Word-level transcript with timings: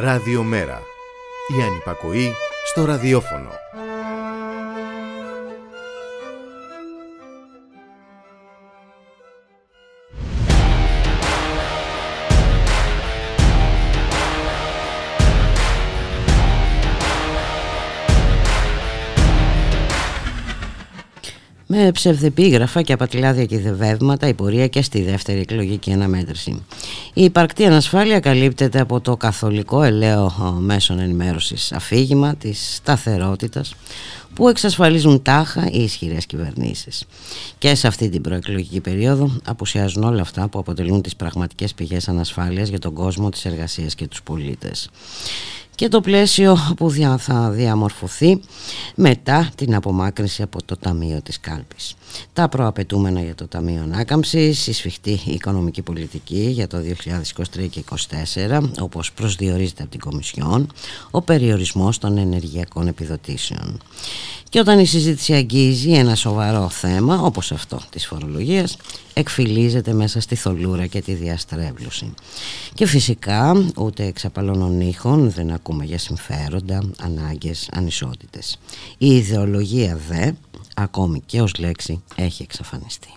Ραδιομέρα. 0.00 0.82
Η 1.58 1.62
ανυπακοή 1.62 2.32
στο 2.66 2.84
ραδιόφωνο. 2.84 3.50
με 21.72 21.90
ψευδεπίγραφα 21.92 22.82
και 22.82 22.92
απατηλά 22.92 23.32
διακυδευεύματα 23.32 24.28
η 24.28 24.34
πορεία 24.34 24.66
και 24.66 24.82
στη 24.82 25.02
δεύτερη 25.02 25.40
εκλογική 25.40 25.92
αναμέτρηση. 25.92 26.64
Η 27.14 27.24
υπαρκτή 27.24 27.64
ανασφάλεια 27.64 28.20
καλύπτεται 28.20 28.80
από 28.80 29.00
το 29.00 29.16
καθολικό 29.16 29.82
ελαίο 29.82 30.56
μέσων 30.58 30.98
ενημέρωσης 30.98 31.72
αφήγημα 31.72 32.34
της 32.34 32.74
σταθερότητας 32.74 33.74
που 34.34 34.48
εξασφαλίζουν 34.48 35.22
τάχα 35.22 35.68
οι 35.70 35.82
ισχυρές 35.82 36.26
κυβερνήσεις. 36.26 37.04
Και 37.58 37.74
σε 37.74 37.86
αυτή 37.86 38.08
την 38.08 38.22
προεκλογική 38.22 38.80
περίοδο 38.80 39.30
απουσιάζουν 39.44 40.02
όλα 40.02 40.20
αυτά 40.20 40.48
που 40.48 40.58
αποτελούν 40.58 41.02
τις 41.02 41.16
πραγματικές 41.16 41.74
πηγές 41.74 42.08
ανασφάλειας 42.08 42.68
για 42.68 42.78
τον 42.78 42.94
κόσμο, 42.94 43.28
τις 43.28 43.44
εργασίες 43.44 43.94
και 43.94 44.06
τους 44.06 44.22
πολίτες 44.22 44.88
και 45.80 45.88
το 45.88 46.00
πλαίσιο 46.00 46.56
που 46.76 46.90
θα 47.18 47.50
διαμορφωθεί 47.50 48.40
μετά 48.94 49.50
την 49.54 49.74
απομάκρυνση 49.74 50.42
από 50.42 50.62
το 50.64 50.76
Ταμείο 50.76 51.22
της 51.22 51.40
Κάλπης. 51.40 51.94
Τα 52.32 52.48
προαπαιτούμενα 52.48 53.22
για 53.22 53.34
το 53.34 53.48
Ταμείο 53.48 53.82
Ανάκαμψης, 53.82 54.66
η 54.66 54.72
σφιχτή 54.72 55.20
οικονομική 55.26 55.82
πολιτική 55.82 56.48
για 56.50 56.66
το 56.66 56.78
2023 56.78 57.68
και 57.70 57.84
2024, 58.38 58.70
όπως 58.80 59.12
προσδιορίζεται 59.12 59.82
από 59.82 59.90
την 59.90 60.00
Κομισιόν, 60.00 60.72
ο 61.10 61.22
περιορισμός 61.22 61.98
των 61.98 62.18
ενεργειακών 62.18 62.86
επιδοτήσεων. 62.86 63.80
Και 64.48 64.58
όταν 64.58 64.78
η 64.78 64.86
συζήτηση 64.86 65.32
αγγίζει 65.32 65.92
ένα 65.92 66.14
σοβαρό 66.14 66.68
θέμα, 66.68 67.20
όπως 67.20 67.52
αυτό 67.52 67.80
της 67.90 68.06
φορολογίας, 68.06 68.76
εκφυλίζεται 69.12 69.92
μέσα 69.92 70.20
στη 70.20 70.34
θολούρα 70.34 70.86
και 70.86 71.00
τη 71.00 71.14
διαστρέβλωση. 71.14 72.14
Και 72.74 72.86
φυσικά 72.86 73.64
ούτε 73.76 74.04
εξ 74.04 74.24
ήχων 74.78 75.30
δεν 75.30 75.50
ακούμε 75.50 75.84
για 75.84 75.98
συμφέροντα, 75.98 76.90
ανάγκες, 76.98 77.68
ανισότητες. 77.72 78.58
Η 78.98 79.06
ιδεολογία 79.06 79.98
δε, 80.08 80.30
Ακόμη 80.82 81.22
και 81.26 81.40
ως 81.40 81.58
λέξη 81.58 82.02
έχει 82.14 82.42
εξαφανιστεί. 82.42 83.08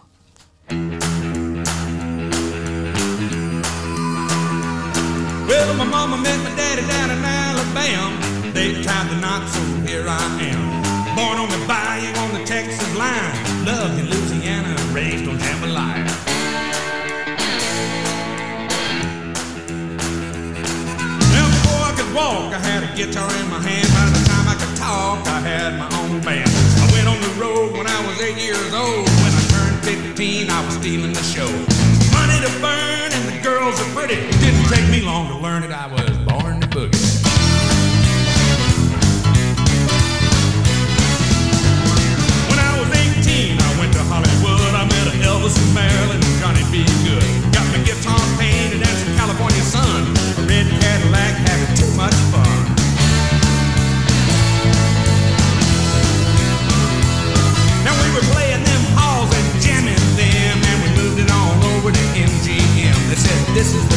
The 27.24 27.30
road 27.40 27.72
when 27.78 27.88
I 27.88 28.06
was 28.06 28.20
eight 28.20 28.36
years 28.36 28.74
old. 28.74 29.08
When 29.24 29.32
I 29.32 29.44
turned 29.48 29.80
15, 29.86 30.50
I 30.50 30.66
was 30.66 30.76
stealing 30.76 31.14
the 31.14 31.24
show. 31.24 31.48
Money 32.12 32.36
to 32.44 32.52
burn 32.60 33.10
and 33.16 33.26
the 33.32 33.40
girls 33.42 33.80
are 33.80 33.92
pretty. 33.96 34.20
Didn't 34.44 34.68
take 34.68 34.90
me 34.92 35.00
long 35.00 35.30
to 35.30 35.38
learn 35.38 35.62
that 35.62 35.72
I 35.72 35.88
was 35.88 36.12
born 36.28 36.60
to 36.60 36.68
boogie. 36.68 37.24
When 42.52 42.60
I 42.60 42.72
was 42.76 42.90
18, 42.92 43.56
I 43.56 43.80
went 43.80 43.94
to 43.94 44.04
Hollywood. 44.04 44.76
I 44.76 44.84
met 44.84 45.08
Elvis 45.24 45.56
and 45.64 45.72
Marilyn 45.74 46.20
and 46.20 46.36
Johnny 46.44 46.66
B. 46.76 46.84
Good. 47.08 47.24
Got 47.56 47.66
my 47.72 47.80
guitar 47.88 48.20
painted 48.38 48.53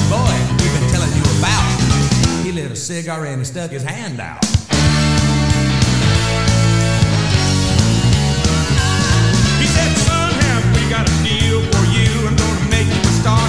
boy 0.09 0.37
we've 0.59 0.75
been 0.79 0.89
telling 0.91 1.13
you 1.15 1.25
about. 1.39 1.67
He 2.45 2.53
lit 2.53 2.71
a 2.71 2.77
cigar 2.77 3.25
and 3.27 3.41
he 3.41 3.45
stuck 3.45 3.71
his 3.71 3.83
hand 3.83 4.21
out. 4.21 4.45
He 9.59 9.67
said, 9.67 9.91
Son, 10.07 10.31
have 10.31 10.65
we 10.77 10.83
got 10.89 11.09
a 11.09 11.17
deal 11.27 11.61
for 11.73 11.85
you? 11.91 12.11
I'm 12.27 12.37
gonna 12.37 12.71
make 12.71 12.87
you 12.87 13.03
a 13.03 13.15
star, 13.21 13.43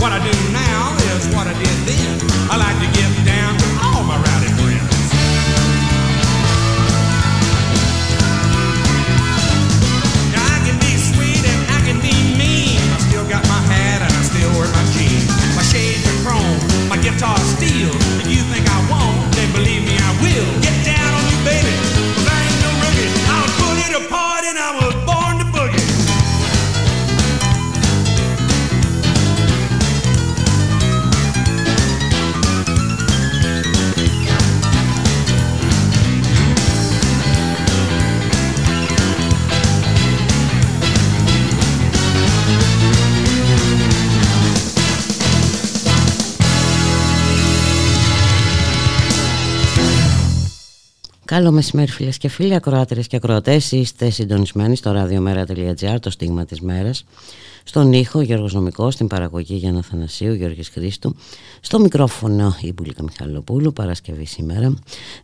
What 0.00 0.12
I 0.12 0.18
do 0.18 0.49
Καλό 51.30 51.50
μεσημέρι 51.50 51.90
φίλες 51.90 52.18
και 52.18 52.28
φίλοι, 52.28 52.54
ακροάτερες 52.54 53.06
και 53.06 53.16
ακροατές. 53.16 53.72
Είστε 53.72 54.10
συντονισμένοι 54.10 54.76
στο 54.76 54.92
radiomera.gr, 54.96 55.96
το 56.00 56.10
στίγμα 56.10 56.44
της 56.44 56.60
μέρας. 56.60 57.04
Στον 57.64 57.92
ήχο 57.92 58.20
Γιώργος 58.20 58.54
Νομικός, 58.54 58.94
στην 58.94 59.06
παραγωγή 59.06 59.54
Γιάννα 59.54 59.82
Θανασίου, 59.82 60.32
Γιώργης 60.32 60.68
Χρήστου. 60.68 61.16
Στο 61.60 61.80
μικρόφωνο 61.80 62.56
η 62.60 62.72
Μπουλίκα 62.72 63.02
Μιχαλοπούλου, 63.02 63.72
Παρασκευή 63.72 64.24
σήμερα, 64.24 64.74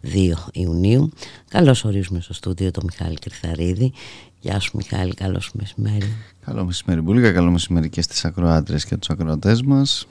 2 0.01 0.49
Ιουνίου. 0.53 1.11
Καλώς 1.49 1.85
ορίζουμε 1.85 2.21
στο 2.21 2.35
στούντιο 2.35 2.71
το 2.71 2.81
Μιχάλη 2.85 3.17
Κρυθαρίδη 3.17 3.93
Γεια 4.47 4.61
σου 4.61 4.71
Μιχάλη, 4.77 5.15
καλό 5.15 5.41
σου 5.41 5.51
μεσημέρι 5.55 6.17
Καλό 6.45 6.65
μεσημέρι 6.65 7.01
Μπουλίκα, 7.01 7.33
καλό 7.33 7.51
μεσημέρι 7.51 7.89
και 7.89 8.03
στις 8.03 8.25
ακροάτρες 8.25 8.85
και 8.85 8.97
τους 8.97 9.11
ακροατές 9.11 9.63
μας 9.63 10.07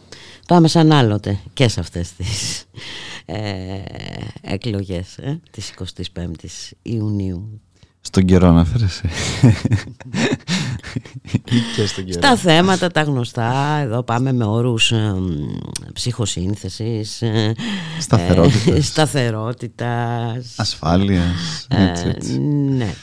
Πάμε 0.48 0.68
σαν 0.68 0.92
άλλοτε 0.92 1.40
και 1.54 1.68
σε 1.68 1.80
αυτές 1.80 2.12
τις 2.14 2.64
ε, 3.26 3.36
εκλογές 4.42 5.18
ε, 5.18 5.40
της 5.52 5.74
25ης 6.14 6.72
Ιουνίου. 6.82 7.62
Στον 8.02 8.26
καιρό 8.26 8.48
αναφέρεσαι. 8.48 9.10
και 11.76 11.86
στον 11.86 12.06
καιρό. 12.06 12.20
Στα 12.20 12.36
θέματα 12.36 12.88
τα 12.92 13.02
γνωστά, 13.02 13.78
εδώ 13.82 14.04
πάμε 14.04 14.32
με 14.34 14.46
όρους 14.46 14.92
ε, 14.92 15.14
ψυχοσύνθεσης, 15.94 17.22
ε, 17.22 17.56
Σταθερότητας. 18.00 18.78
ε, 18.78 18.82
σταθερότητας, 18.82 20.54
Ασφάλειας. 20.58 21.68
Έτσι, 21.70 22.08
ε, 22.08 22.10
έτσι. 22.10 22.40
ναι. 22.40 22.94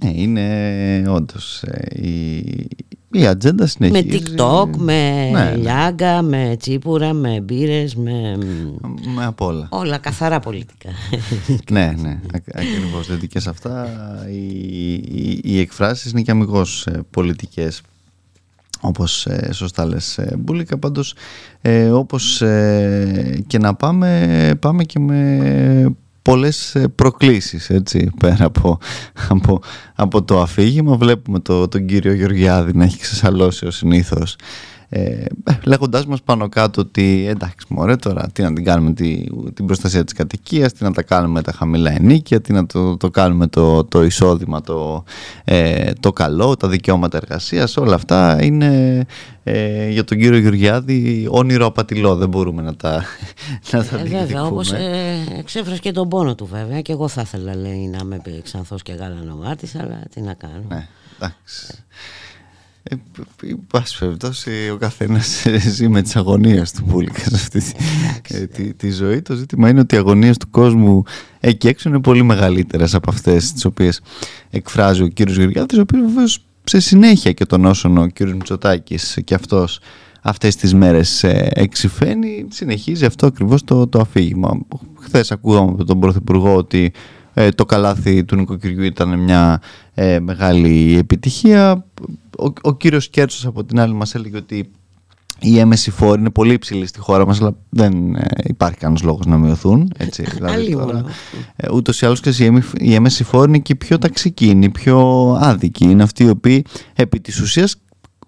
Ναι, 0.00 0.10
είναι 0.14 1.04
όντως 1.08 1.62
ε, 1.62 2.06
η, 2.06 2.38
η 3.10 3.26
ατζέντα 3.26 3.66
συνεχίζει. 3.66 4.08
Με 4.08 4.18
TikTok, 4.18 4.76
με 4.76 5.30
ναι, 5.32 5.44
ναι. 5.44 5.56
λιάγκα, 5.56 6.22
με 6.22 6.56
τσίπουρα, 6.58 7.12
με 7.12 7.40
μπύρες, 7.40 7.94
με... 7.94 8.38
Με 9.14 9.24
απ' 9.24 9.40
όλα. 9.40 9.68
Όλα 9.70 9.98
καθαρά 9.98 10.40
πολιτικά. 10.40 10.90
ναι, 11.70 11.94
ναι, 11.98 12.20
ακριβώς. 12.32 13.06
Δηλαδή 13.06 13.26
και 13.26 13.40
σε 13.40 13.50
αυτά 13.50 13.86
οι, 14.30 14.92
οι, 14.92 15.40
οι 15.44 15.58
εκφράσεις 15.60 16.10
είναι 16.10 16.22
και 16.22 16.30
αμυγός 16.30 16.86
ε, 16.86 17.00
πολιτικές 17.10 17.82
όπως 18.80 19.26
ε, 19.26 19.52
σωστά 19.52 19.86
λες 19.86 20.18
ε, 20.18 20.36
Μπούλικα 20.38 20.78
πάντως 20.78 21.14
ε, 21.60 21.90
όπως 21.90 22.42
ε, 22.42 23.44
και 23.46 23.58
να 23.58 23.74
πάμε 23.74 24.52
πάμε 24.60 24.84
και 24.84 24.98
με 24.98 25.96
πολλές 26.28 26.74
ε, 26.74 26.88
προκλήσεις 26.88 27.70
έτσι 27.70 28.10
πέρα 28.20 28.44
από, 28.44 28.78
από, 29.28 29.60
από 29.94 30.22
το 30.22 30.40
αφήγημα. 30.40 30.96
Βλέπουμε 30.96 31.38
το, 31.38 31.68
τον 31.68 31.86
κύριο 31.86 32.12
Γεωργιάδη 32.12 32.72
να 32.74 32.84
έχει 32.84 32.98
ξεσαλώσει 32.98 33.66
ο 33.66 33.70
συνήθως 33.70 34.36
ε, 34.88 35.24
λέγοντάς 35.64 36.06
μας 36.06 36.22
πάνω 36.22 36.48
κάτω 36.48 36.80
ότι 36.80 37.26
εντάξει 37.28 37.66
μωρέ 37.68 37.96
τώρα 37.96 38.28
τι 38.32 38.42
να 38.42 38.52
την 38.52 38.64
κάνουμε 38.64 38.92
τη, 38.92 39.24
την 39.54 39.66
προστασία 39.66 40.04
της 40.04 40.12
κατοικίας, 40.12 40.72
τι 40.72 40.84
να 40.84 40.92
τα 40.92 41.02
κάνουμε 41.02 41.42
τα 41.42 41.52
χαμηλά 41.52 41.90
ενίκια, 41.90 42.40
τι 42.40 42.52
να 42.52 42.66
το, 42.66 42.96
το 42.96 43.10
κάνουμε 43.10 43.46
το, 43.46 43.84
το 43.84 44.04
εισόδημα 44.04 44.60
το, 44.60 45.04
ε, 45.44 45.92
το 46.00 46.12
καλό, 46.12 46.56
τα 46.56 46.68
δικαιώματα 46.68 47.16
εργασίας, 47.16 47.76
όλα 47.76 47.94
αυτά 47.94 48.42
είναι 48.42 49.06
ε, 49.42 49.88
για 49.88 50.04
τον 50.04 50.18
κύριο 50.18 50.38
Γεωργιάδη 50.38 51.26
όνειρο 51.30 51.66
απατηλό, 51.66 52.16
δεν 52.16 52.28
μπορούμε 52.28 52.62
να 52.62 52.76
τα, 52.76 53.04
να 53.70 53.84
τα 53.84 53.98
ε, 53.98 54.02
Βέβαια, 54.02 54.44
όπως 54.44 54.72
ε, 54.72 55.24
εξέφρασε 55.38 55.80
και 55.80 55.92
τον 55.92 56.08
πόνο 56.08 56.34
του 56.34 56.46
βέβαια 56.46 56.80
και 56.80 56.92
εγώ 56.92 57.08
θα 57.08 57.20
ήθελα 57.20 57.56
λέει, 57.56 57.86
να 57.86 57.98
είμαι 58.02 58.20
ξανθός 58.42 58.82
και 58.82 58.92
γαλανομάτης, 58.92 59.74
αλλά 59.74 60.02
τι 60.14 60.20
να 60.20 60.34
κάνω. 60.34 60.64
Ναι, 60.68 60.88
εντάξει. 61.16 61.84
Ε, 62.90 62.96
πάση 63.72 63.98
περιπτώσει, 63.98 64.50
ο 64.72 64.76
καθένας 64.76 65.44
ζει 65.74 65.88
με 65.88 66.02
τις 66.02 66.16
αγωνίες 66.16 66.72
του 66.72 66.84
Μπούλικα 66.86 67.20
σε 67.20 67.34
αυτή 67.34 67.62
τη, 68.22 68.46
τη, 68.46 68.74
τη, 68.74 68.90
ζωή. 68.90 69.22
Το 69.22 69.34
ζήτημα 69.34 69.68
είναι 69.68 69.80
ότι 69.80 69.94
οι 69.94 69.98
αγωνίες 69.98 70.36
του 70.36 70.50
κόσμου 70.50 71.02
εκεί 71.40 71.68
έξω 71.68 71.88
είναι 71.88 72.00
πολύ 72.00 72.22
μεγαλύτερες 72.22 72.94
από 72.94 73.10
αυτές 73.10 73.52
τις 73.52 73.64
οποίες 73.64 74.00
εκφράζει 74.50 75.02
ο 75.02 75.06
κύριος 75.06 75.36
Γεωργιάδης, 75.36 75.78
ο 75.78 75.80
οποίος 75.80 76.02
βεβαίως 76.06 76.44
σε 76.64 76.80
συνέχεια 76.80 77.32
και 77.32 77.44
τον 77.44 77.64
όσον 77.64 77.98
ο 77.98 78.06
κύριος 78.06 78.34
Μητσοτάκης 78.34 79.18
και 79.24 79.34
αυτός 79.34 79.80
αυτές 80.22 80.56
τις 80.56 80.74
μέρες 80.74 81.24
ε, 81.24 81.48
εξηφαίνει 81.54 82.46
συνεχίζει 82.50 83.04
αυτό 83.04 83.26
ακριβώς 83.26 83.64
το, 83.64 83.86
το 83.86 84.00
αφήγημα 84.00 84.60
Χθες 85.00 85.30
ακούγαμε 85.30 85.70
από 85.70 85.84
τον 85.84 86.00
Πρωθυπουργό 86.00 86.54
ότι 86.54 86.92
ε, 87.40 87.50
το 87.50 87.64
καλάθι 87.64 88.24
του 88.24 88.36
νοικοκυριού 88.36 88.82
ήταν 88.82 89.18
μια 89.18 89.60
ε, 89.94 90.20
μεγάλη 90.20 90.96
επιτυχία. 90.98 91.84
Ο, 92.38 92.52
ο 92.62 92.74
κύριος 92.74 93.08
Κέρτσος 93.08 93.46
από 93.46 93.64
την 93.64 93.80
άλλη 93.80 93.94
μας 93.94 94.14
έλεγε 94.14 94.36
ότι 94.36 94.70
η 95.40 95.58
έμεση 95.58 95.90
φόρη 95.90 96.20
είναι 96.20 96.30
πολύ 96.30 96.52
υψηλή 96.52 96.86
στη 96.86 96.98
χώρα 96.98 97.26
μας 97.26 97.40
αλλά 97.40 97.56
δεν 97.68 98.14
ε, 98.14 98.26
υπάρχει 98.44 98.76
κανένας 98.78 99.02
λόγος 99.02 99.26
να 99.26 99.36
μειωθούν 99.36 99.92
έτσι, 99.96 100.22
δηλαδή 100.22 100.70
τώρα, 100.70 101.04
ε, 101.56 101.68
ούτως 101.72 102.00
ή 102.00 102.06
άλλως 102.06 102.20
και 102.20 102.52
η 102.78 102.94
έμεση 102.94 103.24
φόρη 103.24 103.48
είναι 103.48 103.58
και 103.58 103.74
πιο 103.74 103.98
ταξική, 103.98 104.46
είναι 104.46 104.68
πιο 104.68 105.30
άδικη. 105.40 105.84
Είναι 105.84 106.02
αυτοί 106.02 106.24
οι 106.24 106.28
οποίοι 106.28 106.64
επί 106.94 107.20
της 107.20 107.40
ουσίας 107.40 107.76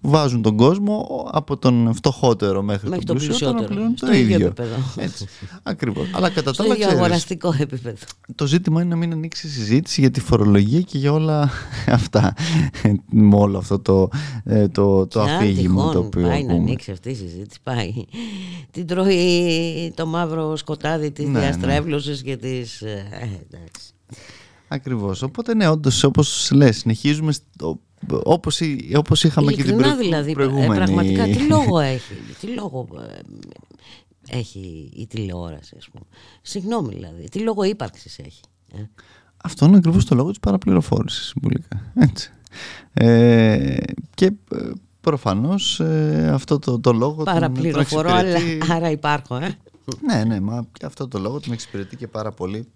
βάζουν 0.01 0.41
τον 0.41 0.57
κόσμο 0.57 1.27
από 1.31 1.57
τον 1.57 1.93
φτωχότερο 1.93 2.61
μέχρι, 2.61 2.89
μέχρι 2.89 3.05
τον 3.05 3.17
πλουσιότερο 3.17 3.59
να 3.59 3.63
πληρώνουν 3.65 3.95
το 3.95 4.11
ίδιο. 4.11 4.45
επίπεδο. 4.45 4.75
Έτσι. 4.95 5.27
Ακριβώς. 5.63 6.09
Αλλά 6.13 6.29
κατά 6.29 6.53
Στο 6.53 6.63
ίδιο 6.63 6.89
αγοραστικό 6.89 7.55
επίπεδο. 7.59 7.97
Το 8.35 8.45
ζήτημα 8.45 8.81
είναι 8.81 8.89
να 8.89 8.95
μην 8.95 9.11
ανοίξει 9.11 9.49
συζήτηση 9.49 10.01
για 10.01 10.11
τη 10.11 10.19
φορολογία 10.19 10.81
και 10.81 10.97
για 10.97 11.11
όλα 11.11 11.49
αυτά. 11.87 12.33
Με 13.11 13.35
όλο 13.35 13.57
αυτό 13.57 13.79
το, 13.79 14.09
ε, 14.43 14.67
το, 14.67 15.07
το 15.07 15.21
αφήγημα 15.21 15.91
το 15.91 15.99
οποίο 15.99 16.27
πάει 16.27 16.43
να 16.43 16.53
ανοίξει 16.53 16.91
αυτή 16.91 17.09
η 17.09 17.15
συζήτηση. 17.15 17.59
Πάει. 17.63 17.93
Την 18.71 18.87
τρώει 18.87 19.93
το 19.95 20.05
μαύρο 20.05 20.55
σκοτάδι 20.55 21.11
της 21.11 21.27
ναι, 21.27 21.39
διαστρέβλωσης 21.39 22.23
ναι. 22.23 22.29
και 22.29 22.37
της. 22.37 22.81
Ε, 22.81 23.05
εντάξει. 23.49 23.93
Ακριβώς. 24.67 25.21
Οπότε 25.21 25.55
ναι, 25.55 25.67
όντως 25.67 26.03
όπως 26.03 26.51
λες, 26.53 26.77
συνεχίζουμε 26.77 27.31
στο, 27.31 27.79
όπως, 28.23 28.61
όπως 28.95 29.23
είχαμε 29.23 29.51
και 29.51 29.63
την 29.63 29.77
προ... 29.77 29.95
δηλαδή, 29.95 30.33
προηγούμενη. 30.33 30.75
πραγματικά, 30.75 31.23
τι 31.23 31.47
λόγο 31.47 31.79
έχει, 31.95 32.13
τι 32.39 32.47
λόγο 32.47 32.87
ε, 33.09 33.19
έχει 34.37 34.91
η 34.95 35.07
τηλεόραση, 35.07 35.75
ας 35.77 35.89
πούμε. 35.89 36.05
Συγγνώμη 36.41 36.93
δηλαδή, 36.93 37.29
τι 37.29 37.39
λόγο 37.39 37.63
ύπαρξης 37.63 38.19
έχει. 38.19 38.41
Ε; 38.73 38.81
Αυτό 39.43 39.65
είναι 39.65 39.77
ακριβώς 39.77 40.05
το 40.05 40.15
λόγο 40.15 40.29
της 40.29 40.39
παραπληροφόρησης, 40.39 41.25
συμβουλικά. 41.25 41.91
Έτσι. 42.09 42.31
Ε, 42.93 43.77
και 44.13 44.25
ε, 44.25 44.71
προφανώς 45.01 45.79
ε, 45.79 46.29
αυτό 46.33 46.59
το, 46.59 46.79
το 46.79 46.93
λόγο 46.93 47.23
Παραπληροφορώ, 47.23 48.11
αλλά 48.11 48.39
άρα 48.69 48.89
υπάρχω, 48.89 49.35
ε. 49.35 49.57
Ναι, 50.01 50.23
ναι, 50.23 50.39
μα 50.39 50.67
αυτό 50.85 51.07
το 51.07 51.19
λόγο 51.19 51.39
τον 51.39 51.53
εξυπηρετεί 51.53 51.95
και 51.95 52.07
πάρα 52.07 52.31
πολύ 52.31 52.67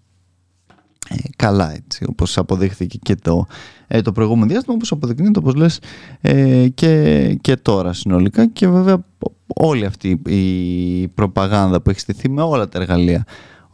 ε, 1.08 1.14
καλά 1.36 1.74
έτσι 1.74 2.04
όπως 2.08 2.38
αποδείχθηκε 2.38 2.98
και 3.02 3.14
το, 3.14 3.46
ε, 3.86 4.00
το 4.00 4.12
προηγούμενο 4.12 4.46
διάστημα 4.46 4.74
όπως 4.74 4.92
αποδεικνύεται 4.92 5.38
όπως 5.38 5.54
λες 5.54 5.80
ε, 6.20 6.68
και, 6.68 7.34
και 7.40 7.56
τώρα 7.56 7.92
συνολικά. 7.92 8.46
Και 8.46 8.68
βέβαια 8.68 9.04
όλη 9.46 9.84
αυτή 9.84 10.20
η 10.26 11.08
προπαγάνδα 11.08 11.80
που 11.80 11.90
έχει 11.90 12.00
στηθεί 12.00 12.30
με 12.30 12.42
όλα 12.42 12.68
τα 12.68 12.78
εργαλεία 12.80 13.24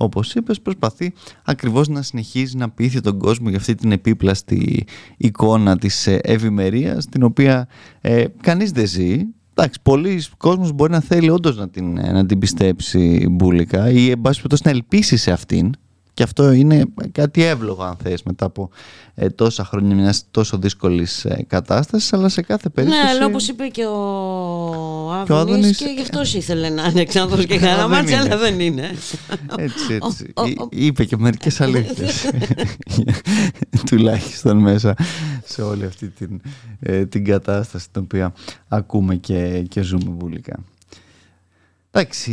όπως 0.03 0.35
είπες 0.35 0.61
προσπαθεί 0.61 1.13
ακριβώς 1.45 1.89
να 1.89 2.03
συνεχίζει 2.03 2.57
να 2.57 2.71
πείθει 2.71 3.01
τον 3.01 3.19
κόσμο 3.19 3.49
για 3.49 3.59
αυτή 3.59 3.75
την 3.75 3.93
επίπλαστη 3.93 4.85
εικόνα 5.17 5.79
της 5.79 6.07
ε, 6.07 6.21
ευημερίας, 6.23 7.07
την 7.07 7.23
οποία 7.23 7.69
ε, 8.01 8.25
κανείς 8.41 8.71
δεν 8.71 8.87
ζει. 8.87 9.21
Εντάξει, 9.55 9.79
πολλοί 9.83 10.23
κόσμος 10.37 10.73
μπορεί 10.73 10.93
να 10.93 11.01
θέλει 11.01 11.31
όντως 11.31 11.57
να 11.57 11.69
την, 11.69 11.93
να 11.93 12.27
την 12.27 12.39
πιστέψει 12.39 13.27
μπουλικά 13.31 13.91
ή 13.91 14.11
εν 14.11 14.21
πάση 14.21 14.43
να 14.65 14.71
ελπίσει 14.71 15.17
σε 15.17 15.33
αυτήν 15.33 15.71
και 16.15 16.23
αυτό 16.23 16.53
είναι 16.53 16.85
κάτι 17.13 17.43
εύλογο 17.43 17.83
αν 17.83 17.97
θες 18.03 18.23
μετά 18.23 18.45
από 18.45 18.71
ε, 19.15 19.29
τόσα 19.29 19.65
χρόνια 19.65 19.95
μιας 19.95 20.25
τόσο 20.31 20.59
δύσκολης 20.59 21.25
ε, 21.25 21.45
κατάστασης 21.49 22.13
αλλά 22.13 22.29
σε 22.29 22.43
κάθε 22.43 22.69
περίπτωση... 22.69 23.03
Ναι, 23.03 23.09
αλλά 23.09 23.27
όπως 23.27 23.49
είπε 23.49 23.67
και 23.67 23.85
ο 23.85 25.13
Άδωνης 25.13 25.77
και, 25.77 25.85
και 25.85 25.91
γι' 25.91 26.01
αυτός 26.01 26.35
ήθελε 26.35 26.69
να 26.69 26.87
είναι 26.87 27.05
Ξανθός 27.05 27.47
και 27.47 27.59
Καραμάτση 27.65 28.15
αλλά 28.15 28.37
δεν 28.37 28.61
είναι. 28.61 28.91
Έτσι, 29.57 29.99
έτσι. 30.03 30.33
είπε 30.71 31.05
και 31.05 31.17
μερικές 31.17 31.61
αλήθειες 31.61 32.31
τουλάχιστον 33.91 34.57
μέσα 34.57 34.95
σε 35.45 35.63
όλη 35.63 35.85
αυτή 35.85 36.09
την, 36.09 36.41
ε, 36.81 37.07
την 37.07 37.25
κατάσταση 37.25 37.91
την 37.91 38.03
οποία 38.03 38.35
ακούμε 38.69 39.15
και, 39.15 39.65
και 39.69 39.83
ζούμε 39.83 40.15
βουλικά. 40.19 40.59
Εντάξει. 41.95 42.33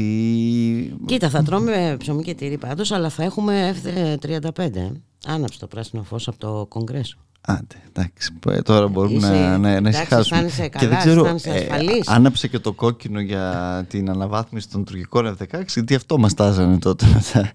Κοίτα, 1.05 1.29
θα 1.29 1.43
τρώμε 1.43 1.95
ψωμί 1.99 2.23
και 2.23 2.33
τυρί 2.33 2.57
πάντως, 2.57 2.91
αλλά 2.91 3.09
θα 3.09 3.23
έχουμε 3.23 3.75
F35. 3.83 4.91
Άναψε 5.25 5.59
το 5.59 5.67
πράσινο 5.67 6.03
φως 6.03 6.27
από 6.27 6.37
το 6.37 6.65
Κογκρέσο. 6.69 7.17
Άντε, 7.41 7.75
εντάξει, 7.87 8.33
ε, 8.49 8.61
τώρα 8.61 8.87
μπορούμε 8.87 9.15
Είσαι, 9.17 9.27
να, 9.27 9.57
να, 9.57 9.81
να 9.81 9.89
ησυχάσουμε. 9.89 10.39
Καλά, 10.39 10.67
και 10.67 10.87
δεν 10.87 10.97
ξέρω, 10.97 11.25
ε, 11.43 11.67
άναψε 12.05 12.47
και 12.47 12.59
το 12.59 12.73
κόκκινο 12.73 13.19
για 13.19 13.85
την 13.89 14.09
αναβάθμιση 14.09 14.69
των 14.69 14.85
τουρκικών 14.85 15.37
F-16, 15.37 15.61
γιατί 15.73 15.95
αυτό 15.95 16.17
μας 16.17 16.33
τάζανε 16.33 16.79
τότε 16.79 17.05
με 17.05 17.21
τα 17.33 17.51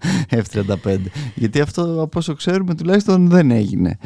F-35. 0.83 0.97
γιατί 1.35 1.61
αυτό, 1.61 2.01
από 2.01 2.19
όσο 2.19 2.33
ξέρουμε, 2.33 2.75
τουλάχιστον 2.75 3.27
δεν 3.27 3.51
έγινε. 3.51 3.97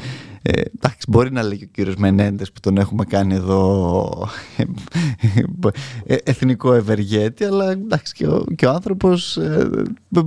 Ε, 0.42 0.52
εντάξει, 0.52 1.06
μπορεί 1.08 1.32
να 1.32 1.44
λέει 1.44 1.60
ο 1.64 1.70
κύριος 1.72 1.96
Μενέντες 1.96 2.52
που 2.52 2.60
τον 2.60 2.78
έχουμε 2.78 3.06
κάνει 3.06 3.34
εδώ 3.34 4.28
ε, 6.06 6.16
εθνικό 6.24 6.74
ευεργέτη, 6.74 7.44
αλλά 7.44 7.72
εντάξει, 7.72 8.14
και 8.14 8.28
ο, 8.28 8.46
και 8.56 8.66
ο 8.66 8.70
άνθρωπος 8.70 9.38
ε, 9.38 9.70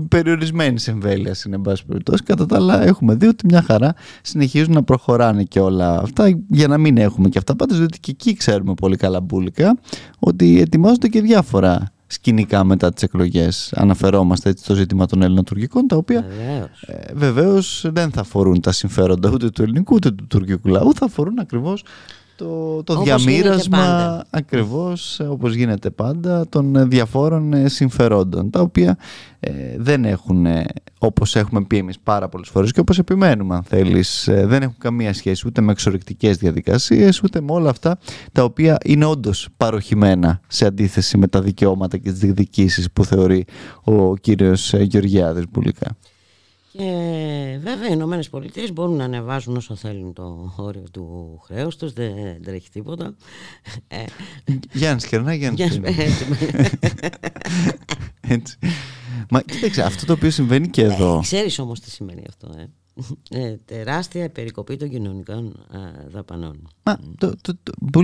περιορισμένη 0.09 0.83
εμβέλεια 0.87 1.35
είναι, 1.47 1.55
εν 1.55 1.61
πάση 1.61 1.87
περιπτώσει. 1.87 2.23
Κατά 2.23 2.47
τα 2.47 2.57
άλλα, 2.57 2.83
έχουμε 2.83 3.15
δει 3.15 3.27
ότι 3.27 3.47
μια 3.47 3.63
χαρά 3.63 3.95
συνεχίζουν 4.23 4.73
να 4.73 4.83
προχωράνε 4.83 5.43
και 5.43 5.61
όλα 5.61 6.01
αυτά, 6.01 6.41
για 6.49 6.69
να 6.69 6.79
μην 6.79 6.97
έχουμε 6.97 7.29
και 7.29 7.39
αυτά. 7.39 7.57
Πάντως, 7.57 7.79
διότι 7.79 8.01
και 8.01 8.11
εκεί 8.11 8.35
ξέρουμε 8.35 8.75
πολύ 8.75 8.97
καλά 8.97 9.21
μπουλικά 9.21 9.79
ότι 10.19 10.61
ετοιμάζονται 10.61 11.09
και 11.09 11.21
διάφορα 11.21 11.92
σκηνικά 12.13 12.65
μετά 12.65 12.93
τις 12.93 13.03
εκλογές 13.03 13.73
αναφερόμαστε 13.77 14.49
έτσι 14.49 14.65
στο 14.65 14.75
ζήτημα 14.75 15.07
των 15.07 15.23
ελληνοτουρκικών 15.23 15.87
τα 15.87 15.97
οποία 15.97 16.25
βεβαίως. 17.15 17.85
Ε, 17.85 17.91
δεν 17.91 18.11
θα 18.11 18.21
αφορούν 18.21 18.61
τα 18.61 18.73
συμφέροντα 18.73 19.31
ούτε 19.31 19.51
του 19.51 19.63
ελληνικού 19.63 19.95
ούτε 19.95 20.11
του 20.11 20.27
τουρκικού 20.27 20.69
λαού 20.69 20.95
θα 20.95 21.05
αφορούν 21.05 21.39
ακριβώς 21.39 21.85
το, 22.43 22.83
το 22.83 23.03
διαμήρασμα 23.03 24.25
ακριβώς 24.31 25.21
όπως 25.29 25.55
γίνεται 25.55 25.91
πάντα 25.91 26.49
των 26.49 26.89
διαφόρων 26.89 27.53
ε, 27.53 27.69
συμφερόντων 27.69 28.51
τα 28.51 28.61
οποία 28.61 28.99
ε, 29.41 29.53
δεν 29.77 30.05
έχουν 30.05 30.47
ε, 30.47 30.65
όπως 30.99 31.37
έχουμε 31.37 31.65
πει 31.65 31.77
εμείς 31.77 31.99
πάρα 31.99 32.29
πολλές 32.29 32.49
φορές 32.49 32.73
και 32.73 32.81
όπως 32.81 32.99
επιμένουμε 32.99 33.55
αν 33.55 33.63
θέλεις 33.63 34.29
δεν 34.45 34.63
έχουν 34.63 34.77
καμία 34.79 35.13
σχέση 35.15 35.47
ούτε 35.47 35.61
με 35.61 35.73
εξορρυκτικές 35.73 36.37
διαδικασίες 36.37 37.23
ούτε 37.23 37.41
με 37.41 37.53
όλα 37.53 37.71
αυτά 37.71 37.99
τα 38.33 38.45
οποία 38.45 38.79
είναι 38.85 39.05
όντως 39.05 39.49
παροχημένα 39.57 40.41
σε 40.49 40.67
αντίθεση 40.67 41.19
με 41.19 41.27
τα 41.27 41.41
δικαιώματα 41.41 41.97
και 41.97 42.11
τις 42.11 42.19
διεκδικήσεις 42.19 42.93
που 42.93 43.05
θεωρεί 43.05 43.45
ο 43.85 44.17
κύριος 44.17 44.73
Γεωργιάδης 44.73 45.45
Μπουλικά. 45.51 45.97
Και 46.73 47.59
βέβαια 47.63 47.89
οι 47.89 47.93
Ηνωμένες 47.93 48.29
Πολιτείες 48.29 48.73
μπορούν 48.73 48.97
να 48.97 49.05
ανεβάζουν 49.05 49.57
όσο 49.57 49.75
θέλουν 49.75 50.13
το 50.13 50.53
όριο 50.57 50.85
του 50.93 51.39
χρέους 51.45 51.77
τους, 51.77 51.93
δεν 51.93 52.43
τρέχει 52.43 52.71
τίποτα. 52.71 53.15
Γιάννης 54.73 55.07
Κερνά, 55.07 55.35
Γιάννης 55.35 55.81
Έτσι. 58.21 58.59
Μα 59.31 59.43
κοίταξε, 59.43 59.83
αυτό 59.83 60.07
το 60.07 60.13
οποίο 60.13 60.31
συμβαίνει 60.31 60.69
και 60.69 60.83
εδώ. 60.83 61.17
Ε, 61.19 61.21
ξέρεις 61.21 61.59
όμως 61.59 61.81
τι 61.81 61.91
σημαίνει 61.91 62.25
αυτό, 62.29 62.55
ε. 62.59 62.71
Ε, 63.31 63.57
τεράστια 63.65 64.31
περικοπή 64.31 64.77
των 64.77 64.89
κοινωνικών 64.89 65.67
ε, 65.73 66.09
δαπανών. 66.09 66.69
Μα, 66.85 66.99
το, 67.19 67.33
το, 67.41 67.53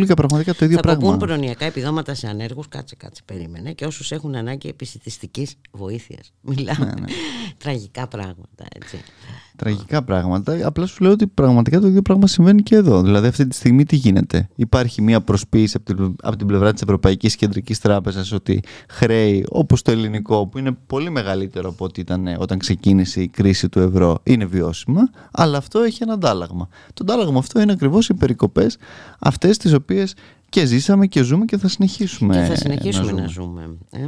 το, 0.06 0.14
πραγματικά 0.14 0.54
το 0.54 0.64
ίδιο 0.64 0.76
θα 0.76 0.82
πράγμα. 0.82 1.00
Θα 1.00 1.06
κοπούν 1.06 1.28
προνοιακά 1.28 1.64
επιδόματα 1.64 2.14
σε 2.14 2.26
ανέργους, 2.26 2.68
κάτσε, 2.68 2.96
κάτσε, 2.96 3.22
περίμενε. 3.24 3.72
Και 3.72 3.86
όσους 3.86 4.12
έχουν 4.12 4.34
ανάγκη 4.34 4.68
επιστημιστικής 4.68 5.54
βοήθειας. 5.70 6.32
Μιλάμε. 6.40 6.84
Ναι, 6.84 7.00
ναι. 7.00 7.06
Τραγικά 7.58 8.06
πράγματα, 8.06 8.64
έτσι. 8.74 9.00
Τραγικά 9.56 10.02
πράγματα. 10.04 10.66
Απλά 10.66 10.86
σου 10.86 11.02
λέω 11.02 11.12
ότι 11.12 11.26
πραγματικά 11.26 11.80
το 11.80 11.86
ίδιο 11.86 12.02
πράγμα 12.02 12.26
συμβαίνει 12.26 12.62
και 12.62 12.74
εδώ. 12.74 13.02
Δηλαδή, 13.02 13.26
αυτή 13.26 13.46
τη 13.46 13.54
στιγμή 13.54 13.84
τι 13.84 13.96
γίνεται; 13.96 14.48
Υπάρχει 14.54 15.02
μια 15.02 15.20
προσποίηση 15.20 15.76
από 15.76 15.94
την, 15.94 16.16
από 16.22 16.36
την 16.36 16.46
πλευρά 16.46 16.72
της 16.72 16.82
Ευρωπαϊκής 16.82 17.36
Κεντρικής 17.36 17.78
Τράπεζας 17.78 18.32
ότι 18.32 18.62
χρέη 18.88 19.46
όπως 19.48 19.82
το 19.82 19.90
ελληνικό, 19.90 20.46
που 20.46 20.58
είναι 20.58 20.76
πολύ 20.86 21.10
μεγαλύτερο 21.10 21.68
από 21.68 21.84
ό,τι 21.84 22.00
ήταν 22.00 22.36
όταν 22.38 22.58
ξεκίνησε 22.58 23.20
η 23.22 23.28
κρίση 23.28 23.68
του 23.68 23.78
ευρώ, 23.80 24.18
είναι 24.22 24.44
βιώσιμα. 24.44 25.10
Αλλά 25.30 25.58
αυτό 25.58 25.80
έχει 25.80 26.02
ένα 26.02 26.12
αντάλλαγμα. 26.12 26.68
Το 26.94 27.02
αντάλλαγμα 27.02 27.38
αυτό 27.38 27.60
είναι 27.60 27.72
ακριβώς 27.72 28.08
οι 28.08 28.14
περικοπές 28.14 28.67
αυτές 29.18 29.56
τις 29.56 29.72
οποίες 29.72 30.14
και 30.48 30.64
ζήσαμε 30.64 31.06
και 31.06 31.22
ζούμε 31.22 31.44
και 31.44 31.58
θα 31.58 31.68
συνεχίσουμε, 31.68 32.34
και 32.34 32.40
θα 32.40 32.56
συνεχίσουμε 32.56 33.12
να 33.12 33.26
ζούμε. 33.26 33.60
Να 33.60 33.68
ζούμε 33.68 33.76
ε; 33.92 34.06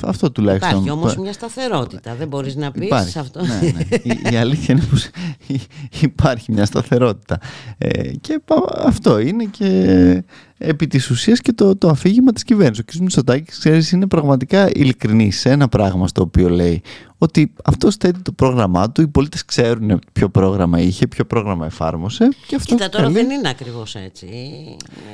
αυτό 0.00 0.30
τουλάχιστον. 0.30 0.70
Υπάρχει 0.70 0.90
όμως 0.90 1.16
μια 1.16 1.32
σταθερότητα, 1.32 2.14
δεν 2.14 2.28
μπορείς 2.28 2.56
να 2.56 2.70
πεις 2.70 2.84
υπάρχει, 2.84 3.18
αυτό. 3.18 3.40
Ναι, 3.44 3.60
ναι. 3.60 3.84
η, 4.02 4.20
η, 4.32 4.36
αλήθεια 4.36 4.74
είναι 4.74 4.84
πως 4.90 5.08
υπάρχει 6.10 6.52
μια 6.52 6.64
σταθερότητα. 6.64 7.38
Ε, 7.78 8.10
και 8.20 8.40
αυτό 8.84 9.18
είναι 9.18 9.44
και 9.44 10.22
επί 10.58 10.86
της 10.86 11.10
ουσίας 11.10 11.40
και 11.40 11.52
το, 11.52 11.76
το 11.76 11.88
αφήγημα 11.88 12.32
της 12.32 12.44
κυβέρνησης. 12.44 12.84
Ο 12.84 12.86
κ. 12.86 12.94
Μητσοτάκης, 13.00 13.58
ξέρεις, 13.58 13.92
είναι 13.92 14.06
πραγματικά 14.06 14.70
ειλικρινής 14.74 15.38
σε 15.38 15.50
ένα 15.50 15.68
πράγμα 15.68 16.08
στο 16.08 16.22
οποίο 16.22 16.48
λέει 16.48 16.82
ότι 17.24 17.52
αυτός 17.64 17.96
θέτει 17.96 18.22
το 18.22 18.32
πρόγραμμά 18.32 18.90
του, 18.90 19.02
οι 19.02 19.06
πολίτες 19.06 19.44
ξέρουν 19.44 20.00
ποιο 20.12 20.28
πρόγραμμα 20.28 20.80
είχε, 20.80 21.06
ποιο 21.06 21.24
πρόγραμμα 21.24 21.66
εφάρμοσε. 21.66 22.28
Και 22.46 22.56
αυτό 22.56 22.74
Κοίτα, 22.74 22.88
τώρα 22.88 23.10
δεν 23.10 23.30
είναι 23.30 23.48
ακριβώς 23.48 23.94
έτσι. 23.94 24.28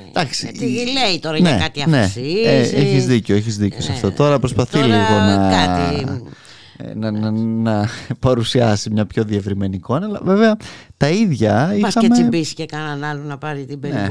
Εντάξει. 0.09 0.53
Τι 0.53 0.67
λέει 0.67 1.19
τώρα 1.21 1.41
ναι, 1.41 1.49
για 1.49 1.59
κάτι 1.59 1.91
ναι. 1.91 2.11
Ε, 2.45 2.61
έχεις 2.61 3.07
δίκιο, 3.07 3.37
έχεις 3.37 3.57
δίκιο 3.57 3.81
σε 3.81 3.93
αυτό. 3.93 4.13
Τώρα 4.13 4.39
προσπαθεί 4.39 4.73
τώρα 4.73 4.87
λίγο 4.87 5.19
να... 5.19 5.51
Κάτι... 5.51 6.23
Ε, 6.77 6.95
να, 6.95 7.11
να, 7.11 7.31
να, 7.31 7.89
παρουσιάσει 8.19 8.91
μια 8.91 9.07
πιο 9.07 9.25
διευρυμένη 9.25 9.77
εικόνα 9.77 10.07
αλλά 10.07 10.21
βέβαια 10.23 10.57
τα 10.97 11.09
ίδια 11.09 11.77
Μας 11.81 11.91
είχαμε... 11.91 12.09
και 12.09 12.13
τσιμπήσει 12.13 12.55
και 12.55 12.67
κανέναν 12.67 13.05
άλλο 13.05 13.23
να 13.23 13.39
πάρει 13.39 13.65
την 13.65 13.79
ναι. 13.81 14.07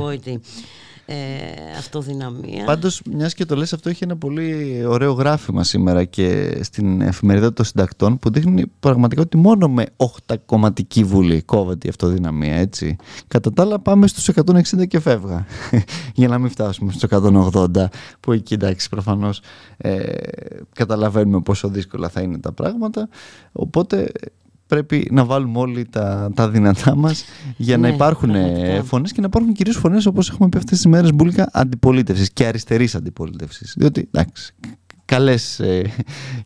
Περιβόητη 1.10 1.72
ε, 1.72 1.78
αυτοδυναμία. 1.78 2.64
Πάντως, 2.66 3.02
μιας 3.12 3.34
και 3.34 3.46
το 3.46 3.56
λες, 3.56 3.74
αυτό 3.74 3.90
έχει 3.90 4.04
ένα 4.04 4.18
πολύ 4.18 4.84
ωραίο 4.86 5.12
γράφημα 5.12 5.64
σήμερα 5.64 6.04
και 6.04 6.60
στην 6.64 7.02
εφημερίδα 7.02 7.54
των 7.54 7.66
συντακτών 7.66 8.20
που 8.20 8.32
δείχνει 8.32 8.66
πραγματικά 8.80 9.22
ότι 9.22 9.38
μόνο 9.38 9.68
με 9.68 9.86
8 10.28 10.36
κομματική 10.46 11.04
βουλή 11.04 11.42
κόβεται 11.42 11.88
η 11.88 11.90
αυτοδυναμία, 11.90 12.56
έτσι. 12.56 12.96
Κατά 13.28 13.54
τα 13.54 13.62
άλλα 13.62 13.80
πάμε 13.80 14.08
στους 14.08 14.30
160 14.36 14.88
και 14.88 15.00
φεύγα, 15.00 15.46
για 16.20 16.28
να 16.28 16.38
μην 16.38 16.50
φτάσουμε 16.50 16.92
στους 16.92 17.10
180, 17.12 17.86
που 18.20 18.32
εκεί 18.32 18.54
εντάξει 18.54 18.90
προφανώς 18.90 19.42
ε, 19.78 20.14
καταλαβαίνουμε 20.74 21.42
πόσο 21.42 21.68
δύσκολα 21.70 22.10
θα 22.10 22.22
είναι 22.22 22.38
τα 22.38 22.52
πράγματα. 22.52 23.10
Οπότε 23.52 24.12
πρέπει 24.70 25.08
να 25.12 25.26
βάλουμε 25.26 25.60
όλοι 25.60 25.86
τα, 25.86 26.32
τα 26.36 26.50
δυνατά 26.50 26.96
μας 26.96 27.24
για 27.58 27.78
να 27.78 27.88
ναι, 27.88 27.94
υπάρχουν 27.94 28.34
φωνές 28.84 29.12
και 29.12 29.22
να 29.22 29.28
υπάρχουν 29.28 29.54
κυρίως 29.54 29.78
φωνές 29.78 30.06
όπως 30.06 30.30
έχουμε 30.30 30.50
πει 30.50 30.58
αυτές 30.58 30.78
τις 30.78 30.86
μέρες 30.86 31.14
μπουλικα 31.14 31.50
αντιπολίτευσης 31.54 32.32
και 32.32 32.46
αριστερής 32.46 32.96
αντιπολίτευσης. 32.96 33.74
Διότι 33.78 34.10
εντάξει, 34.12 34.54
καλές, 35.10 35.60
ε, 35.60 35.94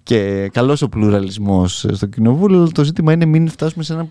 και 0.04 0.50
καλός 0.54 0.82
ο 0.82 0.90
πλουραλισμός 0.90 1.86
στο 1.92 2.06
κοινοβούλιο, 2.06 2.58
αλλά 2.60 2.68
το 2.68 2.84
ζήτημα 2.84 3.14
είναι 3.14 3.26
μην 3.26 3.50
φτάσουμε 3.50 3.84
σε 3.84 3.94
έναν 3.94 4.08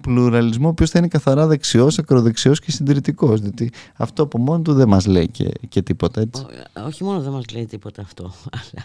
πλουραλισμό 0.00 0.66
ο 0.66 0.70
οποίος 0.70 0.90
θα 0.90 0.98
είναι 0.98 1.08
καθαρά 1.08 1.46
δεξιός, 1.46 1.98
ακροδεξιός 1.98 2.60
και 2.60 2.70
συντηρητικός. 2.70 3.40
Διότι 3.40 3.70
αυτό 3.96 4.22
από 4.22 4.38
μόνο 4.38 4.62
του 4.62 4.72
δεν 4.72 4.88
μας 4.88 5.06
λέει 5.06 5.28
και, 5.28 5.50
και 5.68 5.82
τίποτα 5.82 6.20
έτσι. 6.20 6.46
όχι 6.86 7.04
μόνο 7.04 7.20
δεν 7.20 7.32
μας 7.32 7.44
λέει 7.52 7.66
τίποτα 7.66 8.02
αυτό, 8.02 8.32
αλλά 8.58 8.84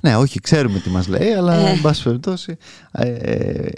ναι, 0.00 0.16
όχι, 0.16 0.40
ξέρουμε 0.40 0.78
τι 0.78 0.90
μας 0.90 1.08
λέει, 1.08 1.32
αλλά 1.32 1.54
ε. 1.54 1.70
εν 1.70 1.80
πάση 1.80 2.02
περιπτώσει 2.02 2.56
ε, 2.92 3.68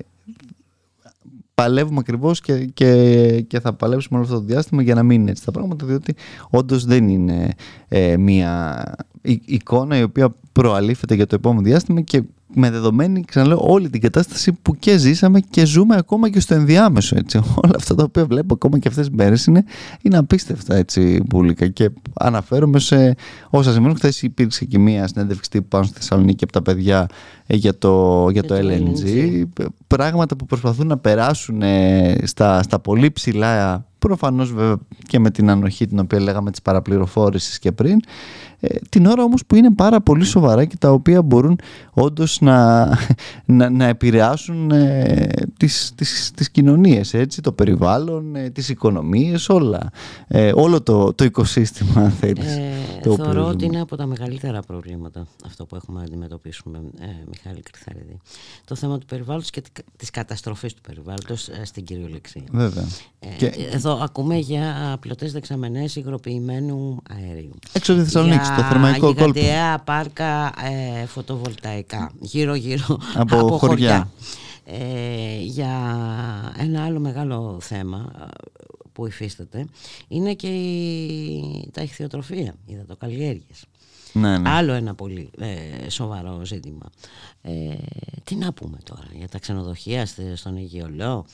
παλεύουμε 1.54 1.98
ακριβώς 1.98 2.40
και, 2.40 2.64
και, 2.64 3.40
και 3.40 3.60
θα 3.60 3.72
παλέψουμε 3.72 4.18
όλο 4.18 4.28
αυτό 4.28 4.38
το 4.38 4.44
διάστημα 4.46 4.82
για 4.82 4.94
να 4.94 5.02
μην 5.02 5.20
είναι 5.20 5.30
έτσι 5.30 5.44
τα 5.44 5.50
πράγματα, 5.50 5.86
διότι 5.86 6.14
όντως 6.50 6.84
δεν 6.84 7.08
είναι 7.08 7.54
ε, 7.88 8.16
μια 8.16 8.84
εικόνα 9.44 9.96
η 9.98 10.02
οποία 10.02 10.34
προαλήφεται 10.52 11.14
για 11.14 11.26
το 11.26 11.34
επόμενο 11.34 11.62
διάστημα 11.62 12.00
και 12.00 12.22
με 12.56 12.70
δεδομένη, 12.70 13.24
ξαναλέω, 13.24 13.58
όλη 13.60 13.90
την 13.90 14.00
κατάσταση 14.00 14.52
που 14.52 14.76
και 14.76 14.96
ζήσαμε 14.96 15.40
και 15.40 15.64
ζούμε 15.64 15.96
ακόμα 15.96 16.30
και 16.30 16.40
στο 16.40 16.54
ενδιάμεσο. 16.54 17.16
Έτσι. 17.18 17.38
Όλα 17.64 17.74
αυτά 17.76 17.94
τα 17.94 18.02
οποία 18.02 18.26
βλέπω 18.26 18.54
ακόμα 18.54 18.78
και 18.78 18.88
αυτές 18.88 19.06
τις 19.06 19.16
μέρες 19.16 19.46
είναι, 19.46 19.64
είναι 20.02 20.16
απίστευτα 20.16 20.74
έτσι 20.74 21.22
πουλικά 21.28 21.68
και 21.68 21.90
αναφέρομαι 22.14 22.78
σε 22.78 23.14
όσα 23.50 23.72
σημαίνουν. 23.72 23.96
Χθες 23.96 24.22
υπήρξε 24.22 24.64
και 24.64 24.78
μία 24.78 25.06
συνέντευξη 25.06 25.50
τύπου 25.50 25.68
πάνω 25.68 25.84
στη 25.84 25.94
Θεσσαλονίκη 25.94 26.44
από 26.44 26.52
τα 26.52 26.62
παιδιά 26.62 27.06
ε, 27.46 27.56
για 27.56 27.78
το, 27.78 28.28
για 28.30 28.42
το, 28.42 28.54
LNG. 28.58 29.42
Πράγματα 29.86 30.36
που 30.36 30.46
προσπαθούν 30.46 30.86
να 30.86 30.98
περάσουν 30.98 31.62
ε, 31.62 32.16
στα, 32.22 32.62
στα 32.62 32.78
πολύ 32.78 33.10
ψηλά 33.10 33.86
προφανώς 33.98 34.52
βέβαια 34.52 34.76
και 35.06 35.18
με 35.18 35.30
την 35.30 35.50
ανοχή 35.50 35.86
την 35.86 35.98
οποία 35.98 36.20
λέγαμε 36.20 36.50
της 36.50 36.62
παραπληροφόρησης 36.62 37.58
και 37.58 37.72
πριν 37.72 37.92
ε, 37.94 38.53
την 38.88 39.06
ώρα 39.06 39.22
όμως 39.22 39.46
που 39.46 39.56
είναι 39.56 39.70
πάρα 39.70 40.00
πολύ 40.00 40.24
σοβαρά 40.24 40.64
και 40.64 40.76
τα 40.78 40.90
οποία 40.90 41.22
μπορούν 41.22 41.58
όντως 41.92 42.40
να, 42.40 42.88
να, 43.44 43.70
να 43.70 43.84
επηρεάσουν 43.84 44.70
ε, 44.70 45.28
τις, 45.56 45.92
τις, 45.94 46.30
τις 46.34 46.50
κοινωνίες, 46.50 47.14
έτσι, 47.14 47.40
το 47.40 47.52
περιβάλλον, 47.52 48.36
ε, 48.36 48.50
τις 48.50 48.68
οικονομίες, 48.68 49.48
όλα. 49.48 49.90
Ε, 50.28 50.52
όλο 50.54 50.82
το, 50.82 51.12
το 51.12 51.24
οικοσύστημα, 51.24 52.00
αν 52.00 52.10
θέλεις. 52.10 52.56
Ε, 52.56 52.72
το 53.02 53.14
θεωρώ 53.14 53.46
ότι 53.46 53.64
είναι 53.64 53.80
από 53.80 53.96
τα 53.96 54.06
μεγαλύτερα 54.06 54.60
προβλήματα 54.60 55.26
αυτό 55.46 55.66
που 55.66 55.76
έχουμε 55.76 55.98
να 55.98 56.04
αντιμετωπίσουμε, 56.04 56.80
ε, 57.00 57.06
Μιχάλη 57.28 57.60
Κρυθαρίδη. 57.60 58.16
Το 58.64 58.74
θέμα 58.74 58.98
του 58.98 59.06
περιβάλλοντος 59.06 59.50
και 59.50 59.62
της 59.96 60.10
καταστροφής 60.10 60.74
του 60.74 60.80
περιβάλλοντος 60.80 61.48
ε, 61.48 61.64
στην 61.64 61.84
κυριολεξία. 61.84 62.42
Βέβαια. 62.50 62.84
και... 63.38 63.46
Εδώ 63.72 63.98
ακούμε 64.02 64.36
για 64.36 64.96
πλωτές 65.00 65.32
δεξαμενές 65.32 65.96
υγροποιημένου 65.96 67.02
αερίου. 67.10 67.54
Έξω 67.72 67.92
από 67.92 68.00
τη 68.00 68.06
Θεσσαλονίκη, 68.06 68.46
στο 68.54 68.62
θερμαϊκό 68.62 69.14
κόλπο. 69.14 69.40
Για 69.40 69.82
πάρκα 69.84 70.52
ε, 71.02 71.06
φωτοβολταϊκά 71.06 72.12
γύρω-γύρω 72.20 72.98
από, 73.14 73.38
από 73.38 73.58
χωριά. 73.58 74.10
Ε, 74.64 75.40
για 75.40 75.70
ένα 76.58 76.84
άλλο 76.84 77.00
μεγάλο 77.00 77.58
θέμα 77.60 78.12
ε, 78.20 78.26
που 78.92 79.06
υφίσταται 79.06 79.66
είναι 80.08 80.34
και 80.34 80.46
η, 80.46 81.70
τα 81.72 81.82
ηχθειοτροφία, 81.82 82.54
οι 82.66 82.74
δατοκαλλιέργειες. 82.74 83.64
Ναι, 84.14 84.38
ναι. 84.38 84.50
Άλλο 84.50 84.72
ένα 84.72 84.94
πολύ 84.94 85.30
ε, 85.38 85.90
σοβαρό 85.90 86.40
ζήτημα. 86.44 86.90
Ε, 87.42 87.52
τι 88.24 88.34
να 88.34 88.52
πούμε 88.52 88.78
τώρα 88.84 89.06
για 89.18 89.28
τα 89.28 89.38
ξενοδοχεία 89.38 90.06
στον 90.34 90.56
Αιγαιολό, 90.56 91.24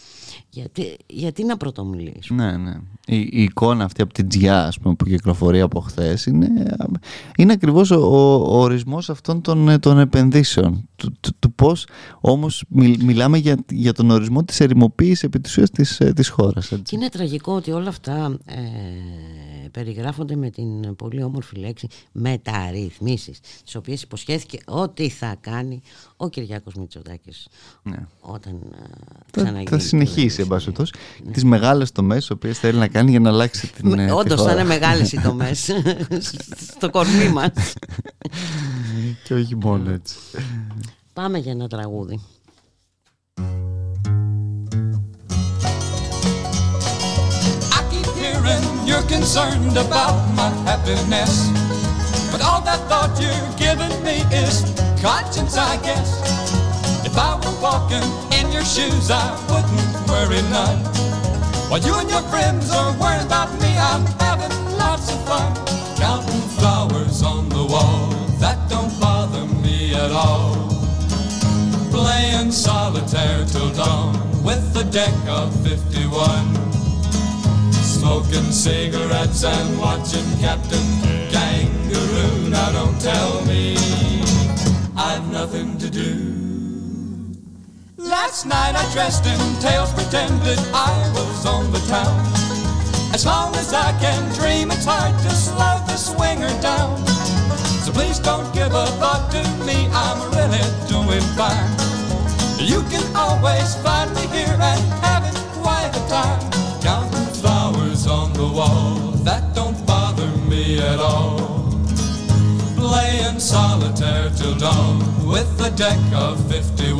γιατί, 0.50 0.96
γιατί 1.06 1.44
να 1.44 1.56
πρωτομιλήσουμε; 1.56 2.50
Ναι, 2.50 2.56
ναι. 2.56 2.72
Η, 3.06 3.20
η 3.20 3.42
εικόνα 3.42 3.84
αυτή 3.84 4.02
από 4.02 4.12
την 4.12 4.28
Τζιά 4.28 4.72
πούμε, 4.82 4.94
που 4.94 5.04
κυκλοφορεί 5.04 5.60
από 5.60 5.80
χθες 5.80 6.26
είναι, 6.26 6.48
είναι 7.36 7.52
ακριβώς 7.52 7.90
ο, 7.90 8.00
ο, 8.00 8.58
ορισμός 8.58 9.10
αυτών 9.10 9.40
των, 9.40 9.80
των 9.80 9.98
επενδύσεων. 9.98 10.88
Του, 10.96 11.12
του, 11.20 11.30
του 11.38 11.52
πώς 11.52 11.86
όμως 12.20 12.64
μιλάμε 12.98 13.38
για, 13.38 13.64
για 13.70 13.92
τον 13.92 14.10
ορισμό 14.10 14.44
της 14.44 14.60
ερημοποίησης 14.60 15.22
επί 15.22 15.40
της, 15.40 15.58
της, 15.72 16.00
της 16.14 16.28
χώρας. 16.28 16.68
Και 16.68 16.96
είναι 16.96 17.08
τραγικό 17.08 17.52
ότι 17.52 17.70
όλα 17.70 17.88
αυτά 17.88 18.38
ε, 18.44 18.60
περιγράφονται 19.70 20.36
με 20.36 20.50
την 20.50 20.96
πολύ 20.96 21.22
όμορφη 21.22 21.56
λέξη 21.56 21.88
μεταρρυθμίσεις 22.12 23.40
τις 23.64 23.74
οποίες 23.74 24.02
υποσχέθηκε 24.02 24.58
ότι 24.66 25.08
θα 25.08 25.36
κάνει 25.40 25.82
ο 26.16 26.28
Κυριάκος 26.28 26.74
Μητσοτάκης 26.74 27.48
ναι. 27.82 28.06
όταν 28.20 28.60
ε, 29.34 29.42
θα, 29.42 29.62
θα 29.68 29.78
συνεχίσει 29.78 30.40
εν 30.40 30.46
πάση 30.46 30.72
ναι. 31.24 31.32
τις 31.32 31.44
μεγάλες 31.44 31.92
τομές 31.92 32.18
τις 32.18 32.30
οποίες 32.30 32.58
θέλει 32.58 32.78
να 32.78 32.88
κάνει 32.88 33.10
για 33.10 33.20
να 33.20 33.28
αλλάξει 33.28 33.72
την 33.72 33.98
ε, 33.98 34.12
Όντως 34.12 34.42
θα 34.42 34.52
είναι 34.52 34.64
μεγάλες 34.64 35.12
οι 35.12 35.20
τομές 35.28 35.70
στο 36.76 36.90
κορμί 36.90 37.28
μας 37.28 37.72
και 39.24 39.34
όχι 39.34 39.56
μόνο 39.56 39.90
έτσι 39.90 40.16
Πάμε 41.12 41.38
για 41.38 41.52
ένα 41.52 41.68
τραγούδι 41.68 42.20
hearing 48.40 48.86
you're 48.86 49.02
concerned 49.02 49.76
about 49.76 50.16
my 50.34 50.48
happiness. 50.64 51.48
But 52.30 52.42
all 52.42 52.60
that 52.62 52.80
thought 52.88 53.12
you're 53.20 53.32
giving 53.56 53.92
me 54.04 54.22
is 54.34 54.62
conscience, 55.00 55.56
I 55.56 55.76
guess. 55.82 56.10
If 57.04 57.16
I 57.16 57.34
were 57.36 57.60
walking 57.60 58.04
in 58.38 58.52
your 58.52 58.64
shoes, 58.64 59.10
I 59.10 59.30
wouldn't 59.48 60.08
worry 60.08 60.42
none. 60.50 60.78
While 61.68 61.80
you 61.80 61.94
and 61.94 62.08
your 62.10 62.22
friends 62.22 62.70
are 62.72 62.92
worrying 62.98 63.26
about 63.26 63.52
me, 63.60 63.76
I'm 63.76 64.04
having 64.18 64.54
lots 64.76 65.12
of 65.12 65.24
fun. 65.26 65.54
Counting 65.96 66.48
flowers 66.58 67.22
on 67.22 67.48
the 67.48 67.64
wall, 67.64 68.08
that 68.38 68.58
don't 68.68 68.98
bother 69.00 69.46
me 69.62 69.94
at 69.94 70.10
all. 70.10 70.56
Playing 71.90 72.52
solitaire 72.52 73.44
till 73.46 73.70
dawn 73.72 74.14
with 74.42 74.72
the 74.72 74.84
deck 74.84 75.14
of 75.28 75.52
51. 75.66 76.89
Smoking 78.00 78.50
cigarettes 78.50 79.44
and 79.44 79.78
watching 79.78 80.24
Captain 80.40 80.88
Kangaroo. 81.28 82.48
Now 82.48 82.72
don't 82.72 82.98
tell 82.98 83.44
me 83.44 83.76
I've 84.96 85.30
nothing 85.30 85.76
to 85.76 85.90
do. 85.90 87.36
Last 87.98 88.46
night 88.46 88.74
I 88.74 88.90
dressed 88.94 89.26
in 89.26 89.38
tails, 89.60 89.92
pretended 89.92 90.58
I 90.72 91.12
was 91.12 91.44
on 91.44 91.70
the 91.72 91.78
town. 91.92 92.16
As 93.12 93.26
long 93.26 93.54
as 93.56 93.74
I 93.74 93.92
can 94.00 94.32
dream, 94.32 94.70
it's 94.70 94.86
hard 94.86 95.12
to 95.20 95.30
slow 95.30 95.76
the 95.86 95.96
swinger 95.96 96.48
down. 96.62 97.06
So 97.84 97.92
please 97.92 98.18
don't 98.18 98.50
give 98.54 98.72
a 98.72 98.86
thought 98.96 99.30
to 99.32 99.42
me, 99.66 99.88
I'm 99.92 100.20
really 100.32 100.64
doing 100.88 101.26
fine. 101.36 101.70
You 102.58 102.80
can 102.88 103.04
always 103.14 103.74
find 103.84 104.10
me 104.14 104.26
here 104.28 104.56
and 104.58 104.80
having 105.04 105.36
quite 105.60 105.92
a 105.92 106.08
time. 106.08 106.49
Wall, 108.52 109.12
that 109.24 109.54
don't 109.54 109.86
bother 109.86 110.26
me 110.48 110.80
at 110.80 110.98
all. 110.98 111.70
Playing 112.76 113.38
solitaire 113.38 114.30
till 114.36 114.54
dawn 114.56 114.98
with 115.26 115.48
a 115.60 115.70
deck 115.70 115.98
of 116.12 116.36
51. 116.50 116.98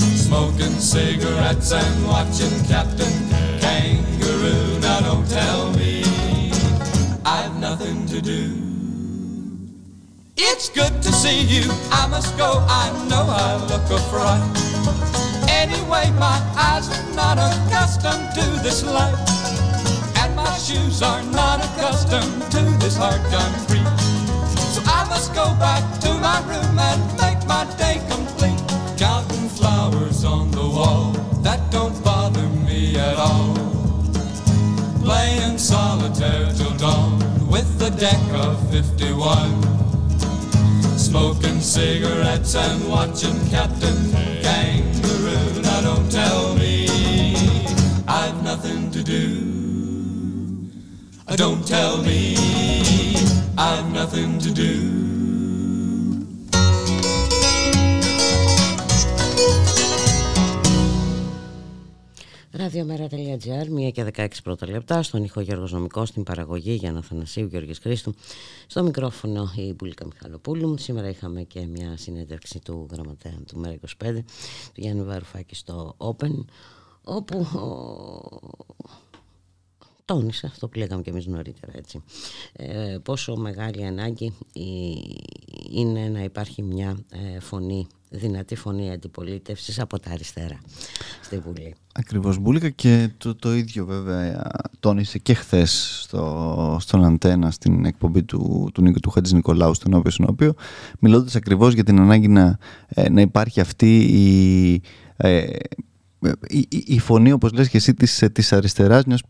Smoking 0.00 0.78
cigarettes 0.80 1.72
and 1.72 2.06
watching 2.06 2.52
Captain 2.64 3.12
Kangaroo. 3.60 4.80
Now 4.80 5.00
don't 5.00 5.28
tell 5.28 5.72
me 5.74 6.02
I've 7.24 7.54
nothing 7.60 8.06
to 8.06 8.20
do. 8.22 8.56
It's 10.36 10.70
good 10.70 11.02
to 11.02 11.12
see 11.12 11.42
you. 11.42 11.70
I 11.90 12.06
must 12.08 12.36
go. 12.38 12.64
I 12.66 12.90
know 13.08 13.26
I 13.28 13.56
look 13.70 13.90
a 13.90 14.00
fright. 14.10 14.42
Anyway, 15.50 16.10
my 16.18 16.40
eyes 16.56 16.88
are 16.88 17.14
not 17.14 17.36
accustomed 17.38 18.34
to 18.34 18.62
this 18.62 18.84
light. 18.84 19.31
My 20.52 20.58
shoes 20.58 21.00
are 21.00 21.22
not 21.32 21.64
accustomed 21.64 22.42
to 22.52 22.60
this 22.78 22.94
hard 22.94 23.22
concrete. 23.32 23.88
So 24.74 24.82
I 24.84 25.06
must 25.08 25.32
go 25.34 25.46
back 25.58 25.82
to 26.00 26.12
my 26.20 26.40
room 26.44 26.78
and 26.78 27.00
make 27.16 27.40
my 27.48 27.64
day 27.78 28.02
complete. 28.10 28.60
Counting 28.98 29.48
flowers 29.48 30.24
on 30.24 30.50
the 30.50 30.60
wall, 30.60 31.12
that 31.40 31.72
don't 31.72 31.96
bother 32.04 32.46
me 32.68 32.98
at 32.98 33.16
all. 33.16 33.54
Playing 35.00 35.56
solitaire 35.56 36.52
till 36.52 36.76
dawn 36.76 37.18
with 37.48 37.78
the 37.78 37.88
deck 37.88 38.22
of 38.34 38.60
51. 38.70 39.48
Smoking 40.98 41.60
cigarettes 41.60 42.54
and 42.54 42.90
watching 42.90 43.40
Captain 43.48 44.12
Kangaroo. 44.42 45.62
Now 45.62 45.80
don't 45.80 46.12
tell 46.12 46.54
me 46.56 46.88
I've 48.06 48.42
nothing 48.44 48.90
to 48.90 49.02
do. 49.02 49.51
Don't 51.36 51.66
tell 51.66 51.96
me 52.02 52.36
I've 53.56 53.90
nothing 53.90 54.38
to 54.38 54.50
do. 54.52 54.72
Ραδιομέρα.gr, 62.50 63.88
1 63.88 63.92
και 63.92 64.04
16 64.16 64.28
πρώτα 64.42 64.68
λεπτά, 64.70 65.02
στον 65.02 65.24
ήχο 65.24 65.40
Γιώργος 65.40 65.72
Νομικός, 65.72 66.08
στην 66.08 66.22
παραγωγή 66.22 66.72
για 66.72 66.96
Αθανασίου 66.96 67.46
Γιώργης 67.46 67.78
Χρήστου, 67.78 68.14
στο 68.66 68.82
μικρόφωνο 68.82 69.52
η 69.56 69.72
Μπουλίκα 69.72 70.06
Μιχαλοπούλου. 70.06 70.78
Σήμερα 70.78 71.08
είχαμε 71.08 71.42
και 71.42 71.66
μια 71.66 71.96
συνέντευξη 71.96 72.60
του 72.60 72.88
γραμματέα 72.92 73.34
του 73.46 73.58
ΜΕΡΑ 73.58 73.74
25, 73.74 74.24
του 74.74 74.80
Γιάννη 74.80 75.02
Βαρουφάκη 75.02 75.54
στο 75.54 75.94
Open, 75.98 76.44
όπου 77.02 77.46
τόνισε 80.12 80.46
αυτό 80.46 80.68
που 80.68 80.78
λέγαμε 80.78 81.02
και 81.02 81.10
εμείς 81.10 81.26
νωρίτερα 81.26 81.72
έτσι 81.76 82.02
ε, 82.52 82.98
πόσο 83.02 83.36
μεγάλη 83.36 83.84
ανάγκη 83.84 84.32
είναι 85.70 86.08
να 86.08 86.22
υπάρχει 86.22 86.62
μια 86.62 86.98
ε, 87.10 87.40
φωνή 87.40 87.86
δυνατή 88.10 88.54
φωνή 88.54 88.92
αντιπολίτευσης 88.92 89.80
από 89.80 89.98
τα 90.00 90.10
αριστερά 90.10 90.60
στη 91.22 91.38
Βουλή. 91.38 91.74
Ακριβώς 91.92 92.38
Μπούλικα 92.38 92.68
και 92.68 93.08
το, 93.18 93.34
το 93.34 93.54
ίδιο 93.54 93.84
βέβαια 93.84 94.42
τόνισε 94.80 95.18
και 95.18 95.34
χθες 95.34 96.00
στο, 96.02 96.76
στον 96.80 97.04
Αντένα 97.04 97.50
στην 97.50 97.84
εκπομπή 97.84 98.22
του, 98.22 98.70
του 98.74 98.82
Νίκο 98.82 99.00
του 99.00 99.10
Χατζης 99.10 99.32
Νικολάου 99.32 99.74
στον 99.74 99.94
οποίο, 99.94 100.10
στον 100.10 100.26
οποίο 100.28 100.54
μιλώντας 100.98 101.36
ακριβώς 101.36 101.74
για 101.74 101.84
την 101.84 102.00
ανάγκη 102.00 102.28
να, 102.28 102.58
ε, 102.88 103.08
να 103.08 103.20
υπάρχει 103.20 103.60
αυτή 103.60 103.98
η 103.98 104.82
ε, 105.16 105.46
η, 106.48 106.68
η, 106.86 106.98
φωνή 106.98 107.32
όπως 107.32 107.52
λες 107.52 107.68
και 107.68 107.76
εσύ 107.76 107.94
της, 107.94 108.24
της 108.32 108.52
αριστεράς, 108.52 109.04
μιας 109.04 109.22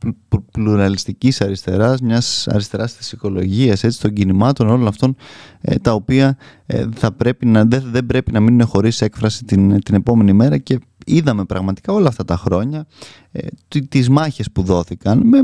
πλουραλιστικής 0.53 1.41
αριστεράς, 1.41 2.01
μιας 2.01 2.49
αριστεράς 2.49 2.97
της 2.97 3.13
οικολογίας, 3.13 3.85
έτσι, 3.85 4.01
των 4.01 4.13
κινημάτων, 4.13 4.69
όλων 4.69 4.87
αυτών 4.87 5.17
ε, 5.61 5.77
τα 5.77 5.93
οποία 5.93 6.37
ε, 6.67 6.87
θα 6.95 7.13
πρέπει 7.13 7.47
να, 7.47 7.65
δεν, 7.65 7.83
δεν 7.87 8.07
πρέπει 8.07 8.33
να 8.33 8.41
μείνουν 8.41 8.67
χωρίς 8.67 9.01
έκφραση 9.01 9.45
την, 9.45 9.83
την 9.83 9.95
επόμενη 9.95 10.33
μέρα. 10.33 10.59
Και 10.59 10.79
είδαμε 11.07 11.45
πραγματικά 11.45 11.93
όλα 11.93 12.09
αυτά 12.09 12.25
τα 12.25 12.37
χρόνια 12.37 12.87
ε, 13.33 13.47
τις 13.89 14.09
μάχες 14.09 14.51
που 14.53 14.63
δόθηκαν 14.63 15.19
με 15.25 15.39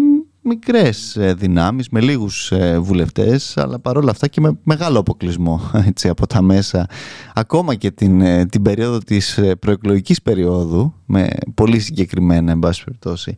μικρές 0.48 1.16
ε, 1.16 1.34
δυνάμεις, 1.34 1.88
με 1.88 2.00
λίγους 2.00 2.52
ε, 2.52 2.78
βουλευτές, 2.78 3.56
αλλά 3.56 3.78
παρόλα 3.78 4.10
αυτά 4.10 4.28
και 4.28 4.40
με 4.40 4.58
μεγάλο 4.62 4.98
αποκλεισμό 4.98 5.60
έτσι, 5.88 6.08
από 6.08 6.26
τα 6.26 6.42
μέσα. 6.42 6.86
Ακόμα 7.34 7.74
και 7.74 7.90
την, 7.90 8.20
ε, 8.20 8.46
την 8.46 8.62
περίοδο 8.62 8.98
της 8.98 9.40
προεκλογικής 9.58 10.22
περίοδου, 10.22 10.94
με 11.06 11.28
πολύ 11.54 11.78
συγκεκριμένα, 11.80 12.50
εν 12.52 12.58
πάση 12.58 12.84
περιπτώσει, 12.84 13.36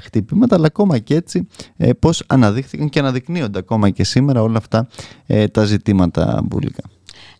χτυπήματα, 0.00 0.56
αλλά 0.56 0.66
ακόμα 0.66 0.98
και 0.98 1.14
έτσι 1.14 1.46
πώς 1.98 2.22
αναδείχθηκαν 2.26 2.88
και 2.88 2.98
αναδεικνύονται 2.98 3.58
ακόμα 3.58 3.90
και 3.90 4.04
σήμερα 4.04 4.42
όλα 4.42 4.56
αυτά 4.56 4.88
τα 5.50 5.64
ζητήματα 5.64 6.42
μπουλικά. 6.44 6.82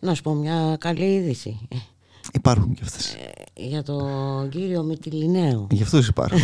Να 0.01 0.15
σου 0.15 0.23
πω 0.23 0.35
μια 0.35 0.77
καλή 0.81 1.05
είδηση. 1.05 1.59
Υπάρχουν 2.33 2.75
και 2.75 2.83
αυτές. 2.85 3.15
Ε, 3.15 3.33
για 3.55 3.83
τον 3.83 4.49
κύριο 4.49 4.83
Μητυλινέο. 4.83 5.67
Για 5.71 5.85
αυτούς 5.85 6.09
υπάρχουν. 6.09 6.41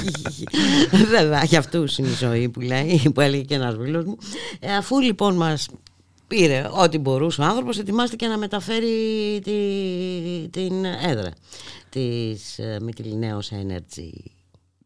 Βέβαια, 1.10 1.44
για 1.44 1.58
αυτούς 1.58 1.98
είναι 1.98 2.08
η 2.08 2.14
ζωή 2.14 2.48
που 2.48 2.60
λέει, 2.60 3.00
που 3.14 3.20
έλεγε 3.20 3.42
και 3.42 3.54
ένας 3.54 3.76
φίλος 3.82 4.04
μου. 4.04 4.16
Ε, 4.60 4.76
αφού 4.76 5.00
λοιπόν 5.00 5.36
μας 5.36 5.68
πήρε 6.26 6.68
ό,τι 6.72 6.98
μπορούσε 6.98 7.40
ο 7.40 7.44
άνθρωπος, 7.44 7.78
ετοιμάστηκε 7.78 8.26
να 8.26 8.38
μεταφέρει 8.38 8.88
τη, 9.42 9.52
την 10.48 10.84
έδρα 10.84 11.30
της 11.88 12.58
ε, 12.58 12.78
Μητυλινέος 12.82 13.50
Energy. 13.52 14.30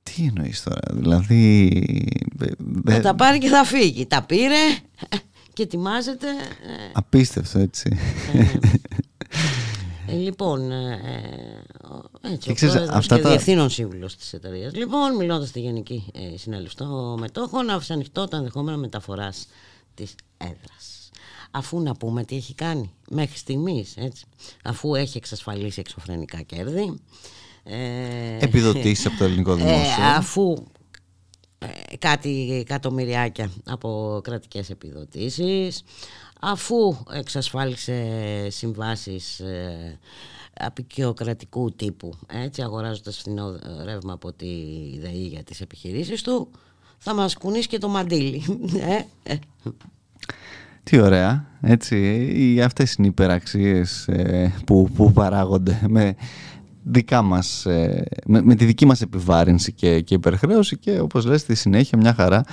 Τι 0.03 0.25
εννοείς 0.25 0.63
τώρα, 0.63 0.81
δηλαδή... 0.93 1.71
Θα 2.85 3.01
τα 3.01 3.15
πάρει 3.15 3.39
και 3.39 3.49
θα 3.49 3.65
φύγει. 3.65 4.07
Τα 4.07 4.23
πήρε 4.23 4.79
και 5.53 5.63
ετοιμάζεται... 5.63 6.27
Απίστευτο 6.93 7.59
έτσι. 7.59 7.99
Ε, 10.07 10.13
λοιπόν, 10.13 10.71
ε, 10.71 11.01
ε 12.23 12.33
έτσι, 12.33 12.51
ο 12.51 12.55
ξέρεις, 12.55 12.75
αυτά 12.75 13.17
και 13.17 13.23
τα... 13.23 13.29
διευθύνων 13.29 13.71
σύμβουλος 13.71 14.17
της 14.17 14.33
εταιρείας. 14.33 14.75
Λοιπόν, 14.75 15.17
μιλώντας 15.17 15.49
στη 15.49 15.61
Γενική 15.61 16.05
ε, 16.13 16.37
Συνέλευση 16.37 16.77
των 16.77 17.19
Μετόχων, 17.19 17.71
άφησε 17.71 17.93
ανοιχτό 17.93 18.29
το 18.29 18.37
ενδεχόμενο 18.37 18.77
μεταφοράς 18.77 19.47
της 19.95 20.15
έδρας. 20.37 21.11
Αφού 21.51 21.81
να 21.81 21.95
πούμε 21.95 22.25
τι 22.25 22.37
έχει 22.37 22.55
κάνει 22.55 22.93
μέχρι 23.11 23.37
στιγμής, 23.37 23.97
έτσι, 23.97 24.25
αφού 24.65 24.95
έχει 24.95 25.17
εξασφαλίσει 25.17 25.81
εξωφρενικά 25.81 26.43
κέρδη. 26.43 26.99
Ε, 27.65 28.39
Επιδοτήσεις 28.41 29.07
από 29.07 29.17
το 29.19 29.25
ελληνικό 29.25 29.53
ε, 29.53 29.55
δημόσιο. 29.55 30.05
αφού 30.17 30.57
ε, 31.59 31.97
κάτι 31.97 32.59
εκατομμυριάκια 32.61 33.51
από 33.65 34.21
κρατικές 34.25 34.71
επιδοτήσεις 34.71 35.85
αφού 36.45 36.97
εξασφάλισε 37.13 38.07
συμβάσεις 38.51 39.41
ε, 39.41 39.99
απεικιοκρατικού 40.55 41.73
τύπου 41.73 42.13
έτσι 42.45 42.63
αγοράζοντας 42.63 43.17
φθηνό 43.17 43.59
ρεύμα 43.85 44.13
από 44.13 44.33
τη 44.33 44.47
ΔΕΗ 45.01 45.27
για 45.27 45.43
τις 45.43 45.61
επιχειρήσεις 45.61 46.23
του 46.23 46.51
θα 46.99 47.15
μας 47.15 47.37
κουνήσει 47.37 47.69
και 47.69 47.79
το 47.79 47.89
μαντίλι 47.89 48.43
ε, 49.25 49.33
ε. 49.33 49.39
Τι 50.83 51.01
ωραία, 51.01 51.47
έτσι, 51.61 52.61
αυτές 52.65 52.95
είναι 52.95 53.07
οι 53.07 53.11
υπεραξίες 53.11 54.09
που, 54.67 54.91
που 54.95 55.13
παράγονται 55.13 55.81
με 55.89 56.17
δικά 56.85 57.23
μας, 57.23 57.67
ε, 57.67 58.05
με, 58.27 58.55
τη 58.55 58.65
δική 58.65 58.87
μας 58.87 59.01
επιβάρυνση 59.01 59.73
και, 59.73 60.01
και 60.01 60.15
υπερχρέωση 60.15 60.77
και 60.79 61.01
όπως 61.01 61.25
λες 61.25 61.41
στη 61.41 61.55
συνέχεια 61.55 61.99
μια 61.99 62.15
χαρά 62.15 62.45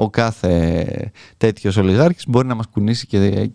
ο 0.00 0.10
κάθε 0.10 1.10
τέτοιος 1.36 1.76
ολιγάρχης 1.76 2.24
μπορεί 2.28 2.46
να 2.46 2.54
μας 2.54 2.66
κουνήσει 2.66 3.06
και, 3.06 3.50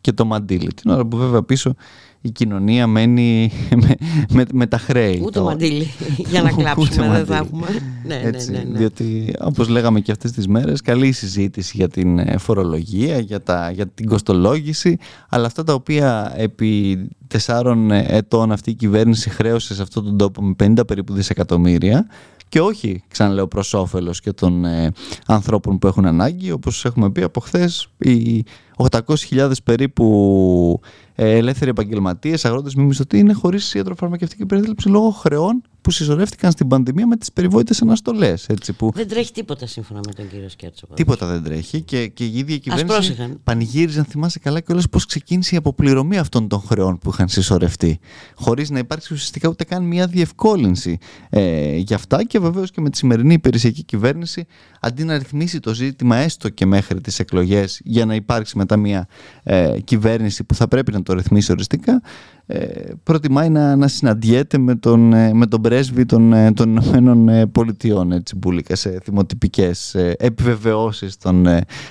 και, 0.00 0.12
το 0.12 0.24
μαντίλι. 0.24 0.72
Την 0.74 0.90
ώρα 0.90 1.06
που 1.06 1.16
βέβαια 1.16 1.42
πίσω 1.42 1.74
η 2.20 2.30
κοινωνία 2.30 2.86
μένει 2.86 3.52
με, 3.82 3.94
με, 4.32 4.44
με 4.52 4.66
τα 4.66 4.78
χρέη. 4.78 5.22
Ούτε 5.24 5.40
μαντήλι 5.40 5.90
για 6.16 6.42
να 6.42 6.50
κλάψουμε 6.58 7.08
δεν 7.08 7.26
θα 7.26 7.36
έχουμε. 7.36 7.66
ναι, 8.06 8.16
ναι, 8.16 8.30
ναι, 8.30 8.64
ναι. 8.70 8.78
Διότι 8.78 9.34
όπως 9.40 9.68
λέγαμε 9.68 10.00
και 10.00 10.12
αυτές 10.12 10.32
τις 10.32 10.48
μέρες 10.48 10.80
καλή 10.80 11.12
συζήτηση 11.12 11.76
για 11.76 11.88
την 11.88 12.18
ε, 12.18 12.38
φορολογία, 12.38 13.18
για, 13.18 13.42
τα, 13.42 13.70
για 13.70 13.86
την 13.86 14.06
κοστολόγηση 14.06 14.96
αλλά 15.28 15.46
αυτά 15.46 15.64
τα 15.64 15.74
οποία 15.74 16.32
επί 16.36 16.98
τεσσάρων 17.26 17.90
ετών 17.90 18.52
αυτή 18.52 18.70
η 18.70 18.74
κυβέρνηση 18.74 19.30
χρέωσε 19.30 19.74
σε 19.74 19.82
αυτόν 19.82 20.04
τον 20.04 20.18
τόπο 20.18 20.42
με 20.42 20.54
50 20.58 20.86
περίπου 20.86 21.12
δισεκατομμύρια 21.12 22.06
και 22.50 22.60
όχι, 22.60 23.02
ξαναλέω, 23.08 23.48
προς 23.48 23.74
όφελος 23.74 24.20
και 24.20 24.32
των 24.32 24.64
ε, 24.64 24.92
ανθρώπων 25.26 25.78
που 25.78 25.86
έχουν 25.86 26.06
ανάγκη. 26.06 26.50
Όπως 26.50 26.84
έχουμε 26.84 27.10
πει 27.10 27.22
από 27.22 27.40
χθες, 27.40 27.88
οι 27.98 28.44
800.000 28.90 29.50
περίπου 29.64 30.80
ε, 31.14 31.36
ελεύθεροι 31.36 31.70
επαγγελματίες, 31.70 32.44
αγρότες 32.44 32.74
μη 32.74 32.84
μισθωτοί, 32.84 33.18
είναι 33.18 33.32
χωρίς 33.32 33.74
ιατροφαρμακευτική 33.74 34.46
περίθαλψη 34.46 34.88
λόγω 34.88 35.10
χρεών 35.10 35.62
που 35.80 35.90
συσσωρεύτηκαν 35.90 36.50
στην 36.50 36.68
πανδημία 36.68 37.06
με 37.06 37.16
τις 37.16 37.32
περιβόητες 37.32 37.82
αναστολές. 37.82 38.46
Που... 38.76 38.90
Δεν 38.94 39.08
τρέχει 39.08 39.32
τίποτα 39.32 39.66
σύμφωνα 39.66 40.00
με 40.06 40.12
τον 40.12 40.28
κύριο 40.28 40.48
Σκέρτσο. 40.48 40.86
Τίποτα 40.94 41.26
δεν 41.26 41.42
τρέχει 41.42 41.80
και, 41.80 42.06
και 42.06 42.24
η 42.24 42.38
ίδια 42.38 42.56
κυβέρνηση 42.56 43.38
πανηγύριζε, 43.44 43.98
αν 43.98 44.04
θυμάσαι 44.04 44.38
καλά, 44.38 44.60
και 44.60 44.72
όλε 44.72 44.82
πώς 44.90 45.06
ξεκίνησε 45.06 45.54
η 45.54 45.58
αποπληρωμή 45.58 46.18
αυτών 46.18 46.48
των 46.48 46.60
χρεών 46.60 46.98
που 46.98 47.10
είχαν 47.12 47.28
συσσωρευτεί. 47.28 47.98
Χωρίς 48.34 48.70
να 48.70 48.78
υπάρξει 48.78 49.12
ουσιαστικά 49.12 49.48
ούτε 49.48 49.64
καν 49.64 49.84
μια 49.84 50.06
διευκόλυνση 50.06 50.98
ε, 51.30 51.76
για 51.76 51.96
αυτά 51.96 52.24
και 52.24 52.38
βεβαίως 52.38 52.70
και 52.70 52.80
με 52.80 52.90
τη 52.90 52.96
σημερινή 52.96 53.34
υπηρεσιακή 53.34 53.82
κυβέρνηση, 53.82 54.46
αντί 54.80 55.04
να 55.04 55.18
ρυθμίσει 55.18 55.60
το 55.60 55.74
ζήτημα 55.74 56.16
έστω 56.16 56.48
και 56.48 56.66
μέχρι 56.66 57.00
τις 57.00 57.18
εκλογές 57.18 57.80
για 57.84 58.04
να 58.04 58.14
υπάρξει 58.14 58.56
μετά 58.58 58.69
μια 58.76 59.06
ε, 59.42 59.80
κυβέρνηση 59.84 60.44
που 60.44 60.54
θα 60.54 60.68
πρέπει 60.68 60.92
να 60.92 61.02
το 61.02 61.12
ρυθμίσει 61.12 61.52
οριστικά, 61.52 62.02
ε, 62.46 62.92
προτιμάει 63.02 63.48
να, 63.48 63.76
να 63.76 63.88
συναντιέται 63.88 64.58
με 64.58 64.74
τον, 64.74 65.12
ε, 65.12 65.32
με 65.32 65.46
τον 65.46 65.60
πρέσβη 65.60 66.06
των, 66.06 66.32
ε, 66.32 66.52
των 66.52 66.76
Ηνωμένων 66.76 67.50
Πολιτειών 67.52 68.12
έτσι, 68.12 68.36
μπουλικα, 68.36 68.76
σε 68.76 69.00
θυμοτυπικές 69.04 69.94
επιβεβαιώσεις 70.18 71.16
των, 71.16 71.46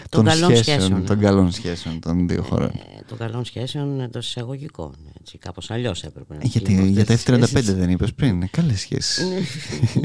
των, 0.10 0.30
σχέσεων, 0.30 0.56
σχέσεων, 0.56 1.06
των 1.06 1.20
καλών 1.20 1.52
σχέσεων 1.52 2.00
των 2.00 2.28
δύο 2.28 2.42
χωρών. 2.42 2.68
Ε, 2.68 3.04
των 3.08 3.18
καλών 3.18 3.46
σχέσεων 3.46 4.02
εντός 4.02 4.28
εισαγωγικών. 4.28 4.96
Έτσι, 5.20 5.38
κάπως 5.38 5.72
αλλιώς 5.72 6.04
έπρεπε 6.04 6.34
να 6.34 6.40
Γιατί, 6.44 6.88
Για 6.90 7.06
τα 7.06 7.18
F-35 7.26 7.62
δεν 7.62 7.90
είπες 7.90 8.14
πριν, 8.14 8.50
καλές 8.50 8.80
σχέσεις. 8.80 9.26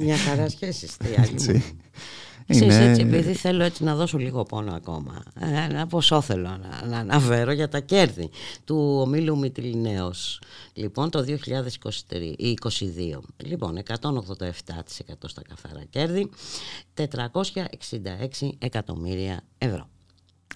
Μια 0.03 0.17
χαρά 0.17 0.49
σχέσεις. 0.49 0.97
Ξέρεις, 1.37 1.63
έτσι, 2.47 3.01
επειδή 3.01 3.33
θέλω 3.33 3.63
έτσι 3.63 3.85
να 3.85 3.95
δώσω 3.95 4.19
λίγο 4.19 4.43
πόνο 4.43 4.73
ακόμα, 4.75 5.23
ένα 5.71 5.87
ποσό 5.87 6.21
θέλω 6.21 6.49
να, 6.49 6.87
να 6.89 6.99
αναφέρω 6.99 7.53
για 7.53 7.69
τα 7.69 7.81
κέρδη 7.81 8.31
του 8.65 8.99
ομίλου 9.01 9.39
Μητυλινέως. 9.39 10.41
Λοιπόν, 10.73 11.11
το 11.11 11.25
2022. 11.29 11.35
Λοιπόν, 13.37 13.79
187% 13.89 13.93
στα 15.27 15.43
καθαρά 15.49 15.85
κέρδη, 15.91 16.31
466 16.95 17.05
εκατομμύρια 18.59 19.41
ευρώ. 19.59 19.89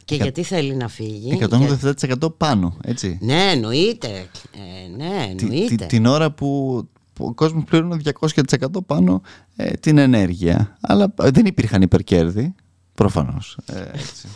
Και 0.04 0.14
γιατί 0.14 0.42
θέλει 0.42 0.74
να 0.74 0.88
φύγει. 0.88 1.38
187% 1.50 2.36
πάνω, 2.36 2.76
έτσι. 2.84 3.18
Ναι, 3.20 3.50
εννοείται. 3.50 4.28
Ε, 4.52 4.96
ναι, 4.96 5.26
εννοείται. 5.28 5.86
την 5.86 6.06
ώρα 6.06 6.32
που 6.32 6.82
ο 7.18 7.34
κόσμος 7.34 7.64
πλήρωνε 7.64 7.96
200% 8.20 8.66
πάνω 8.86 9.22
ε, 9.56 9.70
την 9.70 9.98
ενέργεια. 9.98 10.76
Αλλά 10.80 11.14
ε, 11.22 11.30
δεν 11.30 11.46
υπήρχαν 11.46 11.82
υπερκέρδη. 11.82 12.54
Προφανώς. 12.94 13.58
Ε, 13.66 13.82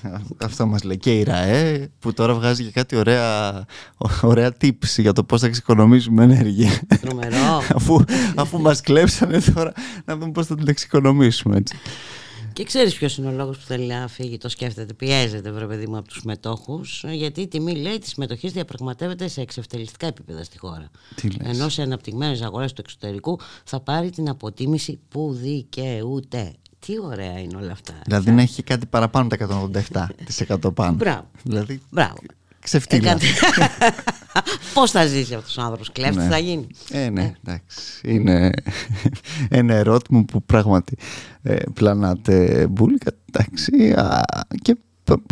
αυτό 0.47 0.67
μας 0.67 0.83
λέει 0.83 0.97
και 0.97 1.19
η 1.19 1.23
ΡΑΕ 1.23 1.89
που 1.99 2.13
τώρα 2.13 2.35
βγάζει 2.35 2.65
και 2.65 2.71
κάτι 2.71 2.97
ωραία, 2.97 3.65
ωραία 4.23 4.53
tips 4.61 4.99
για 4.99 5.13
το 5.13 5.25
πώς 5.25 5.41
θα 5.41 5.47
εξοικονομήσουμε 5.47 6.25
ενέργεια. 6.25 6.71
Τρομερό. 7.01 7.63
αφού 7.77 8.05
αφού 8.37 8.61
μας 8.61 8.81
κλέψανε 8.81 9.41
τώρα 9.55 9.73
να 10.05 10.17
δούμε 10.17 10.33
πώς 10.33 10.47
θα 10.47 10.55
την 10.55 10.69
εξοικονομήσουμε. 10.69 11.57
Έτσι. 11.57 11.77
Και 12.53 12.65
ξέρεις 12.65 12.95
ποιος 12.95 13.17
είναι 13.17 13.29
ο 13.29 13.33
λόγος 13.33 13.59
που 13.59 13.65
θέλει 13.65 13.87
να 13.87 14.09
φύγει, 14.09 14.39
το 14.39 14.49
σκέφτεται, 14.49 14.95
πιέζεται, 14.95 15.51
βρε 15.51 15.67
παιδί 15.67 15.87
μου, 15.87 15.97
από 15.97 16.09
τους 16.09 16.23
μετόχους. 16.23 17.05
Γιατί 17.09 17.41
η 17.41 17.49
τιμή, 17.49 17.77
λέει, 17.77 17.99
τη 17.99 18.09
συμμετοχή 18.09 18.49
διαπραγματεύεται 18.49 19.29
σε 19.29 19.41
εξευτελιστικά 19.41 20.07
επίπεδα 20.07 20.45
στη 20.45 20.59
χώρα. 20.59 20.91
Ενώ 21.39 21.69
σε 21.69 21.83
αναπτυγμένες 21.83 22.43
αγορές 22.43 22.73
του 22.73 22.81
εξωτερικού 22.81 23.39
θα 23.65 23.81
πάρει 23.81 24.11
την 24.11 24.29
αποτίμηση 24.29 25.01
που 25.09 25.33
δικαιούται. 25.33 26.53
Τι 26.79 27.01
ωραία 27.01 27.39
είναι 27.39 27.57
όλα 27.57 27.73
αυτά. 27.73 27.95
Δηλαδή 28.05 28.31
να 28.31 28.43
έχει 28.43 28.63
κάτι 28.63 28.87
παραπάνω 28.87 29.29
τα 29.29 29.71
187% 30.49 30.75
πάνω. 30.75 30.97
Μπράβο. 30.97 31.27
Δηλαδή, 31.43 31.81
Μπράβο. 31.91 32.17
Ξεφτύλα. 32.63 33.19
Πώς 34.75 34.91
θα 34.91 35.07
ζήσει 35.07 35.35
αυτός 35.35 35.57
ο 35.57 35.63
άνθρωπος, 35.63 35.93
κλέφτη 35.93 36.17
ναι. 36.17 36.29
θα 36.29 36.39
γίνει; 36.39 36.67
Ε, 36.91 37.11
ναι, 37.11 37.23
ε. 37.23 37.35
εντάξει. 37.45 37.77
Είναι 38.03 38.51
ένα 39.49 39.75
ερώτημα 39.75 40.25
που 40.25 40.43
πράγματι 40.43 40.97
ε, 41.43 41.57
πλανάται 41.75 42.67
μπουλικα. 42.71 43.13
Εντάξει. 43.29 43.95
και 44.63 44.77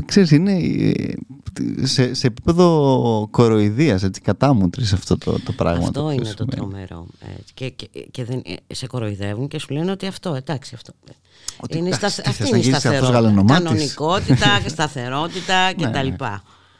ξέρεις, 0.05 0.31
είναι 0.31 0.53
ε, 0.53 1.15
σε, 1.87 2.15
σε 2.15 2.27
επίπεδο 2.27 3.29
κοροϊδίας, 3.31 4.03
έτσι, 4.03 4.21
κατάμουτρης 4.21 4.93
αυτό 4.93 5.19
το, 5.19 5.41
το 5.41 5.53
πράγμα. 5.53 5.85
Αυτό 5.85 6.03
το 6.03 6.11
είναι 6.11 6.33
το 6.33 6.45
τρομερό. 6.45 7.07
Και, 7.55 7.69
και, 7.69 7.89
και 8.11 8.25
δεν, 8.25 8.43
σε 8.67 8.87
κοροϊδεύουν 8.87 9.49
και 9.49 9.59
σου 9.59 9.75
λένε 9.75 9.91
ότι 9.91 10.07
αυτό, 10.07 10.35
εντάξει, 10.35 10.75
αυτό. 10.75 10.93
Ότι, 11.61 11.79
είναι 11.79 11.93
στα, 11.93 12.07
αυτή 12.07 12.49
είναι 12.49 12.59
η 12.59 12.63
σταθερότητα. 12.73 13.45
Κανονικότητα, 13.47 14.63
σταθερότητα 14.67 15.73
κτλ. 15.75 16.25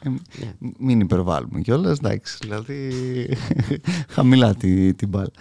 Ναι, 0.03 0.09
ναι. 0.09 0.17
Ε, 0.41 0.53
ναι. 0.59 0.71
Μην 0.77 0.99
υπερβάλλουμε 0.99 1.61
κιόλας, 1.61 1.97
εντάξει. 1.97 2.37
Δηλαδή, 2.41 2.91
χαμηλά 4.15 4.55
την, 4.55 4.95
την 4.95 5.07
μπάλα. 5.07 5.31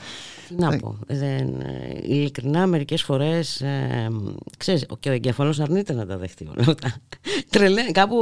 Τι 0.49 0.55
να 0.55 0.77
πω. 0.77 0.99
Δεν, 1.07 1.49
ειλικρινά, 2.03 2.67
μερικές 2.67 3.03
φορές. 3.03 3.61
Ε, 3.61 4.09
ξέρεις, 4.57 4.87
και 5.01 5.09
ο 5.09 5.13
εγκεφαλός 5.13 5.61
αρνείται 5.61 5.93
να 5.93 6.07
τα 6.07 6.17
δεχτεί 6.17 6.49
όλα 6.49 6.65
αυτά. 6.69 6.95
Τρελέ, 7.51 7.91
κάπου 7.93 8.17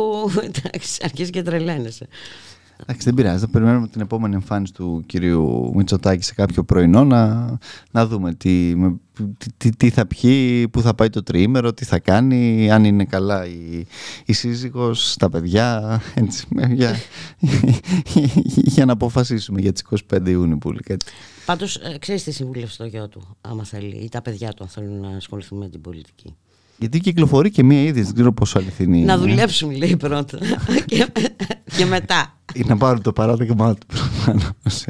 αρχίζει 1.02 1.30
και 1.30 1.42
τρελαίνεσαι. 1.42 2.08
Εντάξει, 2.80 3.04
δεν 3.04 3.14
πειράζει. 3.14 3.38
Θα 3.38 3.48
περιμένουμε 3.48 3.88
την 3.88 4.00
επόμενη 4.00 4.34
εμφάνιση 4.34 4.72
του 4.72 5.02
κυρίου 5.06 5.72
Μητσοτάκη 5.74 6.24
σε 6.24 6.34
κάποιο 6.34 6.64
πρωινό 6.64 7.04
να, 7.04 7.52
να 7.90 8.06
δούμε 8.06 8.34
τι, 8.34 8.74
τι, 9.56 9.70
τι, 9.70 9.90
θα 9.90 10.06
πιει, 10.06 10.68
πού 10.68 10.80
θα 10.80 10.94
πάει 10.94 11.10
το 11.10 11.22
τριήμερο, 11.22 11.72
τι 11.72 11.84
θα 11.84 11.98
κάνει, 11.98 12.70
αν 12.70 12.84
είναι 12.84 13.04
καλά 13.04 13.46
η, 13.46 13.86
η 14.24 14.32
σύζυγος, 14.32 15.16
τα 15.16 15.28
παιδιά, 15.28 16.00
έτσι, 16.14 16.46
για, 16.70 16.96
για 18.74 18.84
να 18.84 18.92
αποφασίσουμε 18.92 19.60
για 19.60 19.72
τις 19.72 19.84
25 20.12 20.28
Ιούνιου 20.28 20.58
που 20.58 20.70
λέει 20.70 20.96
Πάντως, 21.46 21.76
ε, 21.76 21.98
ξέρεις 21.98 22.22
τι 22.22 22.30
συμβούλευσε 22.30 22.76
το 22.76 22.84
γιο 22.84 23.08
του, 23.08 23.36
άμα 23.40 23.64
θέλει, 23.64 23.96
ή 23.96 24.08
τα 24.08 24.22
παιδιά 24.22 24.52
του, 24.52 24.62
αν 24.62 24.68
θέλουν 24.68 25.00
να 25.00 25.16
ασχοληθούν 25.16 25.58
με 25.58 25.68
την 25.68 25.80
πολιτική. 25.80 26.36
Γιατί 26.78 26.98
κυκλοφορεί 26.98 27.50
και 27.50 27.62
μία 27.62 27.82
είδη, 27.82 28.02
δεν 28.02 28.14
ξέρω 28.14 28.32
πόσο 28.32 28.58
αληθινή 28.58 29.04
Να 29.04 29.18
δουλέψουν, 29.18 29.70
λέει 29.70 29.96
πρώτα. 29.96 30.38
και, 30.86 31.06
και 31.76 31.84
μετά. 31.84 32.34
Ή 32.54 32.64
να 32.66 32.76
πάρουν 32.76 33.02
το 33.02 33.12
παράδειγμα 33.12 33.74
του 33.74 33.86
προφανώς. 33.86 34.84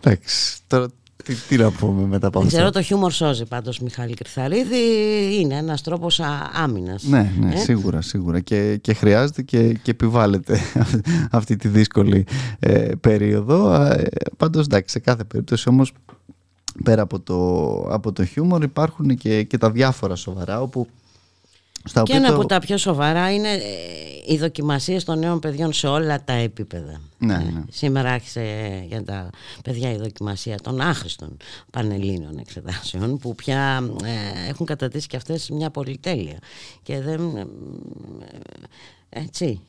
Εντάξει. 0.00 0.58
Τώρα 0.66 0.88
τι, 1.24 1.34
τι 1.34 1.56
να 1.56 1.70
πούμε 1.70 2.06
μετά 2.06 2.26
από 2.26 2.38
αυτό. 2.38 2.50
Ξέρω 2.50 2.70
το 2.70 2.82
χιούμορ 2.82 3.12
σώζει 3.12 3.44
πάντως 3.44 3.78
Μιχάλη 3.78 4.14
Κρυθαρίδη 4.14 4.76
είναι 5.40 5.54
ένας 5.54 5.82
τρόπος 5.82 6.20
άμυνας. 6.52 7.02
Ναι, 7.02 7.32
ναι, 7.38 7.54
ε; 7.54 7.56
σίγουρα, 7.56 8.00
σίγουρα 8.00 8.40
και, 8.40 8.76
και 8.76 8.94
χρειάζεται 8.94 9.42
και, 9.42 9.72
και 9.72 9.90
επιβάλλεται 9.90 10.60
αυτή 11.30 11.56
τη 11.56 11.68
δύσκολη 11.68 12.26
ε, 12.58 12.90
περίοδο. 13.00 13.74
Ε, 13.74 14.04
πάντως 14.36 14.64
εντάξει, 14.64 14.92
σε 14.92 14.98
κάθε 14.98 15.24
περίπτωση 15.24 15.68
όμως 15.68 15.92
πέρα 16.84 17.02
από 17.02 17.20
το, 17.20 17.74
από 17.90 18.12
το 18.12 18.24
χιούμορ 18.24 18.62
υπάρχουν 18.62 19.16
και, 19.16 19.42
και 19.42 19.58
τα 19.58 19.70
διάφορα 19.70 20.14
σοβαρά 20.14 20.60
όπου 20.60 20.86
στα 21.84 22.02
και 22.02 22.12
ένα 22.12 22.28
από 22.28 22.46
τα 22.46 22.58
πιο 22.58 22.76
σοβαρά 22.76 23.32
είναι 23.32 23.52
ε, 23.52 23.60
οι 24.26 24.38
δοκιμασίες 24.38 25.04
των 25.04 25.18
νέων 25.18 25.38
παιδιών 25.38 25.72
σε 25.72 25.86
όλα 25.86 26.24
τα 26.24 26.32
επίπεδα. 26.32 27.00
Ναι, 27.18 27.34
ε, 27.34 27.36
ναι. 27.36 27.62
σήμερα 27.70 28.10
άρχισε 28.10 28.42
για 28.88 29.04
τα 29.04 29.30
παιδιά 29.64 29.92
η 29.92 29.96
δοκιμασία 29.96 30.56
των 30.60 30.80
άχρηστων 30.80 31.36
πανελλήνων 31.70 32.38
εξετάσεων 32.38 33.18
που 33.18 33.34
πια 33.34 33.90
ε, 34.04 34.48
έχουν 34.48 34.66
κατατήσει 34.66 35.06
και 35.06 35.16
αυτές 35.16 35.50
μια 35.50 35.70
πολυτέλεια 35.70 36.38
και 36.82 37.00
δεν... 37.00 37.48
έτσι... 39.08 39.60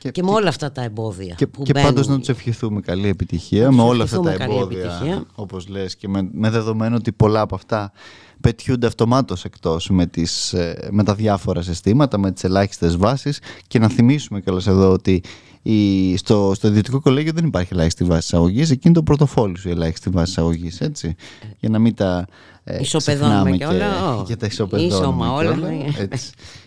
Και, 0.00 0.10
και 0.10 0.22
με 0.22 0.30
όλα 0.30 0.48
αυτά 0.48 0.72
τα 0.72 0.82
εμπόδια. 0.82 1.34
Και, 1.34 1.46
που 1.46 1.62
και 1.62 1.72
πάντως 1.72 2.06
να 2.06 2.18
τους 2.18 2.28
ευχηθούμε 2.28 2.80
καλή 2.80 3.08
επιτυχία 3.08 3.72
με 3.72 3.82
όλα 3.82 4.04
αυτά 4.04 4.20
τα 4.20 4.32
εμπόδια, 4.32 5.24
όπως 5.34 5.68
λες, 5.68 5.96
και 5.96 6.08
με, 6.08 6.28
με 6.32 6.50
δεδομένο 6.50 6.96
ότι 6.96 7.12
πολλά 7.12 7.40
από 7.40 7.54
αυτά 7.54 7.92
πετιούνται 8.40 8.86
αυτομάτως 8.86 9.44
εκτός 9.44 9.88
με, 9.88 10.06
τις, 10.06 10.52
ε, 10.52 10.88
με 10.90 11.04
τα 11.04 11.14
διάφορα 11.14 11.62
συστήματα, 11.62 12.18
με 12.18 12.32
τις 12.32 12.44
ελάχιστες 12.44 12.96
βάσεις 12.96 13.40
και 13.66 13.78
να 13.78 13.88
θυμίσουμε 13.88 14.40
κιόλας 14.40 14.66
εδώ 14.66 14.92
ότι 14.92 15.22
η, 15.62 16.16
στο, 16.16 16.52
στο 16.54 16.68
Ιδιωτικό 16.68 17.00
Κολέγιο 17.00 17.32
δεν 17.32 17.44
υπάρχει 17.44 17.72
ελάχιστη 17.72 18.04
βάση 18.04 18.20
εισαγωγής, 18.20 18.70
εκείνη 18.70 18.94
το 18.94 19.02
πρωτοφόλι 19.02 19.58
σου 19.58 19.68
η 19.68 19.70
ελάχιστη 19.70 20.10
βάση 20.10 20.30
εισαγωγής, 20.30 20.80
έτσι. 20.80 21.14
Για 21.58 21.68
να 21.68 21.78
μην 21.78 21.94
τα 21.94 22.26
ε, 22.64 22.80
Ισοπεδώνουμε 22.80 23.50
και 23.50 23.66
όλα. 23.66 24.22
Και, 24.26 24.36
τα 24.36 24.46
ισοπεδώνουμε 24.46 24.94
Ισομα 24.94 25.32
όλα. 25.32 25.56
Ναι. 25.56 25.68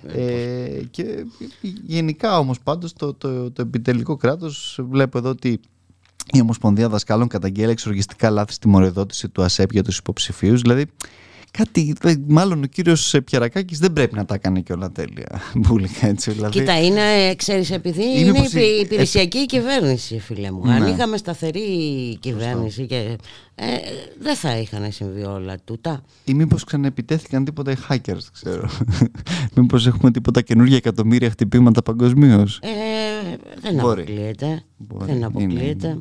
Λοιπόν. 0.04 0.28
Ε, 0.28 0.84
και 0.92 1.26
γενικά 1.86 2.38
όμως 2.38 2.60
πάντως 2.60 2.94
το, 2.94 3.14
το, 3.14 3.52
το 3.52 3.62
επιτελικό 3.62 4.16
κράτος 4.16 4.80
βλέπω 4.90 5.18
εδώ 5.18 5.30
ότι 5.30 5.60
η 6.32 6.42
Ομοσπονδία 6.42 6.90
Δασκάλων 6.90 7.28
καταγγέλει 7.28 7.72
εξοργιστικά 7.72 8.30
λάθη 8.30 8.54
στη 8.54 8.68
μοριοδότηση 8.68 9.30
του 9.30 9.44
ΑΣΕΠ 9.44 9.72
για 9.72 9.84
τους 9.84 9.98
υποψηφίους. 9.98 10.62
Δηλαδή, 10.62 10.86
κάτι, 11.58 11.94
μάλλον 12.28 12.64
ο 12.64 12.66
κύριος 12.66 13.16
Πιαρακάκης 13.26 13.80
δεν 13.80 13.94
πρέπει 13.94 14.16
να 14.16 14.26
τα 14.26 14.38
κάνει 14.38 14.64
και 14.64 14.74
όλα 14.74 14.92
τέλεια. 14.92 15.42
Μπουλικά, 15.56 16.08
έτσι, 16.08 16.32
δηλαδή. 16.32 16.60
Κοίτα, 16.60 16.84
είναι, 16.84 17.36
ξέρεις, 17.36 17.72
επειδή 17.72 18.04
είναι, 18.04 18.20
είναι 18.20 18.32
πως... 18.40 18.54
η 18.54 18.80
υπηρεσιακή 18.82 19.38
ε... 19.38 19.46
κυβέρνηση, 19.46 20.20
φίλε 20.20 20.52
μου. 20.52 20.66
Ναι. 20.66 20.74
Αν 20.74 20.88
είχαμε 20.88 21.18
σταθερή 21.18 22.18
κυβέρνηση 22.20 22.86
και 22.86 23.18
ε, 23.56 23.66
δεν 24.20 24.36
θα 24.36 24.58
είχαν 24.58 24.92
συμβεί 24.92 25.24
όλα 25.24 25.56
τούτα. 25.64 26.04
Ή 26.26 26.34
μήπως 26.34 26.64
ξαναεπιτέθηκαν 26.64 27.46
τίποτα 27.46 27.72
οι 27.72 27.76
hackers, 27.90 28.26
ξέρω. 28.34 28.70
μήπως 29.56 29.88
έχουμε 29.88 30.12
τίποτα 30.12 30.42
καινούργια 30.42 30.78
εκατομμύρια 30.78 31.30
χτυπήματα 31.30 31.82
παγκοσμίως. 31.82 32.60
Ε, 32.62 32.70
δεν 33.62 33.74
Μπορεί. 33.74 34.02
αποκλείεται. 34.02 34.64
Μπορεί. 34.78 35.12
Δεν 35.12 35.24
αποκλείεται. 35.24 35.88
Είναι, 35.88 36.00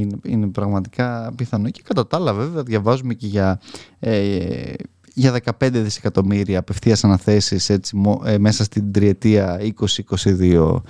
είναι, 0.00 0.16
είναι, 0.24 0.46
πραγματικά 0.46 1.32
πιθανό. 1.36 1.70
Και 1.70 1.82
κατά 1.84 2.06
τα 2.06 2.16
άλλα, 2.16 2.32
βέβαια, 2.32 2.62
διαβάζουμε 2.62 3.14
και 3.14 3.26
για. 3.26 3.60
Ε, 3.98 4.72
για 5.14 5.40
15 5.60 5.68
δισεκατομμύρια 5.72 6.58
απευθείας 6.58 7.04
αναθέσεις 7.04 7.68
έτσι, 7.70 8.00
ε, 8.24 8.38
μέσα 8.38 8.64
στην 8.64 8.92
τριετία 8.92 9.60
2022 10.16 10.82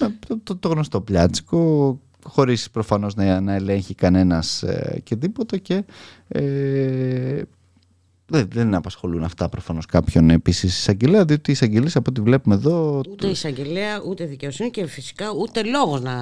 ε, 0.00 0.06
το, 0.42 0.56
το 0.56 0.68
γνωστό 0.68 1.00
πλιάτσικο 1.00 1.98
χωρίς 2.24 2.70
προφανώς 2.70 3.14
να, 3.14 3.40
να 3.40 3.54
ελέγχει 3.54 3.94
κανένας 3.94 4.62
ε, 4.62 5.00
και 5.02 5.16
τίποτα 5.16 5.56
και 5.56 5.84
ε, 6.28 7.42
δεν, 8.30 8.48
δεν 8.52 8.74
απασχολούν 8.74 9.24
αυτά 9.24 9.48
προφανώς 9.48 9.86
κάποιον 9.86 10.30
επίσης 10.30 10.78
εισαγγελέα, 10.78 11.24
διότι 11.24 11.50
οι 11.50 11.52
εισαγγελίε 11.52 11.90
από 11.94 12.10
ό,τι 12.10 12.20
βλέπουμε 12.20 12.54
εδώ. 12.54 13.00
Ούτε 13.10 13.26
εισαγγελέα, 13.26 14.02
ούτε 14.08 14.24
δικαιοσύνη 14.24 14.70
και 14.70 14.86
φυσικά 14.86 15.30
ούτε 15.30 15.62
λόγος 15.62 16.00
να 16.00 16.14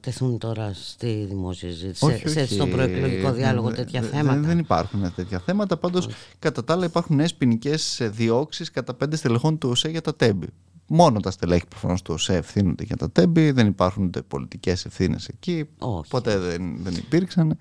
τεθούν 0.00 0.38
τώρα 0.38 0.70
στη 0.74 1.26
δημόσια 1.28 1.68
συζήτηση, 1.70 2.04
όχι, 2.04 2.28
σε, 2.28 2.40
όχι, 2.40 2.54
στον 2.54 2.70
προεκλογικό 2.70 3.32
διάλογο 3.32 3.68
δε, 3.68 3.74
τέτοια 3.74 4.00
δε, 4.00 4.06
θέματα. 4.06 4.40
Δεν 4.40 4.58
υπάρχουν 4.58 5.12
τέτοια 5.14 5.38
θέματα. 5.38 5.76
Πάντως, 5.76 6.08
κατά 6.38 6.64
τα 6.64 6.72
άλλα, 6.72 6.84
υπάρχουν 6.84 7.16
νέες 7.16 7.34
ποινικές 7.34 8.00
διώξεις 8.02 8.70
κατά 8.70 8.94
πέντε 8.94 9.16
στελεχών 9.16 9.58
του 9.58 9.68
ΟΣΕ 9.68 9.88
για 9.88 10.00
τα 10.00 10.14
τέμπη. 10.14 10.46
Μόνο 10.86 11.20
τα 11.20 11.30
στελέχη 11.30 11.66
προφανώς 11.68 12.02
του 12.02 12.14
ΟΣΕ 12.14 12.36
ευθύνονται 12.36 12.84
για 12.84 12.96
τα 12.96 13.10
τέμπη, 13.10 13.50
δεν 13.50 13.66
υπάρχουν 13.66 14.04
ούτε 14.04 14.22
πολιτικές 14.22 14.84
ευθύνες 14.84 15.28
εκεί. 15.28 15.64
Όχι. 15.78 16.10
Ποτέ 16.10 16.38
δεν, 16.38 16.76
δεν 16.82 16.94
υπήρξαν. 16.94 17.58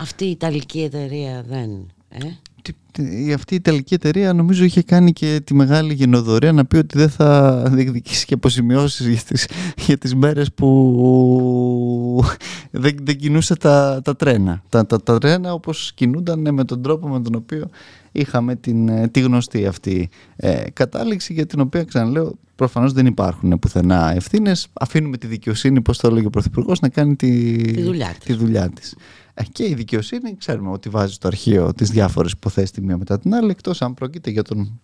Αυτή 0.00 0.24
η 0.24 0.30
Ιταλική 0.30 0.80
εταιρεία 0.80 1.44
δεν. 1.48 1.86
Ε; 2.12 3.32
αυτή 3.32 3.54
η 3.54 3.56
Ιταλική 3.56 3.94
εταιρεία 3.94 4.32
νομίζω 4.32 4.64
είχε 4.64 4.82
κάνει 4.82 5.12
και 5.12 5.40
τη 5.44 5.54
μεγάλη 5.54 5.94
γενοδορία 5.94 6.52
να 6.52 6.64
πει 6.64 6.76
ότι 6.76 6.98
δεν 6.98 7.10
θα 7.10 7.62
διεκδικήσει 7.70 8.26
και 8.26 8.34
αποζημιώσεις 8.34 9.06
για 9.06 9.20
τις, 9.26 9.48
για 9.86 9.98
τις 9.98 10.14
μέρες 10.14 10.52
που 10.52 12.24
δεν, 12.70 12.96
δεν 13.02 13.16
κινούσε 13.16 13.56
τα, 13.56 14.00
τα 14.04 14.16
τρένα. 14.16 14.62
Τα, 14.68 14.86
τα, 14.86 15.02
τα 15.02 15.18
τρένα 15.18 15.52
όπως 15.52 15.92
κινούνταν 15.94 16.54
με 16.54 16.64
τον 16.64 16.82
τρόπο 16.82 17.08
με 17.08 17.20
τον 17.22 17.34
οποίο 17.34 17.70
είχαμε 18.12 18.56
την, 18.56 19.10
τη 19.10 19.20
γνωστή 19.20 19.66
αυτή 19.66 20.08
ε, 20.36 20.70
κατάληξη 20.72 21.32
για 21.32 21.46
την 21.46 21.60
οποία 21.60 21.84
ξαναλέω 21.84 22.34
προφανώς 22.54 22.92
δεν 22.92 23.06
υπάρχουν 23.06 23.58
πουθενά 23.58 24.12
ευθύνες. 24.14 24.68
Αφήνουμε 24.72 25.16
τη 25.16 25.26
δικαιοσύνη, 25.26 25.80
πώς 25.80 25.98
το 25.98 26.08
έλεγε 26.08 26.26
ο 26.26 26.30
Πρωθυπουργός, 26.30 26.80
να 26.80 26.88
κάνει 26.88 27.16
τη, 27.16 27.56
τη 27.56 27.82
δουλειά 27.82 28.14
Της 28.24 28.36
δουλειά 28.36 28.68
της. 28.68 28.96
Ε, 29.34 29.42
και 29.52 29.68
η 29.68 29.74
δικαιοσύνη 29.74 30.36
ξέρουμε 30.36 30.70
ότι 30.70 30.88
βάζει 30.88 31.12
στο 31.12 31.26
αρχείο 31.26 31.72
τις 31.72 31.90
διάφορες 31.90 32.32
υποθέσεις 32.32 32.70
τη 32.70 32.80
μία 32.80 32.96
μετά 32.96 33.18
την 33.18 33.34
άλλη 33.34 33.50
εκτός 33.50 33.82
αν 33.82 33.94
πρόκειται 33.94 34.30
για 34.30 34.42
τον, 34.42 34.80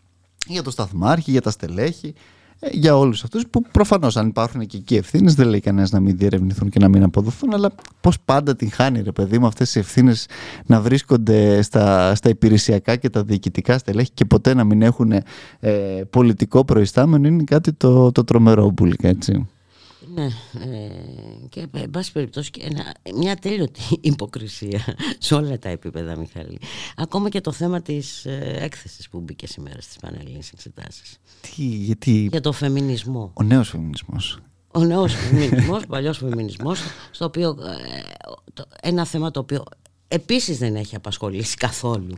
για 0.46 0.62
τον 0.62 0.72
σταθμάρχη, 0.72 1.30
για 1.30 1.40
τα 1.40 1.50
στελέχη 1.50 2.06
ε, 2.06 2.14
για 2.70 2.96
όλους 2.96 3.24
αυτούς 3.24 3.44
που 3.50 3.62
προφανώς 3.72 4.16
αν 4.16 4.28
υπάρχουν 4.28 4.66
και 4.66 4.76
εκεί 4.76 4.96
ευθύνες, 4.96 5.34
δεν 5.34 5.48
λέει 5.48 5.60
κανένας 5.60 5.90
να 5.90 6.00
μην 6.00 6.16
διερευνηθούν 6.16 6.68
και 6.68 6.78
να 6.78 6.88
μην 6.88 7.02
αποδοθούν 7.02 7.54
αλλά 7.54 7.70
πώς 8.00 8.20
πάντα 8.24 8.56
την 8.56 8.70
χάνει 8.70 9.00
ρε 9.00 9.12
παιδί 9.12 9.38
μου 9.38 9.46
αυτές 9.46 9.74
οι 9.74 9.78
ευθύνες 9.78 10.26
να 10.66 10.80
βρίσκονται 10.80 11.62
στα, 11.62 12.14
στα 12.14 12.28
υπηρεσιακά 12.28 12.96
και 12.96 13.10
τα 13.10 13.22
διοικητικά 13.22 13.78
στελέχη 13.78 14.10
και 14.14 14.24
ποτέ 14.24 14.54
να 14.54 14.64
μην 14.64 14.82
έχουν 14.82 15.12
ε, 15.60 16.02
πολιτικό 16.10 16.64
προϊστάμενο 16.64 17.28
είναι 17.28 17.44
κάτι 17.44 17.72
το, 17.72 18.12
το 18.12 18.24
τρομερό 18.24 18.70
μπουλικά 18.70 19.08
έτσι. 19.08 19.46
Ναι, 20.14 20.24
ε, 20.24 20.90
και 21.48 21.66
εν 21.72 21.90
πάση 21.90 22.12
περιπτώσει 22.12 22.50
και 22.50 22.60
ένα, 22.64 22.94
μια 23.14 23.36
τέλειωτη 23.36 23.80
υποκρισία 24.00 24.80
σε 25.18 25.34
όλα 25.34 25.58
τα 25.58 25.68
επίπεδα, 25.68 26.16
Μιχάλη. 26.16 26.58
Ακόμα 26.96 27.28
και 27.28 27.40
το 27.40 27.52
θέμα 27.52 27.82
της 27.82 28.24
ε, 28.24 28.56
έκθεσης 28.60 29.08
που 29.08 29.20
μπήκε 29.20 29.46
σήμερα 29.46 29.80
στις 29.80 29.96
πανελλήνιες 29.96 30.50
εξετάσεις. 30.50 31.18
Τι, 31.40 31.62
γιατί... 31.62 32.28
Για 32.30 32.40
το 32.40 32.52
φεμινισμό. 32.52 33.30
Ο 33.34 33.42
νέος 33.42 33.68
φεμινισμός. 33.68 34.38
Ο 34.72 34.84
νέος 34.84 35.14
φεμινισμός, 35.14 35.82
ο 35.84 35.86
παλιός 35.86 36.18
φεμινισμός, 36.18 36.80
στο 37.10 37.24
οποίο, 37.24 37.48
ε, 37.48 38.64
ένα 38.82 39.04
θέμα 39.04 39.30
το 39.30 39.40
οποίο 39.40 39.64
επίσης 40.08 40.58
δεν 40.58 40.76
έχει 40.76 40.96
απασχολήσει 40.96 41.56
καθόλου. 41.56 42.16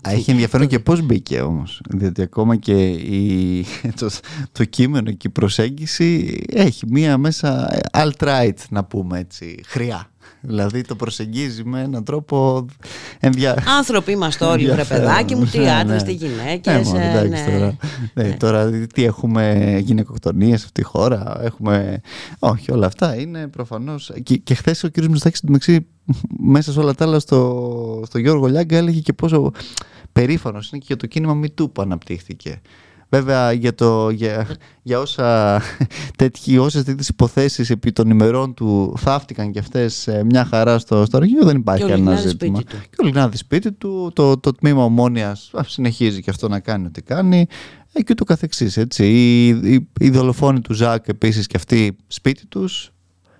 Έχει 0.00 0.30
ενδιαφέρον 0.30 0.66
και 0.66 0.78
πώς 0.78 1.02
μπήκε 1.02 1.40
όμως, 1.40 1.80
διότι 1.88 2.22
ακόμα 2.22 2.56
και 2.56 2.88
η, 2.90 3.64
το, 4.00 4.10
το 4.52 4.64
κείμενο 4.64 5.10
και 5.10 5.26
η 5.26 5.30
προσέγγιση 5.30 6.40
έχει 6.52 6.86
μία 6.88 7.18
μέσα 7.18 7.80
alt-right 7.92 8.58
να 8.70 8.84
πούμε 8.84 9.18
έτσι, 9.18 9.60
χρειά. 9.66 10.10
Δηλαδή 10.46 10.82
το 10.82 10.94
προσεγγίζει 10.94 11.64
με 11.64 11.80
έναν 11.80 12.04
τρόπο 12.04 12.66
ενδια... 13.20 13.64
Άνθρωποι 13.78 14.12
είμαστε 14.12 14.44
όλοι 14.44 14.70
βρε 14.70 14.84
παιδάκι 14.84 15.34
μου, 15.34 15.44
τι 15.44 15.58
ναι, 15.58 15.70
άντρες, 15.70 16.02
ναι. 16.02 16.08
τι 16.08 16.14
γυναίκες 16.14 16.92
ε, 16.92 17.26
ναι. 17.28 17.44
τώρα, 17.50 17.76
ναι, 18.14 18.32
τώρα 18.32 18.70
τι 18.70 19.04
έχουμε 19.04 19.76
γυναικοκτονίες 19.84 20.58
σε 20.58 20.64
αυτή 20.64 20.80
τη 20.82 20.86
χώρα 20.88 21.40
έχουμε... 21.42 22.00
Όχι 22.38 22.72
όλα 22.72 22.86
αυτά 22.86 23.16
είναι 23.20 23.48
προφανώς 23.48 24.12
και, 24.22 24.36
και 24.36 24.54
χθες 24.54 24.84
ο 24.84 24.88
κύριος 24.88 25.12
Μιστάκης 25.12 25.40
μεταξύ 25.42 25.86
μέσα 26.38 26.72
σε 26.72 26.80
όλα 26.80 26.94
τα 26.94 27.04
άλλα 27.04 27.18
στο, 27.18 28.02
στο 28.06 28.18
Γιώργο 28.18 28.46
Λιάγκα 28.46 28.76
έλεγε 28.76 29.00
και 29.00 29.12
πόσο 29.12 29.52
περήφανος 30.12 30.70
είναι 30.70 30.78
και 30.78 30.86
για 30.86 30.96
το 30.96 31.06
κίνημα 31.06 31.40
MeToo 31.42 31.72
που 31.72 31.82
αναπτύχθηκε 31.82 32.60
Βέβαια 33.08 33.52
για, 33.52 33.74
το, 33.74 34.10
για, 34.10 34.46
για 34.82 34.98
όσα, 34.98 35.60
τέτοιοι, 36.18 36.58
όσες 36.58 36.84
τέτοιες 36.84 37.08
υποθέσεις 37.08 37.70
επί 37.70 37.92
των 37.92 38.10
ημερών 38.10 38.54
του 38.54 38.94
θαύτηκαν 38.96 39.50
και 39.52 39.58
αυτές 39.58 40.08
μια 40.24 40.44
χαρά 40.44 40.78
στο, 40.78 41.04
στο 41.04 41.16
αρχείο 41.16 41.44
δεν 41.44 41.56
υπάρχει 41.56 41.84
κανένα 41.86 42.16
ζήτημα. 42.16 42.62
Και 42.62 42.96
ο 43.02 43.04
Λιγνάδης 43.04 43.40
σπίτι 43.40 43.72
του, 43.72 44.10
το, 44.14 44.38
το 44.38 44.52
τμήμα 44.52 44.84
ομόνιας 44.84 45.50
συνεχίζει 45.66 46.22
και 46.22 46.30
αυτό 46.30 46.48
να 46.48 46.60
κάνει 46.60 46.86
ό,τι 46.86 47.02
κάνει 47.02 47.46
ε, 47.92 48.02
και 48.02 48.12
ούτω 48.12 48.24
καθεξής. 48.24 48.76
Έτσι. 48.76 49.06
Οι, 49.06 49.48
οι, 49.48 49.88
οι 50.00 50.10
δολοφόνοι 50.10 50.60
του 50.60 50.72
Ζακ 50.74 51.08
επίσης 51.08 51.46
και 51.46 51.56
αυτοί 51.56 51.96
σπίτι 52.06 52.46
τους 52.46 52.90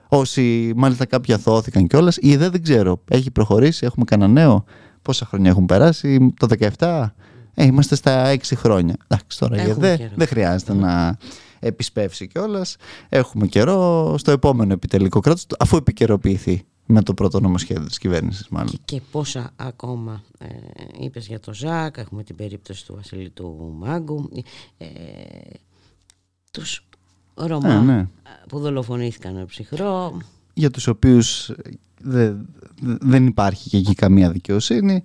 Όσοι 0.09 0.73
μάλιστα 0.77 1.07
κάποιοι 1.07 1.35
αθώθηκαν 1.35 1.87
κιόλας. 1.87 2.17
Η 2.21 2.33
ΕΔΕ 2.33 2.49
δεν 2.49 2.63
ξέρω. 2.63 3.03
Έχει 3.11 3.31
προχωρήσει, 3.31 3.87
έχουμε 3.87 4.05
κανένα 4.05 4.33
νέο. 4.33 4.65
Πόσα 5.03 5.27
χρόνια 5.27 5.51
έχουν 5.51 5.67
περάσει, 5.67 6.35
το 6.39 6.47
17. 6.79 7.07
Ε, 7.59 7.65
είμαστε 7.65 7.95
στα 7.95 8.27
έξι 8.29 8.57
χρόνια. 8.57 8.97
Εντάξει, 9.07 9.39
τώρα 9.39 9.67
η 9.67 9.71
ΕΔΕ 9.71 10.11
δεν 10.15 10.27
χρειάζεται 10.27 10.75
να 10.75 11.19
επισπεύσει 11.59 12.27
κιόλας. 12.27 12.77
Έχουμε 13.09 13.47
καιρό 13.47 14.15
στο 14.19 14.31
επόμενο 14.31 14.73
επιτελικό 14.73 15.21
κράτος, 15.21 15.47
αφού 15.59 15.77
επικαιροποιηθεί 15.77 16.65
με 16.87 17.03
το 17.03 17.15
πρώτο 17.15 17.41
νομοσχέδιο 17.41 17.87
της 17.87 17.99
κυβέρνησης 17.99 18.49
μάλλον. 18.49 18.71
Και, 18.71 18.79
και 18.85 19.01
πόσα 19.11 19.51
ακόμα 19.57 20.23
ε, 20.39 20.47
είπες 21.05 21.27
για 21.27 21.41
το 21.41 21.55
ΖΑΚ, 21.55 21.97
έχουμε 21.97 22.23
την 22.23 22.37
περίπτωση 22.37 22.87
του 22.87 22.95
Βασίλη 22.95 23.31
του 23.31 23.75
Μάγκου, 23.79 24.31
ε, 24.79 24.87
τους 26.51 26.87
Ρωμά 27.35 27.73
ε, 27.73 27.81
ναι. 27.81 28.09
που 28.49 28.59
δολοφονήθηκαν 28.59 29.35
με 29.35 29.45
ψυχρό. 29.45 30.21
Για 30.55 30.71
τους 30.71 30.87
οποίους 30.87 31.51
δεν 33.01 33.27
υπάρχει 33.27 33.69
και 33.69 33.77
εκεί 33.77 33.95
καμία 33.95 34.31
δικαιοσύνη. 34.31 35.03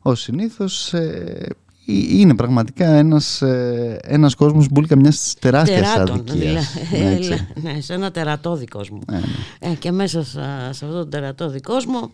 Ως 0.00 0.20
συνήθως 0.20 0.94
ε, 0.94 1.46
είναι 1.86 2.34
πραγματικά 2.34 2.86
ένας, 2.86 3.42
ε, 3.42 3.98
ένας 4.02 4.34
κόσμος 4.34 4.68
που 4.68 4.82
μια 4.96 5.12
τεράστια 5.38 5.92
αδικίας. 5.92 6.74
Δηλαδή, 6.90 7.46
ναι, 7.62 7.80
σε 7.80 7.94
ένα 7.94 8.10
τερατώδη 8.10 8.66
κόσμο. 8.66 8.98
Ναι, 9.10 9.18
ναι. 9.18 9.70
Ε, 9.70 9.74
και 9.74 9.92
μέσα 9.92 10.22
σε, 10.24 10.40
σε 10.70 10.84
αυτό 10.84 10.92
το 10.92 11.06
τερατώδη 11.06 11.60
κόσμο 11.60 12.10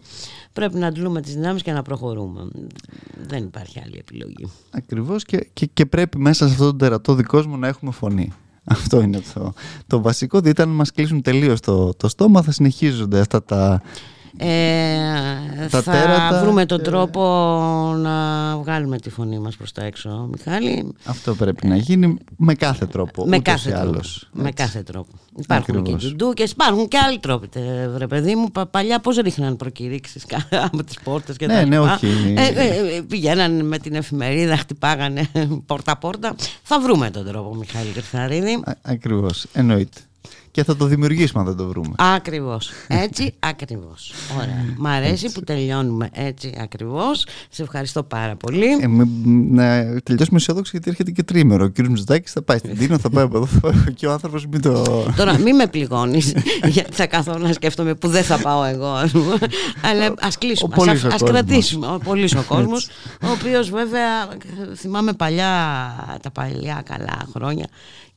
πρέπει 0.52 0.78
να 0.78 0.86
αντλούμε 0.86 1.20
τις 1.20 1.34
δυνάμεις 1.34 1.62
και 1.62 1.72
να 1.72 1.82
προχωρούμε. 1.82 2.48
Δεν 3.26 3.44
υπάρχει 3.44 3.80
άλλη 3.84 3.96
επιλογή. 3.98 4.50
Ακριβώς 4.70 5.24
και, 5.24 5.48
και, 5.52 5.66
και 5.66 5.86
πρέπει 5.86 6.18
μέσα 6.18 6.46
σε 6.46 6.52
αυτό 6.52 6.64
το 6.64 6.76
τερατώδη 6.76 7.22
κόσμο 7.22 7.56
να 7.56 7.68
έχουμε 7.68 7.90
φωνή. 7.90 8.32
Αυτό 8.64 9.00
είναι 9.00 9.20
το, 9.34 9.52
το 9.86 10.00
βασικό, 10.00 10.40
διότι 10.40 10.62
αν 10.62 10.68
μας 10.68 10.92
κλείσουν 10.92 11.22
τελείως 11.22 11.60
το, 11.60 11.94
το 11.94 12.08
στόμα 12.08 12.42
θα 12.42 12.52
συνεχίζονται 12.52 13.20
αυτά 13.20 13.42
τα, 13.42 13.82
ε, 14.42 15.68
θα 15.68 16.40
βρούμε 16.42 16.66
τον 16.66 16.82
τρόπο 16.82 17.22
να 17.96 18.56
βγάλουμε 18.56 18.98
τη 18.98 19.10
φωνή 19.10 19.38
μας 19.38 19.56
προς 19.56 19.72
τα 19.72 19.84
έξω, 19.84 20.28
Μιχάλη. 20.30 20.94
Αυτό 21.04 21.34
πρέπει 21.34 21.66
να 21.66 21.76
γίνει 21.76 22.16
με 22.36 22.54
κάθε 22.54 22.86
τρόπο, 22.86 23.26
με 23.26 23.38
κάθε 23.38 23.70
τρόπο. 23.70 24.00
Με 24.32 24.50
κάθε 24.50 24.82
τρόπο. 24.82 25.10
Υπάρχουν 25.36 25.76
Ακριβώς. 25.76 26.02
και 26.02 26.08
ντουντούκες, 26.08 26.50
υπάρχουν 26.50 26.88
και 26.88 26.98
άλλοι 26.98 27.18
τρόποι, 27.18 27.48
βρε 27.94 28.06
παιδί 28.06 28.34
μου. 28.34 28.48
Παλιά 28.70 29.00
πώς 29.00 29.16
ρίχναν 29.16 29.56
προκηρύξεις 29.56 30.26
από 30.66 30.84
τις 30.84 30.98
πόρτες 31.04 31.36
και 31.36 31.46
ναι, 31.46 31.54
τα 31.54 31.64
ναι, 31.64 31.78
όχι. 31.78 32.06
Ε, 32.36 32.46
ε, 32.46 32.96
ε, 32.96 33.00
πηγαίναν 33.00 33.66
με 33.66 33.78
την 33.78 33.94
εφημερίδα, 33.94 34.56
χτυπάγανε 34.56 35.28
πόρτα-πόρτα. 35.66 36.34
Θα 36.62 36.80
βρούμε 36.80 37.10
τον 37.10 37.26
τρόπο, 37.26 37.54
Μιχάλη 37.54 37.90
Κρυθαρίδη. 37.90 38.62
Ακριβώς, 38.82 39.46
εννοείται. 39.52 40.00
Και 40.50 40.64
θα 40.64 40.76
το 40.76 40.84
δημιουργήσουμε 40.84 41.40
αν 41.40 41.46
δεν 41.46 41.56
το 41.56 41.66
βρούμε. 41.66 41.94
Ακριβώς. 41.98 42.70
Έτσι 42.88 43.34
ακριβώς. 43.38 44.12
Ωραία. 44.36 44.74
Μ' 44.78 44.86
αρέσει 44.86 45.32
που 45.32 45.40
τελειώνουμε 45.40 46.08
έτσι 46.12 46.54
ακριβώς. 46.60 47.26
Σε 47.50 47.62
ευχαριστώ 47.62 48.02
πάρα 48.02 48.36
πολύ. 48.36 48.66
Ε, 48.80 48.86
με, 48.86 49.08
να 49.50 50.00
τελειώσουμε 50.00 50.38
αισιόδοξο 50.38 50.70
γιατί 50.72 50.90
έρχεται 50.90 51.10
και 51.10 51.22
τρίμερο. 51.22 51.64
Ο 51.64 51.68
κύριος 51.68 51.92
Μητσοτάκης 51.92 52.32
θα 52.32 52.42
πάει 52.42 52.58
στην 52.58 52.78
Τίνο, 52.78 52.98
θα 52.98 53.10
πάει 53.10 53.24
από 53.24 53.36
εδώ 53.36 53.46
θα 53.46 53.60
πάει 53.60 53.94
και 53.94 54.06
ο 54.06 54.12
άνθρωπος 54.12 54.46
μην 54.46 54.60
το. 54.62 54.82
Τώρα 55.16 55.38
μην 55.38 55.54
με 55.54 55.66
πληγώνεις. 55.66 56.34
γιατί 56.64 56.92
θα 56.92 57.06
καθώ 57.06 57.38
να 57.38 57.52
σκέφτομαι 57.52 57.94
που 57.94 58.08
δεν 58.08 58.22
θα 58.22 58.38
πάω 58.38 58.64
εγώ, 58.64 58.86
ας 58.86 59.10
πούμε. 59.10 59.38
Αλλά 59.90 60.14
ας 60.20 60.38
κλείσουμε. 60.38 60.74
Α 60.92 61.16
κρατήσουμε. 61.24 61.86
Ο 61.86 61.98
πολύς 62.04 62.34
ο 62.34 62.44
κόσμος. 62.46 62.88
ο 63.22 63.30
οποίος 63.30 63.70
βέβαια 63.70 64.28
θυμάμαι 64.74 65.12
παλιά 65.12 65.48
τα 66.22 66.30
παλιά 66.30 66.82
καλά 66.84 67.28
χρόνια. 67.34 67.66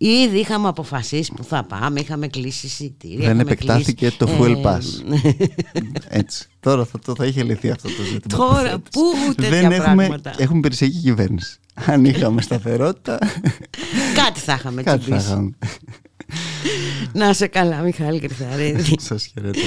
Ήδη 0.05 0.39
είχαμε 0.39 0.67
αποφασίσει 0.67 1.31
που 1.35 1.43
θα 1.43 1.63
πάμε, 1.63 1.99
είχαμε 1.99 2.27
κλείσει 2.27 2.65
εισιτήρια. 2.65 3.27
Δεν 3.27 3.39
επεκτάθηκε 3.39 4.09
κλείσει, 4.09 4.17
το 4.17 4.27
fuel 4.39 4.61
pass. 4.65 4.81
Ε, 5.73 5.79
Έτσι. 6.07 6.47
Τώρα 6.59 6.85
θα, 6.85 6.99
το, 6.99 7.15
θα 7.15 7.25
είχε 7.25 7.43
λυθεί 7.43 7.69
αυτό 7.69 7.89
το 7.89 8.03
ζήτημα. 8.03 8.45
Τώρα 8.45 8.79
πού 8.91 9.01
τέτοια 9.35 9.49
Δεν 9.49 9.71
έχουμε, 9.71 10.03
πράγματα. 10.03 10.33
έχουμε 10.37 10.59
περισσιακή 10.59 10.97
κυβέρνηση. 10.97 11.57
Αν 11.73 12.05
είχαμε 12.05 12.41
σταθερότητα. 12.41 13.17
Κάτι 14.15 14.39
θα 14.39 14.53
είχαμε 14.53 14.83
Κάτι 14.83 15.09
θα 15.09 15.15
είχαμε. 15.15 15.51
Να 17.13 17.33
σε 17.33 17.47
καλά, 17.47 17.81
Μιχάλη 17.81 18.19
Κρυθαρίδη. 18.19 18.95
Σας 19.09 19.25
χαιρετώ. 19.25 19.59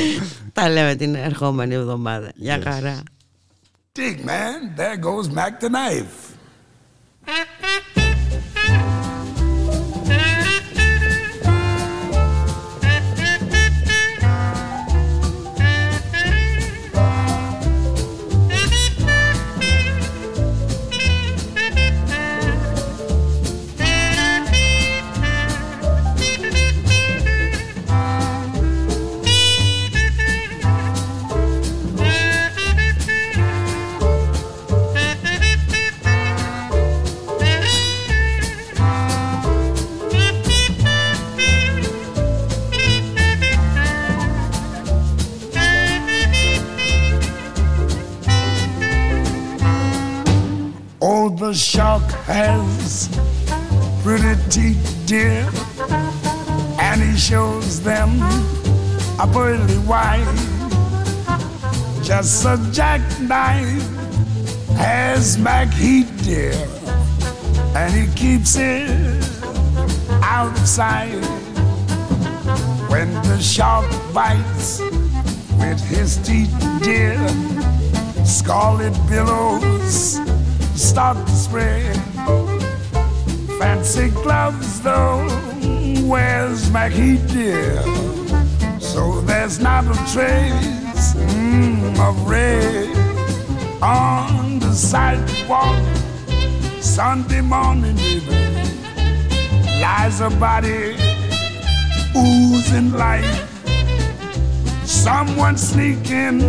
Τα 0.53 0.69
λέμε 0.69 0.95
την 0.95 1.15
ερχόμενη 1.15 1.75
εβδομάδα. 1.75 2.33
Γεια 2.35 2.61
χαρά. 2.65 3.03
Dig, 3.99 4.19
man, 4.25 4.79
there 4.79 4.97
goes 4.97 5.35
Mac 5.37 5.53
the 5.65 5.71
knife. 5.71 6.37
The 51.37 51.53
shark 51.53 52.03
has 52.25 53.09
pretty 54.03 54.41
teeth, 54.49 55.03
dear, 55.05 55.47
and 56.81 57.03
he 57.03 57.15
shows 57.15 57.83
them 57.83 58.09
a 59.21 59.29
pearly 59.31 59.75
white. 59.85 60.25
Just 62.03 62.47
a 62.47 62.57
jackknife 62.73 63.83
has 64.77 65.37
Mac 65.37 65.69
Heat, 65.75 66.07
dear, 66.23 66.55
and 67.75 67.93
he 67.93 68.07
keeps 68.15 68.57
it 68.57 69.23
out 70.23 70.59
of 70.59 70.67
sight. 70.67 71.21
When 72.89 73.13
the 73.29 73.39
shark 73.43 73.87
bites 74.15 74.81
with 75.59 75.81
his 75.85 76.17
teeth, 76.27 76.55
dear, 76.83 77.19
scarlet 78.25 78.95
billows 79.07 80.19
start 80.77 81.17
to 81.27 81.33
spread. 81.33 81.97
Fancy 83.59 84.11
gloves, 84.11 84.81
though, 84.83 85.27
where's 86.05 86.71
Mackie 86.71 87.17
dear? 87.29 87.83
So 88.79 89.21
there's 89.23 89.59
not 89.59 89.85
a 89.85 89.97
trace 90.13 91.15
mm, 91.15 91.99
of 91.99 92.29
red 92.29 92.89
on 93.83 94.59
the 94.59 94.73
sidewalk. 94.73 95.83
Sunday 96.81 97.41
morning, 97.41 97.97
baby, 97.97 98.27
lies 99.81 100.21
a 100.21 100.31
body 100.31 100.95
oozing 102.17 102.93
life. 102.93 103.43
Someone 104.85 105.57
sneaking 105.57 106.43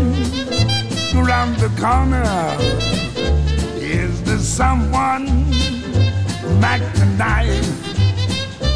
around 1.16 1.56
the 1.58 1.72
corner. 1.80 2.97
Someone 4.40 5.26
Mac 6.60 6.82
the 6.94 7.06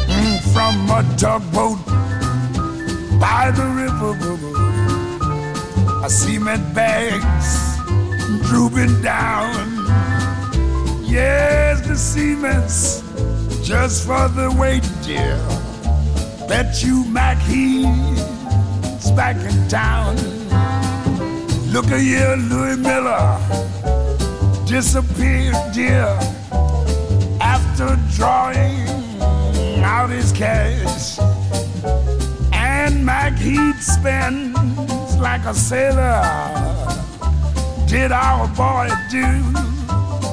mm, 0.08 0.38
from 0.52 0.90
a 0.90 1.02
tugboat 1.16 1.78
by 3.20 3.50
the 3.52 3.66
river? 3.80 4.12
I 6.04 6.08
cement 6.08 6.74
bags 6.74 7.78
drooping 8.48 9.02
down. 9.02 9.52
Yes, 11.04 11.86
the 11.86 11.96
cement's 11.96 13.02
just 13.66 14.06
for 14.06 14.28
the 14.28 14.50
weight, 14.58 14.88
dear. 15.04 15.38
Bet 16.48 16.82
you 16.82 17.04
Mac 17.06 17.38
he's 17.38 19.10
back 19.12 19.36
in 19.36 19.68
town. 19.68 20.16
Look 21.72 21.86
here, 21.86 22.36
Louis 22.36 22.76
Miller 22.76 23.62
disappeared, 24.72 25.54
dear, 25.74 26.08
after 27.42 27.94
drawing 28.16 28.88
out 29.84 30.08
his 30.08 30.32
cash. 30.32 31.18
And 32.54 33.04
Mac 33.04 33.34
Heat 33.36 33.74
spends 33.80 34.56
like 35.18 35.44
a 35.44 35.52
sailor. 35.52 36.22
Did 37.86 38.12
our 38.12 38.48
boy 38.56 38.88
do 39.10 39.42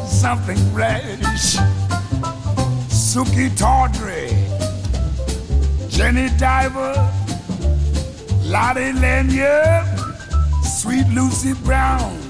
something 0.08 0.58
rash? 0.74 1.58
Suki 2.88 3.50
Tawdry, 3.58 4.30
Jenny 5.90 6.30
Diver, 6.38 6.96
Lottie 8.46 8.94
Lanyard, 8.94 9.86
Sweet 10.64 11.08
Lucy 11.10 11.54
Brown. 11.66 12.29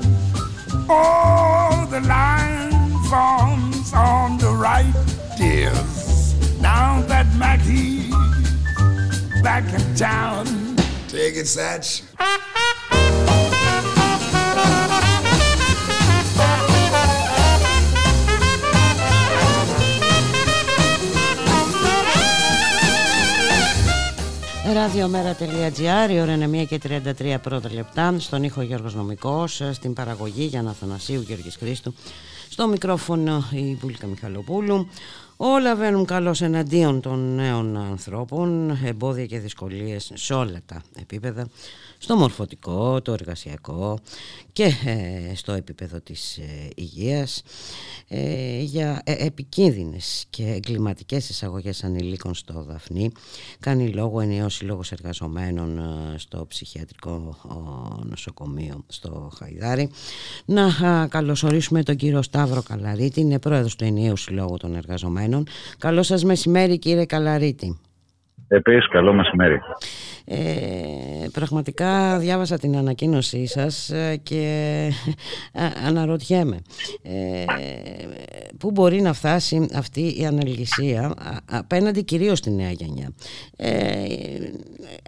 Oh, 0.92 1.88
the 1.92 2.02
line 2.02 2.72
forms 3.10 3.94
on 3.94 4.40
the 4.40 4.50
right, 4.50 4.92
dears. 5.38 6.34
Now 6.60 7.04
that 7.04 7.28
Mackie's 7.36 8.12
back 9.44 9.72
in 9.72 9.96
town. 9.96 10.48
Take 11.08 11.36
it, 11.36 11.46
Satch. 11.46 12.02
Ραδιομέρα.gr, 24.74 26.10
η 26.10 26.22
ώρα 26.22 26.34
είναι 26.34 26.64
1 26.64 26.66
και 26.68 26.80
33 27.20 27.36
πρώτα 27.42 27.74
λεπτά. 27.74 28.16
Στον 28.20 28.44
ήχο 28.44 28.62
Γιώργος 28.62 28.96
Νομικός, 28.96 29.62
στην 29.72 29.94
παραγωγή 29.94 30.44
Γιάννα 30.44 30.74
Θανασίου, 30.74 31.22
Γιώργης 31.22 31.56
Χρήστου. 31.56 31.94
Στο 32.50 32.68
μικρόφωνο 32.68 33.44
η 33.52 33.76
Βούλικα 33.76 34.08
Μιχαλοπούλου. 34.08 34.88
Όλα 35.38 35.76
βαίνουν 35.76 36.06
καλώς 36.06 36.42
εναντίον 36.42 37.02
των 37.02 37.36
νέων 37.36 37.78
ανθρώπων, 37.78 38.80
εμπόδια 38.86 39.26
και 39.26 39.40
δυσκολίες 39.40 40.12
σε 40.14 40.34
όλα 40.34 40.60
τα 40.66 40.82
επίπεδα 41.00 41.48
στο 42.02 42.16
μορφωτικό, 42.16 43.02
το 43.02 43.14
εργασιακό 43.14 44.00
και 44.54 44.64
ε, 44.86 45.36
στο 45.36 45.52
επίπεδο 45.52 46.00
της 46.00 46.38
ε, 46.38 46.70
υγείας 46.76 47.44
ε, 48.08 48.62
για 48.62 49.02
επικίνδυνες 49.04 50.26
και 50.30 50.44
εγκληματικές 50.44 51.30
εισαγωγές 51.30 51.84
ανηλίκων 51.84 52.34
στο 52.34 52.64
Δαφνί. 52.64 53.12
Κάνει 53.60 53.90
λόγο 53.90 54.20
ενιαίος 54.20 54.54
σύλλογος 54.54 54.92
εργαζομένων 54.92 55.82
στο 56.18 56.46
ψυχιατρικό 56.48 57.38
νοσοκομείο 58.04 58.84
στο 58.88 59.32
Χαϊδάρι. 59.38 59.90
Να 60.46 61.08
καλωσορίσουμε 61.10 61.84
τον 61.84 61.96
κύριο 61.96 62.22
Σταύρο 62.22 62.62
Καλαρίτη 62.62 63.20
είναι 63.20 63.40
πρόεδρος 63.40 63.76
του 63.76 63.84
ενιαίου 63.84 64.18
συλλόγου 64.18 64.58
των 64.58 64.76
εργαζομένων. 64.76 65.48
Καλό 65.78 66.04
σας 66.04 66.24
μεσημέρι 66.24 66.78
κύριε 66.78 67.06
Καλαρίτη 67.06 67.80
Επίσης, 68.50 68.88
καλό 68.88 69.14
μεσημέρι. 69.14 69.60
Ε, 70.32 71.28
πραγματικά 71.32 72.18
διάβασα 72.18 72.58
την 72.58 72.78
ανακοίνωσή 72.78 73.46
σας 73.46 73.90
ε, 73.90 74.16
και 74.24 74.44
ε, 75.52 75.62
αναρωτιέμαι 75.88 76.62
ε, 77.02 77.44
πού 78.58 78.72
μπορεί 78.72 79.02
να 79.02 79.14
φτάσει 79.14 79.68
αυτή 79.74 80.20
η 80.20 80.26
αναλγησία 80.26 81.14
απέναντι 81.52 82.04
κυρίως 82.04 82.38
στη 82.38 82.52
νέα 82.52 82.72
γενιά. 82.72 83.12
Ε, 83.56 84.06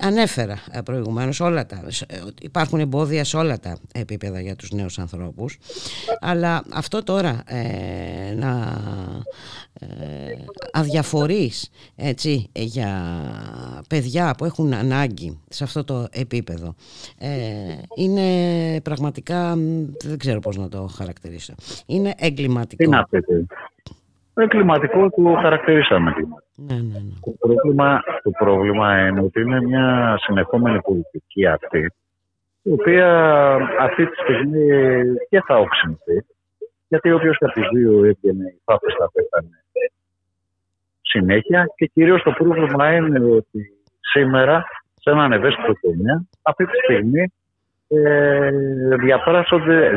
ανέφερα 0.02 0.60
προηγουμένως 0.86 1.40
όλα 1.40 1.66
τα, 1.66 1.84
υπάρχουν 2.42 2.80
εμπόδια 2.80 3.24
σε 3.24 3.38
όλα 3.38 3.60
τα 3.60 3.78
επίπεδα 3.94 4.42
για 4.42 4.56
τους 4.56 4.72
νέους 4.72 5.00
ανθρώπους 5.00 5.58
αλλά 6.20 6.64
αυτό 6.74 7.04
τώρα 7.04 7.44
να 8.36 8.82
αδιαφορείς 10.72 11.70
έτσι, 11.96 12.50
για 12.54 13.22
παιδιά 13.90 14.36
που 14.38 14.46
έχουν 14.46 14.74
ανάγκη 14.74 15.40
σε 15.50 15.64
αυτό 15.64 15.84
το 15.84 16.08
επίπεδο. 16.12 16.76
Ε, 17.20 17.30
είναι 17.96 18.22
πραγματικά, 18.82 19.56
δεν 20.06 20.18
ξέρω 20.18 20.40
πώς 20.40 20.58
να 20.58 20.70
το 20.70 20.88
χαρακτηρίσω. 20.98 21.54
Είναι 21.88 22.14
εγκληματικό. 22.18 22.84
Τι 22.84 22.90
να 22.90 23.06
πείτε. 23.10 23.46
Εγκληματικό 24.34 25.10
του 25.10 25.36
χαρακτηρίσαμε. 25.42 26.14
Ναι, 26.56 26.76
ναι, 26.76 26.82
ναι. 26.82 27.14
Το, 27.22 27.32
πρόβλημα, 27.40 28.02
το 28.24 28.32
πρόβλημα 28.32 29.08
είναι 29.08 29.22
ότι 29.22 29.42
είναι 29.42 29.62
μια 29.62 30.18
συνεχόμενη 30.22 30.82
πολιτική 30.82 31.46
αυτή 31.48 31.92
η 32.62 32.72
οποία 32.72 33.08
αυτή 33.80 34.06
τη 34.06 34.16
στιγμή 34.16 34.66
και 35.30 35.42
θα 35.48 35.58
οξυνθεί 35.58 36.26
γιατί 36.88 37.12
όποιος 37.12 37.38
από 37.40 37.54
τις 37.54 37.68
δύο 37.74 37.92
έβγαινε 37.92 38.46
η 38.48 38.62
θα 38.98 39.12
πέθανε 39.12 39.61
συνέχεια 41.12 41.66
και 41.76 41.86
κυρίως 41.94 42.22
το 42.22 42.32
πρόβλημα 42.32 42.96
είναι 42.96 43.20
ότι 43.20 43.60
σήμερα 44.00 44.66
σε 44.94 45.10
έναν 45.10 45.32
ευαίσθητο 45.32 45.74
τομέα, 45.82 46.26
αυτή 46.42 46.66
τη 46.66 46.78
στιγμή 46.84 47.34
ε, 47.88 48.50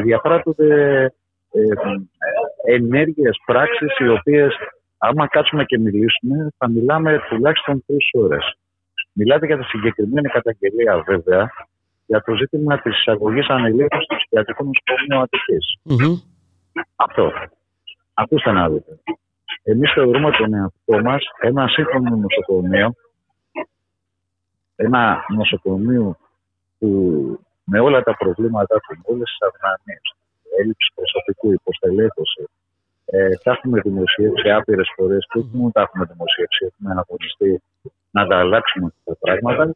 διαπράττονται 0.03 1.13
ε, 1.53 2.75
ενέργειες, 2.75 3.37
πράξεις 3.47 3.99
οι 3.99 4.09
οποίες 4.09 4.55
άμα 4.99 5.27
κάτσουμε 5.27 5.65
και 5.65 5.79
μιλήσουμε 5.79 6.49
θα 6.59 6.69
μιλάμε 6.69 7.21
τουλάχιστον 7.29 7.85
τρεις 7.87 8.09
ώρες. 8.13 8.57
Μιλάτε 9.13 9.47
για 9.47 9.59
τη 9.59 9.65
συγκεκριμένη 9.65 10.29
καταγγελία 10.29 11.03
βέβαια 11.07 11.51
για 12.07 12.23
το 12.23 12.35
ζήτημα 12.37 12.81
της 12.81 12.99
εισαγωγής 12.99 13.49
ανελίκων 13.49 14.03
στο 14.03 14.15
ψυχιατρικό 14.17 14.65
νοσοκομείο 14.65 15.21
Αττικής. 15.21 15.67
Αυτό. 16.97 17.33
Ακούστε 18.15 18.53
να 18.53 18.69
δείτε. 18.69 18.99
Εμείς 19.65 19.93
θεωρούμε 19.93 20.31
τον 20.31 20.55
εαυτό 20.55 21.03
μας 21.03 21.23
ένα 21.41 21.69
σύγχρονο 21.69 22.17
νοσοκομείο 22.17 22.95
ένα 24.77 25.25
νοσοκομείο 25.29 26.17
που 26.79 26.89
με 27.65 27.81
όλα 27.81 28.03
τα 28.03 28.17
προβλήματά 28.17 28.77
του, 28.81 28.97
με 28.97 29.03
όλες 29.15 29.29
τις 29.31 29.49
αδυναμίες, 29.49 30.07
έλλειψη 30.59 30.93
προσωπικού, 30.95 31.53
υποστελέχωση, 31.53 32.45
ε, 33.05 33.29
τα 33.43 33.51
έχουμε 33.51 33.81
δημοσιεύσει 33.81 34.51
άπειρες 34.51 34.93
φορές 34.97 35.27
και 35.33 35.39
όχι 35.39 35.51
μόνο 35.53 35.71
τα 35.71 35.81
έχουμε 35.81 36.05
δημοσιεύσει, 36.13 36.65
έχουμε 36.69 36.91
αναγωνιστεί 36.91 37.63
να 38.11 38.27
τα 38.27 38.37
αλλάξουμε 38.39 38.93
τα 39.05 39.17
πράγματα. 39.21 39.75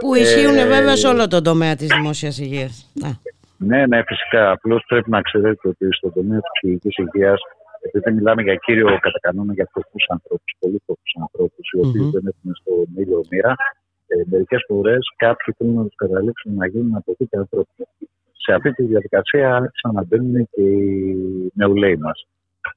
Που 0.00 0.14
ισχύουν 0.14 0.56
ε, 0.56 0.66
βέβαια 0.66 0.96
σε 0.96 1.06
όλο 1.06 1.28
τον 1.28 1.42
τομέα 1.42 1.74
της 1.76 1.88
δημόσιας 1.88 2.38
υγείας. 2.38 2.92
Ναι, 3.56 3.86
ναι, 3.86 4.02
φυσικά. 4.02 4.50
Απλώς 4.50 4.84
πρέπει 4.88 5.10
να 5.10 5.20
ξέρετε 5.22 5.68
ότι 5.68 5.86
στον 5.90 6.12
τομέα 6.12 6.40
της 6.40 6.50
ψυχικής 6.52 6.96
υγείας, 6.96 7.40
επειδή 7.86 8.12
μιλάμε 8.12 8.42
για 8.42 8.54
κύριο 8.54 8.86
κατά 8.86 9.18
κανόνα 9.20 9.52
για 9.52 9.66
φτωχού 9.70 9.98
ανθρώπους, 10.08 10.50
πολύ 10.58 10.78
φτωχού 10.82 11.06
ανθρώπους, 11.20 11.64
οι 11.72 11.78
οποιοι 11.78 12.00
mm-hmm. 12.00 12.12
δεν 12.14 12.24
έχουν 12.30 12.54
στο 12.60 12.72
ήλιο 13.02 13.20
μοίρα, 13.30 13.54
ε, 14.10 14.16
Μερικές 14.30 14.64
φορές 14.66 15.02
κάποιοι 15.16 15.54
θέλουν 15.58 15.74
να 15.74 15.84
τους 15.84 15.94
καταλήξουν 15.94 16.54
να 16.54 16.66
γίνουν 16.66 16.94
από 16.96 17.16
εκεί 17.18 17.36
ανθρώποι. 17.36 17.82
Σε 18.44 18.52
αυτή 18.54 18.72
τη 18.72 18.82
διαδικασία 18.82 19.54
άρχισαν 19.54 19.92
να 19.94 20.04
μπαίνουν 20.04 20.48
και 20.52 20.62
οι 20.62 21.16
νεολαίοι 21.54 21.96
μας. 21.96 22.26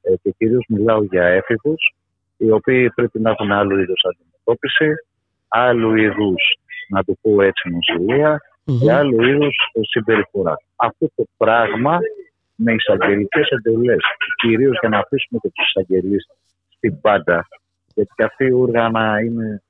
Ε, 0.02 0.14
και 0.22 0.34
κυρίως 0.38 0.66
μιλάω 0.68 1.04
για 1.04 1.24
έφηβους, 1.24 1.93
οι 2.38 2.52
οποίοι 2.52 2.89
πρέπει 2.89 3.20
να 3.20 3.30
έχουν 3.30 3.52
άλλου 3.52 3.80
είδους 3.80 4.02
αντιμετώπιση, 4.10 4.89
άλλου 5.47 5.95
είδους, 5.95 6.41
να 6.89 7.04
το 7.04 7.14
πω 7.22 7.41
έτσι, 7.41 7.70
νοσηλεία 7.70 8.41
mm-hmm. 8.41 8.78
και 8.82 8.91
άλλου 8.91 9.24
είδους 9.24 9.56
συμπεριφορά. 9.89 10.56
Αυτό 10.76 11.12
το 11.16 11.24
πράγμα 11.38 11.99
με 12.64 12.72
εισαγγελικές 12.74 13.47
εντολές, 13.49 14.03
κυρίως 14.41 14.78
για 14.80 14.89
να 14.89 14.97
αφήσουμε 15.03 15.39
και 15.41 15.51
τους 15.53 15.68
εισαγγελείς 15.68 16.24
στην 16.76 17.01
πάντα, 17.01 17.47
γιατί 17.95 18.12
και 18.16 18.24
αυτή 18.24 18.45
η 18.45 18.51
όργανα 18.51 19.22
είναι 19.26 19.62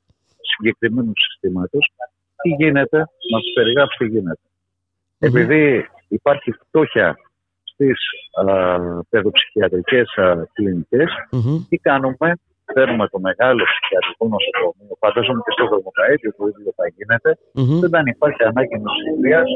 συγκεκριμένου 0.52 1.14
συστήματος, 1.16 1.92
τι 2.42 2.50
γίνεται, 2.50 2.98
να 3.32 3.38
σα 3.44 3.54
περιγράψω 3.58 3.98
τι 3.98 4.08
γίνεται. 4.14 4.46
Mm-hmm. 4.46 5.28
Επειδή 5.28 5.90
υπάρχει 6.08 6.52
φτώχεια 6.52 7.16
στις 7.64 8.00
παιδοψυχιατρικές 9.10 10.08
κλινικές, 10.54 11.10
mm-hmm. 11.32 11.58
τι 11.70 11.78
κάνουμε, 11.78 12.30
φέρνουμε 12.74 13.08
το 13.08 13.20
μεγάλο 13.20 13.64
ψυχιατρικό 13.72 14.24
νοσοκομείο, 14.34 14.96
φαντάζομαι 15.04 15.42
και 15.46 15.54
στο 15.56 15.66
Δρομοκαίδιο 15.72 16.32
το 16.38 16.44
ίδιο 16.52 16.72
θα 16.80 16.86
γίνεται, 16.96 17.32
mm-hmm. 17.58 17.90
δεν 17.94 18.06
υπάρχει 18.16 18.44
ανάγκη 18.50 18.78
νοσηλείας, 18.86 19.50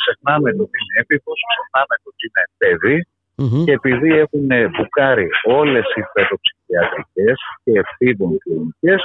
ξεχνάμε 0.00 0.48
το 0.58 0.64
τι 0.70 0.78
είναι 0.82 0.96
έπιπο, 1.02 1.30
ξεχνάμε 1.50 1.94
το 2.04 2.10
τι 2.16 2.22
είναι 2.28 2.44
παιδί, 2.60 2.98
Mm-hmm. 3.42 3.64
Και 3.64 3.72
επειδή 3.72 4.10
έχουν 4.18 4.46
μπουκάρει 4.70 5.28
όλες 5.44 5.84
οι 5.96 6.02
παιδοψυχιατρικές 6.12 7.38
και 7.64 7.72
ευθύνων 7.82 8.38
κλινικές, 8.38 9.02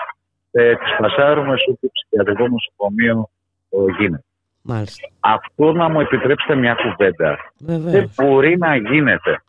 ε, 0.51 0.75
τις 0.75 0.91
φασάρουμε 0.97 1.57
σε 1.57 1.69
όποιο 1.71 1.89
ψυχιατρικό 1.93 2.47
νοσοκομείο 2.47 3.29
γίνεται. 3.99 4.23
Μάλιστα. 4.61 5.07
Αυτό 5.19 5.71
να 5.71 5.89
μου 5.89 5.99
επιτρέψετε 5.99 6.55
μια 6.55 6.73
κουβέντα. 6.73 7.37
Δεν 7.57 8.11
μπορεί 8.15 8.57
να 8.57 8.75
γίνεται. 8.75 9.43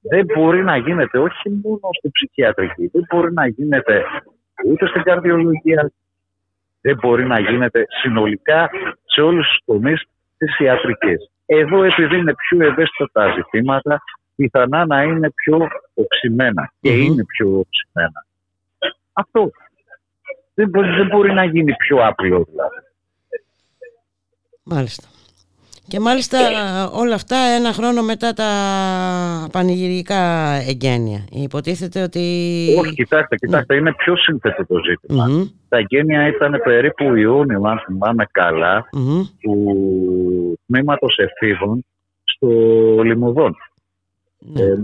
Δεν 0.00 0.24
μπορεί 0.34 0.64
να 0.64 0.76
γίνεται 0.76 1.18
όχι 1.18 1.50
μόνο 1.62 1.88
στην 1.98 2.10
ψυχιατρική. 2.10 2.86
Δεν 2.92 3.04
μπορεί 3.08 3.32
να 3.32 3.46
γίνεται 3.46 4.04
ούτε 4.66 4.86
στην 4.86 5.02
καρδιολογία. 5.02 5.92
Δεν 6.80 6.96
μπορεί 7.00 7.26
να 7.26 7.40
γίνεται 7.40 7.84
συνολικά 8.00 8.70
σε 9.04 9.20
όλους 9.20 9.48
τους 9.48 9.60
τομείς 9.64 10.02
της 10.38 10.58
ιατρικής. 10.58 11.30
Εδώ 11.46 11.82
επειδή 11.82 12.16
είναι 12.16 12.34
πιο 12.34 12.66
ευαίσθητα 12.66 13.10
τα 13.12 13.34
ζητήματα, 13.36 14.02
πιθανά 14.36 14.86
να 14.86 15.02
είναι 15.02 15.30
πιο 15.30 15.68
οξυμένα 15.94 16.72
και 16.80 16.90
είναι 16.90 17.24
πιο 17.24 17.58
οξυμένα. 17.58 18.26
Αυτό 19.12 19.50
δεν 20.54 20.68
μπορεί, 20.68 20.96
δεν 20.96 21.06
μπορεί 21.06 21.32
να 21.32 21.44
γίνει 21.44 21.74
πιο 21.74 22.06
απλό 22.06 22.44
δηλαδή. 22.50 22.76
Μάλιστα. 24.62 25.08
Και 25.88 26.00
μάλιστα 26.00 26.38
όλα 26.92 27.14
αυτά 27.14 27.36
ένα 27.36 27.72
χρόνο 27.72 28.02
μετά 28.02 28.32
τα 28.32 28.50
πανηγυρικά 29.52 30.52
εγγένεια. 30.68 31.24
Υποτίθεται 31.30 32.02
ότι... 32.02 32.20
Όχι, 32.78 32.94
κοιτάξτε, 32.94 33.36
κοιτάξτε, 33.36 33.76
είναι 33.76 33.92
πιο 33.92 34.16
σύνθετο 34.16 34.66
το 34.66 34.74
ζητημα 34.88 35.24
Τα 35.68 35.76
εγγένεια 35.76 36.26
ήταν 36.26 36.60
περίπου 36.64 37.14
Ιούνιο, 37.14 37.62
αν 37.64 37.78
θυμάμαι 37.86 38.26
καλά, 38.30 38.88
mm-hmm. 38.96 39.22
του 39.40 40.58
τμήματος 40.66 41.18
εφήβων 41.18 41.84
στο 42.24 42.48
Λιμουδόν. 43.02 43.56
Mm. 44.56 44.60
Ε, 44.60 44.74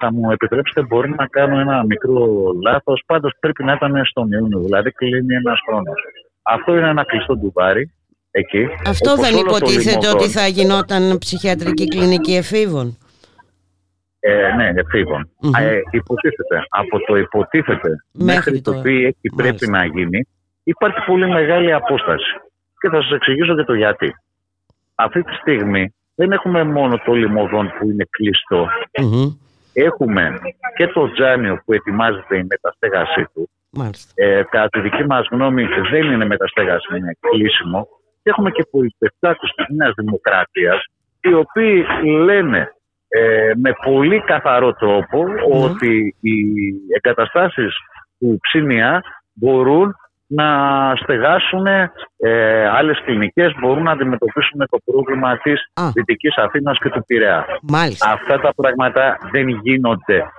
θα 0.00 0.12
μου 0.12 0.30
επιτρέψετε, 0.30 0.82
μπορεί 0.82 1.14
να 1.18 1.26
κάνω 1.26 1.58
ένα 1.58 1.84
μικρό 1.84 2.52
λάθος. 2.62 3.02
Πάντως 3.06 3.32
πρέπει 3.40 3.64
να 3.64 3.72
ήταν 3.72 4.04
στον 4.04 4.32
Ιούνιο, 4.32 4.58
δηλαδή 4.58 4.90
κλείνει 4.90 5.34
ένας 5.34 5.60
χρόνος. 5.66 6.00
Αυτό 6.42 6.76
είναι 6.76 6.88
ένα 6.88 7.04
κλειστό 7.04 7.36
ντουβάρι. 7.36 7.92
Εκεί, 8.34 8.68
Αυτό 8.86 9.16
δεν 9.16 9.36
υποτίθεται 9.36 10.08
ότι 10.08 10.28
θα 10.28 10.46
γινόταν 10.46 11.18
ψυχιατρική 11.18 11.88
κλινική 11.88 12.34
εφήβων. 12.34 12.96
Ε, 14.20 14.54
ναι, 14.56 14.72
εφήβων. 14.74 15.30
Ε, 15.58 15.78
υποτίθεται. 15.90 16.62
Από 16.68 17.04
το 17.06 17.16
υποτίθεται 17.16 18.04
μέχρι, 18.12 18.60
το 18.60 18.80
τι 18.80 19.04
έχει 19.04 19.28
πρέπει 19.36 19.68
να 19.68 19.84
γίνει, 19.84 20.26
υπάρχει 20.62 20.98
πολύ 21.06 21.28
μεγάλη 21.28 21.72
απόσταση. 21.72 22.40
Και 22.80 22.88
θα 22.88 23.02
σας 23.02 23.10
εξηγήσω 23.10 23.56
και 23.56 23.64
το 23.64 23.74
γιατί. 23.74 24.14
Αυτή 24.94 25.22
τη 25.22 25.34
στιγμή 25.34 25.94
δεν 26.14 26.32
έχουμε 26.32 26.64
μόνο 26.64 26.98
το 27.04 27.12
λιμωδόν 27.12 27.72
που 27.78 27.90
είναι 27.90 28.06
Έχουμε 29.72 30.38
και 30.76 30.86
το 30.86 31.12
Τζάνιο 31.12 31.62
που 31.64 31.72
ετοιμάζεται 31.72 32.36
η 32.36 32.46
μεταστέγασή 32.48 33.26
του. 33.34 33.50
Ε, 34.14 34.42
κατά 34.50 34.68
τη 34.68 34.80
δική 34.80 35.04
μας 35.04 35.26
γνώμη 35.30 35.64
δεν 35.90 36.12
είναι 36.12 36.24
μεταστέγαση, 36.24 36.96
είναι 36.96 37.16
κλείσιμο. 37.20 37.88
Και 38.22 38.30
έχουμε 38.30 38.50
και 38.50 38.66
πολιτευτάκους 38.70 39.50
της 39.50 39.66
Νέας 39.68 39.92
Δημοκρατίας, 39.96 40.84
οι 41.20 41.34
οποίοι 41.34 41.84
λένε 42.02 42.72
ε, 43.08 43.52
με 43.56 43.72
πολύ 43.84 44.20
καθαρό 44.20 44.74
ότι 45.50 46.16
οι 46.20 46.34
εγκαταστάσεις 46.96 47.76
του 48.18 48.38
ψήνια 48.42 49.02
μπορούν 49.32 49.94
να 50.26 50.46
στεγάσουν 50.96 51.66
ε, 51.66 52.66
άλλες 52.68 53.02
κλινικές, 53.04 53.54
μπορούν 53.60 53.82
να 53.82 53.90
αντιμετωπίσουν 53.90 54.66
το 54.70 54.78
πρόβλημα 54.84 55.38
της 55.38 55.70
Α. 55.74 55.90
Δυτικής 55.94 56.36
Αθήνας 56.36 56.78
και 56.78 56.88
του 56.88 57.04
Πειραιά. 57.06 57.46
Μάλιστα. 57.62 58.10
Αυτά 58.10 58.40
τα 58.40 58.52
πράγματα 58.54 59.18
δεν 59.32 59.48
γίνονται. 59.48 60.32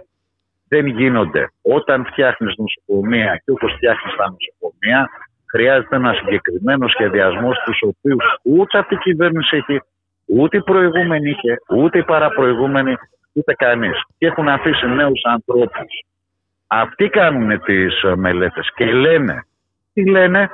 δεν 0.67 0.86
γίνονται. 0.86 1.51
Όταν 1.61 2.05
φτιάχνεις 2.05 2.53
νοσοκομεία 2.57 3.41
και 3.45 3.51
όπως 3.51 3.73
φτιάχνεις 3.75 4.15
τα 4.15 4.25
νοσοκομεία, 4.36 5.09
χρειάζεται 5.54 5.95
ένα 5.95 6.14
συγκεκριμένο 6.14 6.88
σχεδιασμό, 6.88 7.49
του 7.49 7.74
οποίους 7.82 8.24
ούτε 8.43 8.78
αυτή 8.78 8.93
η 8.93 8.97
κυβέρνηση 8.97 9.58
έχει, 9.58 9.82
ούτε 10.26 10.58
η 10.58 10.62
προηγούμενη 10.62 11.30
είχε, 11.30 11.58
ούτε 11.76 11.97
η 11.97 12.04
παραπροηγούμενη, 12.04 12.93
ούτε 13.34 13.54
κανείς. 13.54 14.01
Και 14.18 14.26
έχουν 14.28 14.47
αφήσει 14.49 14.88
νέους 14.88 15.22
ανθρώπους. 15.24 16.06
Αυτοί 16.68 17.10
κάνουν 17.10 17.62
τις 17.62 18.04
μελέτες 18.16 18.72
και 18.76 18.86
λένε, 18.86 19.45
τι 19.93 20.10
λένε, 20.10 20.49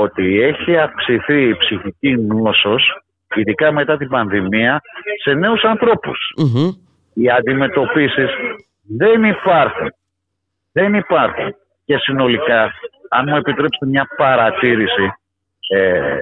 ότι 0.00 0.42
έχει 0.42 0.76
αυξηθεί 0.76 1.48
η 1.48 1.56
ψυχική 1.56 2.16
νόσος, 2.16 3.02
ειδικά 3.34 3.72
μετά 3.72 3.96
την 3.96 4.08
πανδημία, 4.08 4.80
σε 5.22 5.32
νέους 5.32 5.62
Οι 7.14 7.30
αντιμετωπίσεις 7.30 8.30
δεν 8.82 9.24
υπάρχουν. 9.24 9.92
Δεν 10.72 10.94
υπάρχουν. 10.94 11.54
Και 11.84 11.96
συνολικά, 11.96 12.72
αν 13.12 13.24
μου 13.28 13.36
επιτρέψετε 13.36 13.86
μια 13.86 14.08
παρατήρηση, 14.16 15.12
ε, 15.68 16.16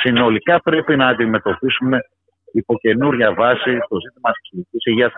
συνολικά 0.00 0.60
πρέπει 0.60 0.96
να 0.96 1.06
αντιμετωπίσουμε 1.06 1.98
υπό 2.52 2.78
καινούρια 2.78 3.34
βάση 3.34 3.78
το 3.88 3.96
ζήτημα 4.00 4.30
της 4.32 4.40
ψυχικής 4.42 4.84
υγείας, 4.84 5.12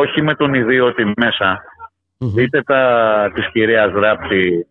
όχι 0.00 0.22
με 0.22 0.34
τον 0.34 0.54
ιδιώτη 0.54 1.12
μέσα. 1.16 1.62
Δείτε 2.18 2.62
τα 2.62 3.30
της 3.34 3.50
κυρίας 3.52 3.92
Ράπτη 3.92 4.66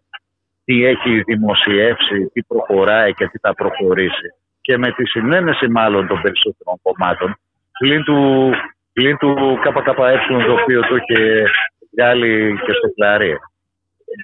τι 0.66 0.86
έχει 0.86 1.22
δημοσιεύσει, 1.22 2.30
τι 2.34 2.43
προχωράει 2.43 3.14
και 3.14 3.28
τι 3.28 3.38
θα 3.39 3.54
προχωρήσει. 3.54 4.28
Και 4.62 4.78
με 4.78 4.91
τη 4.91 5.06
συνένεση 5.06 5.68
μάλλον 5.68 6.08
των 6.08 6.22
περισσότερων 6.22 6.80
κομμάτων, 6.82 7.38
πλην 7.80 8.04
του, 8.04 8.51
πλην 8.93 9.18
του 9.18 9.60
ΚΚΕ 9.62 9.93
το 10.45 10.54
οποίο 10.62 10.82
το 10.82 10.95
είχε 10.95 11.43
βγάλει 11.96 12.60
και 12.66 12.74
στο 12.74 12.88
κλαρί. 12.96 13.36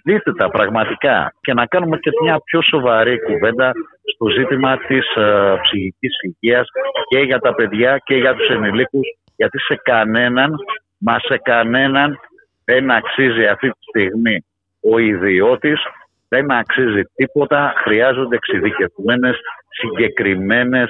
Δείτε 0.04 0.34
τα 0.34 0.50
πραγματικά 0.50 1.34
και 1.42 1.54
να 1.54 1.66
κάνουμε 1.66 1.98
και 1.98 2.12
μια 2.22 2.40
πιο 2.44 2.62
σοβαρή 2.62 3.22
κουβέντα 3.22 3.72
στο 4.14 4.28
ζήτημα 4.28 4.78
της 4.78 5.06
uh, 5.18 5.56
ψυχικής 5.62 6.14
υγείας 6.22 6.68
και 7.10 7.20
για 7.20 7.40
τα 7.40 7.56
παιδιά 7.56 8.02
και 8.04 8.16
για 8.16 8.34
τους 8.36 8.50
ενηλίκους 8.50 9.08
γιατί 9.36 9.60
σε 9.60 9.80
κανέναν, 9.84 10.56
μα 10.98 11.20
σε 11.20 11.38
κανέναν 11.38 12.20
δεν 12.66 12.92
αξίζει 12.92 13.46
αυτή 13.46 13.70
τη 13.70 13.84
στιγμή 13.90 14.46
ο 14.92 14.98
ιδιώτης 14.98 15.82
δεν 16.30 16.52
αξίζει 16.52 17.02
τίποτα, 17.16 17.74
χρειάζονται 17.84 18.36
εξειδικευμένες 18.36 19.38
συγκεκριμένες 19.70 20.90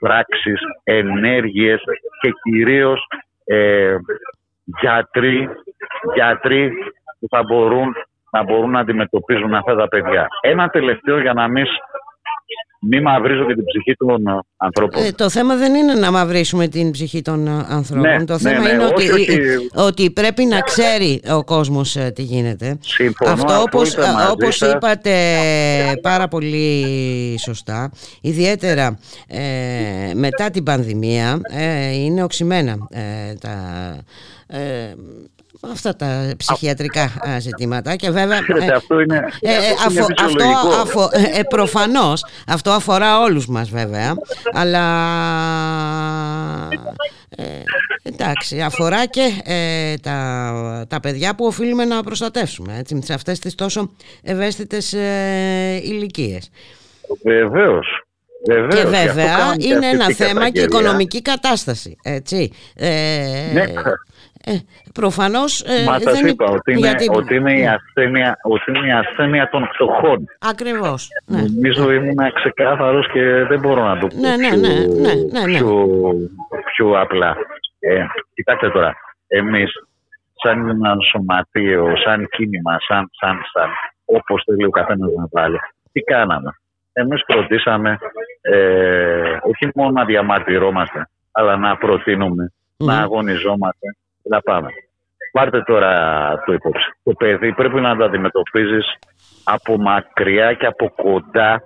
πράξεις, 0.00 0.60
ενέργειες 0.84 1.82
και 2.20 2.30
κυρίως 2.42 3.06
ε, 3.44 3.96
γιατροί, 4.80 5.48
γιατροί 6.14 6.72
που 7.20 7.26
θα 7.30 7.42
μπορούν 7.42 7.94
να 8.30 8.42
μπορούν 8.42 8.70
να 8.70 8.80
αντιμετωπίζουν 8.80 9.54
αυτά 9.54 9.74
τα 9.74 9.88
παιδιά. 9.88 10.28
Ένα 10.40 10.68
τελευταίο 10.68 11.20
για 11.20 11.32
να 11.32 11.48
μην 11.48 11.66
μη 12.80 13.00
μαυρίζω 13.00 13.46
και 13.46 13.54
την 13.54 13.64
ψυχή 13.64 13.94
των 13.96 14.26
ε, 14.26 14.40
ανθρώπων. 14.56 15.02
Ε, 15.04 15.12
το 15.12 15.30
θέμα 15.30 15.56
δεν 15.56 15.74
είναι 15.74 15.94
να 15.94 16.10
μαυρίσουμε 16.10 16.68
την 16.68 16.90
ψυχή 16.90 17.22
των 17.22 17.46
ε, 17.46 17.66
ανθρώπων. 17.68 18.10
Ναι, 18.10 18.24
το 18.24 18.38
θέμα 18.38 18.58
ναι, 18.58 18.68
ναι, 18.68 18.74
είναι 18.74 18.84
ότι, 18.84 19.08
ότι 19.74 20.10
πρέπει 20.10 20.44
να 20.44 20.60
ξέρει 20.60 21.20
ο 21.32 21.44
κόσμος 21.44 21.96
τι 22.14 22.22
γίνεται. 22.22 22.78
Συμφωνώ, 22.80 23.32
Αυτό 23.32 23.60
όπως, 23.60 23.96
όπως 24.30 24.60
είπατε 24.60 25.12
πάρα 26.02 26.28
πολύ 26.28 26.86
σωστά, 27.38 27.92
ιδιαίτερα 28.20 28.98
μετά 30.14 30.50
την 30.50 30.62
πανδημία 30.62 31.40
είναι 31.94 32.22
οξυμένα 32.22 32.76
τα 33.40 33.54
αυτά 35.68 35.96
τα 35.96 36.32
ψυχιατρικά 36.36 37.10
ζητήματα 37.38 37.96
και 37.96 38.10
βέβαια 38.10 38.38
ε, 38.60 38.72
αυτό 38.72 39.00
είναι, 39.00 39.24
ε, 39.40 39.52
ε 39.52 39.56
αυτό, 40.78 41.10
ε, 41.34 41.42
προφανώς 41.42 42.24
αυτό 42.46 42.70
αφορά 42.70 43.20
όλους 43.20 43.46
μας 43.46 43.70
βέβαια 43.70 44.14
αλλά 44.52 44.84
εντάξει 48.02 48.60
αφορά 48.60 49.06
και 49.06 49.30
τα, 50.02 50.86
τα 50.88 51.00
παιδιά 51.00 51.34
που 51.34 51.44
οφείλουμε 51.44 51.84
να 51.84 52.02
προστατεύσουμε 52.02 52.78
έτσι, 52.78 53.00
σε 53.02 53.12
αυτές 53.12 53.38
τις 53.38 53.54
τόσο 53.54 53.90
ευαίσθητες 54.22 54.92
ηλικίες 55.82 56.50
Βεβαίως 57.24 58.04
και 58.42 58.84
βέβαια 58.84 59.54
είναι 59.58 59.86
ένα 59.86 60.10
θέμα 60.10 60.50
και 60.50 60.60
οικονομική 60.60 61.22
κατάσταση. 61.22 61.96
Έτσι. 62.02 62.52
ναι. 63.52 63.64
Ε, 64.44 64.52
προφανώς 64.94 65.60
ε, 65.60 65.84
Μα 65.84 65.98
δεν 65.98 66.26
είπα 66.26 66.44
ότι 66.44 66.72
είναι, 66.72 66.94
ότι, 67.10 67.34
είναι 67.34 67.58
η 67.58 67.66
ασθένεια, 67.66 68.38
ότι 68.42 68.70
είναι 68.70 68.86
η 68.86 68.90
ασθένεια 68.90 69.48
των 69.48 69.68
φτωχών. 69.72 70.24
Ακριβώς. 70.38 71.08
Ναι. 71.26 71.40
Νομίζω 71.40 71.92
ήμουν 71.92 72.32
ξεκάθαρος 72.34 73.10
και 73.12 73.44
δεν 73.48 73.60
μπορώ 73.60 73.84
να 73.84 73.98
το 73.98 74.06
πω 74.06 74.16
ναι, 74.16 74.36
ναι, 74.36 74.48
ναι, 74.48 74.68
ναι, 74.68 75.14
ναι, 75.32 75.40
ναι. 75.40 75.58
Πιο, 75.58 75.86
πιο 76.74 77.00
απλά. 77.00 77.36
Ε, 77.80 78.04
κοιτάξτε 78.34 78.70
τώρα, 78.70 78.96
εμείς 79.26 79.72
σαν 80.42 80.68
ένα 80.68 80.96
σωματείο, 81.10 81.96
σαν 82.04 82.28
κίνημα, 82.28 82.76
σαν, 82.88 83.10
σαν, 83.20 83.40
σαν, 83.52 83.70
όπως 84.04 84.42
θέλει 84.46 84.64
ο 84.64 84.70
καθένας 84.70 85.10
να 85.16 85.26
βάλει, 85.30 85.58
τι 85.92 86.00
κάναμε; 86.00 86.50
Εμείς 86.92 87.24
προτίσαμε 87.24 87.98
ε, 88.40 89.38
όχι 89.42 89.70
μόνο 89.74 89.90
να 89.90 90.04
διαμαρτυρόμαστε, 90.04 91.08
αλλά 91.30 91.56
να 91.56 91.76
προτείνουμε, 91.76 92.52
να 92.76 92.98
αγωνιζόμαστε, 92.98 93.96
να 94.22 94.40
πάμε. 94.40 94.68
Πάρτε 95.32 95.62
τώρα 95.62 95.92
το 96.46 96.52
υπόψη. 96.52 96.90
Το 97.02 97.12
παιδί 97.12 97.52
πρέπει 97.52 97.80
να 97.80 97.96
το 97.96 98.04
αντιμετωπίζεις 98.04 98.86
από 99.44 99.78
μακριά 99.78 100.54
και 100.54 100.66
από 100.66 100.90
κοντά. 100.90 101.62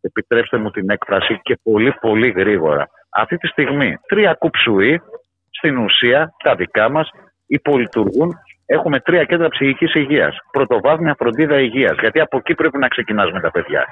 Επιτρέψτε 0.00 0.56
μου 0.56 0.70
την 0.70 0.90
έκφραση 0.90 1.40
και 1.42 1.58
πολύ 1.62 1.92
πολύ 2.00 2.30
γρήγορα. 2.30 2.88
Αυτή 3.10 3.36
τη 3.36 3.46
στιγμή 3.46 3.96
τρία 4.06 4.34
κουψουί 4.34 5.02
στην 5.50 5.76
ουσία 5.78 6.32
τα 6.42 6.54
δικά 6.54 6.88
μας 6.90 7.10
υπολειτουργούν. 7.46 8.34
Έχουμε 8.66 9.00
τρία 9.00 9.24
κέντρα 9.24 9.48
ψυχικής 9.48 9.94
υγείας. 9.94 10.38
Πρωτοβάθμια 10.50 11.14
φροντίδα 11.18 11.60
υγείας. 11.60 11.96
Γιατί 12.00 12.20
από 12.20 12.36
εκεί 12.36 12.54
πρέπει 12.54 12.78
να 12.78 12.88
ξεκινάς 12.88 13.32
με 13.32 13.40
τα 13.40 13.50
παιδιά. 13.50 13.86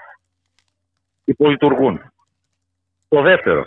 Υπολειτουργούν. 1.25 2.01
Το 3.09 3.23
δεύτερο, 3.23 3.65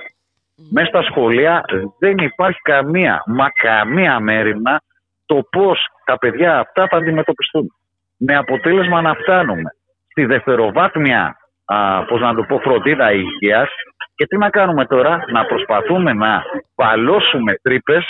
μέσα 0.71 0.87
στα 0.87 1.01
σχολεία 1.01 1.63
δεν 1.99 2.17
υπάρχει 2.17 2.59
καμία, 2.61 3.23
μα 3.25 3.49
καμία 3.49 4.19
μέρημνα 4.19 4.81
το 5.25 5.43
πώς 5.51 5.85
τα 6.05 6.17
παιδιά 6.17 6.59
αυτά 6.59 6.87
θα 6.87 6.97
αντιμετωπιστούν. 6.97 7.67
Με 8.17 8.35
αποτέλεσμα 8.35 9.01
να 9.01 9.13
φτάνουμε 9.13 9.69
στη 10.09 10.25
δευτεροβάθμια, 10.25 11.37
α, 11.65 12.03
πώς 12.05 12.21
να 12.21 12.35
το 12.35 12.43
πω, 12.43 12.59
φροντίδα 12.59 13.11
υγείας 13.11 13.69
και 14.15 14.25
τι 14.25 14.37
να 14.37 14.49
κάνουμε 14.49 14.85
τώρα, 14.85 15.23
να 15.31 15.45
προσπαθούμε 15.45 16.13
να 16.13 16.43
παλώσουμε 16.75 17.53
τρύπες, 17.61 18.05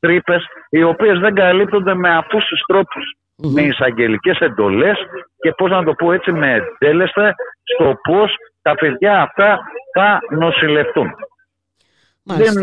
τρύπες 0.00 0.46
οι 0.70 0.82
οποίες 0.82 1.18
δεν 1.18 1.34
καλύπτονται 1.34 1.94
με 1.94 2.16
αυτούς 2.16 2.44
τους 2.44 2.62
τρόπους. 2.66 3.16
Με 3.36 3.62
εισαγγελικές 3.62 4.38
εντολές 4.38 4.96
και 5.38 5.52
πώς 5.56 5.70
να 5.70 5.84
το 5.84 5.92
πω 5.92 6.12
έτσι 6.12 6.32
με 6.32 6.52
εντέλεσθε 6.52 7.34
στο 7.62 7.98
πώς 8.02 8.34
τα 8.62 8.74
παιδιά 8.74 9.20
αυτά 9.20 9.58
θα 9.94 10.18
νοσηλευτούν. 10.30 11.14
Δεν, 12.26 12.54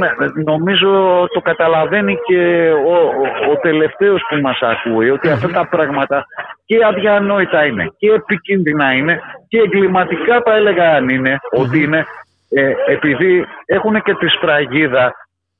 νομίζω 0.45 0.89
το 1.34 1.41
καταλαβαίνει 1.41 2.18
και 2.26 2.72
ο, 2.72 2.93
ο, 2.93 3.51
ο 3.51 3.55
τελευταίος 3.62 4.22
που 4.30 4.36
μας 4.41 4.59
ακούει 4.62 5.09
ότι 5.09 5.30
αυτά 5.30 5.47
τα 5.47 5.68
πράγματα 5.68 6.26
και 6.66 6.86
αδιανόητα 6.86 7.66
είναι 7.66 7.91
και 7.97 8.12
επικίνδυνα 8.12 8.93
είναι 8.93 9.20
και 9.47 9.57
εγκληματικά 9.57 10.41
θα 10.45 10.55
έλεγα 10.55 10.95
αν 10.95 11.09
είναι 11.09 11.38
ότι 11.51 11.84
είναι 11.84 12.05
ε, 12.49 12.74
επειδή 12.88 13.45
έχουν 13.66 14.01
και 14.01 14.14
τη 14.14 14.28
σφραγίδα 14.28 15.14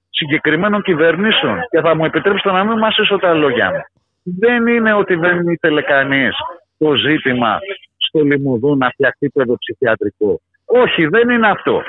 συγκεκριμένων 0.10 0.82
κυβερνήσεων. 0.82 1.60
Και 1.70 1.82
θα 1.82 1.96
μου 1.96 2.06
επιτρέψετε 2.06 2.52
να 2.52 2.64
μην 2.64 2.78
μας 2.78 2.96
τα 3.22 3.34
λόγια 3.34 3.70
μου. 3.72 3.82
Δεν 4.40 4.68
είναι 4.68 4.94
ότι 4.94 5.16
δεν 5.16 5.48
ήθελε 5.48 5.82
κανείς 5.82 6.36
το 6.78 6.96
ζήτημα 6.96 7.60
στο 7.98 8.20
Λιμουδού 8.20 8.78
να 8.78 8.90
φτιαχτεί 8.90 9.30
παιδοψυχιατρικό. 9.30 10.42
Όχι, 10.66 11.06
δεν 11.06 11.30
είναι 11.30 11.50
αυτό 11.50 11.84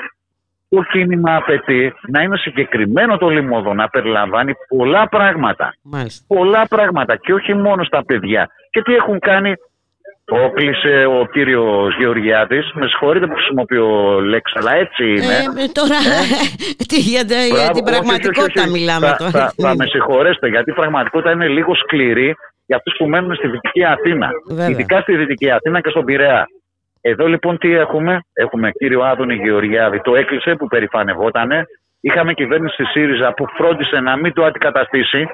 το 0.73 0.83
κίνημα 0.91 1.35
απαιτεί 1.35 1.93
να 2.07 2.21
είναι 2.21 2.37
συγκεκριμένο 2.37 3.17
το 3.17 3.27
λιμόδο, 3.29 3.73
να 3.73 3.87
περιλαμβάνει 3.89 4.53
πολλά 4.67 5.07
πράγματα. 5.09 5.73
Πολλά 6.27 6.67
πράγματα 6.67 7.15
και 7.15 7.33
όχι 7.33 7.53
μόνο 7.53 7.83
στα 7.83 8.05
παιδιά. 8.05 8.49
Και 8.69 8.81
τι 8.81 8.93
έχουν 8.93 9.19
κάνει, 9.19 9.53
το 10.25 10.51
κλείσε 10.55 11.05
ο 11.05 11.25
κύριος 11.33 11.97
Γεωργιάδη. 11.99 12.59
Με 12.73 12.87
συγχωρείτε 12.87 13.27
που 13.27 13.33
χρησιμοποιώ 13.33 14.19
λέξη, 14.21 14.53
αλλά 14.57 14.73
έτσι 14.75 15.03
είναι. 15.09 15.35
Ε, 15.63 15.67
τώρα 15.71 15.95
ε; 15.95 16.83
τι, 16.89 16.99
για, 16.99 17.25
την 17.73 17.83
πραγματικότητα 17.83 18.43
όχι, 18.43 18.59
όχι, 18.59 18.69
μιλάμε 18.69 19.07
θα, 19.07 19.15
τώρα. 19.15 19.31
Θα, 19.31 19.53
θα, 19.57 19.75
με 19.75 19.85
συγχωρέσετε, 19.85 20.47
γιατί 20.47 20.69
η 20.69 20.73
πραγματικότητα 20.73 21.31
είναι 21.31 21.47
λίγο 21.47 21.75
σκληρή 21.75 22.35
για 22.65 22.75
αυτούς 22.77 22.95
που 22.97 23.05
μένουν 23.05 23.35
στη 23.35 23.47
Δυτική 23.47 23.83
Αθήνα. 23.83 24.29
Βέβαια. 24.47 24.69
Ειδικά 24.69 25.01
στη 25.01 25.15
Δυτική 25.15 25.49
Αθήνα 25.51 25.81
και 25.81 25.89
στον 25.89 26.05
Πειραιά. 26.05 26.47
Εδώ 27.05 27.27
λοιπόν 27.27 27.57
τι 27.57 27.73
έχουμε; 27.73 28.19
Έχουμε 28.33 28.71
κύριο 28.71 29.01
Άδωνη 29.01 29.35
Γεωργιάδη. 29.35 30.01
Το 30.01 30.15
έκλεισε 30.15 30.55
που 30.55 30.67
περηφανευότανε. 30.67 31.65
είχαμε 31.99 32.33
κυβέρνηση 32.33 32.73
στη 32.73 32.85
ΣΥΡΙΖΑ 32.85 33.33
που 33.33 33.45
φρόντισε 33.57 33.99
να 33.99 34.17
μην 34.17 34.33
το 34.33 34.43
αντικαταστήσει. 34.45 35.27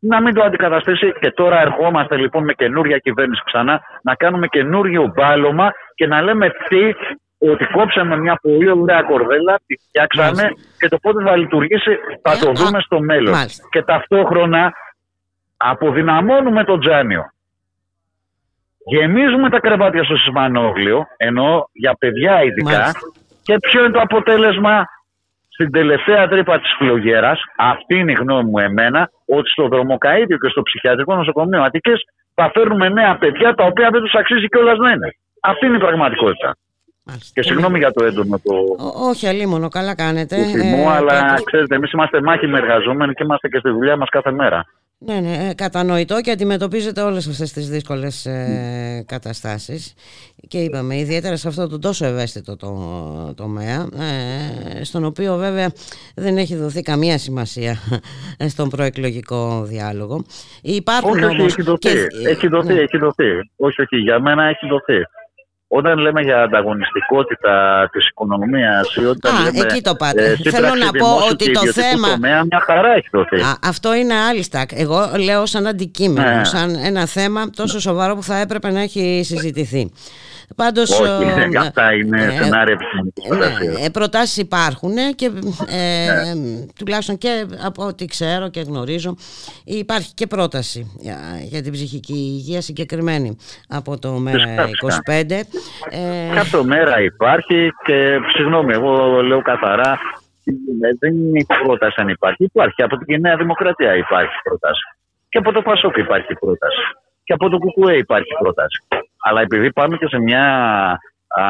Να 0.00 0.20
μην 0.20 0.34
το 0.34 0.42
αντικαταστήσει 0.42 1.12
και 1.20 1.30
τώρα 1.30 1.60
ερχόμαστε 1.60 2.16
λοιπόν 2.16 2.44
με 2.44 2.52
καινούργια 2.52 2.98
κυβέρνηση 2.98 3.42
ξανά 3.44 3.80
να 4.02 4.14
κάνουμε 4.14 4.46
καινούργιο 4.46 5.12
μπάλωμα 5.14 5.70
και 5.94 6.06
να 6.06 6.22
λέμε 6.22 6.48
τι 6.68 6.94
ότι 7.38 7.64
κόψαμε 7.64 8.16
μια 8.16 8.38
πολύ 8.42 8.70
ωραία 8.70 9.02
κορδέλα, 9.02 9.60
τη 9.66 9.74
φτιάξαμε 9.88 10.48
και 10.78 10.88
το 10.88 10.98
πότε 11.02 11.24
θα 11.24 11.36
λειτουργήσει 11.36 11.98
θα 12.22 12.38
το 12.38 12.50
ε, 12.50 12.52
δούμε 12.52 12.80
στο 12.80 13.00
μέλλον. 13.00 13.34
Και 13.70 13.82
ταυτόχρονα 13.82 14.72
αποδυναμώνουμε 15.56 16.64
το 16.64 16.78
τζάνιο. 16.78 17.22
Γεμίζουμε 18.88 19.50
τα 19.50 19.60
κρεβάτια 19.60 20.04
στο 20.04 20.16
Σισμανόγλιο, 20.16 21.06
ενώ 21.16 21.68
για 21.72 21.94
παιδιά 21.98 22.42
ειδικά. 22.42 22.92
Και 23.42 23.56
ποιο 23.58 23.80
είναι 23.84 23.92
το 23.92 24.00
αποτέλεσμα 24.00 24.84
στην 25.48 25.70
τελευταία 25.70 26.28
τρύπα 26.28 26.60
της 26.60 26.74
φλογέρας, 26.78 27.40
αυτή 27.56 27.94
είναι 27.98 28.12
η 28.12 28.14
γνώμη 28.20 28.50
μου 28.50 28.58
εμένα, 28.58 29.10
ότι 29.26 29.48
στο 29.50 29.68
δρομοκαίδιο 29.68 30.38
και 30.38 30.48
στο 30.48 30.62
ψυχιατρικό 30.62 31.14
νοσοκομείο 31.14 31.62
Αττικής 31.62 32.00
θα 32.34 32.50
φέρνουμε 32.54 32.88
νέα 32.88 33.16
παιδιά 33.18 33.54
τα 33.54 33.64
οποία 33.64 33.88
δεν 33.90 34.00
τους 34.02 34.14
αξίζει 34.14 34.48
κιόλας 34.48 34.78
να 34.78 34.90
είναι. 34.90 35.08
Αυτή 35.40 35.66
είναι 35.66 35.76
η 35.76 35.80
πραγματικότητα. 35.80 36.56
Και 37.32 37.42
συγγνώμη 37.42 37.78
για 37.78 37.92
το 37.92 38.04
έντονο 38.04 38.40
το. 38.44 38.54
όχι, 39.08 39.26
αλίμονο, 39.26 39.68
καλά 39.68 39.94
κάνετε. 39.94 40.36
ε, 40.36 40.86
αλλά 40.96 41.34
ξέρετε, 41.44 41.74
εμείς 41.74 41.92
είμαστε 41.92 42.22
μάχημοι 42.22 42.56
εργαζόμενοι 42.56 43.12
και 43.12 43.22
είμαστε 43.22 43.48
και 43.48 43.58
στη 43.58 43.70
δουλειά 43.70 43.96
μας 43.96 44.08
κάθε 44.08 44.32
μέρα. 44.32 44.64
Ναι, 45.00 45.20
ναι, 45.20 45.48
ε, 45.48 45.54
κατανοητό 45.54 46.20
και 46.20 46.30
αντιμετωπίζετε 46.30 47.00
όλες 47.00 47.28
αυτές 47.28 47.52
τις 47.52 47.68
δύσκολες 47.68 48.26
ε, 48.26 49.04
καταστάσεις 49.06 49.94
και 50.48 50.58
είπαμε 50.58 50.98
ιδιαίτερα 50.98 51.36
σε 51.36 51.48
αυτό 51.48 51.68
το 51.68 51.78
τόσο 51.78 52.04
ευαίσθητο 52.04 52.56
το, 52.56 53.34
τομέα 53.36 53.86
ε, 54.78 54.84
στον 54.84 55.04
οποίο 55.04 55.36
βέβαια 55.36 55.72
δεν 56.14 56.36
έχει 56.36 56.56
δοθεί 56.56 56.82
καμία 56.82 57.18
σημασία 57.18 57.76
στον 58.52 58.68
προεκλογικό 58.68 59.62
διάλογο. 59.64 60.24
Υπάρχουν 60.62 61.22
όχι, 61.22 61.24
όμως 61.24 61.52
έχει 61.52 61.62
δοθεί, 61.62 61.88
έχει 62.28 62.48
δοθεί, 62.48 62.72
ναι. 62.72 62.80
έχει 62.80 62.98
δοθεί. 62.98 63.30
Όχι, 63.56 63.82
όχι, 63.82 63.96
για 63.96 64.20
μένα 64.20 64.44
έχει 64.44 64.66
δοθεί. 64.66 65.02
Όταν 65.70 65.98
λέμε 65.98 66.20
για 66.20 66.42
ανταγωνιστικότητα 66.42 67.88
της 67.92 68.08
οικονομίας 68.08 68.94
ή 68.94 69.04
όταν 69.04 69.34
Α, 69.34 69.42
λέμε, 69.42 69.58
εκεί 69.58 69.82
το 69.82 69.94
πάτε. 69.94 70.24
Ε, 70.24 70.50
Θέλω 70.50 70.74
να 70.74 70.90
πω 70.90 71.28
ότι 71.30 71.52
το 71.52 71.72
θέμα... 71.72 72.08
Τομέα, 72.08 72.44
μια 72.44 72.60
χαρά 72.60 72.92
έχει 72.94 73.08
δοθεί. 73.12 73.40
Α, 73.40 73.58
αυτό 73.62 73.94
είναι 73.94 74.14
άλλη 74.14 74.42
στάκ. 74.42 74.70
Εγώ 74.72 75.10
λέω 75.24 75.46
σαν 75.46 75.66
αντικείμενο, 75.66 76.36
ναι. 76.36 76.44
σαν 76.44 76.74
ένα 76.84 77.06
θέμα 77.06 77.50
τόσο 77.50 77.80
σοβαρό 77.80 78.14
που 78.14 78.22
θα 78.22 78.36
έπρεπε 78.36 78.70
να 78.70 78.80
έχει 78.80 79.20
συζητηθεί. 79.24 79.90
Πάντως, 80.56 80.90
Όχι, 81.00 81.22
ε, 81.54 81.58
αυτά 81.58 81.94
είναι 81.94 82.24
ε, 82.24 82.42
σενάρια 82.42 82.74
επιστημονικής 82.74 83.84
ε, 83.84 83.88
Προτάσεις 83.88 84.36
υπάρχουν 84.36 84.94
και 85.14 85.30
ε, 85.68 86.34
ναι. 86.34 86.66
τουλάχιστον 86.78 87.18
και 87.18 87.46
από 87.64 87.86
ό,τι 87.86 88.04
ξέρω 88.04 88.48
και 88.48 88.60
γνωρίζω 88.60 89.16
υπάρχει 89.64 90.14
και 90.14 90.26
πρόταση 90.26 90.96
για, 91.00 91.18
για 91.42 91.62
την 91.62 91.72
ψυχική 91.72 92.12
υγεία 92.12 92.60
συγκεκριμένη 92.60 93.36
από 93.68 93.98
το 93.98 94.22
ΜΕΡΑ25. 94.26 95.30
Ε, 95.30 95.40
Κάθε 96.34 96.62
μέρα 96.64 97.00
υπάρχει 97.00 97.72
και 97.84 98.18
συγγνώμη, 98.36 98.72
εγώ 98.72 99.22
λέω 99.22 99.42
καθαρά 99.42 99.98
δεν 100.98 101.12
είναι 101.16 101.44
πρόταση 101.64 102.00
αν 102.00 102.08
υπάρχει. 102.08 102.44
Υπάρχει. 102.44 102.82
Από 102.82 102.96
την 102.96 103.20
Νέα 103.20 103.36
Δημοκρατία 103.36 103.94
υπάρχει 103.94 104.34
πρόταση. 104.42 104.82
Και 105.28 105.38
από 105.38 105.52
το 105.52 105.62
Πασόκ 105.62 105.96
υπάρχει 105.96 106.34
πρόταση. 106.34 106.82
Και 107.24 107.32
από 107.32 107.48
το 107.48 107.58
Κουκουέ 107.58 107.96
υπάρχει 107.96 108.32
πρόταση. 108.38 108.82
Αλλά 109.22 109.40
επειδή 109.40 109.72
πάμε 109.72 109.96
και 109.96 110.06
σε 110.08 110.18
μια, 110.18 110.44
α, 111.28 111.42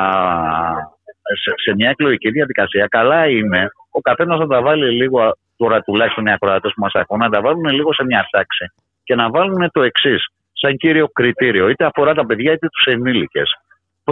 σε, 1.43 1.53
σε 1.65 1.75
μια 1.75 1.91
εκλογική 1.91 2.31
διαδικασία, 2.31 2.87
καλά 2.87 3.29
είναι 3.29 3.71
ο 3.91 4.01
καθένας 4.01 4.39
να 4.39 4.47
τα 4.47 4.63
βάλει 4.63 4.91
λίγο, 4.91 5.37
τώρα 5.57 5.81
τουλάχιστον 5.81 6.27
οι 6.27 6.33
ακροατές 6.33 6.73
που 6.75 6.83
μας 6.83 6.93
ακούνε, 6.95 7.25
να 7.25 7.31
τα 7.31 7.41
βάλουν 7.41 7.65
λίγο 7.65 7.93
σε 7.95 8.05
μια 8.05 8.29
τάξη 8.31 8.73
και 9.05 9.15
να 9.15 9.31
βάλουν 9.31 9.71
το 9.73 9.83
εξής, 9.83 10.27
σαν 10.53 10.77
κύριο 10.77 11.09
κριτήριο, 11.09 11.69
είτε 11.69 11.85
αφορά 11.85 12.15
τα 12.15 12.27
παιδιά 12.27 12.53
είτε 12.53 12.69
τους 12.69 12.85
ενήλικες. 12.85 13.51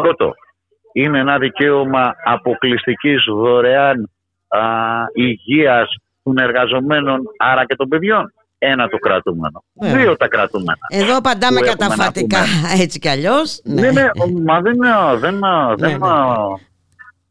Πρώτο, 0.00 0.34
είναι 0.92 1.18
ένα 1.18 1.38
δικαίωμα 1.38 2.14
αποκλειστικής 2.24 3.24
δωρεάν 3.28 4.10
υγείας 5.14 5.94
των 6.22 6.38
εργαζομένων, 6.38 7.20
άρα 7.38 7.64
και 7.64 7.76
των 7.76 7.88
παιδιών 7.88 8.32
ένα 8.58 8.88
το 8.88 8.98
κρατούμενο. 8.98 9.64
Ναι. 9.72 9.96
Δύο 9.96 10.16
τα 10.16 10.28
κρατούμενα. 10.28 10.78
Εδώ 10.90 11.16
απαντάμε 11.16 11.60
καταφατικά 11.60 12.38
έτσι 12.82 12.98
κι 12.98 13.08
αλλιώς. 13.08 13.60
Ναι. 13.64 13.80
ναι, 13.80 13.90
ναι, 13.90 14.08
μα 14.44 14.60
δεν 14.60 14.74
είναι. 14.74 14.88
Δεν, 15.18 15.40
δεν, 15.76 15.90
ναι, 15.90 15.98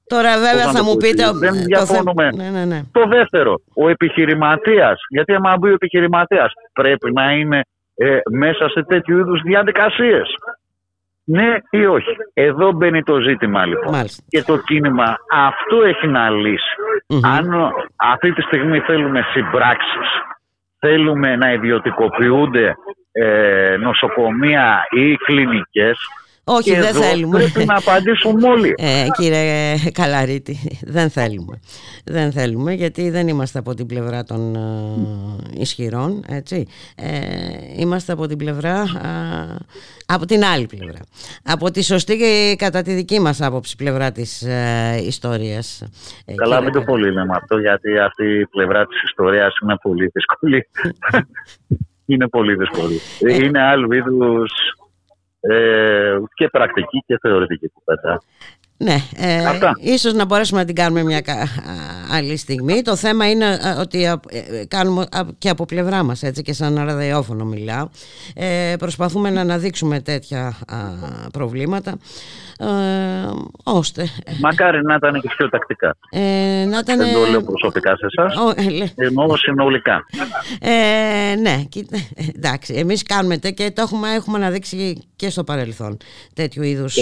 Τώρα 0.08 0.38
βέβαια 0.38 0.72
θα 0.72 0.84
μου 0.84 0.96
πείτε... 0.96 1.32
Δεν 1.34 1.54
διαφωνούμε. 1.54 2.30
Ναι, 2.36 2.50
ναι, 2.50 2.66
ναι. 2.66 2.82
Το 2.92 3.08
δεύτερο, 3.08 3.62
ο 3.74 3.90
επιχειρηματίας, 3.90 5.00
γιατί 5.10 5.34
άμα 5.34 5.58
μπει 5.58 5.70
ο 5.70 5.74
επιχειρηματίας 5.74 6.52
πρέπει 6.74 7.14
να 7.14 7.32
είναι 7.32 7.62
ε, 7.96 8.18
μέσα 8.32 8.70
σε 8.70 8.84
τέτοιου 8.84 9.18
είδους 9.18 9.42
διαδικασίες. 9.42 10.28
Ναι 11.26 11.58
ή 11.70 11.86
όχι. 11.86 12.16
Εδώ 12.34 12.72
μπαίνει 12.72 13.04
το 13.04 13.20
ζήτημα 13.20 13.66
λοιπόν. 13.66 13.94
Και 14.28 14.44
το 14.44 14.58
κίνημα 14.58 15.16
αυτό 15.32 15.82
έχει 15.82 16.08
να 16.08 16.30
λυσει 16.30 16.76
Αν 17.22 17.74
αυτή 17.96 18.34
τη 18.34 18.42
στιγμή 18.42 18.80
θέλουμε 18.80 19.22
συμπράξεις 19.34 20.10
θέλουμε 20.80 21.36
να 21.36 21.52
ιδιωτικοποιούνται 21.52 22.76
ε, 23.12 23.76
νοσοκομεία 23.80 24.86
ή 24.90 25.16
κλινικές 25.16 25.98
όχι, 26.48 26.76
δεν 26.76 26.94
θέλουμε. 26.94 27.38
Πρέπει 27.38 27.66
να 27.66 27.78
απαντήσουμε 27.78 28.48
όλοι. 28.48 28.74
Ε, 28.78 29.06
κύριε 29.18 29.76
Καλαρίτη, 29.92 30.80
δεν 30.82 31.10
θέλουμε. 31.10 31.60
Δεν 32.04 32.32
θέλουμε 32.32 32.74
γιατί 32.74 33.10
δεν 33.10 33.28
είμαστε 33.28 33.60
από 33.60 33.74
την 33.74 33.86
πλευρά 33.86 34.24
των 34.24 34.56
ε, 34.56 35.62
ισχυρών, 35.62 36.24
έτσι. 36.28 36.68
Ε, 36.96 37.10
είμαστε 37.78 38.12
από 38.12 38.28
την 38.28 38.38
πλευρά, 38.38 38.84
από 40.06 40.26
την 40.26 40.44
άλλη 40.44 40.66
πλευρά. 40.66 41.00
Από 41.44 41.72
τη 41.72 41.84
σωστή 41.84 42.18
και 42.18 42.56
κατά 42.58 42.82
τη 42.82 42.94
δική 42.94 43.20
μας 43.20 43.42
άποψη 43.42 43.76
πλευρά 43.76 44.12
της 44.12 44.42
ε, 44.42 45.02
ιστορίας. 45.06 45.84
Ε, 46.26 46.34
Καλά, 46.34 46.62
μην 46.62 46.72
το 46.72 46.82
πολύ 46.82 47.12
λέμε 47.12 47.34
αυτό 47.36 47.58
γιατί 47.58 47.98
αυτή 47.98 48.40
η 48.40 48.48
πλευρά 48.48 48.86
της 48.86 49.04
ιστορίας 49.04 49.54
είναι 49.64 49.78
πολύ 49.82 50.10
δύσκολη. 50.14 50.68
είναι 52.06 52.28
πολύ 52.28 52.56
δύσκολη. 52.56 53.00
είναι 53.20 53.62
άλλου 53.62 53.94
είδους 53.94 54.52
ε, 55.50 56.18
και 56.34 56.48
πρακτική 56.48 57.04
και 57.06 57.18
θεωρητική 57.22 57.72
κουβέντα. 57.74 58.22
Ναι, 58.78 58.96
ε, 59.18 59.44
ίσως 59.80 60.14
να 60.14 60.26
μπορέσουμε 60.26 60.60
να 60.60 60.66
την 60.66 60.76
κάνουμε 60.76 61.04
μια 61.04 61.22
άλλη 62.12 62.38
στιγμή. 62.38 62.82
Το 62.82 62.96
θέμα 62.96 63.30
είναι 63.30 63.46
ε, 63.46 63.80
ότι 63.80 64.04
ε, 64.04 64.66
κάνουμε 64.68 65.06
και 65.38 65.50
από 65.50 65.66
πλευρά 65.66 66.04
μας, 66.04 66.24
έτσι 66.24 66.42
και 66.42 66.54
σαν 66.54 66.76
ραδιόφωνο 66.76 67.46
μιλάω, 67.46 67.90
ε, 68.36 68.76
προσπαθούμε 68.80 69.30
να 69.30 69.42
αναδείξουμε 69.42 70.00
τέτοια 70.00 70.58
προβλήματα 71.34 71.98
ε, 72.60 72.66
ώστε... 73.64 74.08
Μακάρι 74.40 74.82
να 74.84 74.96
ήταν 74.96 75.22
και 75.22 75.30
πιο 75.38 75.50
τακτικά. 75.50 75.98
Ε, 76.10 76.66
να 76.70 76.78
ήταν... 76.78 76.98
Δεν 76.98 77.14
το 77.14 77.26
λέω 77.30 77.44
προσωπικά 77.44 77.96
σε 77.96 78.06
εσάς, 78.06 78.56
ε, 78.96 79.06
εννοώ 79.06 79.38
συνολικά. 79.38 80.06
Ε, 80.60 81.36
ναι, 81.36 81.64
εντάξει, 82.36 82.74
εμείς 82.74 83.04
κάνουμε 83.04 83.36
και 83.38 83.72
το 83.72 83.82
έχουμε, 83.82 84.14
έχουμε 84.14 84.38
αναδείξει 84.38 85.08
και 85.16 85.30
στο 85.30 85.44
παρελθόν 85.44 85.98
τέτοιου 86.34 86.64
είδους 86.64 86.98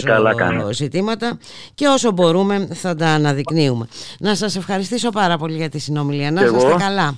ζητήματα 0.71 1.37
και 1.73 1.87
όσο 1.87 2.11
μπορούμε 2.11 2.67
θα 2.73 2.95
τα 2.95 3.07
αναδεικνύουμε. 3.07 3.87
Να 4.19 4.35
σας 4.35 4.55
ευχαριστήσω 4.55 5.09
πάρα 5.09 5.37
πολύ 5.37 5.55
για 5.55 5.69
τη 5.69 5.79
συνομιλία. 5.79 6.31
Να 6.31 6.41
είστε 6.41 6.75
καλά. 6.77 7.15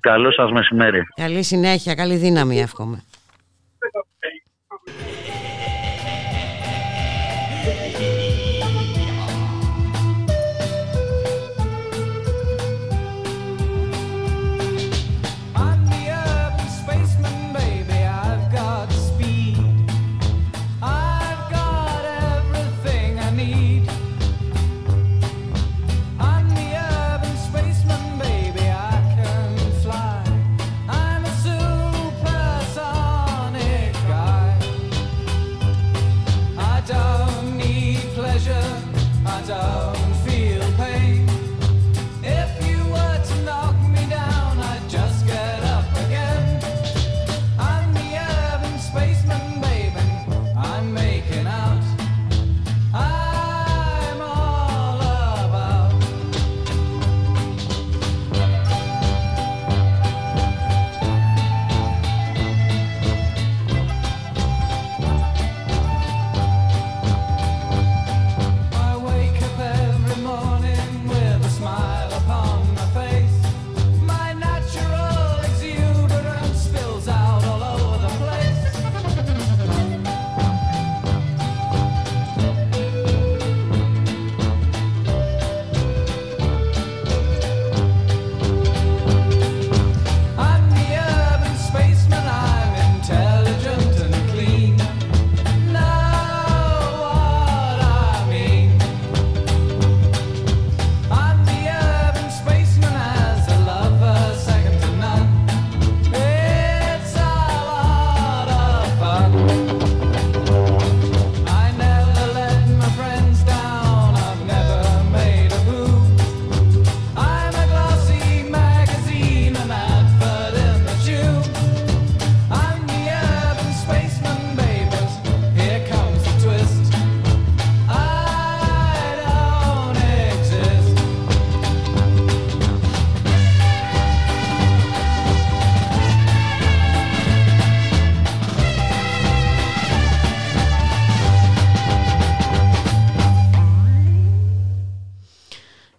Καλό 0.00 0.32
σας 0.32 0.50
μεσημέρι. 0.50 1.02
Καλή 1.14 1.42
συνέχεια, 1.42 1.94
καλή 1.94 2.16
δύναμη 2.16 2.60
εύχομαι. 2.60 3.02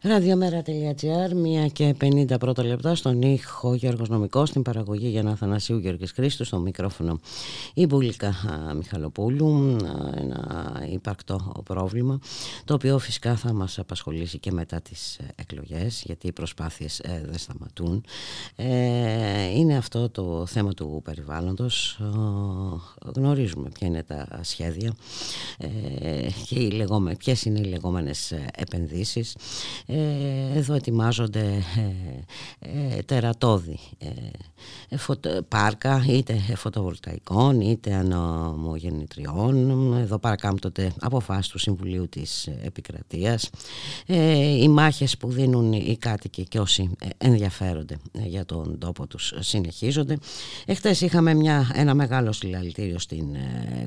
Ραδιομέρα.gr, 0.08 1.66
1 1.66 1.72
και 1.74 1.95
50 2.01 2.39
πρώτα 2.39 2.64
λεπτά 2.64 2.95
στον 2.95 3.22
ήχο 3.22 3.74
Γιώργος 3.74 4.10
Νομικός, 4.10 4.49
στην 4.49 4.62
παραγωγή 4.62 5.08
για 5.08 5.24
να 5.24 5.36
Θανασίου 5.36 5.78
Γιώργης 5.78 6.12
Χρήστου, 6.12 6.43
στο 6.43 6.60
μικρόφωνο 6.60 7.20
η 7.74 7.86
Μπουλίκα 7.86 8.34
Μιχαλοπούλου, 8.76 9.78
ένα 10.16 10.84
υπαρκτό 10.91 11.62
πρόβλημα, 11.64 12.20
το 12.66 12.74
οποίο 12.74 12.99
φυσικά 12.99 13.36
θα 13.36 13.53
μας 13.53 13.80
απασχολήσει 13.80 14.39
και 14.39 14.51
μετά 14.51 14.82
τις 14.82 15.20
εκλογές, 15.36 16.03
γιατί 16.06 16.28
οι 16.28 16.32
προσπάθειες 16.32 16.99
ε, 16.99 17.24
δεν 17.26 17.38
σταματούν. 17.38 18.03
Ε, 18.56 19.43
είναι 19.56 19.78
αυτό 19.78 20.10
το 20.10 20.45
θέμα 20.45 20.74
του 20.74 21.01
περιβάλλοντος, 21.03 21.99
γνωρίζουμε 23.16 23.70
ποια 23.70 23.88
είναι 23.88 24.03
τα 24.03 24.39
σχέδια 24.41 24.95
ε, 25.58 25.68
και 26.47 26.60
οι 26.60 26.72
λεγόμενες, 26.72 27.18
ποιες 27.18 27.45
είναι 27.45 27.60
οι 27.60 27.64
λεγόμενες 27.64 28.34
επενδύσεις 28.56 29.36
ε, 29.95 29.95
εδώ 30.56 30.74
ετοιμάζονται 30.74 31.64
ε, 32.60 32.98
ε, 32.98 33.02
τερατώδη 33.02 33.80
πάρκα 35.48 36.06
είτε 36.08 36.34
φωτοβολταϊκών 36.56 37.62
είτε 37.62 37.93
ανομογεννητριών. 37.93 39.93
Εδώ 39.98 40.20
παρακάμπτονται 40.20 40.93
αποφάσεις 41.00 41.52
του 41.52 41.58
Συμβουλίου 41.58 42.10
της 42.10 42.50
Επικρατείας. 42.64 43.50
Οι 44.60 44.68
μάχες 44.68 45.18
που 45.18 45.32
δίνουν 45.32 45.74
οι 45.74 45.98
κάτοικοι 46.00 46.43
και 46.43 46.60
όσοι 46.60 46.89
ενδιαφέρονται 47.18 47.98
για 48.26 48.46
τον 48.46 48.78
τόπο 48.80 49.08
τους 49.08 49.34
συνεχίζονται. 49.39 50.18
Εχθές 50.66 51.02
είχαμε 51.02 51.34
μια, 51.34 51.72
ένα 51.74 51.93
μεγάλο 51.93 52.32
συλλαλητήριο 52.32 53.00
στην 53.00 53.26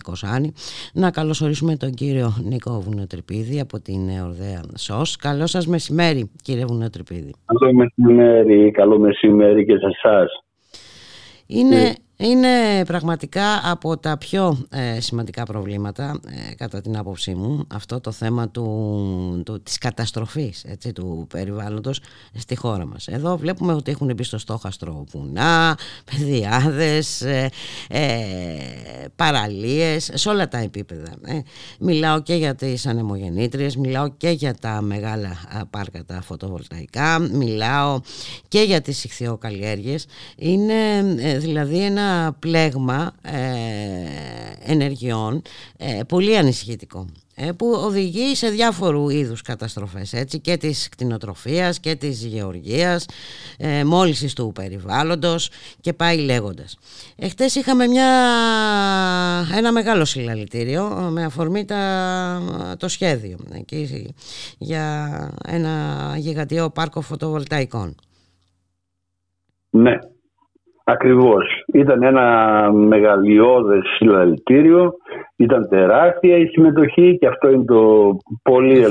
Κοσάνη. 0.02 0.52
Να 0.92 1.10
καλωσορίσουμε 1.10 1.76
τον 1.76 1.94
κύριο 1.94 2.36
Νίκο 2.42 2.80
Βουνοτρυπίδη 2.80 3.60
από 3.60 3.80
την 3.80 4.20
Ορδέα 4.20 4.62
ΣΟΣ 4.74 5.16
καλό 5.16 5.46
σας 5.46 5.66
μεσημέρι 5.66 5.96
κύριε 6.42 6.64
Βουνοτρυπίδη. 6.64 7.34
Καλό 7.44 7.72
μεσημέρι, 7.74 8.70
καλό 8.70 8.98
μεσημέρι 8.98 9.64
και 9.64 9.76
σε 9.76 9.86
εσάς. 9.86 10.44
Είναι 11.46 11.80
ε, 11.80 11.94
είναι 12.20 12.84
πραγματικά 12.86 13.70
από 13.70 13.96
τα 13.96 14.18
πιο 14.18 14.66
ε, 14.70 15.00
σημαντικά 15.00 15.42
προβλήματα 15.44 16.20
ε, 16.50 16.54
κατά 16.54 16.80
την 16.80 16.96
άποψή 16.96 17.34
μου 17.34 17.66
αυτό 17.74 18.00
το 18.00 18.12
θέμα 18.12 18.48
του, 18.48 19.42
του, 19.44 19.62
της 19.62 19.78
καταστροφής 19.78 20.64
έτσι, 20.64 20.92
του 20.92 21.26
περιβάλλοντος 21.28 22.00
στη 22.34 22.56
χώρα 22.56 22.86
μας. 22.86 23.06
Εδώ 23.06 23.36
βλέπουμε 23.36 23.72
ότι 23.72 23.90
έχουν 23.90 24.12
μπει 24.14 24.22
στο 24.22 24.38
στόχαστρο 24.38 25.04
βουνά, 25.10 25.78
παιδιάδες, 26.04 27.20
ε, 27.20 27.50
ε, 27.88 28.04
παραλίες, 29.16 30.10
σε 30.14 30.28
όλα 30.28 30.48
τα 30.48 30.58
επίπεδα. 30.58 31.14
Μιλάω 31.78 32.22
και 32.22 32.34
για 32.34 32.54
τις 32.54 32.86
ανεμογεννήτριες, 32.86 33.76
μιλάω 33.76 34.08
και 34.08 34.30
για 34.30 34.54
τα 34.54 34.80
μεγάλα 34.80 35.36
πάρκα 35.70 36.04
τα 36.04 36.22
φωτοβολταϊκά, 36.22 37.18
μιλάω 37.18 38.00
και 38.48 38.60
για 38.60 38.80
τις 38.80 39.04
ηχθειοκαλλιέργειες. 39.04 40.06
Είναι 40.36 41.02
δηλαδή 41.38 41.84
ένα 41.84 42.07
πλέγμα 42.38 43.12
ε, 43.22 44.72
ενεργειών 44.72 45.42
ε, 45.76 46.00
πολύ 46.08 46.36
ανησυχητικό 46.36 47.06
ε, 47.40 47.52
που 47.52 47.66
οδηγεί 47.84 48.34
σε 48.34 48.48
διάφορου 48.48 49.08
είδους 49.08 49.42
καταστροφές 49.42 50.12
έτσι, 50.12 50.40
και 50.40 50.56
της 50.56 50.88
κτηνοτροφίας 50.88 51.80
και 51.80 51.94
της 51.94 52.24
γεωργίας 52.24 53.06
ε, 53.58 53.84
μόλυσης 53.84 54.32
του 54.32 54.52
περιβάλλοντος 54.54 55.50
και 55.80 55.92
πάει 55.92 56.18
λέγοντας. 56.18 56.78
Εχθές 57.16 57.54
είχαμε 57.54 57.86
μια, 57.86 58.08
ένα 59.56 59.72
μεγάλο 59.72 60.04
συλλαλητήριο 60.04 61.08
με 61.10 61.24
αφορμή 61.24 61.64
τα, 61.64 62.76
το 62.78 62.88
σχέδιο 62.88 63.38
εκεί, 63.52 64.14
για 64.58 65.30
ένα 65.46 66.14
γιγαντιαίο 66.18 66.70
πάρκο 66.70 67.00
φωτοβολταϊκών. 67.00 67.94
Ναι, 69.70 69.98
Ακριβώς. 70.90 71.64
Ήταν 71.72 72.02
ένα 72.02 72.24
μεγαλειώδες 72.72 73.82
συλλαλητήριο, 73.96 74.92
ήταν 75.36 75.68
τεράστια 75.68 76.36
η 76.36 76.46
συμμετοχή 76.46 77.18
και 77.18 77.26
αυτό 77.26 77.50
είναι 77.50 77.64
το 77.64 78.16
πολύ 78.42 78.84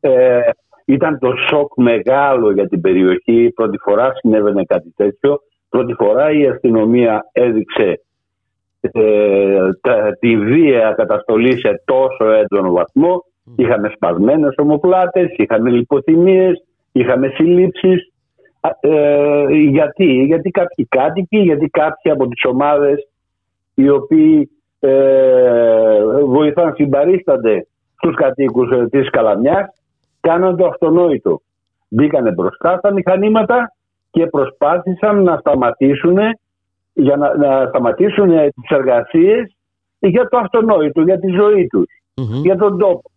Ε, 0.00 0.40
ήταν 0.84 1.18
το 1.18 1.32
σοκ 1.48 1.72
μεγάλο 1.76 2.52
για 2.52 2.68
την 2.68 2.80
περιοχή. 2.80 3.52
Πρώτη 3.54 3.78
φορά 3.78 4.12
συνέβαινε 4.14 4.64
κάτι 4.64 4.92
τέτοιο. 4.96 5.40
Πρώτη 5.68 5.94
φορά 5.94 6.30
η 6.30 6.46
αστυνομία 6.46 7.28
έδειξε 7.32 8.00
ε, 8.80 9.68
τη 10.18 10.36
βία 10.36 10.94
καταστολή 10.96 11.58
σε 11.58 11.82
τόσο 11.84 12.30
έντονο 12.30 12.72
βαθμό. 12.72 13.24
Είχαμε 13.56 13.92
σπασμένες 13.94 14.54
ομοπλάτες, 14.56 15.34
είχαμε 15.36 15.70
λιποθυμίες, 15.70 16.64
είχαμε 16.92 17.28
συλλήψεις 17.28 18.11
ε, 18.70 19.46
γιατί, 19.50 20.04
γιατί 20.04 20.50
κάποιοι 20.50 20.84
κάτοικοι, 20.84 21.38
γιατί 21.38 21.68
κάποιοι 21.68 22.12
από 22.12 22.28
τις 22.28 22.44
ομάδες 22.44 23.08
οι 23.74 23.88
οποίοι 23.88 24.50
ε, 24.80 26.04
βοηθάν, 26.24 26.74
συμπαρίστανται 26.74 27.66
στους 27.96 28.14
κατοίκους 28.14 28.70
ε, 28.70 28.88
της 28.88 29.10
Καλαμιάς 29.10 29.66
κάναν 30.20 30.56
το 30.56 30.66
αυτονόητο. 30.66 31.40
Μπήκανε 31.88 32.30
μπροστά 32.30 32.76
στα 32.78 32.92
μηχανήματα 32.92 33.72
και 34.10 34.26
προσπάθησαν 34.26 35.22
να 35.22 35.36
σταματήσουν 35.36 36.18
για 36.92 37.16
να, 37.16 37.36
να 37.36 37.66
σταματήσουν 37.66 38.28
τις 38.28 38.68
εργασίες 38.68 39.56
για 39.98 40.28
το 40.28 40.36
αυτονόητο, 40.36 41.02
για 41.02 41.18
τη 41.18 41.28
ζωή 41.28 41.66
τους, 41.66 41.86
για 42.42 42.56
τον 42.56 42.78
τόπο, 42.78 43.10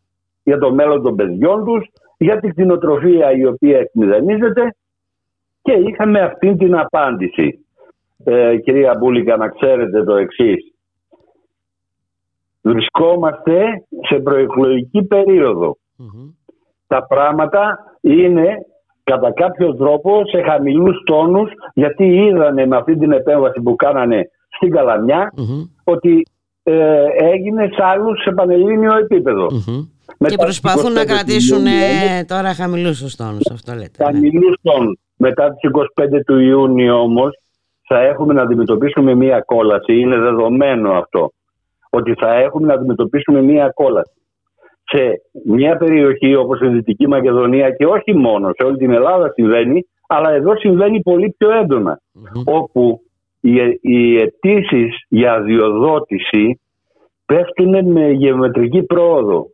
για 0.43 0.57
το 0.57 0.73
μέλλον 0.73 1.03
των 1.03 1.15
παιδιών 1.15 1.65
τους, 1.65 1.87
για 2.17 2.39
την 2.39 2.49
κτηνοτροφία 2.49 3.31
η 3.31 3.45
οποία 3.45 3.79
εκμηδενίζεται 3.79 4.75
και 5.65 5.73
είχαμε 5.73 6.19
αυτή 6.19 6.55
την 6.55 6.75
απάντηση. 6.75 7.65
Ε, 8.23 8.57
κυρία 8.57 8.95
Μπούλικα, 8.99 9.37
να 9.37 9.47
ξέρετε 9.49 10.03
το 10.03 10.15
εξής. 10.15 10.73
Βρισκόμαστε 12.61 13.85
σε 14.07 14.15
προεκλογική 14.15 15.07
Τα 16.87 17.05
πράγματα 17.05 17.77
είναι 18.01 18.47
κατά 19.03 19.33
κάποιο 19.33 19.75
τρόπο 19.75 20.21
σε 20.25 20.41
χαμηλούς 20.41 21.03
τόνους 21.05 21.51
γιατί 21.73 22.05
είδανε 22.05 22.65
με 22.65 22.75
αυτή 22.75 22.97
την 22.97 23.11
επέμβαση 23.11 23.61
που 23.61 23.75
κάνανε 23.75 24.29
στην 24.55 24.71
καλαμια 24.71 25.33
ότι 25.83 26.27
ε, 26.63 27.05
έγινε 27.15 27.69
σε 27.73 27.83
άλλους 27.83 28.21
σε 28.21 28.31
πανελλήνιο 28.31 28.91
Και 30.27 30.35
προσπαθούν 30.35 30.93
να 30.93 31.05
κρατήσουν 31.05 31.65
τώρα 32.27 32.53
χαμηλούς 32.53 32.99
τους 32.99 33.15
τόνους, 33.15 33.49
αυτό 33.51 33.73
λέτε. 33.73 34.03
Ναι. 34.03 34.05
Χαμηλούς 34.05 34.55
τόνους. 34.61 34.99
Μετά 35.17 35.49
τις 35.49 35.69
25 35.69 36.19
του 36.25 36.39
Ιούνιου 36.39 36.95
όμως 36.95 37.39
θα 37.87 37.99
έχουμε 37.99 38.33
να 38.33 38.41
αντιμετωπίσουμε 38.41 39.15
μία 39.15 39.41
κόλαση. 39.41 39.99
Είναι 39.99 40.17
δεδομένο 40.17 40.91
αυτό. 40.91 41.31
Ότι 41.89 42.13
θα 42.13 42.33
έχουμε 42.33 42.67
να 42.67 42.73
αντιμετωπίσουμε 42.73 43.41
μία 43.41 43.71
κόλαση. 43.73 44.13
Σε 44.83 45.21
μια 45.45 45.77
περιοχή 45.77 46.35
όπως 46.35 46.61
η 46.61 46.67
Δυτική 46.67 47.07
Μακεδονία 47.07 47.69
και 47.69 47.85
όχι 47.85 48.15
μόνο, 48.15 48.49
σε 48.57 48.65
όλη 48.65 48.77
την 48.77 48.91
Ελλάδα 48.91 49.31
συμβαίνει, 49.33 49.87
αλλά 50.07 50.31
εδώ 50.31 50.57
συμβαίνει 50.57 51.01
πολύ 51.01 51.35
πιο 51.37 51.51
εντονα 51.51 52.01
Όπου 52.45 53.01
οι, 53.41 53.53
οι 53.81 54.17
αιτήσεις 54.17 55.05
για 55.07 55.33
αδειοδότηση 55.33 56.59
πέφτουν 57.25 57.91
με 57.91 58.09
γεωμετρική 58.09 58.83
πρόοδο 58.83 59.47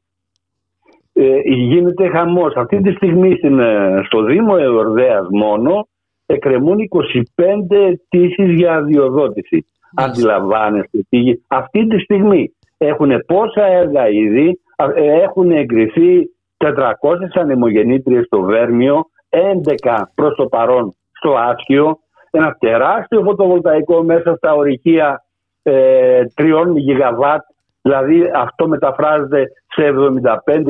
ε, 1.13 1.39
γίνεται 1.43 2.07
χαμός. 2.07 2.53
Αυτή 2.55 2.81
τη 2.81 2.91
στιγμή 2.91 3.35
στην, 3.35 3.59
ε, 3.59 4.01
στο 4.05 4.23
Δήμο 4.23 4.55
Εορδέας 4.59 5.27
μόνο 5.31 5.87
εκκρεμούν 6.25 6.79
25 6.79 7.75
αιτήσεις 7.75 8.53
για 8.53 8.73
αδειοδότηση. 8.73 9.65
Αντιλαμβάνεστε 9.95 10.99
αυτή 11.47 11.87
τη 11.87 11.99
στιγμή 11.99 12.55
έχουν 12.77 13.23
πόσα 13.25 13.65
έργα 13.65 14.09
ήδη, 14.09 14.59
ε, 14.95 15.21
έχουν 15.21 15.51
εγκριθεί 15.51 16.29
400 16.57 17.35
ανεμογεννήτριες 17.35 18.25
στο 18.25 18.41
Βέρμιο, 18.41 19.05
11 19.29 20.11
προς 20.15 20.35
το 20.35 20.45
παρόν 20.45 20.95
στο 21.11 21.35
Άσχιο, 21.35 21.99
ένα 22.31 22.55
τεράστιο 22.59 23.21
φωτοβολταϊκό 23.23 24.03
μέσα 24.03 24.35
στα 24.35 24.53
ορυχεία 24.53 25.23
ε, 25.63 26.21
3 26.35 26.73
γιγαβάτ 26.75 27.41
Δηλαδή 27.81 28.31
αυτό 28.35 28.67
μεταφράζεται 28.67 29.51
σε 29.67 29.83
75.000 29.83 30.65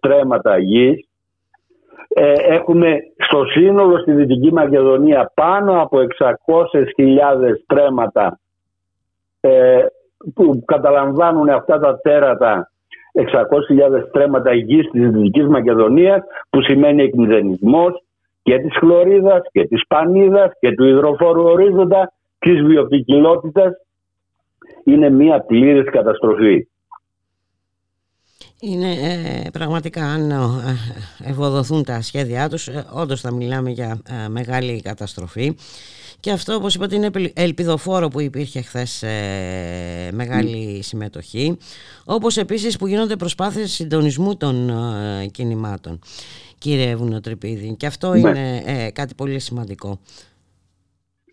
τρέματα 0.00 0.58
γης. 0.58 1.06
Ε, 2.08 2.32
έχουμε 2.32 2.98
στο 3.16 3.44
σύνολο 3.44 3.98
στη 3.98 4.12
Δυτική 4.12 4.52
Μακεδονία 4.52 5.30
πάνω 5.34 5.82
από 5.82 5.98
600.000 6.18 6.34
τρέματα 7.66 8.38
ε, 9.40 9.86
που 10.34 10.62
καταλαμβάνουν 10.64 11.48
αυτά 11.48 11.78
τα 11.78 12.00
τέρατα 12.00 12.70
600.000 13.12 14.10
τρέματα 14.12 14.54
γης 14.54 14.90
της 14.90 15.10
Δυτικής 15.10 15.46
Μακεδονίας 15.46 16.20
που 16.50 16.62
σημαίνει 16.62 17.02
εκμηδενισμός 17.02 18.02
και 18.42 18.58
της 18.58 18.76
χλωρίδας 18.78 19.40
και 19.52 19.64
της 19.66 19.86
πανίδας 19.86 20.52
και 20.60 20.72
του 20.72 20.84
υδροφόρου 20.84 21.42
ορίζοντα 21.42 22.12
της 22.38 22.62
βιοποικιλότητας 22.62 23.72
είναι 24.84 25.10
μια 25.10 25.40
πλήρης 25.40 25.90
καταστροφή. 25.90 26.66
Είναι 28.64 28.92
ε, 28.92 29.50
πραγματικά 29.52 30.04
αν 30.04 30.30
ε, 30.30 30.36
ευοδοθούν 31.24 31.84
τα 31.84 32.02
σχέδιά 32.02 32.48
τους 32.48 32.68
ε, 32.68 32.86
όντως 32.92 33.20
θα 33.20 33.32
μιλάμε 33.32 33.70
για 33.70 34.00
ε, 34.24 34.28
μεγάλη 34.28 34.80
καταστροφή 34.82 35.56
και 36.20 36.30
αυτό 36.30 36.54
όπως 36.54 36.74
είπατε 36.74 36.94
είναι 36.94 37.10
ελπιδοφόρο 37.34 38.08
που 38.08 38.20
υπήρχε 38.20 38.60
χθες 38.60 39.04
μεγάλη 40.12 40.82
συμμετοχή 40.82 41.56
όπως 42.04 42.36
επίσης 42.36 42.76
που 42.76 42.86
γίνονται 42.86 43.16
προσπάθειες 43.16 43.72
συντονισμού 43.72 44.36
των 44.36 44.70
κινημάτων 45.30 45.98
κύριε 46.58 46.96
Βουνοτρυπίδη 46.96 47.74
και 47.76 47.86
αυτό 47.86 48.12
ναι. 48.12 48.18
είναι 48.18 48.90
κάτι 48.90 49.14
πολύ 49.14 49.38
σημαντικό. 49.38 49.98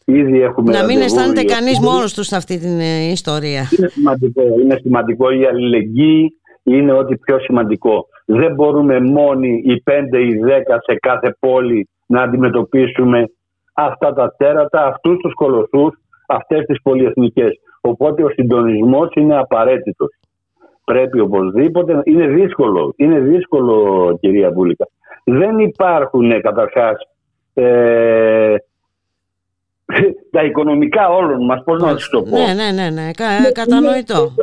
Ήδη 0.09 0.41
έχουμε 0.41 0.71
να 0.71 0.85
μην 0.85 1.01
αισθάνεται 1.01 1.43
κανείς 1.43 1.79
μόνος 1.79 2.13
τους 2.13 2.27
σε 2.27 2.35
αυτή 2.35 2.59
την 2.59 2.79
ιστορία. 3.11 3.63
Είναι 3.77 3.87
σημαντικό, 3.87 4.41
είναι 4.61 4.77
σημαντικό 4.81 5.31
η 5.31 5.45
αλληλεγγύη 5.45 6.33
είναι 6.63 6.93
ότι 6.93 7.17
πιο 7.17 7.39
σημαντικό. 7.39 8.07
Δεν 8.25 8.53
μπορούμε 8.53 8.99
μόνοι 8.99 9.61
οι 9.65 9.83
5 9.85 10.19
ή 10.19 10.39
10 10.45 10.77
σε 10.85 10.95
κάθε 10.99 11.35
πόλη 11.39 11.89
να 12.05 12.21
αντιμετωπίσουμε 12.21 13.25
αυτά 13.73 14.13
τα 14.13 14.35
τέρατα, 14.37 14.85
αυτούς 14.85 15.17
τους 15.17 15.33
κολοσσούς, 15.33 15.99
αυτές 16.27 16.65
τις 16.65 16.81
πολυεθνικές. 16.81 17.59
Οπότε 17.81 18.23
ο 18.23 18.29
συντονισμός 18.29 19.11
είναι 19.15 19.37
απαραίτητος. 19.37 20.09
Πρέπει 20.83 21.19
οπωσδήποτε, 21.19 22.01
είναι 22.03 22.27
δύσκολο, 22.27 22.93
είναι 22.97 23.19
δύσκολο 23.19 24.17
κυρία 24.21 24.51
Βούλικα. 24.51 24.87
Δεν 25.23 25.59
υπάρχουν 25.59 26.41
καταρχάς 26.41 26.97
ε, 27.53 28.55
τα 30.31 30.43
οικονομικά 30.43 31.09
όλων 31.09 31.45
μας, 31.45 31.63
πώς 31.63 31.81
να 31.81 31.97
σου 31.97 32.09
το 32.09 32.21
πω. 32.21 32.37
Ναι, 32.37 32.53
ναι, 32.53 32.71
ναι, 32.71 32.89
ναι. 32.89 33.11
Κα, 33.11 33.51
κατανοητό. 33.51 34.33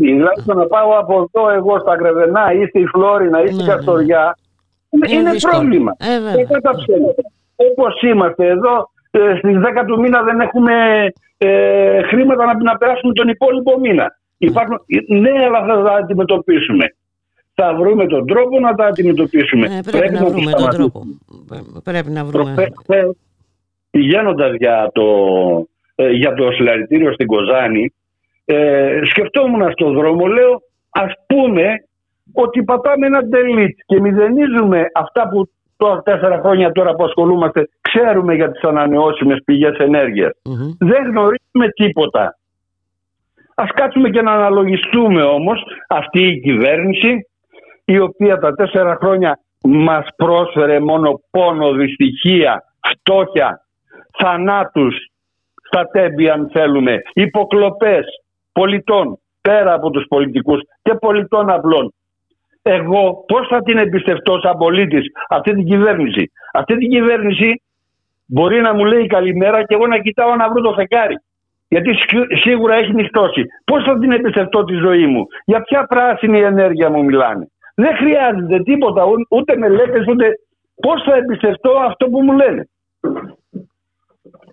Δηλαδή 0.00 0.42
το 0.46 0.54
να 0.54 0.66
πάω 0.66 0.90
από 0.98 1.14
εδώ 1.14 1.50
εγώ 1.50 1.78
στα 1.78 1.94
Γρεβενά 1.94 2.52
ή 2.52 2.66
στη 2.66 2.86
Φλόρινα 2.86 3.42
ή 3.42 3.46
στην 3.46 3.64
ναι, 3.64 3.72
Καστοριά 3.72 4.36
είναι, 4.90 5.06
είναι 5.10 5.30
πρόβλημα. 5.50 5.96
Ε, 5.98 6.42
Όπως 7.70 8.02
είμαστε 8.02 8.46
εδώ, 8.46 8.90
ε, 9.10 9.36
στις 9.38 9.56
10 9.56 9.84
του 9.86 10.00
μήνα 10.00 10.22
δεν 10.22 10.40
έχουμε 10.40 10.72
ε, 11.38 12.02
χρήματα 12.02 12.44
να, 12.44 12.62
να 12.62 12.76
περάσουμε 12.76 13.12
τον 13.12 13.28
υπόλοιπο 13.28 13.78
μήνα. 13.78 14.18
Υπάρχουν, 14.38 14.80
ναι, 15.08 15.44
αλλά 15.44 15.64
θα 15.66 15.82
τα 15.82 15.92
αντιμετωπίσουμε. 15.92 16.94
Θα 17.54 17.74
βρούμε 17.74 18.06
τον 18.06 18.26
τρόπο 18.26 18.60
να 18.60 18.74
τα 18.74 18.86
αντιμετωπίσουμε. 18.86 19.66
Ε, 19.66 19.68
πρέπει, 19.68 19.98
πρέπει, 19.98 20.12
να, 20.12 20.24
βρούμε 20.24 20.50
τον 20.50 20.70
τρόπο. 20.70 21.02
Πρέπει 21.84 22.10
να 22.10 22.24
βρούμε. 22.24 22.54
Πηγαίνοντας 23.96 24.54
για 24.54 24.90
το, 24.92 25.06
ε, 25.94 26.10
για 26.10 26.34
το 26.34 26.50
συλλαλητήριο 26.50 27.12
στην 27.12 27.26
Κοζάνη, 27.26 27.92
ε, 28.44 29.00
σκεφτόμουν 29.04 29.70
στον 29.72 29.94
δρόμο, 29.94 30.26
λέω, 30.26 30.62
ας 30.90 31.12
πούμε 31.26 31.84
ότι 32.32 32.62
πατάμε 32.62 33.06
ένα 33.06 33.20
delete 33.32 33.78
και 33.86 34.00
μηδενίζουμε 34.00 34.86
αυτά 34.94 35.28
που 35.28 35.48
τώρα 35.76 36.02
τέσσερα 36.02 36.38
χρόνια 36.38 36.72
τώρα 36.72 36.94
που 36.94 37.04
ασχολούμαστε 37.04 37.68
ξέρουμε 37.80 38.34
για 38.34 38.50
τις 38.50 38.62
ανανεώσιμες 38.62 39.42
πηγές 39.44 39.76
Δεν 40.78 41.02
γνωρίζουμε 41.02 41.68
τίποτα. 41.74 42.38
Ας 43.54 43.70
κάτσουμε 43.74 44.10
και 44.10 44.22
να 44.22 44.32
αναλογιστούμε 44.32 45.22
όμως 45.22 45.62
αυτή 45.88 46.26
η 46.26 46.40
κυβέρνηση 46.40 47.26
η 47.84 47.98
οποία 47.98 48.38
τα 48.38 48.54
τέσσερα 48.54 48.96
χρόνια 49.00 49.38
μας 49.62 50.06
πρόσφερε 50.16 50.80
μόνο 50.80 51.20
πόνο, 51.30 51.72
δυστυχία, 51.72 52.64
φτώχεια, 52.90 53.60
θανάτους 54.18 54.96
στα 55.62 55.88
τέμπη 55.92 56.30
αν 56.30 56.50
θέλουμε, 56.52 57.02
υποκλοπές 57.12 58.04
πολιτών 58.52 59.18
πέρα 59.40 59.72
από 59.72 59.90
τους 59.90 60.04
πολιτικούς 60.08 60.60
και 60.82 60.94
πολιτών 60.94 61.50
απλών. 61.50 61.94
Εγώ 62.62 63.24
πώς 63.26 63.46
θα 63.48 63.62
την 63.62 63.78
εμπιστευτώ 63.78 64.38
σαν 64.42 64.56
πολίτης 64.56 65.06
αυτή 65.28 65.54
την 65.54 65.66
κυβέρνηση; 65.66 66.30
Αυτή 66.52 66.76
την 66.76 66.90
κυβέρνηση 66.90 67.62
μπορεί 68.26 68.60
να 68.60 68.74
μου 68.74 68.84
λέει 68.84 69.06
καλημέρα 69.06 69.64
και 69.64 69.74
εγώ 69.74 69.86
να 69.86 69.98
κοιτάω 69.98 70.34
να 70.36 70.50
βρω 70.50 70.60
το 70.60 70.72
φεκάρι. 70.72 71.14
Γιατί 71.68 71.90
σίγουρα 72.40 72.74
έχει 72.74 72.94
νυχτώσει. 72.94 73.44
Πώς 73.64 73.84
θα 73.84 73.98
την 73.98 74.12
εμπιστευτώ 74.12 74.64
τη 74.64 74.74
ζωή 74.74 75.06
μου; 75.06 75.26
Για 75.44 75.60
ποια 75.60 75.86
πράσινη 75.86 76.40
ενέργεια 76.40 76.90
μου 76.90 77.04
μιλάνε; 77.04 77.50
Δεν 77.74 77.96
χρειάζεται 77.96 78.62
τίποτα, 78.62 79.04
ούτε 79.28 79.56
μελέτες, 79.56 80.06
ούτε 80.08 80.38
πώς 80.80 81.02
θα 81.02 81.14
εμπιστευτώ 81.16 81.70
αυτό 81.70 82.08
που 82.08 82.22
μου 82.22 82.32
λένε. 82.32 82.68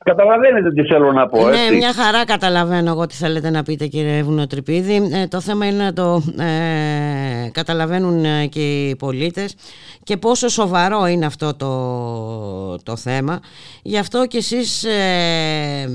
Καταλαβαίνετε 0.03 0.71
τι 0.71 0.84
θέλω 0.84 1.11
να 1.11 1.27
πω, 1.27 1.47
Ναι, 1.47 1.75
μια 1.77 1.93
χαρά 1.93 2.25
καταλαβαίνω 2.25 2.89
εγώ 2.89 3.05
τι 3.05 3.15
θέλετε 3.15 3.49
να 3.49 3.63
πείτε 3.63 3.88
κύριε 3.88 4.23
Βουνοτρυπίδη. 4.23 5.09
Ε, 5.13 5.27
το 5.27 5.41
θέμα 5.41 5.65
είναι 5.65 5.84
να 5.84 5.93
το 5.93 6.23
ε, 6.39 7.49
καταλαβαίνουν 7.51 8.25
ε, 8.25 8.45
και 8.45 8.88
οι 8.88 8.95
πολίτες 8.95 9.55
και 10.03 10.17
πόσο 10.17 10.47
σοβαρό 10.47 11.05
είναι 11.05 11.25
αυτό 11.25 11.55
το, 11.55 12.77
το 12.84 12.95
θέμα. 12.95 13.39
Γι' 13.81 13.97
αυτό 13.97 14.25
και 14.25 14.38
εσείς 14.38 14.84
ε, 14.84 15.91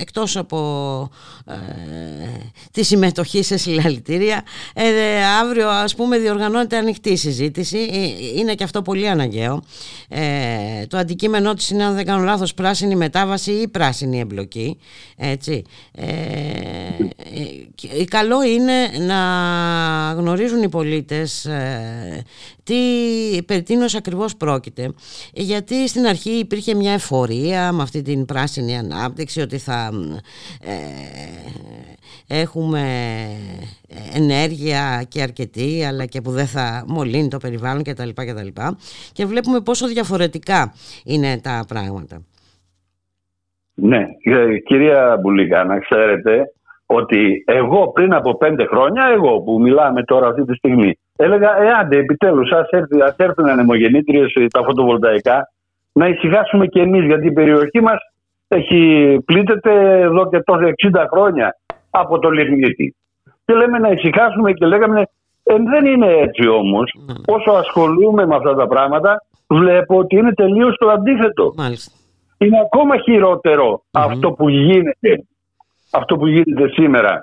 εκτός 0.00 0.36
από 0.36 0.58
ε, 1.46 1.54
τη 2.72 2.84
συμμετοχή 2.84 3.42
σε 3.42 3.56
συλλαλητήρια 3.56 4.42
αύριο 5.42 5.68
ας 5.68 5.94
πούμε 5.94 6.18
διοργανώνεται 6.18 6.76
ανοιχτή 6.76 7.16
συζήτηση. 7.16 7.78
Είναι 8.36 8.54
και 8.54 8.64
αυτό 8.64 8.82
πολύ 8.82 9.08
αναγκαίο. 9.08 9.62
το 10.88 10.96
αντικείμενό 10.96 11.54
της 11.54 11.70
είναι 11.70 11.84
αν 11.84 11.94
δεν 11.94 12.04
κάνω 12.04 12.24
λάθος 12.24 12.54
πράσινη 12.54 12.96
μετά 12.96 12.99
μετάβαση 13.00 13.50
ή 13.50 13.68
πράσινη 13.68 14.18
εμπλοκή 14.18 14.78
έτσι 15.16 15.62
ε, 15.94 16.04
ε, 17.98 18.04
καλό 18.04 18.42
είναι 18.42 18.72
να 19.06 19.20
γνωρίζουν 20.16 20.62
οι 20.62 20.68
πολίτες 20.68 21.44
ε, 21.44 22.24
τι 22.62 22.76
περί 23.46 23.62
τίνος 23.62 23.94
ακριβώς 23.94 24.36
πρόκειται 24.36 24.92
γιατί 25.32 25.88
στην 25.88 26.06
αρχή 26.06 26.30
υπήρχε 26.30 26.74
μια 26.74 26.92
εφορία 26.92 27.72
με 27.72 27.82
αυτή 27.82 28.02
την 28.02 28.24
πράσινη 28.24 28.78
ανάπτυξη 28.78 29.40
ότι 29.40 29.58
θα 29.58 29.90
ε, 30.60 30.74
έχουμε 32.26 32.82
ενέργεια 34.12 35.04
και 35.08 35.22
αρκετή 35.22 35.84
αλλά 35.84 36.06
και 36.06 36.20
που 36.20 36.30
δεν 36.30 36.46
θα 36.46 36.84
μολύνει 36.86 37.28
το 37.28 37.38
περιβάλλον 37.38 37.82
κτλ. 37.82 38.08
Και, 38.08 38.34
και 39.12 39.26
βλέπουμε 39.26 39.60
πόσο 39.60 39.86
διαφορετικά 39.86 40.74
είναι 41.04 41.38
τα 41.38 41.64
πράγματα. 41.68 42.22
Ναι, 43.80 44.06
ε, 44.22 44.58
κυρία 44.58 45.18
Μπουλίκα, 45.20 45.64
να 45.64 45.78
ξέρετε 45.78 46.44
ότι 46.86 47.44
εγώ 47.46 47.88
πριν 47.92 48.14
από 48.14 48.36
πέντε 48.36 48.64
χρόνια, 48.64 49.04
εγώ 49.14 49.40
που 49.40 49.60
μιλάμε 49.60 50.02
τώρα 50.02 50.26
αυτή 50.26 50.44
τη 50.44 50.54
στιγμή, 50.54 50.98
έλεγα, 51.16 51.62
εάντε 51.62 51.96
επιτέλους, 51.96 52.50
ας 52.50 53.16
έρθουν 53.16 53.48
ανεμογεννήτριες 53.48 54.32
τα 54.50 54.62
φωτοβολταϊκά, 54.64 55.48
να 55.92 56.08
ησυχάσουμε 56.08 56.66
κι 56.66 56.78
εμείς, 56.78 57.04
γιατί 57.04 57.26
η 57.26 57.32
περιοχή 57.32 57.80
μας 57.80 57.98
έχει 58.48 59.18
πλήττεται 59.24 60.00
εδώ 60.00 60.28
και 60.28 60.40
τόσο 60.40 60.64
60 60.92 61.06
χρόνια 61.12 61.56
από 61.90 62.18
το 62.18 62.30
λιγνίτη. 62.30 62.94
Και 63.44 63.54
λέμε 63.54 63.78
να 63.78 63.88
ησυχάσουμε 63.88 64.52
και 64.52 64.66
λέγαμε, 64.66 65.00
ε, 65.42 65.54
δεν 65.70 65.84
είναι 65.84 66.06
έτσι 66.06 66.48
όμως. 66.48 66.94
Mm. 66.98 67.34
Όσο 67.34 67.50
ασχολούμαι 67.50 68.26
με 68.26 68.34
αυτά 68.34 68.54
τα 68.54 68.66
πράγματα, 68.66 69.22
βλέπω 69.46 69.98
ότι 69.98 70.16
είναι 70.16 70.32
τελείως 70.34 70.76
το 70.76 70.88
αντίθετο. 70.88 71.52
Μάλιστα 71.56 71.99
είναι 72.44 72.58
ακόμα 72.60 72.94
αυτό 73.90 74.32
που 74.32 74.48
γίνεται 74.48 75.24
αυτό 75.90 76.16
που 76.16 76.26
γίνεται 76.26 76.68
σήμερα. 76.68 77.22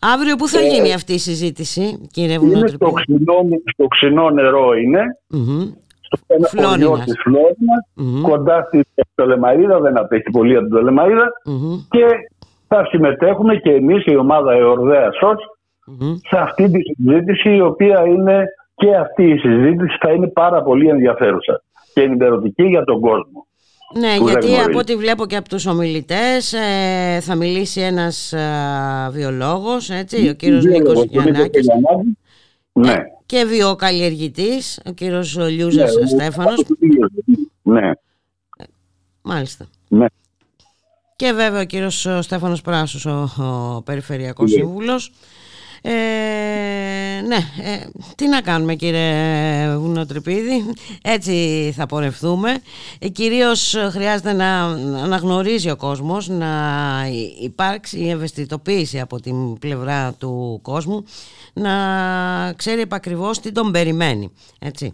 Αύριο 0.00 0.36
πού 0.36 0.48
θα 0.48 0.60
ε, 0.60 0.66
γίνει 0.66 0.92
αυτή 0.92 1.12
η 1.12 1.18
συζήτηση 1.18 2.08
κύριε 2.12 2.34
Είναι 2.34 2.66
στο 2.66 2.90
ξινό, 2.90 3.48
στο 3.72 3.86
ξινό 3.86 4.30
νερό 4.30 4.72
είναι. 4.72 5.00
Mm-hmm. 5.34 5.72
στο 6.00 6.18
ένα 6.26 6.68
χωριό 6.68 7.02
της 7.04 7.20
φλορινας 7.22 8.22
κοντά 8.22 8.62
στη 8.62 8.84
Τολεμαίδα 9.14 9.80
δεν 9.80 9.98
απέχει 9.98 10.30
πολύ 10.30 10.56
από 10.56 10.64
την 10.64 10.74
τολεμαιδα 10.74 11.32
και 11.90 12.04
θα 12.68 12.86
συμμετέχουμε 12.90 13.56
και 13.56 13.70
εμείς 13.70 14.04
η 14.04 14.16
ομάδα 14.16 14.52
Εορδέα 14.52 15.10
ΣΟΤ 15.12 15.40
σε 16.28 16.36
αυτή 16.38 16.70
τη 16.70 16.80
συζήτηση 16.80 17.54
η 17.54 17.60
οποία 17.60 18.06
είναι 18.06 18.44
και 18.74 18.96
αυτή 18.96 19.24
η 19.24 19.38
συζήτηση 19.38 19.96
θα 20.00 20.12
είναι 20.12 20.28
πάρα 20.28 20.62
πολύ 20.62 20.88
ενδιαφέρουσα 20.88 21.62
και 21.94 22.02
ενημερωτική 22.02 22.64
για 22.64 22.84
τον 22.84 23.00
κόσμο. 23.00 23.46
Ναι, 23.94 24.16
γιατί 24.16 24.58
από 24.58 24.78
ό,τι 24.78 24.96
βλέπω 24.96 25.26
και 25.26 25.36
από 25.36 25.48
τους 25.48 25.66
ομιλητές 25.66 26.52
ε, 26.52 27.20
θα 27.20 27.34
μιλήσει 27.34 27.80
ένας 27.80 28.32
ε, 28.32 29.08
βιολόγος, 29.10 29.90
έτσι, 29.90 30.28
ο 30.28 30.34
κύριος 30.34 30.64
Νίκος 30.64 31.04
Γιαννάκης. 31.04 31.66
Ναι. 32.72 32.92
Ε, 32.92 33.02
και 33.26 33.44
βιοκαλλιεργητής, 33.44 34.80
ο 34.84 34.90
κύριος 34.90 35.36
Λιούζας 35.36 35.94
ναι, 35.94 36.06
Στέφανος. 36.06 36.64
Ναι. 37.62 37.90
Μάλιστα. 39.22 39.66
Ναι. 39.88 40.06
Και 41.16 41.32
βέβαια 41.32 41.60
ο 41.60 41.64
κύριος 41.64 42.08
Στέφανος 42.20 42.60
Πράσος, 42.60 43.06
ο, 43.06 43.30
ο 43.38 43.82
Περιφερειακός 43.82 44.52
ναι. 44.52 44.94
Σύμβουλος. 45.82 47.18
Ε, 47.18 47.20
ναι, 47.26 47.36
ε, 47.36 47.86
τι 48.16 48.28
να 48.28 48.40
κάνουμε 48.40 48.74
κύριε 48.74 49.76
Βουνοτρυπίδη, 49.76 50.64
έτσι 51.02 51.72
θα 51.76 51.86
πορευτούμε. 51.86 52.58
Ε, 52.98 53.08
κυρίως 53.08 53.76
χρειάζεται 53.90 54.32
να 54.32 54.62
αναγνωρίζει 55.02 55.70
ο 55.70 55.76
κόσμος, 55.76 56.28
να 56.28 56.46
υπάρξει 57.42 57.98
η 57.98 58.10
ευαισθητοποίηση 58.10 59.00
από 59.00 59.20
την 59.20 59.58
πλευρά 59.58 60.12
του 60.18 60.58
κόσμου, 60.62 61.04
να 61.52 61.72
ξέρει 62.56 62.80
επακριβώς 62.80 63.40
τι 63.40 63.52
τον 63.52 63.72
περιμένει, 63.72 64.32
έτσι. 64.58 64.92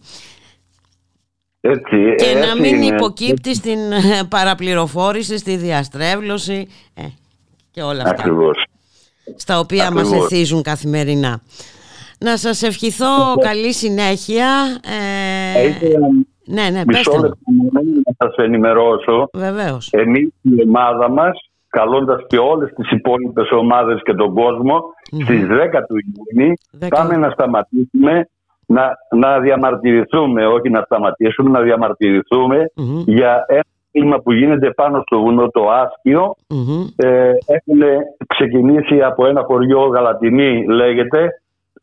Έτσι, 1.61 2.14
Και 2.16 2.39
να 2.39 2.47
έτσι 2.47 2.61
μην 2.61 2.82
είναι. 2.82 2.95
υποκύπτει 2.95 3.55
στην 3.55 3.78
παραπληροφόρηση, 4.28 5.39
στη 5.39 5.57
διαστρέβλωση 5.57 6.68
ε, 6.95 7.03
και 7.70 7.82
όλα 7.82 8.03
αυτά 8.03 8.14
Ακριβώς. 8.18 8.64
Στα 9.37 9.59
οποία 9.59 9.91
μας 9.91 10.07
Ακριβώς. 10.07 10.24
εθίζουν 10.33 10.62
καθημερινά. 10.62 11.41
Να 12.18 12.37
σας 12.37 12.62
ευχηθώ 12.62 13.35
καλή 13.41 13.72
συνέχεια. 13.72 14.49
Ε, 14.85 15.53
Θα 15.53 15.62
ήθελα 15.62 16.07
ναι, 16.49 16.62
ναι, 16.70 16.83
Μισό 16.87 17.11
πέστε 17.11 17.16
μου. 17.16 17.22
λεπτό 17.22 17.81
να 18.05 18.27
σας 18.27 18.35
ενημερώσω. 18.37 19.29
Βεβαίως. 19.33 19.89
Εμείς 19.93 20.29
η 20.43 20.62
ομάδα 20.68 21.11
μας, 21.11 21.39
καλώντας 21.68 22.20
και 22.27 22.39
όλες 22.39 22.72
τις 22.77 22.91
υπόλοιπες 22.91 23.51
ομάδες 23.51 24.01
και 24.05 24.12
τον 24.14 24.35
κόσμο, 24.35 24.81
στις 25.22 25.47
10 25.47 25.83
του 25.89 25.95
Ιούνιου 26.37 26.53
Δέκα. 26.70 26.97
πάμε 26.97 27.16
να 27.16 27.31
σταματήσουμε 27.31 28.29
να, 28.66 28.91
να 29.16 29.41
διαμαρτυρηθούμε, 29.41 30.47
όχι 30.47 30.70
να 30.70 30.83
σταματήσουμε, 30.85 31.51
να 31.51 31.61
διαμαρτυρηθούμε 31.61 32.70
Μμμ, 32.77 33.03
για 33.07 33.45
ένα 33.49 33.64
κλίμα 33.97 34.18
που 34.18 34.32
γίνεται 34.32 34.70
πάνω 34.70 35.03
στο 35.07 35.20
βουνό 35.20 35.49
το 35.49 35.70
Άσκιο. 35.70 36.34
μμμ. 36.49 36.86
Ε, 36.97 37.30
έχουν 37.47 37.80
ξεκινήσει 38.26 39.03
από 39.03 39.26
ένα 39.26 39.42
χωριό 39.42 39.80
Γαλατινή 39.80 40.64
λέγεται, 40.66 41.28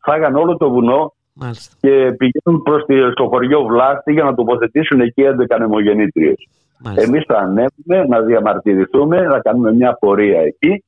φάγαν 0.00 0.36
όλο 0.36 0.56
το 0.56 0.70
βουνό 0.70 1.12
Μάλιστα. 1.32 1.76
και 1.80 2.14
πηγαίνουν 2.18 2.62
προς 2.62 2.84
τη, 2.84 2.94
στο 3.12 3.26
χωριό 3.28 3.64
Βλάστη 3.64 4.12
για 4.12 4.24
να 4.24 4.34
τοποθετήσουν 4.34 5.00
εκεί 5.00 5.22
11 5.52 5.58
νεμογεννήτριες. 5.58 6.48
Μάλιστα. 6.78 7.08
Εμείς 7.08 7.24
θα 7.24 7.36
ανέβουμε 7.38 8.06
να 8.08 8.20
διαμαρτυρηθούμε, 8.20 9.20
να 9.20 9.40
κάνουμε 9.40 9.72
μια 9.74 9.96
πορεία 10.00 10.40
εκεί, 10.40 10.84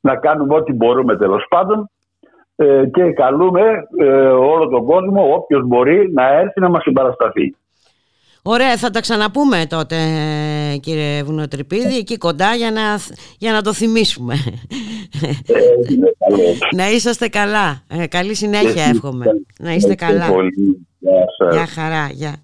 να 0.00 0.16
κάνουμε 0.16 0.54
ό,τι 0.54 0.72
μπορούμε 0.72 1.16
τέλος 1.16 1.46
πάντων 1.48 1.90
ε, 2.56 2.86
και 2.92 3.12
καλούμε 3.12 3.62
ε, 3.98 4.06
όλο 4.26 4.68
τον 4.68 4.84
κόσμο, 4.84 5.34
όποιος 5.34 5.66
μπορεί, 5.66 6.12
να 6.12 6.26
έρθει 6.26 6.60
να 6.60 6.68
μας 6.68 6.82
συμπαρασταθεί. 6.82 7.54
Ωραία, 8.42 8.76
θα 8.76 8.90
τα 8.90 9.00
ξαναπούμε 9.00 9.66
τότε 9.68 9.96
ε, 10.72 10.76
κύριε 10.76 11.22
Βουνοτρυπίδη 11.22 11.96
εκεί 11.96 12.16
κοντά 12.18 12.54
για 12.54 12.70
να, 12.70 13.00
για 13.38 13.52
να 13.52 13.62
το 13.62 13.72
θυμίσουμε. 13.72 14.34
Ε, 15.22 15.92
είναι 15.92 16.12
καλό. 16.18 16.58
να 16.74 16.90
είσαστε 16.90 17.28
καλά. 17.28 17.82
Ε, 17.88 18.06
καλή 18.06 18.34
συνέχεια 18.34 18.84
εύχομαι. 18.84 19.24
Να 19.58 19.72
είστε 19.74 19.92
Ευχαριστώ 19.92 20.24
καλά. 20.24 20.34
πολύ. 20.34 20.86
Γεια 20.98 21.24
σας. 21.38 21.54
Γεια 21.54 21.66
χαρά. 21.66 22.10
Γεια. 22.12 22.36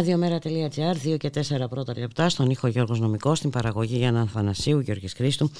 Ραδιομέρα.gr, 0.00 0.96
2 1.06 1.16
και 1.18 1.30
4 1.34 1.68
πρώτα 1.70 1.94
λεπτά, 1.98 2.28
στον 2.28 2.50
ήχο 2.50 2.66
Γιώργος 2.66 3.00
Νομικός, 3.00 3.38
στην 3.38 3.50
παραγωγή 3.50 3.96
Γιάννα 3.96 4.20
Αθανασίου, 4.20 4.80
Γιώργης 4.80 5.12
Χρήστου. 5.12 5.50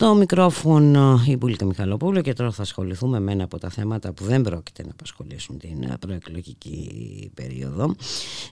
Στο 0.00 0.14
μικρόφωνο 0.14 1.22
η 1.26 1.36
Μπουλίκα 1.36 1.64
Μιχαλοπούλου 1.64 2.20
και 2.20 2.32
τώρα 2.32 2.50
θα 2.50 2.62
ασχοληθούμε 2.62 3.20
με 3.20 3.32
ένα 3.32 3.44
από 3.44 3.58
τα 3.58 3.68
θέματα 3.68 4.12
που 4.12 4.24
δεν 4.24 4.42
πρόκειται 4.42 4.82
να 4.82 4.90
απασχολήσουν 4.90 5.58
την 5.58 5.98
προεκλογική 5.98 7.30
περίοδο. 7.34 7.94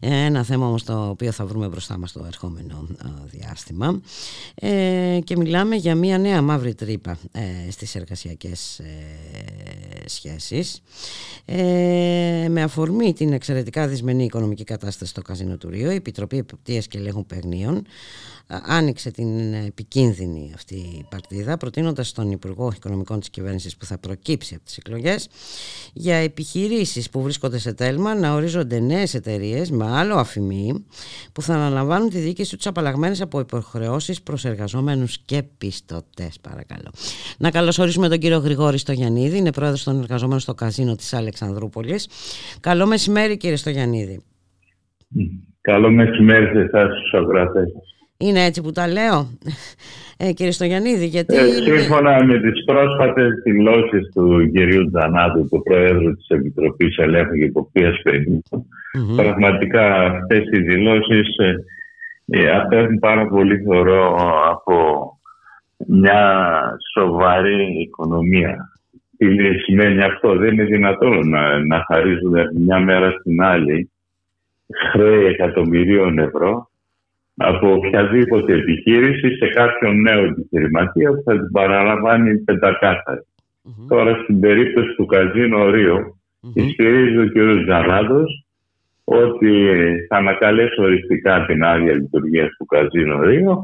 Ένα 0.01 0.43
θέμα 0.43 0.67
όμως 0.67 0.85
το 0.85 1.09
οποίο 1.09 1.33
θα 1.33 1.47
βρούμε 1.47 1.69
μπροστά 1.69 1.99
μας 1.99 2.13
το 2.13 2.25
ερχόμενο 2.27 2.87
διάστημα 3.25 4.01
ε, 4.55 5.19
και 5.25 5.37
μιλάμε 5.37 5.77
για 5.77 5.95
μια 5.95 6.19
νέα 6.19 6.43
μαύρη 6.43 6.75
τρύπα 6.75 7.19
ε, 7.33 7.71
στις 7.71 7.95
εργασιακές 7.95 8.79
ε, 8.79 8.85
σχέσεις 10.07 10.83
με 12.49 12.63
αφορμή 12.63 13.13
την 13.13 13.33
εξαιρετικά 13.33 13.87
δυσμενή 13.87 14.25
οικονομική 14.25 14.65
κατάσταση 14.65 15.11
στο 15.11 15.23
Καζίνο 15.23 15.57
του 15.57 15.69
Ρίου, 15.69 15.91
η 15.91 15.95
Επιτροπή 15.95 16.37
Επιπτίας 16.39 16.87
και 16.87 16.99
Ελέγχου 16.99 17.27
Παιγνίων 17.27 17.87
άνοιξε 18.49 19.11
την 19.11 19.55
επικίνδυνη 19.55 20.53
αυτή 20.55 20.75
η 20.75 21.07
παρτίδα 21.11 21.57
προτείνοντας 21.57 22.09
στον 22.09 22.31
Υπουργό 22.31 22.73
Οικονομικών 22.77 23.21
της 23.21 23.31
Κυβέρνησης 23.31 23.77
που 23.77 23.85
θα 23.85 23.99
προκύψει 23.99 24.55
από 24.55 24.65
τις 24.65 24.77
εκλογές 24.77 25.29
για 25.93 26.17
επιχειρήσεις 26.17 27.11
που 27.11 27.23
βρίσκονται 27.23 27.59
σε 27.59 27.75
τέλμα 27.75 28.15
να 28.15 28.35
ορίζονται 28.35 28.79
νέες 28.79 29.15
εταιρείες 29.15 29.71
με 29.71 29.87
άλλο 29.89 30.15
αφημί 30.15 30.85
που 31.33 31.43
θα 31.43 31.55
αναλαμβάνουν 31.55 32.09
τη 32.09 32.19
διοίκηση 32.19 32.57
τους 32.57 32.67
απαλλαγμένες 32.67 33.21
από 33.21 33.41
υποχρεώσεις 33.41 34.23
προς 34.23 34.45
εργαζόμενους 34.45 35.19
και 35.19 35.43
πιστωτές 35.59 36.39
παρακαλώ. 36.41 36.91
Να 37.39 37.51
καλωσορίσουμε 37.51 38.09
τον 38.09 38.19
κύριο 38.19 38.39
Γρηγόρη 38.39 38.79
Στογιαννίδη, 38.79 39.37
είναι 39.37 39.53
πρόεδρος 39.53 39.85
των 39.85 39.99
εργαζομένων 39.99 40.41
στο 40.41 40.55
καζίνο 40.55 40.95
της 40.95 41.13
Αλεξανδρούπολης. 41.13 42.09
Καλό 42.61 42.87
μεσημέρι 42.87 43.37
κύριε 43.37 43.57
Στογιαννίδη. 43.57 44.23
Καλό 45.61 45.91
μεσημέρι 45.91 46.47
σε 46.47 46.59
εσάς 46.59 46.89
τους 46.89 47.13
είναι 48.19 48.45
έτσι 48.45 48.63
που 48.63 48.73
τα 48.73 48.89
λέω, 48.89 49.29
ε, 50.17 50.33
κύριε 50.33 50.53
Στογιαννίδη, 50.53 51.07
γιατί... 51.07 51.37
Ε, 51.37 51.43
σύμφωνα 51.43 52.25
με 52.25 52.41
τις 52.41 52.65
πρόσφατες 52.65 53.31
δηλώσεις 53.45 54.13
του 54.15 54.51
κυρίου 54.53 54.91
Τζανάτου, 54.91 55.49
του 55.49 55.63
Προέδρου 55.63 56.17
της 56.17 56.29
Επιτροπής 56.29 56.97
Ελέγχου 56.97 57.35
και 57.35 57.45
Υποπτίας 57.45 58.03
πραγματικά 59.17 59.95
αυτές 59.95 60.45
οι 60.53 60.61
δηλώσεις 60.61 61.37
ε, 61.37 61.55
ε, 62.27 62.51
απέχουν 62.51 62.99
πάρα 62.99 63.27
πολύ 63.27 63.63
θεωρώ 63.63 64.17
από 64.51 64.77
μια 65.87 66.63
σοβαρή 66.95 67.81
οικονομία. 67.81 68.73
Τι 69.17 69.27
σημαίνει 69.59 70.03
αυτό, 70.03 70.37
δεν 70.37 70.53
είναι 70.53 70.65
δυνατόν 70.65 71.29
να, 71.29 71.59
να 71.59 71.85
χαρίζουν 71.87 72.35
μια 72.55 72.79
μέρα 72.79 73.11
στην 73.11 73.43
άλλη 73.43 73.91
χρέη 74.93 75.25
εκατομμυρίων 75.25 76.19
ευρώ 76.19 76.71
από 77.39 77.73
οποιαδήποτε 77.73 78.53
επιχείρηση 78.53 79.29
σε 79.37 79.47
κάποιον 79.47 80.01
νέο 80.01 80.25
επιχειρηματία 80.25 81.11
που 81.11 81.23
θα 81.25 81.33
την 81.33 81.51
παραλαμβάνει 81.51 82.39
πεντακάθαρη. 82.39 83.21
Mm-hmm. 83.21 83.87
Τώρα 83.89 84.21
στην 84.23 84.41
περίπτωση 84.41 84.95
του 84.97 85.07
Καζίνο 85.07 85.71
Ρίο 85.71 85.99
mm-hmm. 85.99 86.53
ισχυρίζει 86.55 87.19
ο 87.19 87.29
κ. 87.29 87.67
Ζαράδος 87.67 88.43
ότι 89.11 89.53
θα 90.09 90.17
ανακαλέσει 90.17 90.81
οριστικά 90.81 91.45
την 91.47 91.65
άδεια 91.65 91.93
λειτουργίας 91.95 92.49
του 92.59 92.67
Καζίνο 92.67 93.23
Ρίο, 93.23 93.63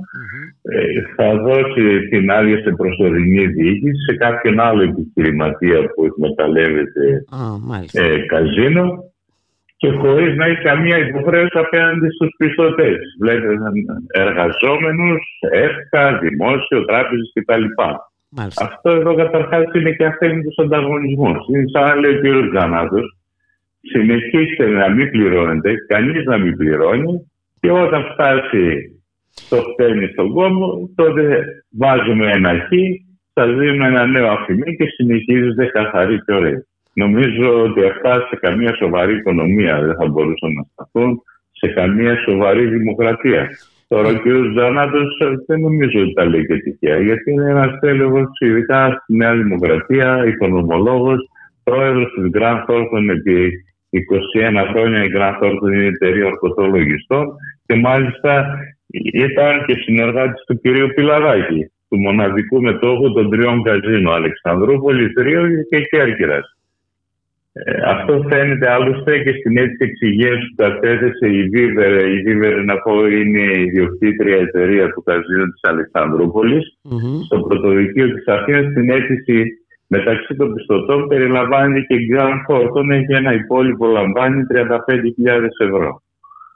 ε, 0.63 0.85
θα 1.17 1.39
δώσει 1.39 2.09
την 2.11 2.31
άδεια 2.31 2.59
σε 2.59 2.71
προσωρινή 2.71 3.47
διοίκηση 3.47 4.03
σε 4.09 4.17
κάποιον 4.17 4.61
άλλο 4.61 4.83
επιχειρηματία 4.83 5.81
που 5.95 6.05
εκμεταλλεύεται 6.05 7.25
ε, 7.93 8.19
καζίνο 8.27 9.14
και 9.77 9.91
χωρίς 9.91 10.37
να 10.37 10.45
έχει 10.47 10.63
καμία 10.63 10.99
υποχρέωση 10.99 11.59
απέναντι 11.59 12.09
στους 12.11 12.31
πιστωτές. 12.39 12.99
Βλέπετε 13.21 13.55
εργαζόμενους, 14.13 15.25
ΕΦΚΑ, 15.51 16.19
δημόσιο, 16.19 16.85
τράπεζες 16.85 17.33
κτλ. 17.35 17.65
Αυτό 18.67 18.91
εδώ 18.91 19.15
καταρχάς 19.15 19.65
είναι 19.75 19.93
και 19.93 20.11
τους 20.45 20.65
ανταγωνισμούς. 20.65 21.39
Είναι 21.49 21.65
σαν 21.73 21.83
να 21.83 21.95
λέει 21.95 22.15
ο 22.15 22.21
κ. 22.21 22.51
Γκανάτο, 22.53 23.01
συνεχίστε 23.81 24.67
να 24.67 24.89
μην 24.91 25.11
πληρώνετε, 25.11 25.75
κανείς 25.89 26.25
να 26.25 26.39
μην 26.39 26.57
πληρώνει 26.57 27.31
και 27.61 27.71
όταν 27.71 28.05
φτάσει 28.13 28.95
το 29.49 29.57
φταίνει 29.57 30.07
στον 30.07 30.33
κόμμα, 30.33 30.67
τότε 30.95 31.45
βάζουμε 31.79 32.31
ένα 32.33 32.53
χ, 32.53 32.69
σας 33.33 33.55
δίνουμε 33.59 33.87
ένα 33.87 34.07
νέο 34.07 34.29
αφημί 34.29 34.77
και 34.77 34.87
συνεχίζετε 34.97 35.67
καθαρή 35.67 36.25
και 36.25 36.33
ωραία. 36.33 36.63
Νομίζω 36.95 37.63
ότι 37.63 37.85
αυτά 37.85 38.27
σε 38.29 38.37
καμία 38.37 38.75
σοβαρή 38.75 39.17
οικονομία 39.17 39.83
δεν 39.83 39.95
θα 39.95 40.07
μπορούσαν 40.07 40.53
να 40.53 40.65
σταθούν, 40.73 41.23
σε 41.51 41.69
καμία 41.69 42.17
σοβαρή 42.27 42.67
δημοκρατία. 42.67 43.49
Τώρα 43.89 44.09
ο 44.09 44.13
κ. 44.13 44.25
Ζανάτο 44.57 44.99
δεν 45.47 45.61
νομίζω 45.61 46.01
ότι 46.01 46.13
τα 46.13 46.25
λέει 46.25 46.47
και 46.47 46.57
τυχαία, 46.57 46.99
γιατί 47.01 47.31
είναι 47.31 47.51
ένας 47.51 47.79
τέλεχο, 47.81 48.21
ειδικά 48.39 49.01
στη 49.03 49.17
Νέα 49.17 49.35
Δημοκρατία, 49.35 50.27
οικονομολόγος, 50.27 51.29
πρόεδρος 51.65 52.13
της 52.15 52.31
Grand 52.33 52.65
Thornton 52.67 53.05
επί 53.17 53.65
21 53.91 54.65
χρόνια. 54.71 55.05
Η 55.05 55.11
Grand 55.17 55.43
Thornton 55.43 55.73
είναι 55.73 55.83
η 55.83 55.87
εταιρεία 55.87 56.27
ορκωτολογιστών 56.27 57.27
και 57.67 57.75
μάλιστα 57.75 58.59
ήταν 59.13 59.65
και 59.67 59.75
συνεργάτης 59.75 60.45
του 60.47 60.61
κ. 60.61 60.95
Πιλαδάκη, 60.95 61.71
του 61.89 61.99
μοναδικού 61.99 62.63
μετόχου 62.63 63.13
των 63.13 63.31
τριών 63.31 63.63
καζίνων, 63.63 64.15
Αλεξανδρούπολης, 64.15 65.13
Τρίο 65.13 65.43
και 65.71 65.81
Κέρκυρας. 65.81 66.54
Ε, 67.57 67.91
αυτό 67.95 68.25
φαίνεται 68.29 68.71
άλλωστε 68.71 69.19
και 69.19 69.33
στην 69.39 69.57
αίτηση 69.59 69.85
εξηγήσεις 69.91 70.49
που 70.49 70.63
κατέθεσε 70.63 71.27
η 71.29 71.43
Βίβερ. 71.49 71.93
Η 72.17 72.23
Βίβερ, 72.23 72.65
να 72.65 72.77
πω, 72.79 73.07
είναι 73.07 73.45
η 73.61 73.71
διοκτήτρια 73.71 74.37
εταιρεία 74.37 74.87
του 74.93 75.03
καζίνου 75.03 75.49
της 75.53 75.61
αλεξανδρουπολης 75.63 76.79
Στο 77.25 77.41
πρωτοδικείο 77.41 78.15
της 78.15 78.27
Αθήνας, 78.27 78.71
στην 78.71 78.91
αίτηση 78.91 79.39
μεταξύ 79.87 80.35
των 80.35 80.55
πιστωτών 80.55 81.09
περιλαμβάνει 81.09 81.87
και 81.87 81.95
η 81.95 82.07
Grand 82.13 82.41
Thornton 82.49 82.87
έχει 82.91 83.13
ένα 83.15 83.33
υπόλοιπο 83.35 83.87
λαμβάνει 83.87 84.43
35.000 84.53 85.49
ευρώ. 85.67 86.03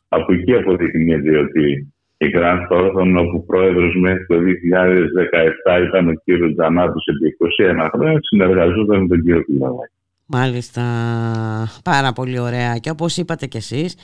Από 0.08 0.32
εκεί 0.32 0.54
αποδεικνύεται 0.54 1.38
ότι 1.38 1.92
η 2.16 2.26
Grand 2.34 2.62
Thornton, 2.70 3.10
όπου 3.22 3.44
πρόεδρος 3.46 3.94
μέχρι 4.00 4.26
το 4.26 4.36
2017 5.70 5.82
ήταν 5.86 6.08
ο 6.08 6.12
κύριος 6.24 6.52
Τζανάτος 6.54 7.04
επί 7.06 7.36
21 7.84 7.88
χρόνια, 7.92 8.18
συνεργαζόταν 8.22 9.00
με 9.00 9.06
τον 9.08 9.22
κύριο 9.22 9.42
Πιλαβάκη. 9.42 9.97
Μάλιστα, 10.30 10.82
πάρα 11.84 12.12
πολύ 12.12 12.38
ωραία 12.38 12.78
και 12.78 12.90
όπως 12.90 13.16
είπατε 13.16 13.46
κι 13.46 13.56
εσείς 13.56 13.94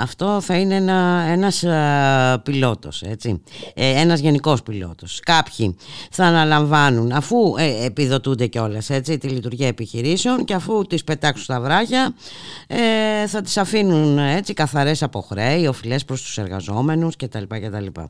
αυτό 0.00 0.40
θα 0.40 0.56
είναι 0.56 0.74
ένα, 0.74 1.24
ένας 1.28 1.64
α, 1.64 2.40
πιλότος, 2.44 3.02
έτσι, 3.02 3.42
ε, 3.74 4.00
ένας 4.00 4.20
γενικός 4.20 4.62
πιλότος. 4.62 5.20
Κάποιοι 5.20 5.76
θα 6.10 6.24
αναλαμβάνουν 6.24 7.12
αφού 7.12 7.54
ε, 7.58 7.84
επιδοτούνται 7.84 8.46
κιόλας 8.46 8.90
έτσι, 8.90 9.18
τη 9.18 9.28
λειτουργία 9.28 9.66
επιχειρήσεων 9.66 10.44
και 10.44 10.54
αφού 10.54 10.86
τις 10.86 11.04
πετάξουν 11.04 11.44
στα 11.44 11.60
βράχια 11.60 12.14
ε, 12.66 13.26
θα 13.26 13.40
τις 13.40 13.56
αφήνουν 13.56 14.18
έτσι 14.18 14.52
καθαρές 14.54 15.02
από 15.02 15.20
χρέη, 15.20 15.66
οφειλές 15.66 16.04
προς 16.04 16.22
τους 16.22 16.38
εργαζόμενους 16.38 17.16
κτλ. 17.16 17.44
κτλ. 17.48 18.00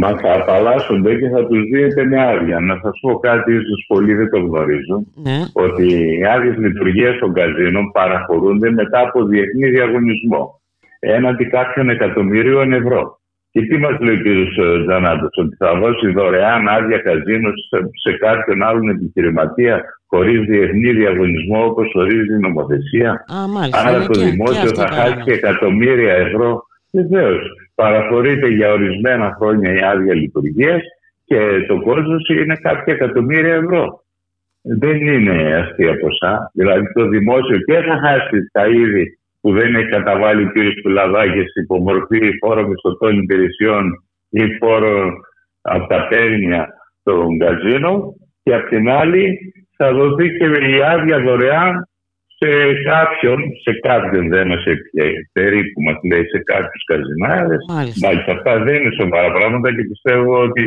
Μα 0.00 0.08
θα 0.08 0.32
απαλλάσσονται 0.34 1.14
και 1.14 1.28
θα 1.28 1.46
τους 1.46 1.62
δίνετε 1.70 2.04
με 2.04 2.26
άδεια. 2.26 2.60
Να 2.60 2.78
σας 2.82 2.98
πω 3.00 3.18
κάτι, 3.18 3.52
ίσως 3.52 3.84
πολλοί 3.86 4.14
δεν 4.14 4.30
το 4.30 4.38
γνωρίζουν. 4.38 5.06
Ναι. 5.14 5.38
Ότι 5.52 5.86
οι 6.18 6.24
άδειες 6.26 6.56
λειτουργίας 6.56 7.18
των 7.18 7.32
καζίνων 7.32 7.90
παραχωρούνται 7.92 8.70
μετά 8.70 9.00
από 9.00 9.24
διεθνή 9.24 9.68
διαγωνισμό 9.70 10.60
έναντι 10.98 11.44
κάποιων 11.46 11.88
εκατομμυρίων 11.88 12.72
ευρώ. 12.72 13.20
Και 13.50 13.62
τι 13.62 13.76
μας 13.78 13.98
λέει 14.00 14.14
ο 14.14 14.18
κ. 14.18 14.26
Ζανάτο, 14.88 15.28
ότι 15.32 15.56
θα 15.56 15.74
δώσει 15.74 16.12
δωρεάν 16.12 16.68
άδεια 16.68 16.98
καζίνο 16.98 17.50
σε 18.04 18.16
κάποιον 18.16 18.62
άλλον 18.62 18.88
επιχειρηματία 18.88 19.84
χωρίς 20.06 20.40
διεθνή 20.40 20.92
διαγωνισμό 20.92 21.64
όπως 21.64 21.94
ορίζει 21.94 22.34
η 22.34 22.38
νομοθεσία; 22.38 23.10
Α, 23.10 23.36
Άρα 23.70 24.06
το 24.06 24.20
δημόσιο 24.20 24.74
θα 24.74 24.86
χάσει 24.86 25.30
εκατομμύρια 25.32 26.12
ευρώ. 26.12 26.62
Βεβαίως 26.90 27.40
παραχωρείται 27.76 28.48
για 28.48 28.72
ορισμένα 28.72 29.36
χρόνια 29.38 29.72
η 29.72 29.80
άδεια 29.92 30.14
λειτουργίας 30.14 30.82
και 31.24 31.38
το 31.68 31.80
κόστος 31.80 32.28
είναι 32.28 32.56
κάποια 32.56 32.94
εκατομμύρια 32.94 33.54
ευρώ. 33.54 34.04
Δεν 34.62 34.96
είναι 34.96 35.54
αστεία 35.54 35.98
ποσά. 35.98 36.50
Δηλαδή 36.54 36.92
το 36.92 37.08
δημόσιο 37.08 37.58
και 37.58 37.78
θα 37.88 37.96
χάσει 38.04 38.38
τα 38.52 38.66
είδη 38.66 39.18
που 39.40 39.52
δεν 39.52 39.74
έχει 39.74 39.88
καταβάλει 39.88 40.42
ο 40.44 40.50
κ. 40.52 40.56
Πουλαδάκης 40.82 41.54
υπό 41.62 41.78
μορφή 41.78 42.38
φόρο 42.40 42.68
μισθωτών 42.68 43.18
υπηρεσιών 43.18 43.84
ή 44.28 44.56
φόρο 44.58 45.12
από 45.60 45.86
τα 45.86 46.08
παίρνια 46.08 46.68
των 47.02 47.38
καζίνων 47.38 48.14
και 48.42 48.54
απ' 48.54 48.68
την 48.68 48.88
άλλη 48.90 49.38
θα 49.76 49.92
δοθεί 49.92 50.28
και 50.36 50.44
η 50.44 50.82
άδεια 50.82 51.20
δωρεάν 51.20 51.88
σε 52.38 52.50
κάποιον, 52.90 53.38
σε 53.64 53.72
κάποιον 53.88 54.28
δεν 54.28 54.46
μας 54.48 54.62
περίπου 55.32 55.72
που 55.74 55.82
μας 55.86 55.98
λέει, 56.10 56.24
σε 56.32 56.38
κάποιους 56.52 56.82
καζινάδες. 56.90 57.60
Μάλιστα. 58.04 58.32
αυτά 58.36 58.52
δεν 58.66 58.74
είναι 58.74 58.94
σοβαρά 59.00 59.30
πράγματα 59.32 59.68
και 59.76 59.84
πιστεύω 59.90 60.32
ότι 60.46 60.64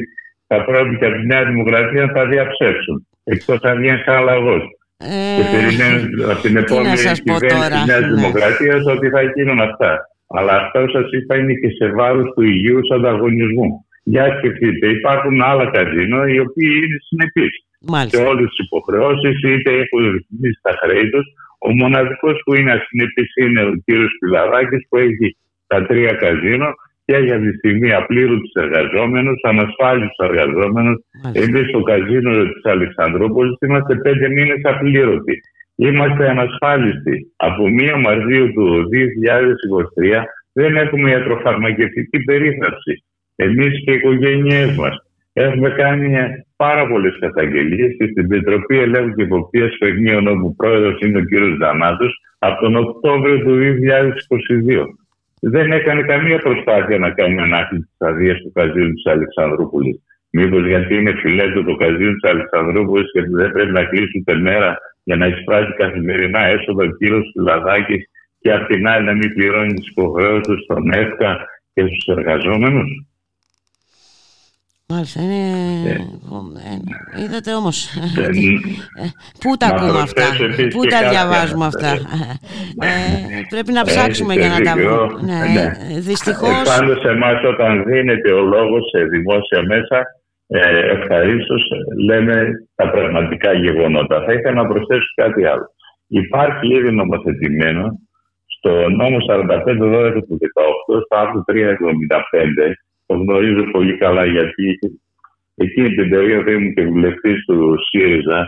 θα 0.47 0.57
πρέπει 0.65 0.97
και 0.97 1.05
από 1.05 1.17
τη 1.19 1.25
Νέα 1.25 1.45
Δημοκρατία 1.45 2.05
να 2.05 2.13
τα 2.13 2.25
διαψεύσουν. 2.27 3.07
Εκτός 3.23 3.59
αν 3.61 3.77
βγαίνει 3.77 4.01
σαν 4.05 4.23
λαγό. 4.23 4.57
Ε, 4.97 5.35
και 5.37 5.43
περιμένουν 5.53 6.31
από 6.31 6.41
την 6.41 6.55
επόμενη 6.63 6.95
κυβέρνηση 7.23 7.69
της 7.71 7.85
Νέας 7.91 8.05
ναι. 8.05 8.13
Δημοκρατίας 8.15 8.81
ότι 8.95 9.07
θα 9.09 9.21
γίνουν 9.33 9.59
αυτά. 9.69 9.91
Αλλά 10.35 10.53
αυτά, 10.61 10.79
σας 10.95 11.07
είπα, 11.11 11.33
είναι 11.37 11.53
και 11.53 11.69
σε 11.77 11.85
βάρος 11.97 12.27
του 12.33 12.41
υγιούς 12.41 12.89
ανταγωνισμού. 12.95 13.69
Για 14.03 14.25
σκεφτείτε, 14.37 14.87
υπάρχουν 14.87 15.41
άλλα 15.41 15.65
καζίνο 15.75 16.19
οι 16.31 16.39
οποίοι 16.39 16.73
είναι 16.83 16.97
συνεπείς 17.07 17.53
σε 18.13 18.21
όλες 18.29 18.49
τις 18.49 18.65
υποχρεώσεις, 18.65 19.35
είτε 19.43 19.71
έχουν 19.71 19.99
ρυθμίσει 20.11 20.59
τα 20.61 20.73
χρέη 20.81 21.09
τους. 21.09 21.27
Ο 21.67 21.69
μοναδικός 21.81 22.41
που 22.45 22.53
είναι 22.55 22.71
ασυνεπή 22.71 23.23
είναι 23.43 23.61
ο 23.63 23.73
κύριος 23.85 24.11
Πιλαράκης 24.19 24.85
που 24.89 24.97
έχει 24.97 25.37
τα 25.67 25.85
τρία 25.85 26.13
καζίνο 26.13 26.69
και 27.05 27.17
για 27.17 27.39
τη 27.39 27.51
στιγμή 27.57 27.93
απλήρωτου 27.93 28.49
εργαζόμενους, 28.53 29.39
ανασφάλιστους 29.43 30.17
εργαζόμενους. 30.27 30.97
Εμείς 31.33 31.67
στο 31.69 31.81
καζίνο 31.81 32.31
της 32.31 32.65
Αλεξανδρούπολης 32.65 33.57
είμαστε 33.61 33.95
πέντε 33.95 34.29
μήνες 34.29 34.61
απλήρωτοι. 34.63 35.41
Είμαστε 35.75 36.29
ανασφάλιστοι. 36.29 37.33
Από 37.35 37.63
1 37.67 37.99
Μαρτίου 37.99 38.53
του 38.53 38.89
2023 38.89 40.23
δεν 40.53 40.75
έχουμε 40.75 41.09
ιατροφαρμακευτική 41.09 42.23
περίθαλψη. 42.23 43.03
Εμείς 43.35 43.83
και 43.83 43.91
οι 43.91 43.95
οικογένειές 43.95 44.75
μας. 44.75 45.08
Έχουμε 45.45 45.69
κάνει 45.69 46.09
πάρα 46.55 46.87
πολλές 46.87 47.17
καταγγελίες 47.19 47.95
και 47.97 48.07
στην 48.11 48.23
Επιτροπή 48.23 48.77
Ελέγχου 48.77 49.13
και 49.15 49.23
Υποπτία 49.23 49.69
Παιχνίων, 49.79 50.27
όπου 50.27 50.55
πρόεδρος 50.55 50.99
είναι 51.01 51.17
ο 51.17 51.21
κ. 51.21 51.33
Δανάτο, 51.59 52.07
από 52.39 52.61
τον 52.61 52.75
Οκτώβριο 52.75 53.37
του 53.39 53.53
2022. 53.57 54.85
Δεν 55.41 55.71
έκανε 55.71 56.01
καμία 56.01 56.37
προσπάθεια 56.37 56.97
να 56.97 57.09
κάνει 57.09 57.39
ανάκληση 57.39 57.87
της 57.97 58.07
αδείας 58.07 58.37
του 58.41 58.51
καζίνου 58.53 58.93
της 58.93 59.05
Αλεξανδρούπολης. 59.05 59.97
Μήπως 60.29 60.67
γιατί 60.67 60.95
είναι 60.95 61.13
φιλέτο 61.21 61.63
το 61.63 61.75
καζίνο 61.75 62.13
της 62.13 62.29
Αλεξανδρούπολης 62.29 63.11
και 63.11 63.21
δεν 63.21 63.51
πρέπει 63.51 63.71
να 63.71 63.83
κλείσει 63.83 64.17
ούτε 64.19 64.35
μέρα 64.35 64.77
για 65.03 65.15
να 65.15 65.25
εισπράττει 65.27 65.73
καθημερινά 65.73 66.45
έσοδα 66.45 66.83
ο 66.83 66.91
κύριο 66.97 67.21
Λαδάκη 67.45 67.97
και 68.39 68.51
απ' 68.51 68.67
την 68.67 68.87
άλλη 68.87 69.05
να 69.05 69.13
μην 69.13 69.33
πληρώνει 69.33 69.73
τις 69.73 69.87
υποχρεώσεις 69.87 70.63
στον 70.63 70.93
ΕΦΚΑ 70.93 71.45
και 71.73 71.81
στους 71.81 72.15
εργαζόμενους; 72.17 73.08
Μάλιστα, 74.93 75.21
είναι... 75.21 75.43
Ε, 75.89 76.73
ε, 77.17 77.23
είδατε 77.23 77.51
όμως, 77.61 77.77
ε, 79.01 79.05
πού 79.41 79.49
τα 79.59 79.67
ακούμε 79.71 79.99
αυτά, 80.07 80.25
πού 80.73 80.81
τα 80.93 80.99
διαβάζουμε 81.09 81.65
αυτά; 81.71 81.91
πρέπει 83.53 83.71
να 83.77 83.83
ψάξουμε 83.89 84.33
για 84.33 84.49
να 84.55 84.59
τα 84.67 84.73
βρούμε. 84.81 85.21
Ναι, 85.29 85.39
ναι. 85.55 85.65
Δυστυχώς... 86.09 86.55
Πάντως 86.73 87.03
εμάς 87.13 87.39
όταν 87.53 87.83
δίνεται 87.83 88.31
ο 88.31 88.41
λόγος 88.55 88.83
σε 88.91 88.99
δημόσια 89.03 89.61
μέσα, 89.71 89.97
ευχαρίστως 90.95 91.63
λέμε 92.07 92.37
τα 92.75 92.89
πραγματικά 92.89 93.53
γεγονότα. 93.53 94.23
Θα 94.25 94.33
ήθελα 94.33 94.61
να 94.61 94.67
προσθέσω 94.67 95.09
κάτι 95.15 95.45
άλλο. 95.45 95.67
Υπάρχει 96.07 96.67
ήδη 96.77 96.91
νομοθετημένο 96.91 97.99
στο 98.55 98.89
νόμο 98.89 99.17
45-12 99.29 100.21
του 100.27 100.37
18, 100.93 101.01
στο 101.05 101.15
άρθρο 101.21 101.43
375, 101.47 101.51
το 103.09 103.15
γνωρίζω 103.15 103.63
πολύ 103.71 103.97
καλά 103.97 104.25
γιατί 104.25 104.79
εκείνη 105.55 105.89
την 105.95 106.09
περίοδο 106.09 106.51
ήμουν 106.51 106.73
και 106.73 106.85
βουλευτής 106.85 107.45
του 107.45 107.75
ΣΥΡΙΖΑ 107.89 108.47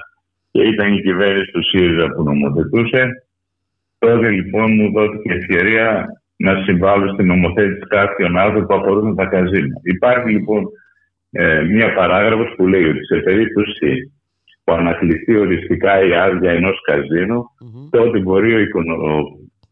και 0.51 0.61
ήταν 0.61 0.93
η 0.93 1.01
κυβέρνηση 1.01 1.51
του 1.51 1.63
ΣΥΡΙΖΑ 1.63 2.07
που 2.11 2.23
νομοθετούσε. 2.23 3.03
Τότε 3.99 4.29
λοιπόν 4.29 4.73
μου 4.75 4.91
δόθηκε 4.91 5.33
ευκαιρία 5.33 6.05
να 6.35 6.63
συμβάλλω 6.63 7.13
στην 7.13 7.25
νομοθέτηση 7.25 7.88
κάποιων 7.88 8.38
άλλων 8.38 8.65
που 8.67 8.73
αφορούν 8.73 9.15
τα 9.15 9.25
καζίνα. 9.25 9.75
Υπάρχει 9.83 10.29
λοιπόν 10.29 10.63
ε, 11.31 11.61
μία 11.61 11.93
παράγραφος 11.93 12.53
που 12.57 12.67
λέει 12.67 12.83
ότι 12.83 13.05
σε 13.05 13.17
περίπτωση 13.17 14.13
που 14.63 14.73
ανακληθεί 14.73 15.35
οριστικά 15.35 16.05
η 16.05 16.13
άδεια 16.13 16.51
ενός 16.51 16.81
καζίνου, 16.81 17.43
τότε 17.89 18.19
μπορεί 18.19 18.53
ο, 18.53 18.67
ο, 19.09 19.21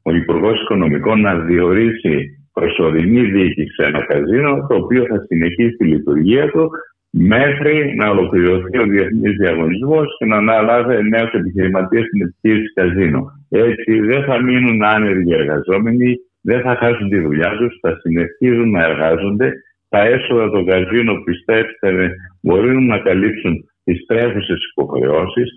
ο 0.01 0.15
Υπουργός 0.15 0.61
Οικονομικών 0.61 1.21
να 1.21 1.35
διορίσει 1.39 2.38
προσωρινή 2.59 3.21
διοίκηση 3.21 3.73
σε 3.73 3.83
ένα 3.89 4.01
καζίνο, 4.05 4.65
το 4.69 4.75
οποίο 4.75 5.05
θα 5.09 5.17
συνεχίσει 5.27 5.75
τη 5.77 5.85
λειτουργία 5.85 6.45
του 6.51 6.69
μέχρι 7.11 7.95
να 7.95 8.09
ολοκληρωθεί 8.09 8.77
ο 8.77 8.83
διεθνής 8.83 9.35
διαγωνισμός 9.37 10.07
και 10.17 10.25
να 10.25 10.37
αναλάβει 10.37 11.09
νέο 11.09 11.27
επιχειρηματία 11.31 12.03
στην 12.05 12.21
επιχείρηση 12.21 12.73
καζίνο. 12.73 13.21
Έτσι 13.49 13.99
δεν 13.99 14.23
θα 14.23 14.41
μείνουν 14.43 14.83
άνεργοι 14.83 15.33
εργαζόμενοι, 15.33 16.15
δεν 16.41 16.61
θα 16.61 16.75
χάσουν 16.75 17.09
τη 17.09 17.19
δουλειά 17.19 17.51
τους, 17.57 17.77
θα 17.81 17.97
συνεχίζουν 18.01 18.69
να 18.71 18.83
εργάζονται. 18.83 19.53
Τα 19.89 20.01
έσοδα 20.15 20.49
των 20.49 20.65
καζίνο, 20.65 21.13
πιστέψτε 21.25 21.91
με, 21.91 22.15
μπορούν 22.41 22.85
να 22.85 22.97
καλύψουν 22.99 23.53
τις 23.83 24.05
τρέχουσες 24.05 24.59
υποχρεώσεις 24.71 25.49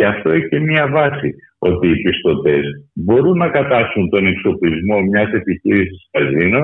και 0.00 0.06
αυτό 0.06 0.30
έχει 0.30 0.48
και 0.48 0.60
μία 0.60 0.88
βάση 0.88 1.34
ότι 1.58 1.86
οι 1.88 2.02
πιστωτές 2.02 2.64
μπορούν 2.94 3.36
να 3.38 3.48
κατάσχουν 3.48 4.08
τον 4.08 4.26
εξοπλισμό 4.26 5.00
μιας 5.00 5.30
επιχείρησης 5.32 6.08
καζίνο 6.10 6.60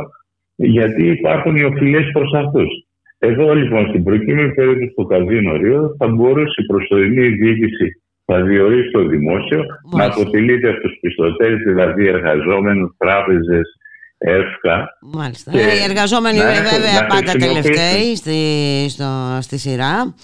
γιατί 0.55 1.07
υπάρχουν 1.07 1.57
οι 1.57 1.65
οφειλές 1.65 2.11
προς 2.13 2.33
αυτούς. 2.35 2.71
Εδώ 3.19 3.55
λοιπόν 3.55 3.89
στην 3.89 4.05
προκειμένη 4.05 4.53
περίπτωση 4.55 4.93
του 4.97 5.07
καζίνο 5.07 5.57
Ρίο 5.57 5.95
θα 5.99 6.07
μπορούσε 6.09 6.63
η 6.63 6.67
προσωρινή 6.67 7.29
διοίκηση 7.29 7.87
θα 8.25 8.43
διορίσει 8.43 8.91
το 8.91 9.03
δημόσιο 9.07 9.65
να 9.97 10.05
αποτελείται 10.05 10.69
από 10.69 10.81
τους 10.81 10.99
πιστωτές, 11.01 11.55
δηλαδή 11.67 12.07
εργαζόμενους, 12.07 12.91
τράπεζες, 12.99 13.67
ΕΦΚΑ. 14.19 14.89
Μάλιστα. 15.13 15.51
Και 15.51 15.59
οι 15.59 15.83
εργαζόμενοι 15.89 16.39
βέβαια 16.39 17.07
πάντα 17.07 17.33
τελευταίοι 17.33 18.17
στη, 18.17 18.41
στο, 18.89 19.39
στη 19.41 19.59
σειρά. 19.59 20.15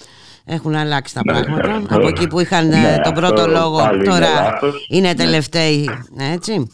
Έχουν 0.45 0.75
αλλάξει 0.75 1.13
τα 1.13 1.21
ναι, 1.25 1.31
πράγματα. 1.31 1.79
Ναι, 1.79 1.85
Από 1.89 2.07
εκεί 2.07 2.27
που 2.27 2.39
είχαν 2.39 2.71
ε, 2.71 2.75
ναι, 2.75 2.97
τον 3.03 3.13
πρώτο 3.13 3.47
λόγο, 3.47 3.79
τώρα 4.03 4.59
είναι 4.89 5.13
τελευταίοι. 5.13 5.89
Έτσι. 6.33 6.67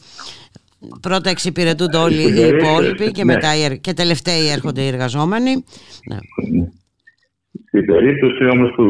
Πρώτα 1.01 1.29
εξυπηρετούνται 1.29 1.97
όλοι 1.97 2.21
οι 2.21 2.47
υπόλοιποι 2.47 3.11
και 3.11 3.25
μετά 3.25 3.51
και 3.81 3.93
τελευταίοι 3.93 4.49
έρχονται 4.49 4.81
οι 4.81 4.87
εργαζόμενοι. 4.87 5.63
Στην 7.67 7.85
περίπτωση 7.85 8.45
όμως 8.45 8.71
του 8.71 8.89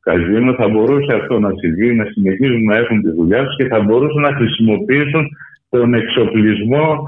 καζίνου 0.00 0.54
θα 0.54 0.68
μπορούσε 0.68 1.12
αυτό 1.14 1.38
να 1.38 1.50
συμβεί, 1.60 1.94
να 1.94 2.04
συνεχίζουν 2.04 2.64
να 2.64 2.76
έχουν 2.76 3.02
τη 3.02 3.10
δουλειά 3.10 3.44
τους 3.44 3.56
και 3.56 3.66
θα 3.66 3.80
μπορούσαν 3.80 4.22
να 4.22 4.34
χρησιμοποιήσουν 4.34 5.28
τον 5.68 5.94
εξοπλισμό 5.94 7.02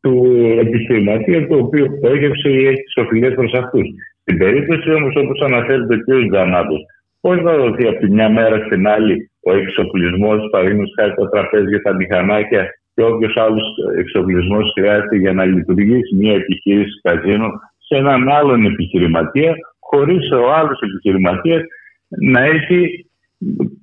του 0.00 0.14
επιχειρηματία 0.60 1.46
το 1.46 1.56
οποίο 1.56 1.86
πρόγευσε 2.00 2.48
ή 2.48 2.66
έχει 2.66 2.82
τι 2.82 3.00
οφειλέ 3.00 3.30
προς 3.30 3.52
αυτούς. 3.52 3.88
Στην 4.28 4.40
περίπτωση 4.40 4.90
όμως, 4.90 5.14
όπως 5.16 5.40
αναφέρεται 5.40 5.94
ο 5.94 5.98
κ. 5.98 6.30
Τζανάτο, 6.30 6.76
πώς 7.20 7.36
θα 7.44 7.56
δοθεί 7.56 7.86
από 7.86 7.98
τη 7.98 8.10
μια 8.10 8.28
μέρα 8.30 8.64
στην 8.66 8.88
άλλη 8.88 9.30
ο 9.40 9.52
εξοπλισμός, 9.52 10.48
παραδείγματος 10.50 10.92
χάρη 10.96 11.14
τα 11.14 11.28
τραπέζια, 11.28 11.82
τα 11.82 11.94
μηχανάκια 11.94 12.66
και 12.94 13.02
όποιος 13.02 13.36
άλλος 13.36 13.62
εξοπλισμός 13.98 14.72
χρειάζεται 14.78 15.16
για 15.16 15.32
να 15.32 15.44
λειτουργήσει 15.44 16.14
μια 16.14 16.34
επιχείρηση 16.34 17.00
καζίνο 17.02 17.48
σε 17.78 17.96
έναν 17.96 18.28
άλλον 18.28 18.64
επιχειρηματία, 18.64 19.54
χωρίς 19.78 20.30
ο 20.32 20.52
άλλος 20.52 20.80
επιχειρηματίας 20.80 21.62
να 22.08 22.40
έχει 22.40 23.06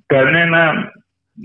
κανένα 0.06 0.92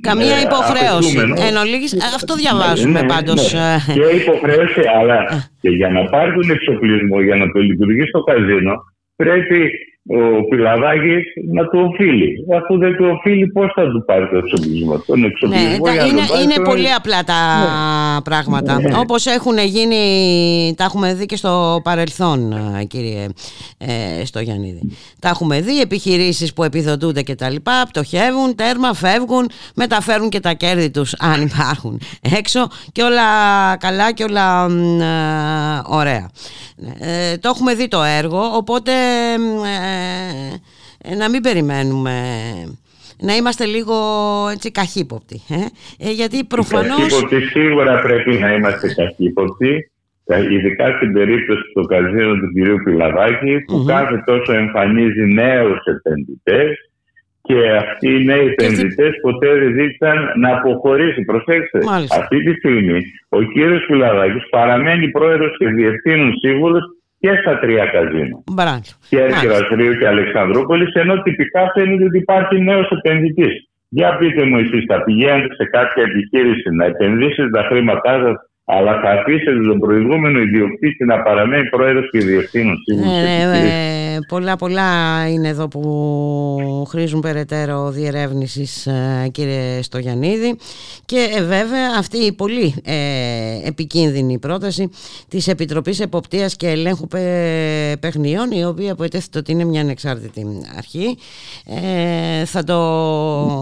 Καμία 0.02 0.38
ε, 0.38 0.42
υποχρέωση. 0.42 1.18
Εν 1.48 1.56
ολίγης, 1.56 1.94
αυτό 2.16 2.36
διαβάζουμε 2.36 2.92
ναι, 2.92 3.02
ναι, 3.02 3.08
πάντως. 3.14 3.54
Ναι. 3.54 3.94
Και 3.94 4.16
υποχρέωση, 4.22 4.82
αλλά 5.00 5.20
και 5.62 5.70
για 5.70 5.90
να 5.90 6.10
πάρουν 6.10 6.50
εξοπλισμό, 6.50 7.22
για 7.22 7.36
να 7.36 7.52
το 7.52 7.60
λειτουργήσει 7.60 8.12
το 8.12 8.22
καζίνο, 8.24 8.74
πρέπει 9.22 9.70
ο 10.08 10.48
Πιλαδάκη 10.50 11.16
να 11.52 11.68
το 11.70 11.80
οφείλει. 11.80 12.46
Αφού 12.56 12.78
δεν 12.78 12.98
το 12.98 13.06
οφείλει, 13.08 13.48
πώς 13.48 13.72
θα 13.76 13.90
του 13.90 14.04
πάρει 14.06 14.30
το 14.30 14.38
εξοπλισμό. 14.38 14.98
Τον 14.98 15.24
εξοπλισμό 15.24 15.86
ναι, 15.86 15.92
είναι, 15.92 16.22
είναι 16.44 16.64
πολύ 16.64 16.94
απλά 16.94 17.24
τα 17.24 17.60
ναι. 17.60 18.22
πράγματα. 18.22 18.82
Ναι. 18.82 18.98
Όπως 18.98 19.26
έχουν 19.26 19.58
γίνει, 19.58 20.04
τα 20.78 20.84
έχουμε 20.84 21.14
δει 21.14 21.26
και 21.26 21.36
στο 21.36 21.82
παρελθόν, 21.84 22.54
κύριε 22.88 23.26
ε, 23.78 24.26
στο 24.26 24.40
Γιάννηδη. 24.40 24.82
Τα 25.20 25.30
έχουμε 25.30 25.62
δει, 25.62 25.82
επιχειρήσεις 25.82 26.54
που 26.54 26.64
επιδοτούνται 26.64 27.22
και 27.22 27.36
τα 27.36 27.50
λοιπά, 27.50 27.84
πτωχεύουν, 27.90 28.56
τέρμα, 28.56 28.94
φεύγουν, 28.94 29.50
μεταφέρουν 29.76 30.30
και 30.30 30.40
τα 30.40 30.54
κέρδη 30.54 30.92
τους, 30.92 31.14
αν 31.20 31.42
υπάρχουν 31.42 32.00
έξω 32.40 32.68
και 32.92 33.02
όλα 33.04 33.22
καλά 33.80 34.12
και 34.14 34.24
όλα 34.24 34.66
ε, 34.66 35.82
ωραία. 35.86 36.30
Ε, 37.00 37.38
το 37.38 37.50
έχουμε 37.50 37.74
δει 37.74 37.88
το 37.88 38.04
έργο, 38.04 38.42
οπότε 38.56 38.92
ε, 38.92 39.91
να 41.18 41.30
μην 41.30 41.42
περιμένουμε 41.42 42.14
να 43.22 43.36
είμαστε 43.36 43.66
λίγο 43.66 43.96
έτσι 44.52 44.72
καχύποπτοι. 44.72 45.42
Ε; 45.50 46.08
Ε, 46.08 46.12
γιατί 46.12 46.44
προφανώς... 46.44 46.98
Καχύποπτοι 46.98 47.42
σίγουρα 47.42 48.02
πρέπει 48.02 48.34
να 48.34 48.54
είμαστε 48.54 48.94
καχύποπτοι, 48.94 49.92
ειδικά 50.52 50.96
στην 50.96 51.14
περίπτωση 51.14 51.62
του 51.74 51.86
καζίνου 51.86 52.36
του 52.40 52.52
κυρίου 52.54 52.78
Πιλαδάκη, 52.84 53.60
που 53.68 53.84
κάθε 53.88 54.24
τόσο 54.26 54.54
εμφανίζει 54.54 55.26
νέους 55.26 55.80
επενδυτές 55.86 56.70
και 57.42 57.72
αυτοί 57.72 58.08
οι 58.16 58.24
νέοι 58.24 58.46
επενδυτές 58.46 59.14
ποτέ 59.22 59.48
δεν 59.60 59.74
ζήτησαν 59.74 60.18
να 60.40 60.50
αποχωρήσει. 60.58 61.22
Προσέξτε, 61.22 61.80
αυτή 62.20 62.44
τη 62.44 62.54
στιγμή 62.54 63.00
ο 63.30 63.42
κύριος 63.42 63.86
Πιλαδάκης 63.88 64.50
παραμένει 64.50 65.10
πρόεδρος 65.10 65.58
και 65.58 65.68
διευθύνων 65.68 66.34
σύμβουλος 66.42 66.84
και 67.22 67.32
στα 67.42 67.60
τρία 67.60 67.86
καζίνα. 67.86 68.38
Και 69.10 69.20
Ερκυραστρίου 69.26 69.94
και 70.00 70.08
Αλεξανδρούπολης, 70.08 70.94
ενώ 70.94 71.22
τυπικά 71.22 71.72
φαίνεται 71.74 72.04
ότι 72.04 72.18
υπάρχει 72.18 72.62
νέος 72.62 72.88
επενδυτής. 72.98 73.56
Για 73.90 74.18
πείτε 74.18 74.44
μου 74.46 74.58
εσείς, 74.58 74.84
θα 74.88 75.04
πηγαίνετε 75.04 75.54
σε 75.56 75.66
κάποια 75.66 76.04
επιχείρηση 76.04 76.70
να 76.70 76.86
επενδύσετε 76.86 77.50
τα 77.50 77.64
χρήματά 77.70 78.14
σας 78.24 78.36
αλλά 78.66 79.00
θα 79.02 79.10
αφήσετε 79.10 79.62
τον 79.68 79.80
προηγούμενο 79.80 80.40
ιδιοκτήτη 80.40 81.06
να 81.06 81.22
παραμένει 81.22 81.70
πρόεδρος 81.70 82.10
και 82.12 82.20
διευθύνων. 82.20 82.78
Ναι, 83.00 83.46
ναι, 83.46 84.18
πολλά 84.28 84.56
πολλά 84.56 84.90
είναι 85.30 85.48
εδώ 85.48 85.68
που 85.68 85.82
χρήζουν 86.90 87.20
περαιτέρω 87.20 87.90
διερεύνησης 87.90 88.86
ε, 88.88 89.30
κύριε 89.32 89.82
Στογιαννίδη. 89.82 90.56
Και 91.06 91.28
ε, 91.38 91.44
βέβαια 91.44 91.88
αυτή 92.00 92.18
η 92.18 92.34
πολύ 92.34 92.74
ε, 92.86 93.68
επικίνδυνη 93.68 94.40
πρόταση 94.40 94.90
της 95.30 95.48
Επιτροπής 95.48 96.00
Εποπτείας 96.00 96.56
και 96.56 96.68
Ελέγχου 96.68 97.08
Παιχνιών 98.00 98.52
η 98.52 98.66
οποία 98.66 98.92
αποτέθεται 98.92 99.38
ότι 99.38 99.52
είναι 99.52 99.66
μια 99.66 99.82
ανεξάρτητη 99.82 100.46
αρχή 100.78 101.18
ε, 102.42 102.46
θα 102.46 102.64
το 102.64 102.78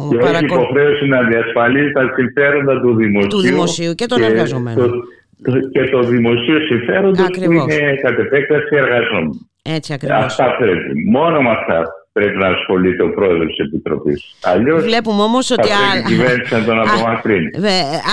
και 0.09 0.17
έχει 0.17 0.43
υποχρέωση 0.43 1.07
να 1.07 1.23
διασφαλίσει 1.23 1.91
τα 1.91 2.13
συμφέροντα 2.15 2.81
του 2.81 2.95
δημοσίου, 2.95 3.27
του 3.29 3.41
δημοσίου 3.41 3.93
και 3.93 4.05
των 4.05 4.23
εργαζομένων 4.23 4.98
και 5.71 5.83
το 5.91 5.99
δημοσίο 5.99 6.59
συμφέροντος 6.59 7.27
που 7.27 7.51
είναι 7.51 7.95
κατ' 8.01 8.19
επέκταση 8.19 8.75
εργαζόμενο. 8.75 9.49
Έτσι 9.61 9.93
ακριβώς. 9.93 10.23
Αυτά 10.23 10.55
πρέπει. 10.57 11.09
Μόνο 11.09 11.41
με 11.41 11.49
αυτά 11.49 11.85
πρέπει 12.11 12.37
να 12.37 12.47
ασχολείται 12.47 13.03
ο 13.03 13.09
πρόεδρος 13.09 13.47
της 13.47 13.65
Επιτροπής. 13.65 14.35
Αλλιώς 14.43 14.83
βλέπουμε 14.83 15.21
όμως 15.21 15.51
ότι. 15.51 15.69
Άλλα... 15.91 15.99
Η 15.99 16.03
κυβέρνηση 16.03 16.53
να 16.53 16.63
τον 16.63 16.79
απομακρύνει. 16.79 17.49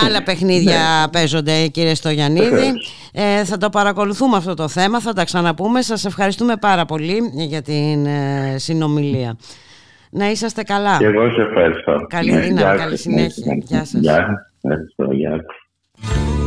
Άλλα 0.07 0.23
παιχνίδια 0.23 0.73
ναι. 0.73 1.11
παίζονται, 1.13 1.67
κύριε 1.67 1.95
Στογιαννίδη. 1.95 2.73
Ε, 3.13 3.45
θα 3.45 3.57
το 3.57 3.69
παρακολουθούμε 3.69 4.37
αυτό 4.37 4.55
το 4.55 4.69
θέμα, 4.69 5.01
θα 5.01 5.13
τα 5.13 5.25
ξαναπούμε. 5.25 5.83
Σας 5.83 6.05
ευχαριστούμε 6.05 6.55
πάρα 6.61 6.85
πολύ 6.85 7.19
για 7.33 7.63
την 7.63 8.07
ε, 8.07 8.55
συνομιλία. 8.57 9.37
Να 10.11 10.31
είσαστε 10.31 10.63
καλά. 10.63 10.97
Και 10.99 11.05
εγώ 11.05 11.31
σε 11.31 11.43
ευχαριστώ. 11.43 12.07
Καλή 12.09 12.33
ναι, 12.33 12.41
δύναμη, 12.41 12.79
καλή 12.79 12.97
συνέχεια. 12.97 13.55
Γεια 13.55 13.85
σας. 13.85 14.01
Γεια 14.01 14.41
σας. 15.31 16.46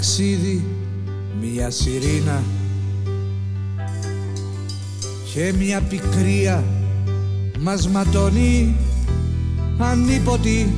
Ταξίδι 0.00 0.64
μια 1.40 1.70
σιρήνα 1.70 2.42
και 5.34 5.52
μια 5.58 5.80
πικρία 5.80 6.64
μας 7.58 7.88
ματώνει 7.88 8.76
ανίποτη. 9.78 10.74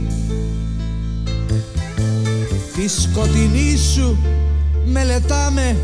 Τη 2.77 2.89
σκοτεινή 2.89 3.77
σου 3.77 4.19
μελετάμε 4.87 5.77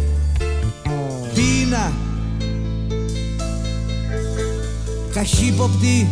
πείνα 1.35 1.93
καχύποπτη, 5.13 6.09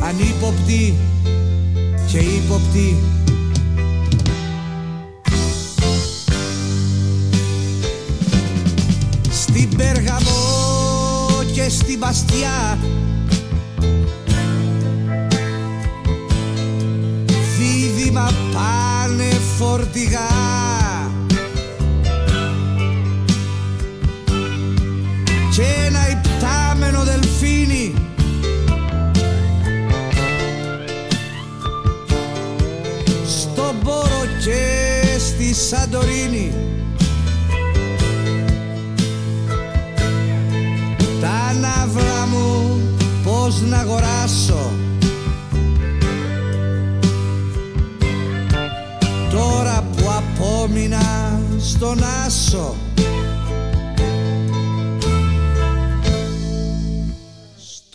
ανύποπτη 0.00 0.94
και 2.06 2.18
ύποπτη 2.18 2.96
στην 12.14 12.34
Παστιά 12.34 13.13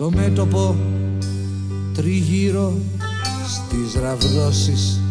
Στο 0.10 0.18
μέτωπο 0.22 0.76
τριγύρω 1.94 2.73
στις 3.48 4.02
ραβδόσεις. 4.02 5.02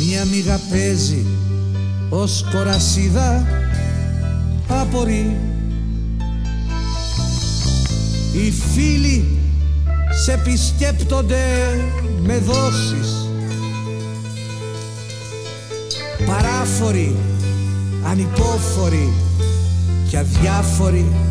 Μία 0.00 0.24
μίγα 0.24 0.60
παίζει 0.70 1.26
ως 2.08 2.44
κορασίδα 2.52 3.46
απορεί 4.68 5.36
οι 8.32 8.50
φίλοι 8.50 9.38
σε 10.24 10.32
επισκέπτονται 10.32 11.44
με 12.22 12.38
δόσεις. 12.38 13.28
Παράφοροι, 16.26 17.16
ανυπόφοροι 18.04 19.12
και 20.08 20.18
αδιάφοροι 20.18 21.29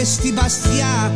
και 0.00 0.06
στην 0.06 0.34
Παστιά. 0.34 1.12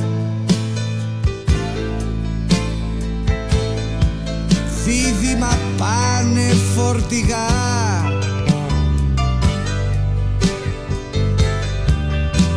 Δίδυμα 4.84 5.58
πάνε 5.78 6.54
φορτηγά. 6.74 7.46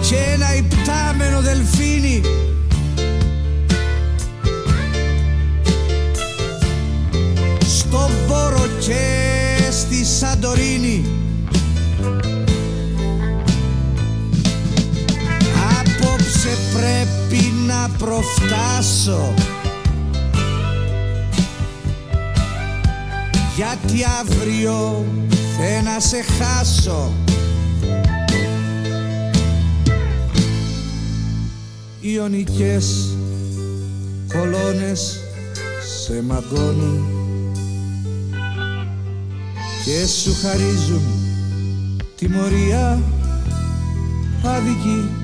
Και 0.09 0.15
ένα 0.33 0.55
υπτάμενο 0.55 1.41
δελφίνι. 1.41 2.21
Στο 7.67 8.09
Βόρο 8.27 8.67
και 8.79 9.57
στη 9.71 10.05
Σαντορίνη 10.05 11.16
Απόψε 16.47 16.57
πρέπει 16.73 17.53
να 17.67 17.89
προφτάσω. 17.97 19.33
Γιατί 23.55 24.05
αύριο 24.19 25.05
θε 25.57 25.81
να 25.81 25.99
σε 25.99 26.21
χάσω. 26.21 27.11
Ιωνικές 31.99 33.15
κολόνες 34.33 35.19
σε 36.03 36.21
μαγκώνουν 36.21 37.05
και 39.85 40.07
σου 40.07 40.35
χαρίζουν 40.41 41.03
τιμωρία 42.15 43.01
άδικη 44.43 45.16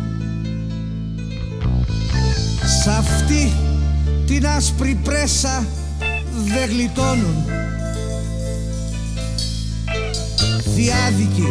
Σ' 2.83 2.87
αυτή 2.87 3.53
την 4.25 4.47
άσπρη 4.47 4.99
πρέσα 5.03 5.65
δεν 6.45 6.69
γλιτώνουν. 6.69 7.45
Διάδικη, 10.75 11.47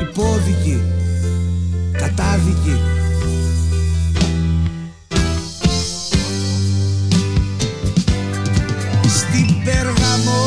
υπόδικη, 0.00 0.80
κατάδικη. 1.92 2.80
Στην 9.08 9.64
Πέργαμο 9.64 10.42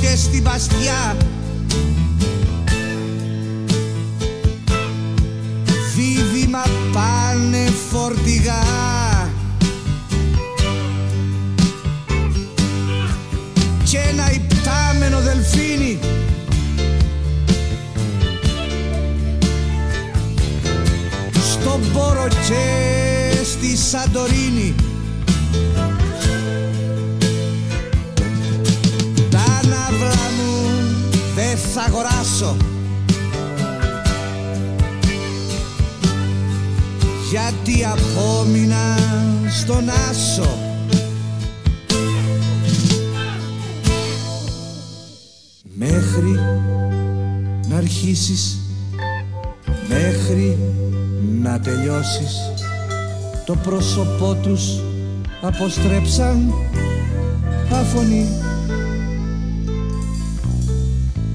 και 0.00 0.16
στην 0.16 0.42
Παστιά 0.42 1.16
Πόρο 22.54 22.64
και 23.34 23.44
στη 23.44 23.76
Σαντορίνη. 23.76 24.74
Τα 29.30 29.60
ναύλα 29.68 30.30
μου 30.36 30.68
δεν 31.34 31.56
θα 31.56 31.82
αγοράσω. 31.82 32.56
Γιατί 37.30 37.84
απόμεινα 37.84 38.98
στον 39.60 39.88
άσο. 40.10 40.58
Μέχρι 45.76 46.40
να 47.68 47.76
αρχίσεις 47.76 48.58
μέχρι 49.88 50.58
να 51.44 51.60
τελειώσεις. 51.60 52.52
Το 53.44 53.56
πρόσωπό 53.56 54.34
τους 54.42 54.62
αποστρέψαν 55.42 56.54
άφωνοι. 57.72 58.28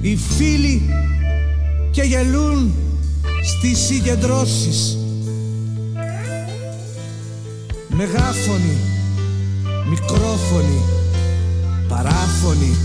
Οι 0.01 0.15
φίλοι 0.15 0.89
και 1.91 2.01
γελούν 2.01 2.73
στις 3.43 3.79
συγκεντρώσεις. 3.79 4.97
Μεγάφωνοι, 7.87 8.77
μικρόφωνοι, 9.89 10.81
παράφωνοι 11.87 12.77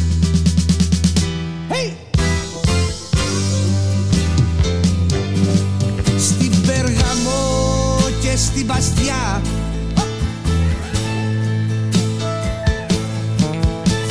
στην 8.55 8.67
Παστιά. 8.67 9.43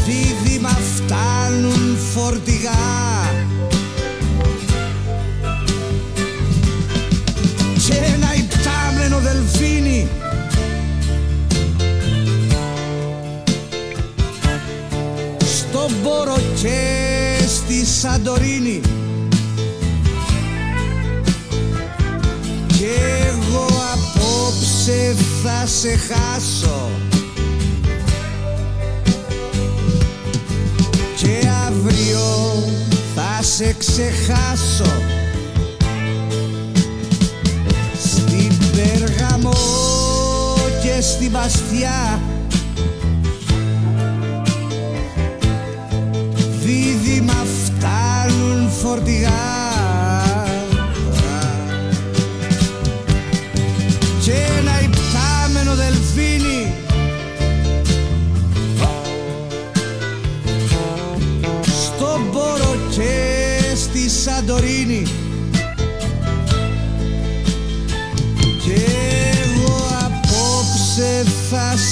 Δίδυμα 0.06 0.70
φτάνουν 0.70 1.98
φορτηγά. 2.14 2.72
Και 7.88 7.94
ένα 7.94 8.36
υπτάμενο 8.36 9.20
δελφίνι. 9.20 10.08
Στον 15.40 15.92
Πόρο 16.04 16.38
και 16.62 16.80
στη 17.48 17.86
Σαντορίνη 17.86 18.82
θα 25.44 25.66
σε 25.66 25.98
χάσω. 25.98 26.90
Και 31.18 31.48
αύριο 31.68 32.64
θα 33.16 33.44
σε 33.44 33.76
ξεχάσω. 33.78 34.92
Στην 38.04 38.58
Πέργαμο 38.72 39.54
και 40.82 41.02
στην 41.02 41.32
Παστιά. 41.32 42.22
Δίδυμα 46.64 47.46
φτάνουν 47.66 48.70
φορτηγά 48.70 49.43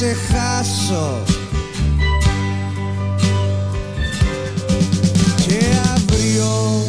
θα 0.01 0.07
σε 0.07 0.13
χάσω 0.13 1.23
και 5.47 5.65
αύριο 5.95 6.83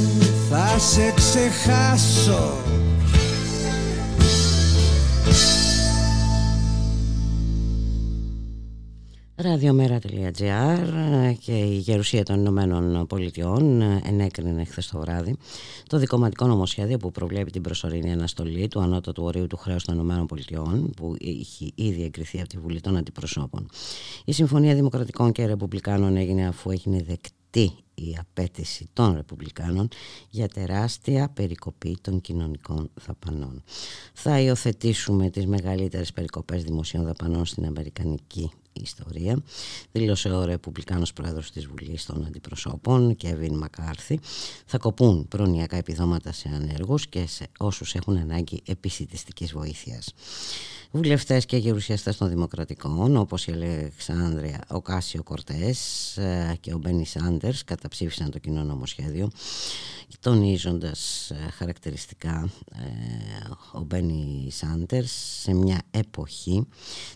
θα 0.50 0.78
σε 0.78 1.12
ξεχάσω 1.14 2.61
Ραδιομέρα.gr 9.62 11.34
και 11.38 11.52
η 11.52 11.76
Γερουσία 11.76 12.22
των 12.22 12.38
Ηνωμένων 12.38 13.06
Πολιτειών 13.06 13.80
ενέκρινε 13.80 14.64
χθες 14.64 14.88
το 14.88 14.98
βράδυ 14.98 15.36
το 15.86 15.98
δικοματικό 15.98 16.46
νομοσχέδιο 16.46 16.96
που 16.96 17.10
προβλέπει 17.10 17.50
την 17.50 17.62
προσωρινή 17.62 18.12
αναστολή 18.12 18.68
του 18.68 18.80
ανώτατου 18.80 19.24
ορίου 19.24 19.46
του 19.46 19.56
χρέους 19.56 19.84
των 19.84 19.94
Ηνωμένων 19.94 20.26
Πολιτειών 20.26 20.90
που 20.96 21.16
έχει 21.20 21.72
ήδη 21.74 22.02
εγκριθεί 22.02 22.38
από 22.38 22.48
τη 22.48 22.58
Βουλή 22.58 22.80
των 22.80 22.96
Αντιπροσώπων. 22.96 23.68
Η 24.24 24.32
Συμφωνία 24.32 24.74
Δημοκρατικών 24.74 25.32
και 25.32 25.46
Ρεπουμπλικάνων 25.46 26.16
έγινε 26.16 26.46
αφού 26.46 26.70
έγινε 26.70 27.02
δεκτή 27.02 27.72
η 27.94 28.16
απέτηση 28.20 28.88
των 28.92 29.14
Ρεπουμπλικάνων 29.14 29.88
για 30.30 30.48
τεράστια 30.48 31.28
περικοπή 31.34 31.96
των 32.00 32.20
κοινωνικών 32.20 32.90
δαπανών. 33.06 33.62
Θα 34.12 34.40
υιοθετήσουμε 34.40 35.30
τις 35.30 35.46
μεγαλύτερες 35.46 36.12
περικοπές 36.12 36.64
δημοσίων 36.64 37.04
δαπανών 37.04 37.44
στην 37.44 37.64
Αμερικανική 37.64 38.50
ιστορία, 38.72 39.42
δήλωσε 39.92 40.28
ο 40.28 40.44
Ρεπουμπλικάνος 40.44 41.12
πρόεδρος 41.12 41.50
της 41.50 41.66
Βουλής 41.66 42.04
των 42.06 42.24
Αντιπροσώπων, 42.26 43.16
Κέβιν 43.16 43.54
Μακάρθη, 43.54 44.20
θα 44.66 44.78
κοπούν 44.78 45.28
προνοιακά 45.28 45.76
επιδόματα 45.76 46.32
σε 46.32 46.48
ανέργους 46.54 47.06
και 47.06 47.26
σε 47.26 47.46
όσους 47.58 47.94
έχουν 47.94 48.16
ανάγκη 48.16 48.62
επισητιστικής 48.66 49.52
βοήθειας. 49.52 50.14
Βουλευτές 50.94 51.46
και 51.46 51.56
γερουσιαστές 51.56 52.16
των 52.16 52.28
Δημοκρατικών, 52.28 53.16
όπως 53.16 53.46
η 53.46 53.52
Αλεξάνδρεια, 53.52 54.64
ο 54.68 54.80
Κάσιο 54.80 55.22
Κορτές 55.22 56.16
ε, 56.16 56.56
και 56.60 56.74
ο 56.74 56.78
Μπένι 56.78 57.06
Σάντερς, 57.06 57.64
καταψήφισαν 57.64 58.30
το 58.30 58.38
κοινό 58.38 58.64
νομοσχέδιο, 58.64 59.30
τονίζοντας 60.20 61.30
ε, 61.30 61.50
χαρακτηριστικά 61.50 62.50
ε, 62.72 63.48
ο 63.72 63.80
Μπένι 63.80 64.48
Σάντερς 64.50 65.12
σε 65.40 65.54
μια 65.54 65.82
εποχή 65.90 66.66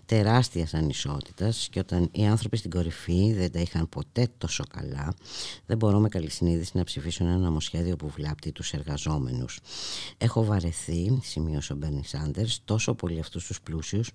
τεράστιας 0.06 0.74
ανισότητας 0.74 1.68
και 1.70 1.78
όταν 1.78 2.08
οι 2.12 2.26
άνθρωποι 2.26 2.56
στην 2.56 2.70
κορυφή 2.70 3.32
δεν 3.32 3.52
τα 3.52 3.60
είχαν 3.60 3.88
ποτέ 3.88 4.28
τόσο 4.38 4.64
καλά, 4.70 5.14
δεν 5.66 5.76
μπορώ 5.76 5.98
με 5.98 6.08
καλή 6.08 6.30
συνείδηση 6.30 6.72
να 6.74 6.84
ψηφίσω 6.84 7.24
ένα 7.24 7.36
νομοσχέδιο 7.36 7.96
που 7.96 8.08
βλάπτει 8.08 8.52
τους 8.52 8.72
εργαζόμενους. 8.72 9.60
Έχω 10.18 10.44
βαρεθεί, 10.44 11.18
σημείωσε 11.22 11.72
ο 11.72 11.76
Μπένι 11.76 12.04
Σάντερς, 12.04 12.60
τόσο 12.64 12.94
πολύ 12.94 13.18
αυτούς 13.18 13.46
τους 13.46 13.60
πλούσιους 13.66 14.10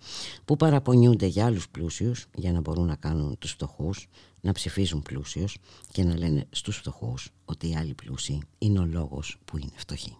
που 0.45 0.55
παραπονιούνται 0.55 1.25
για 1.25 1.45
άλλους 1.45 1.69
πλούσιους 1.69 2.25
για 2.35 2.51
να 2.51 2.59
μπορούν 2.59 2.85
να 2.85 2.95
κάνουν 2.95 3.37
τους 3.37 3.51
φτωχούς 3.51 4.07
να 4.41 4.51
ψηφίζουν 4.51 5.01
πλούσιους 5.01 5.57
και 5.91 6.03
να 6.03 6.17
λένε 6.17 6.47
στους 6.49 6.77
φτωχούς 6.77 7.29
ότι 7.45 7.69
οι 7.69 7.75
άλλοι 7.75 7.93
πλούσιοι 7.93 8.41
είναι 8.57 8.79
ο 8.79 8.85
λόγος 8.85 9.37
που 9.45 9.57
είναι 9.57 9.71
φτωχοί. 9.75 10.17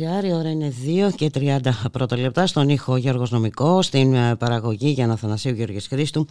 Ραδιομέρα.gr, 0.00 0.24
η 0.24 0.32
ώρα 0.32 0.50
είναι 0.50 0.72
2 1.08 1.14
και 1.14 1.30
30 1.34 1.58
πρώτα 1.92 2.16
λεπτά. 2.16 2.46
Στον 2.46 2.68
ήχο 2.68 2.96
Γιώργος 2.96 3.30
Νομικός, 3.30 3.86
στην 3.86 4.14
ε, 4.14 4.36
παραγωγή 4.36 4.88
για 4.88 5.06
να 5.06 5.16
Θανασίου 5.16 5.54
Γιώργης 5.54 5.86
Χρήστου. 5.86 6.26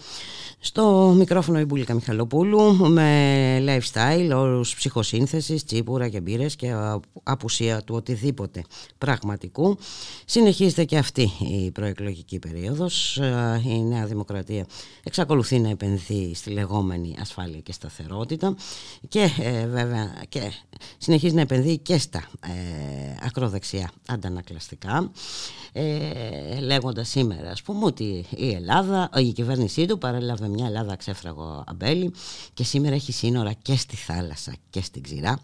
Στο 0.64 1.14
μικρόφωνο 1.18 1.60
η 1.60 1.66
Μπουλίκα 1.66 1.94
Μιχαλοπούλου 1.94 2.76
με 2.76 3.64
lifestyle, 3.68 4.32
όρους 4.36 4.76
ψυχοσύνθεσης, 4.76 5.64
τσίπουρα 5.64 6.10
και 6.10 6.22
μπύρες 6.22 6.56
και 6.56 6.74
απουσία 7.24 7.82
του 7.82 7.96
οτιδήποτε 7.96 8.64
πραγματικού. 8.98 9.78
Συνεχίζεται 10.26 10.84
και 10.84 10.98
αυτή 10.98 11.32
η 11.40 11.72
προεκλογική 11.72 12.40
περίοδος. 12.40 13.18
Ε, 13.18 13.62
η 13.66 13.84
Νέα 13.84 14.06
Δημοκρατία 14.06 14.66
εξακολουθεί 15.04 15.60
να 15.60 15.70
επενδύει 15.70 16.36
στη 16.36 16.50
λεγόμενη 16.50 17.16
ασφάλεια 17.20 17.60
και 17.60 17.72
σταθερότητα 17.72 18.56
και 19.08 19.30
ε, 19.40 19.68
βέβαια 19.68 20.14
και 20.30 20.52
συνεχίζει 20.98 21.36
να 21.36 21.42
επενδύει 21.42 21.78
και 21.78 21.98
στα 21.98 22.24
ε, 22.48 23.26
ακροδεξιά 23.26 23.92
αντανακλαστικά 24.08 25.12
ε, 25.74 26.60
λέγοντας 26.60 27.10
σήμερα 27.10 27.50
ας 27.50 27.62
πούμε 27.62 27.86
ότι 27.86 28.26
η 28.36 28.52
Ελλάδα, 28.54 29.10
η 29.18 29.32
κυβέρνησή 29.32 29.86
του 29.86 29.98
παρέλαβε 29.98 30.48
μια 30.48 30.66
Ελλάδα 30.66 30.96
ξέφραγο 30.96 31.64
αμπέλι 31.68 32.14
και 32.54 32.64
σήμερα 32.64 32.96
έχει 32.96 33.12
σύνορα 33.12 33.52
και 33.62 33.76
στη 33.76 33.96
θάλασσα 33.96 34.54
και 34.70 34.82
στην 34.82 35.04
ξηρά. 35.04 35.40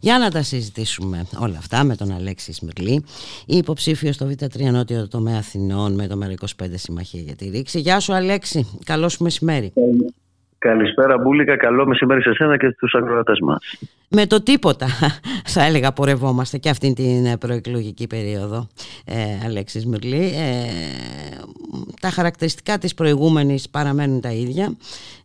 Για 0.00 0.18
να 0.18 0.30
τα 0.30 0.42
συζητήσουμε 0.42 1.26
όλα 1.38 1.58
αυτά 1.58 1.84
με 1.84 1.96
τον 1.96 2.12
Αλέξης 2.12 2.56
Σμυρλή, 2.56 3.04
υποψήφιος 3.46 4.14
στο 4.14 4.28
Β3 4.30 4.70
Νότιο 4.70 5.08
Τομέα 5.08 5.38
Αθηνών 5.38 5.94
με 5.94 6.06
το 6.06 6.18
ΜΕΡΑ25 6.22 6.68
Συμμαχία 6.74 7.20
για 7.20 7.36
τη 7.36 7.48
Ρήξη. 7.48 7.80
Γεια 7.80 8.00
σου 8.00 8.14
Αλέξη, 8.14 8.66
καλό 8.84 9.08
σου 9.08 9.22
μεσημέρι. 9.22 9.72
Καλησπέρα 10.58 11.18
Μπούλικα, 11.18 11.56
καλό 11.56 11.86
μεσημέρι 11.86 12.22
σε 12.22 12.28
εσένα 12.28 12.56
και 12.56 12.70
στους 12.70 12.94
αγρότες 12.94 13.38
μας. 13.40 13.78
Με 14.10 14.26
το 14.26 14.42
τίποτα 14.42 14.86
θα 15.54 15.62
έλεγα 15.62 15.92
πορευόμαστε 15.92 16.58
και 16.58 16.68
αυτήν 16.68 16.94
την 16.94 17.38
προεκλογική 17.38 18.06
περίοδο 18.06 18.68
ε, 19.04 19.46
Αλέξης 19.46 19.86
Μυρλή. 19.86 20.24
Ε, 20.24 20.68
τα 22.00 22.10
χαρακτηριστικά 22.10 22.78
της 22.78 22.94
προηγούμενης 22.94 23.70
παραμένουν 23.70 24.20
τα 24.20 24.30
ίδια. 24.32 24.76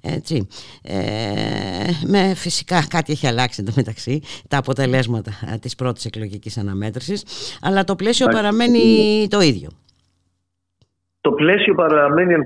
Έτσι. 0.02 0.48
Ε, 0.82 0.94
με 2.08 2.34
φυσικά 2.36 2.88
κάτι 2.90 3.12
έχει 3.12 3.28
αλλάξει 3.28 3.64
το 3.64 3.72
μεταξύ 3.76 4.22
τα 4.48 4.58
αποτελέσματα 4.58 5.32
της 5.62 5.76
πρώτης 5.76 6.06
εκλογικής 6.06 6.58
αναμέτρησης 6.58 7.24
αλλά 7.62 7.84
το 7.84 7.96
πλαίσιο 7.96 8.28
παραμένει 8.28 9.28
το 9.30 9.42
ίδιο. 9.42 9.70
Το 11.22 11.32
πλαίσιο 11.32 11.76
παραμένει 11.76 12.34
εν 12.34 12.46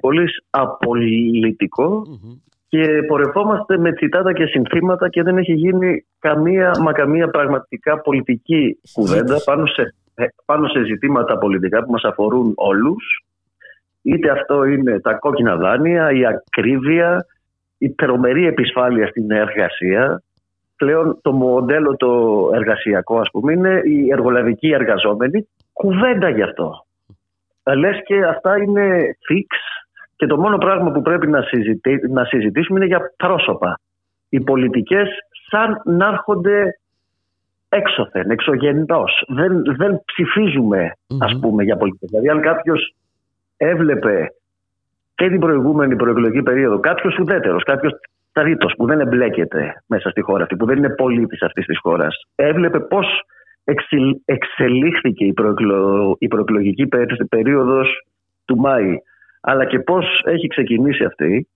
και 2.68 3.04
πορευόμαστε 3.08 3.78
με 3.78 3.94
τσιτάτα 3.94 4.34
και 4.34 4.46
συνθήματα 4.46 5.10
και 5.10 5.24
δεν 5.24 5.38
έχει 5.38 5.54
γίνει 5.54 6.06
καμία 6.20 6.72
μα 6.82 6.92
καμία 6.92 7.28
πραγματικά 7.28 8.02
πολιτική 8.02 8.80
κουβέντα 8.94 9.42
πάνω 9.46 9.66
σε, 9.66 9.96
ε, 10.16 10.26
πάνω 10.46 10.68
σε 10.68 10.84
ζητήματα 10.84 11.38
πολιτικά 11.38 11.84
που 11.84 11.92
μας 11.92 12.04
αφορούν 12.04 12.54
όλους 12.56 13.26
είτε 14.02 14.30
αυτό 14.30 14.64
είναι 14.64 15.00
τα 15.00 15.14
κόκκινα 15.14 15.56
δάνεια, 15.56 16.12
η 16.12 16.26
ακρίβεια, 16.26 17.26
η 17.78 17.90
τρομερή 17.90 18.48
επισφάλεια 18.48 19.08
στην 19.08 19.32
εργασία. 19.32 20.22
Πλέον 20.76 21.20
το 21.22 21.32
μοντέλο 21.32 21.96
το 21.96 22.42
εργασιακό 22.54 23.20
ας 23.20 23.30
πούμε 23.32 23.54
είναι 23.54 23.82
οι 23.86 24.12
εργολαβικοί 24.12 24.68
εργαζόμενοι. 24.68 25.48
Κουβέντα 25.74 26.30
γι' 26.30 26.42
αυτό. 26.42 26.86
Λες 27.76 28.02
και 28.06 28.26
αυτά 28.26 28.58
είναι 28.58 29.18
fix 29.30 29.48
και 30.18 30.26
το 30.26 30.38
μόνο 30.38 30.58
πράγμα 30.58 30.92
που 30.92 31.02
πρέπει 31.02 31.28
να, 31.28 31.40
να 32.10 32.26
συζητήσουμε 32.26 32.80
είναι 32.80 32.86
για 32.86 33.14
πρόσωπα. 33.18 33.80
Οι 34.30 34.40
πολιτικές 34.40 35.08
σαν 35.50 35.82
να 35.86 36.08
έρχονται 36.08 36.80
έξωθεν, 37.70 38.30
εξωγεννός. 38.30 39.24
Δεν, 39.28 39.62
δεν 39.78 40.02
ψηφίζουμε 40.06 40.92
ας 41.20 41.40
πούμε 41.42 41.64
για 41.64 41.78
πολιτικές. 41.78 42.10
Δηλαδή 42.10 42.30
αν 42.30 42.42
κάποιος 42.42 42.96
έβλεπε 43.58 44.28
και 45.16 45.30
την 45.30 45.40
προηγούμενη 45.40 45.96
προεκλογική 45.96 46.44
περίοδο 46.44 46.80
κάποιος 46.80 47.18
ουδέτερος, 47.20 47.64
κάποιος 47.64 47.94
τρίτος 48.32 48.74
που 48.78 48.86
δεν 48.86 49.00
εμπλέκεται 49.00 49.84
μέσα 49.88 50.10
στη 50.10 50.22
χώρα 50.22 50.44
αυτή, 50.44 50.56
που 50.56 50.66
δεν 50.66 50.78
είναι 50.78 50.90
πολίτης 50.90 51.42
αυτής 51.42 51.66
της 51.66 51.80
χώρας, 51.80 52.16
έβλεπε 52.36 52.80
πώς 52.80 53.22
εξελίχθηκε 54.26 55.26
η, 55.26 55.34
προεκλο, 55.34 56.16
η 56.20 56.28
προεκλογική 56.28 56.88
περίοδος 57.30 58.06
του 58.46 58.58
Μάη 58.58 58.98
αλλά 59.50 59.66
και 59.66 59.80
πώς 59.80 60.22
έχει 60.26 60.48
ξεκινήσει 60.48 61.04
αυτή, 61.04 61.48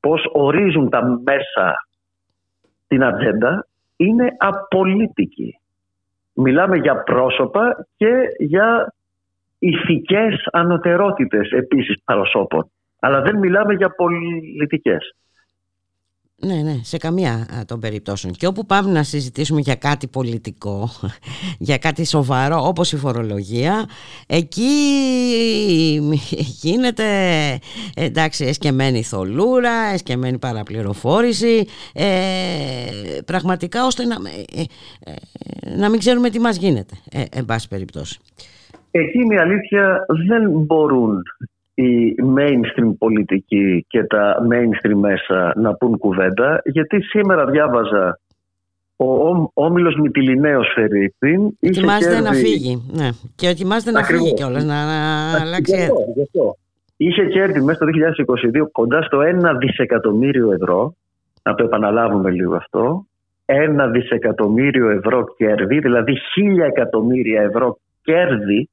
πώς 0.00 0.28
ορίζουν 0.32 0.90
τα 0.90 1.20
μέσα 1.24 1.86
την 2.86 3.04
ατζέντα, 3.04 3.66
είναι 3.96 4.28
απολύτικη. 4.38 5.58
Μιλάμε 6.32 6.76
για 6.76 7.02
πρόσωπα 7.02 7.86
και 7.96 8.12
για 8.38 8.94
ηθικές 9.58 10.48
ανωτερότητες 10.52 11.50
επίσης 11.50 11.96
προσώπων. 12.04 12.70
Αλλά 13.00 13.20
δεν 13.20 13.38
μιλάμε 13.38 13.74
για 13.74 13.94
πολιτικές. 13.94 15.14
Ναι, 16.46 16.54
ναι, 16.54 16.78
σε 16.82 16.96
καμία 16.96 17.46
των 17.66 17.80
περιπτώσεων. 17.80 18.32
Και 18.32 18.46
όπου 18.46 18.66
πάμε 18.66 18.92
να 18.92 19.02
συζητήσουμε 19.02 19.60
για 19.60 19.74
κάτι 19.74 20.06
πολιτικό, 20.06 20.88
για 21.68 21.78
κάτι 21.78 22.06
σοβαρό 22.06 22.66
όπως 22.66 22.92
η 22.92 22.96
φορολογία, 22.96 23.84
εκεί 24.26 24.62
γίνεται 26.62 27.04
εντάξει 27.96 28.44
εσκεμμένη 28.44 29.02
θολούρα, 29.02 29.72
εσκεμμένη 29.92 30.38
παραπληροφόρηση, 30.38 31.66
ε, 31.94 32.04
πραγματικά 33.24 33.86
ώστε 33.86 34.04
να, 34.04 34.14
ε, 34.14 34.62
ε, 35.10 35.76
να 35.76 35.90
μην 35.90 35.98
ξέρουμε 35.98 36.30
τι 36.30 36.40
μας 36.40 36.56
γίνεται, 36.56 36.94
ε, 37.12 37.22
εν 37.30 37.44
πάση 37.44 37.68
περιπτώσει. 37.68 38.20
Εκεί 38.90 39.18
η 39.18 39.38
αλήθεια 39.38 40.06
δεν 40.28 40.50
μπορούν 40.50 41.22
η 41.74 42.14
mainstream 42.36 42.94
πολιτική 42.98 43.84
και 43.88 44.04
τα 44.04 44.36
mainstream 44.50 44.98
μέσα 45.00 45.52
να 45.56 45.74
πούν 45.74 45.98
κουβέντα 45.98 46.62
γιατί 46.64 47.02
σήμερα 47.02 47.46
διάβαζα 47.46 48.18
ο 48.96 49.50
Όμιλος 49.54 49.96
Μητυλινέος 49.96 50.72
Φερρυπίν 50.74 51.56
Ετοιμάζεται 51.60 52.14
κέρδη... 52.14 52.28
να 52.28 52.32
φύγει 52.32 52.82
ναι. 52.92 53.08
και 53.34 53.48
ετοιμάζεται 53.48 53.90
να 53.90 54.04
φύγει 54.04 54.34
κιόλας 54.34 54.64
να, 54.64 54.84
να 54.84 55.40
αλλάξει 55.40 55.74
αυτό, 55.74 56.56
Είχε 56.96 57.24
κέρδη 57.24 57.60
μέσα 57.60 57.78
στο 57.78 57.86
2022 58.64 58.68
κοντά 58.72 59.02
στο 59.02 59.18
1 59.18 59.22
δισεκατομμύριο 59.58 60.52
ευρώ. 60.52 60.94
Να 61.42 61.54
το 61.54 61.64
επαναλάβουμε 61.64 62.30
λίγο 62.30 62.56
αυτό. 62.56 63.06
Ένα 63.44 63.86
δισεκατομμύριο 63.86 64.90
ευρώ 64.90 65.34
κέρδη 65.36 65.78
δηλαδή 65.78 66.12
χίλια 66.32 66.64
εκατομμύρια 66.64 67.42
ευρώ 67.42 67.78
κέρδη 68.02 68.68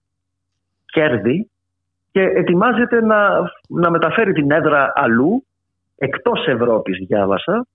κέρδη 0.85 1.49
και 2.11 2.22
ετοιμάζεται 2.22 3.02
να, 3.02 3.30
να 3.68 3.90
μεταφέρει 3.90 4.34
την 4.34 4.52
έδρα 4.52 4.91
αλλού, 4.95 5.45
εκτός 5.98 6.48
Ευρώπης 6.48 6.98
διάβασα, 7.07 7.68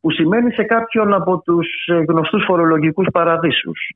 που 0.00 0.10
σημαίνει 0.10 0.52
σε 0.52 0.62
κάποιον 0.62 1.14
από 1.14 1.42
τους 1.44 1.66
γνωστούς 2.08 2.44
φορολογικούς 2.44 3.06
παραδείσους. 3.12 3.90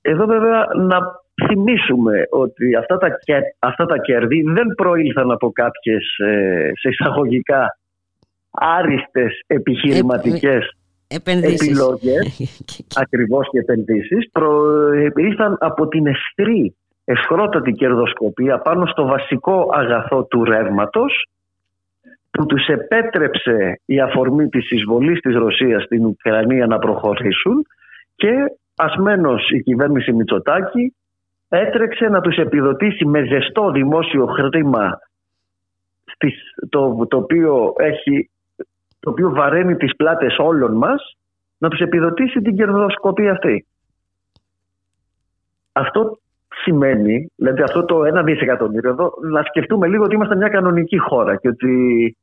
Εδώ 0.00 0.26
βέβαια 0.26 0.66
να 0.76 0.98
θυμίσουμε 1.46 2.26
ότι 2.30 2.76
αυτά 2.76 2.96
τα, 2.96 3.08
αυτά 3.58 3.86
τα 3.86 3.98
κέρδη 3.98 4.42
δεν 4.42 4.66
προήλθαν 4.76 5.30
από 5.30 5.52
κάποιες 5.52 6.16
ε, 6.18 6.70
σε 6.74 6.88
εισαγωγικά 6.88 7.78
άριστες 8.50 9.42
επιχειρηματικές 9.46 10.76
επενδύσεις. 11.08 11.68
επιλογές, 11.68 12.40
ακριβώς 13.02 13.48
και 13.50 13.58
επενδύσεις, 13.58 14.30
προήλθαν 14.32 15.56
από 15.60 15.88
την 15.88 16.06
εχθρή 16.06 16.76
ευχρότατη 17.10 17.72
κερδοσκοπία 17.72 18.58
πάνω 18.58 18.86
στο 18.86 19.06
βασικό 19.06 19.68
αγαθό 19.72 20.24
του 20.24 20.44
ρεύματος 20.44 21.28
που 22.30 22.46
τους 22.46 22.66
επέτρεψε 22.66 23.80
η 23.84 24.00
αφορμή 24.00 24.48
της 24.48 24.70
εισβολής 24.70 25.20
της 25.20 25.34
Ρωσίας 25.34 25.82
στην 25.82 26.04
Ουκρανία 26.04 26.66
να 26.66 26.78
προχωρήσουν 26.78 27.66
και 28.16 28.32
ασμένος 28.76 29.50
η 29.50 29.62
κυβέρνηση 29.62 30.12
Μητσοτάκη 30.12 30.94
έτρεξε 31.48 32.08
να 32.08 32.20
τους 32.20 32.36
επιδοτήσει 32.36 33.04
με 33.04 33.24
ζεστό 33.24 33.70
δημόσιο 33.70 34.26
χρήμα 34.26 34.98
το, 36.68 37.06
το, 37.08 37.16
οποίο 37.16 37.74
έχει, 37.76 38.30
το 39.00 39.10
οποίο 39.10 39.30
βαραίνει 39.30 39.76
τις 39.76 39.96
πλάτες 39.96 40.36
όλων 40.38 40.76
μας 40.76 41.16
να 41.58 41.68
τους 41.68 41.80
επιδοτήσει 41.80 42.40
την 42.40 42.56
κερδοσκοπία 42.56 43.32
αυτή. 43.32 43.66
Αυτό 45.72 46.18
σημαίνει, 46.68 47.32
δηλαδή 47.36 47.62
αυτό 47.62 47.84
το 47.84 48.04
ένα 48.04 48.22
δισεκατομμύριο 48.22 48.90
εδώ, 48.90 49.12
να 49.30 49.42
σκεφτούμε 49.42 49.86
λίγο 49.86 50.04
ότι 50.04 50.14
είμαστε 50.14 50.36
μια 50.36 50.48
κανονική 50.48 50.98
χώρα 50.98 51.36
και 51.36 51.48
ότι 51.48 52.16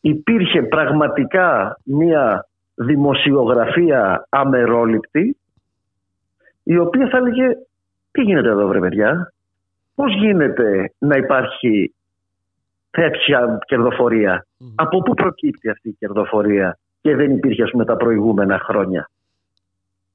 υπήρχε 0.00 0.62
πραγματικά 0.62 1.78
μια 1.84 2.46
δημοσιογραφία 2.74 4.26
αμερόληπτη 4.28 5.36
η 6.62 6.78
οποία 6.78 7.08
θα 7.08 7.16
έλεγε 7.16 7.46
τι 8.10 8.22
γίνεται 8.22 8.48
εδώ 8.48 8.66
βρε 8.66 8.80
παιδιά, 8.80 9.32
πώς 9.94 10.14
γίνεται 10.14 10.92
να 10.98 11.16
υπάρχει 11.16 11.94
τέτοια 12.90 13.58
από 14.74 15.02
πού 15.02 15.14
προκύπτει 15.14 15.70
αυτή 15.70 15.88
η 15.88 15.96
κερδοφορία 15.98 16.78
και 17.00 17.16
δεν 17.16 17.30
υπήρχε 17.30 17.62
ας 17.62 17.70
πούμε 17.70 17.84
τα 17.84 17.96
προηγούμενα 17.96 18.58
χρόνια; 18.58 19.10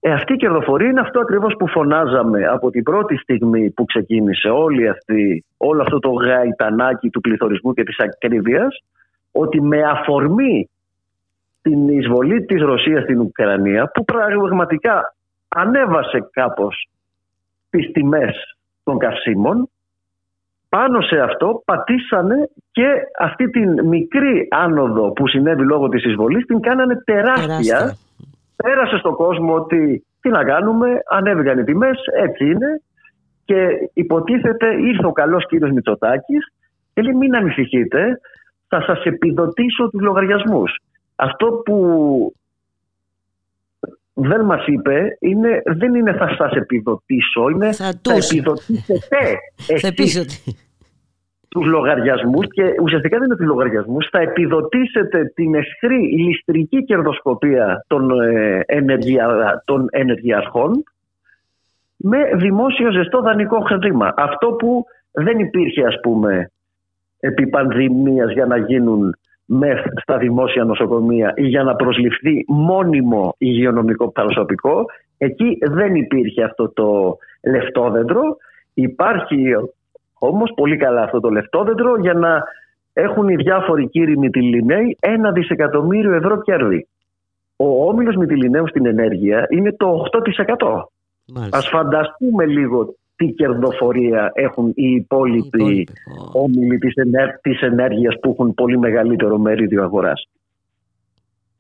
Ε, 0.04 0.12
αυτή 0.12 0.34
η 0.34 0.36
κερδοφορία 0.36 0.90
είναι 0.90 1.00
αυτό 1.00 1.20
ακριβώς 1.20 1.56
που 1.60 1.68
φωνάζαμε 1.68 2.46
από 2.46 2.70
την 2.70 2.84
πρώτη 2.84 3.16
στιγμή 3.18 3.70
που 3.70 3.86
ξεκίνησε 3.86 4.50
όλη 4.50 4.90
αυτή, 4.90 5.46
όλο 5.58 5.82
αυτό 5.82 6.00
το 6.00 6.10
γαϊτανάκι 6.10 7.10
του 7.10 7.22
πληθωρισμού 7.22 7.74
και 7.74 7.84
της 7.84 8.00
ακρίβειας 8.00 8.84
ότι 9.32 9.62
με 9.62 9.84
αφορμή 9.84 10.70
την 11.62 11.88
εισβολή 11.88 12.46
της 12.46 12.62
Ρωσίας 12.62 13.04
στην 13.04 13.20
Ουκρανία 13.20 13.92
που 13.94 14.06
πραγματικά 14.06 15.16
ανέβασε 15.48 16.30
κάπως 16.32 16.88
τις 17.70 17.92
τιμές 17.92 18.58
των 18.84 18.98
καυσίμων 18.98 19.70
πάνω 20.70 21.02
σε 21.02 21.20
αυτό 21.20 21.62
πατήσανε 21.66 22.50
και 22.72 22.88
αυτή 23.20 23.50
την 23.50 23.88
μικρή 23.88 24.48
άνοδο 24.52 25.12
που 25.12 25.28
συνέβη 25.28 25.64
λόγω 25.64 25.90
της 25.90 26.06
εισβολής 26.06 26.46
την 26.46 26.60
κάνανε 26.60 26.96
τεράστια. 27.06 27.98
Πέρασε 28.62 28.98
στον 28.98 29.16
κόσμο 29.16 29.54
ότι 29.54 30.06
τι 30.22 30.30
να 30.30 30.44
κάνουμε, 30.44 30.88
ανέβηκαν 31.10 31.60
οι 31.60 31.64
τιμές, 31.64 31.98
έτσι 32.24 32.46
είναι. 32.46 32.82
Και 33.46 33.68
υποτίθεται 33.94 34.68
ήρθε 34.82 35.06
ο 35.06 35.12
καλός 35.12 35.48
κύριος 35.48 35.72
Μητσοτάκης 35.72 36.54
και 36.94 37.02
λέει 37.02 37.14
μην 37.14 37.36
ανησυχείτε, 37.36 38.20
θα 38.68 38.82
σας 38.82 39.04
επιδοτήσω 39.04 39.90
τους 39.90 40.02
λογαριασμούς. 40.02 40.76
Αυτό 41.16 41.48
που 41.48 41.76
δεν 44.14 44.46
μας 44.46 44.66
είπε 44.66 45.18
είναι, 45.20 45.62
δεν 45.66 45.96
είναι 45.96 46.14
θα 46.14 46.36
σας 46.38 46.52
επιδοτήσω, 46.52 47.50
είναι 47.50 47.72
θα, 47.72 47.94
θα 48.04 48.14
επιδοτήσετε 48.14 49.18
εσείς 49.76 50.52
τους 51.52 51.66
λογαριασμούς 51.66 52.46
και 52.48 52.64
ουσιαστικά 52.82 53.18
δεν 53.18 53.26
είναι 53.26 53.36
τους 53.36 53.46
λογαριασμούς, 53.46 54.08
θα 54.12 54.20
επιδοτήσετε 54.20 55.26
την 55.36 55.56
εσχρή 55.56 55.98
ληστρική 55.98 56.84
κερδοσκοπία 56.84 57.86
των, 57.88 58.22
ε, 58.22 58.64
ενεργεια, 58.66 59.62
των 59.66 59.88
ενεργειαρχών 59.92 60.84
με 61.98 62.18
δημόσιο 62.36 62.92
ζεστό 62.92 63.22
δανεικό 63.22 63.60
χρήμα. 63.60 64.14
Αυτό 64.18 64.48
που 64.52 64.86
δεν 65.12 65.40
υπήρχε 65.40 65.86
ας 65.86 66.00
πούμε 66.02 66.52
επί 67.20 67.48
πανδημίας 67.48 68.32
για 68.32 68.46
να 68.46 68.58
γίνουν 68.58 69.16
μεθ 69.46 69.86
στα 70.02 70.18
δημόσια 70.18 70.64
νοσοκομεία 70.64 71.34
ή 71.36 71.44
για 71.48 71.64
να 71.64 71.76
προσληφθεί 71.76 72.46
μόνιμο 72.48 73.36
υγειονομικό 73.38 74.12
προσωπικό. 74.12 74.86
Εκεί 75.18 75.58
δεν 75.62 75.96
υπήρχε 75.96 76.44
αυτό 76.44 76.70
το 76.70 77.18
λεφτόδεντρο. 77.44 78.38
Υπάρχει 78.74 79.56
όμως 80.24 80.52
πολύ 80.56 80.78
καλά 80.78 81.02
αυτό 81.02 81.20
το 81.20 81.30
λεφτόδεντρο 81.30 82.00
για 82.00 82.14
να 82.14 82.44
έχουν 82.94 83.28
οι 83.28 83.36
διάφοροι 83.36 83.90
κύριοι 83.90 84.18
Μητυλινέοι 84.18 84.98
ένα 85.00 85.32
δισεκατομμύριο 85.32 86.14
ευρώ 86.14 86.42
κέρδη. 86.42 86.88
Ο 87.56 87.88
όμιλος 87.88 88.16
Μητυλινέου 88.16 88.68
στην 88.68 88.86
ενέργεια 88.86 89.46
είναι 89.50 89.72
το 89.72 90.06
8%. 90.58 90.84
Μάλιστα. 91.34 91.58
Ας 91.58 91.68
φανταστούμε 91.68 92.46
λίγο 92.46 92.96
τι 93.16 93.28
κερδοφορία 93.32 94.32
έχουν 94.34 94.72
οι 94.76 94.92
υπόλοιποι 94.92 95.88
όμιλοι 96.32 96.78
της, 96.78 96.94
ενέργεια 96.96 97.40
της 97.42 97.62
ενέργειας 97.62 98.16
που 98.22 98.30
έχουν 98.30 98.54
πολύ 98.54 98.78
μεγαλύτερο 98.78 99.38
μερίδιο 99.38 99.84
αγοράς. 99.84 100.30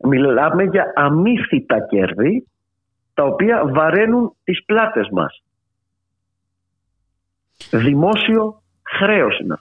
Μιλάμε 0.03 0.63
για 0.63 0.93
αμύθιτα 0.95 1.79
κέρδη 1.89 2.47
τα 3.13 3.23
οποία 3.23 3.65
βαραίνουν 3.65 4.35
τις 4.43 4.65
πλάτες 4.65 5.07
μας. 5.11 5.43
Δημόσιο 7.71 8.61
χρέος 8.97 9.39
είναι 9.39 9.57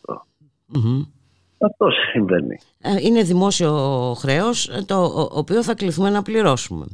Αυτό 1.59 1.91
συμβαίνει. 2.13 2.59
Ε, 2.81 3.07
είναι 3.07 3.23
δημόσιο 3.23 3.73
χρέος 4.19 4.85
το 4.87 5.29
οποίο 5.33 5.63
θα 5.63 5.75
κληθούμε 5.75 6.11
να 6.11 6.23
πληρώσουμε. 6.23 6.87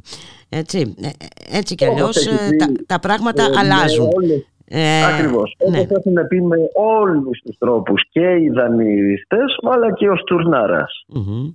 Έτσι, 0.49 0.95
ε, 1.01 1.09
έτσι 1.57 1.75
κι 1.75 1.85
αλλιώς 1.85 2.25
τα, 2.57 2.65
τα 2.85 2.99
πράγματα 2.99 3.43
αλλάζουν. 3.59 4.09
Ε, 4.69 5.05
Ακριβώς. 5.05 5.55
Ναι. 5.69 5.79
Όπως 5.79 5.97
έχουν 5.97 6.27
πει 6.27 6.41
με 6.41 6.57
όλους 6.73 7.41
τους 7.45 7.57
τρόπους 7.57 8.03
και 8.09 8.35
οι 8.41 8.49
δανειστές, 8.49 9.57
αλλά 9.71 9.93
και 9.93 10.09
ο 10.09 10.15
στουρναρα 10.15 10.85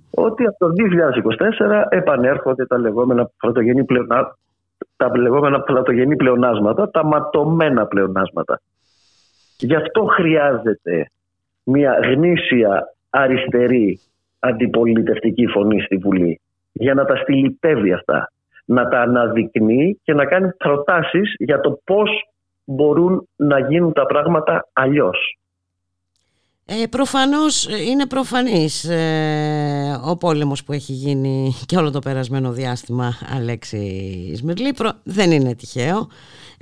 ότι 0.09 0.45
από 0.45 0.57
το 0.57 0.69
2024 0.69 1.87
επανέρχονται 1.89 2.65
τα 2.65 2.77
λεγόμενα 2.77 3.31
πρωτογενή 3.37 3.83
πλεονάσματα, 3.83 4.37
τα 4.95 5.17
λεγόμενα 5.17 5.61
πρωτογενή 5.61 6.15
πλεονάσματα, 6.15 6.89
τα 6.89 7.05
ματωμένα 7.05 7.85
πλεονάσματα. 7.85 8.61
Γι' 9.63 9.75
αυτό 9.75 10.03
χρειάζεται 10.03 11.09
μια 11.63 11.99
γνήσια 12.03 12.93
αριστερή 13.09 13.99
αντιπολιτευτική 14.39 15.47
φωνή 15.47 15.81
στη 15.81 15.97
Βουλή 15.97 16.41
για 16.71 16.93
να 16.93 17.05
τα 17.05 17.15
στυλιτεύει 17.15 17.93
αυτά, 17.93 18.31
να 18.65 18.87
τα 18.87 19.01
αναδεικνύει 19.01 19.99
και 20.03 20.13
να 20.13 20.25
κάνει 20.25 20.53
προτάσεις 20.53 21.35
για 21.37 21.59
το 21.59 21.79
πώς 21.83 22.09
μπορούν 22.63 23.27
να 23.35 23.59
γίνουν 23.59 23.93
τα 23.93 24.05
πράγματα 24.05 24.69
αλλιώς. 24.73 25.37
Ε, 26.65 26.87
προφανώς 26.89 27.67
ε, 27.67 27.81
είναι 27.81 28.07
προφανής 28.07 28.83
ε, 28.83 29.99
ο 30.05 30.17
πόλεμος 30.17 30.63
που 30.63 30.71
έχει 30.71 30.91
γίνει 30.91 31.53
και 31.65 31.77
όλο 31.77 31.91
το 31.91 31.99
περασμένο 31.99 32.51
διάστημα 32.51 33.13
Αλέξη 33.35 34.33
Σμυρλή 34.35 34.75
δεν 35.03 35.31
είναι 35.31 35.55
τυχαίο 35.55 36.07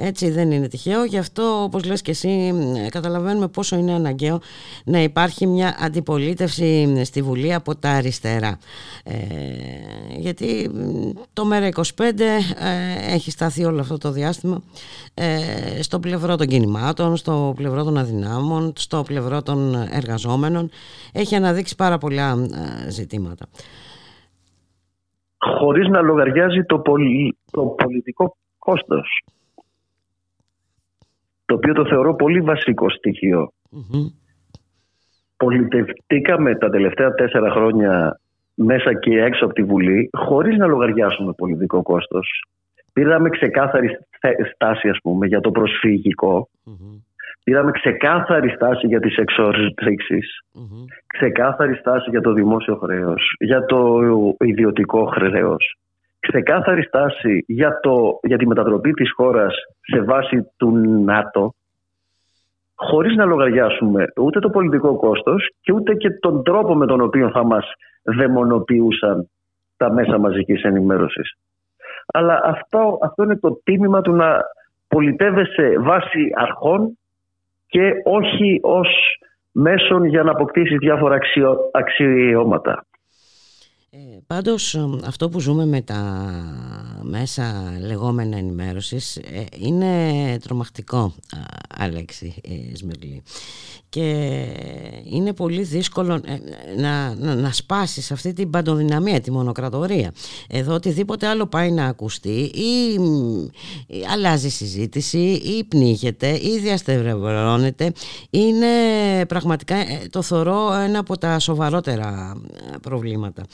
έτσι 0.01 0.31
δεν 0.31 0.51
είναι 0.51 0.67
τυχαίο. 0.67 1.03
Γι' 1.03 1.17
αυτό 1.17 1.63
όπως 1.63 1.85
λες 1.85 2.01
και 2.01 2.11
εσύ 2.11 2.53
καταλαβαίνουμε 2.91 3.47
πόσο 3.47 3.75
είναι 3.75 3.91
αναγκαίο 3.91 4.39
να 4.85 5.01
υπάρχει 5.01 5.47
μια 5.47 5.75
αντιπολίτευση 5.79 7.01
στη 7.05 7.21
Βουλή 7.21 7.53
από 7.53 7.75
τα 7.75 7.89
αριστερά. 7.89 8.57
Ε, 9.03 9.13
γιατί 10.17 10.71
το 11.33 11.43
ΜΕΡΑ25 11.51 12.01
έχει 13.09 13.31
σταθεί 13.31 13.63
όλο 13.65 13.79
αυτό 13.79 13.97
το 13.97 14.11
διάστημα 14.11 14.61
στο 15.79 15.99
πλευρό 15.99 16.35
των 16.35 16.47
κινημάτων 16.47 17.15
στο 17.15 17.53
πλευρό 17.55 17.83
των 17.83 17.97
αδυνάμων 17.97 18.73
στο 18.75 19.03
πλευρό 19.07 19.41
των 19.41 19.75
εργαζόμενων. 19.91 20.69
Έχει 21.13 21.35
αναδείξει 21.35 21.75
πάρα 21.75 21.97
πολλά 21.97 22.31
ε, 22.31 22.89
ζητήματα. 22.89 23.45
Χωρίς 25.59 25.87
να 25.87 26.01
λογαριάζει 26.01 26.63
το, 26.63 26.81
το 27.51 27.61
πολιτικό 27.61 28.35
κόστος 28.57 29.23
το 31.51 31.57
οποίο 31.57 31.73
το 31.73 31.85
θεωρώ 31.85 32.15
πολύ 32.15 32.41
βασικό 32.41 32.89
Πολιτευτήκαμε 35.37 36.55
τα 36.55 36.69
τελευταία 36.69 37.13
τέσσερα 37.13 37.51
χρόνια 37.51 38.19
μέσα 38.55 38.93
και 38.93 39.21
έξω 39.21 39.45
από 39.45 39.53
τη 39.53 39.63
Βουλή 39.63 40.09
χωρίς 40.17 40.57
να 40.57 40.65
λογαριάσουμε 40.65 41.33
πολιτικό 41.33 41.81
κόστος. 41.81 42.43
Πήραμε 42.93 43.29
ξεκάθαρη 43.29 43.87
στάση 44.53 44.89
ας 44.89 44.97
πούμε 45.03 45.27
για 45.27 45.39
το 45.39 45.51
προσφυγικο 45.51 46.49
Πήραμε 47.43 47.71
ξεκάθαρη 47.71 48.49
στάση 48.49 48.87
για 48.87 48.99
τις 48.99 49.15
εξορυξεις 49.17 50.39
ξεκάθαρη 51.07 51.75
στάση 51.75 52.09
για 52.09 52.21
το 52.21 52.33
δημόσιο 52.33 52.75
χρέος, 52.75 53.35
για 53.39 53.65
το 53.65 54.01
ιδιωτικό 54.39 55.05
χρέος, 55.05 55.75
ξεκάθαρη 56.27 56.84
στάση 56.84 57.43
για, 57.48 57.80
το, 57.80 58.19
για 58.22 58.38
τη 58.38 58.48
μετατροπή 58.48 58.91
της 58.91 59.11
χώρας 59.15 59.53
σε 59.81 60.02
βάση 60.02 60.52
του 60.57 60.72
ΝΑΤΟ, 61.06 61.53
χωρίς 62.76 63.15
να 63.15 63.26
λογαριάσουμε 63.26 64.06
ούτε 64.22 64.39
το 64.39 64.49
πολιτικό 64.49 64.95
κόστος 64.95 65.49
και 65.61 65.73
ούτε 65.73 65.93
και 65.93 66.10
τον 66.10 66.43
τρόπο 66.43 66.76
με 66.76 66.85
τον 66.85 67.02
οποίο 67.02 67.30
θα 67.30 67.45
μας 67.45 67.72
δαιμονοποιούσαν 68.03 69.30
τα 69.77 69.93
μέσα 69.93 70.18
μαζικής 70.18 70.64
ενημέρωσης. 70.64 71.38
Αλλά 72.14 72.41
αυτό, 72.43 72.98
αυτό 73.02 73.23
είναι 73.23 73.38
το 73.38 73.61
τίμημα 73.64 74.02
του 74.02 74.11
να 74.11 74.39
πολιτεύεσαι 74.88 75.80
βάση 75.80 76.31
αρχών 76.35 76.98
και 77.68 77.91
όχι 78.03 78.60
ως 78.61 78.88
μέσον 79.52 80.06
για 80.06 80.23
να 80.23 80.31
αποκτήσεις 80.31 80.77
διάφορα 80.77 81.18
αξιώματα. 81.72 82.85
Ε, 83.93 83.99
πάντως 84.27 84.76
αυτό 85.03 85.30
που 85.30 85.39
ζούμε 85.39 85.65
με 85.65 85.81
τα 85.81 86.01
μέσα 87.01 87.77
λεγόμενα 87.80 88.38
ενημέρωσης 88.38 89.15
ε, 89.15 89.45
είναι 89.57 90.38
τρομακτικό 90.43 91.13
Αλέξη 91.77 92.34
ε, 92.43 92.76
Σμυρλή 92.76 93.23
και 93.89 94.35
είναι 95.03 95.34
πολύ 95.34 95.63
δύσκολο 95.63 96.13
ε, 96.13 96.39
να, 96.77 97.15
να, 97.15 97.35
να 97.35 97.51
σπάσεις 97.51 98.11
αυτή 98.11 98.34
την 98.34 98.49
παντοδυναμία, 98.49 99.22
τη 99.22 99.31
μονοκρατορία. 99.31 100.11
Εδώ 100.47 100.73
οτιδήποτε 100.73 101.27
άλλο 101.27 101.45
πάει 101.45 101.72
να 101.72 101.85
ακουστεί 101.85 102.51
ή, 102.53 102.93
ή 103.88 104.05
αλλάζει 104.11 104.49
συζήτηση 104.49 105.19
ή 105.43 105.63
πνίγεται 105.63 106.39
ή 106.41 106.59
διαστευρώνεται 106.59 107.91
είναι 108.30 108.68
πραγματικά 109.27 109.76
το 110.09 110.22
θωρώ 110.22 110.73
ένα 110.73 110.99
από 110.99 111.18
τα 111.18 111.39
σοβαρότερα 111.39 112.34
προβλήματα 112.81 113.45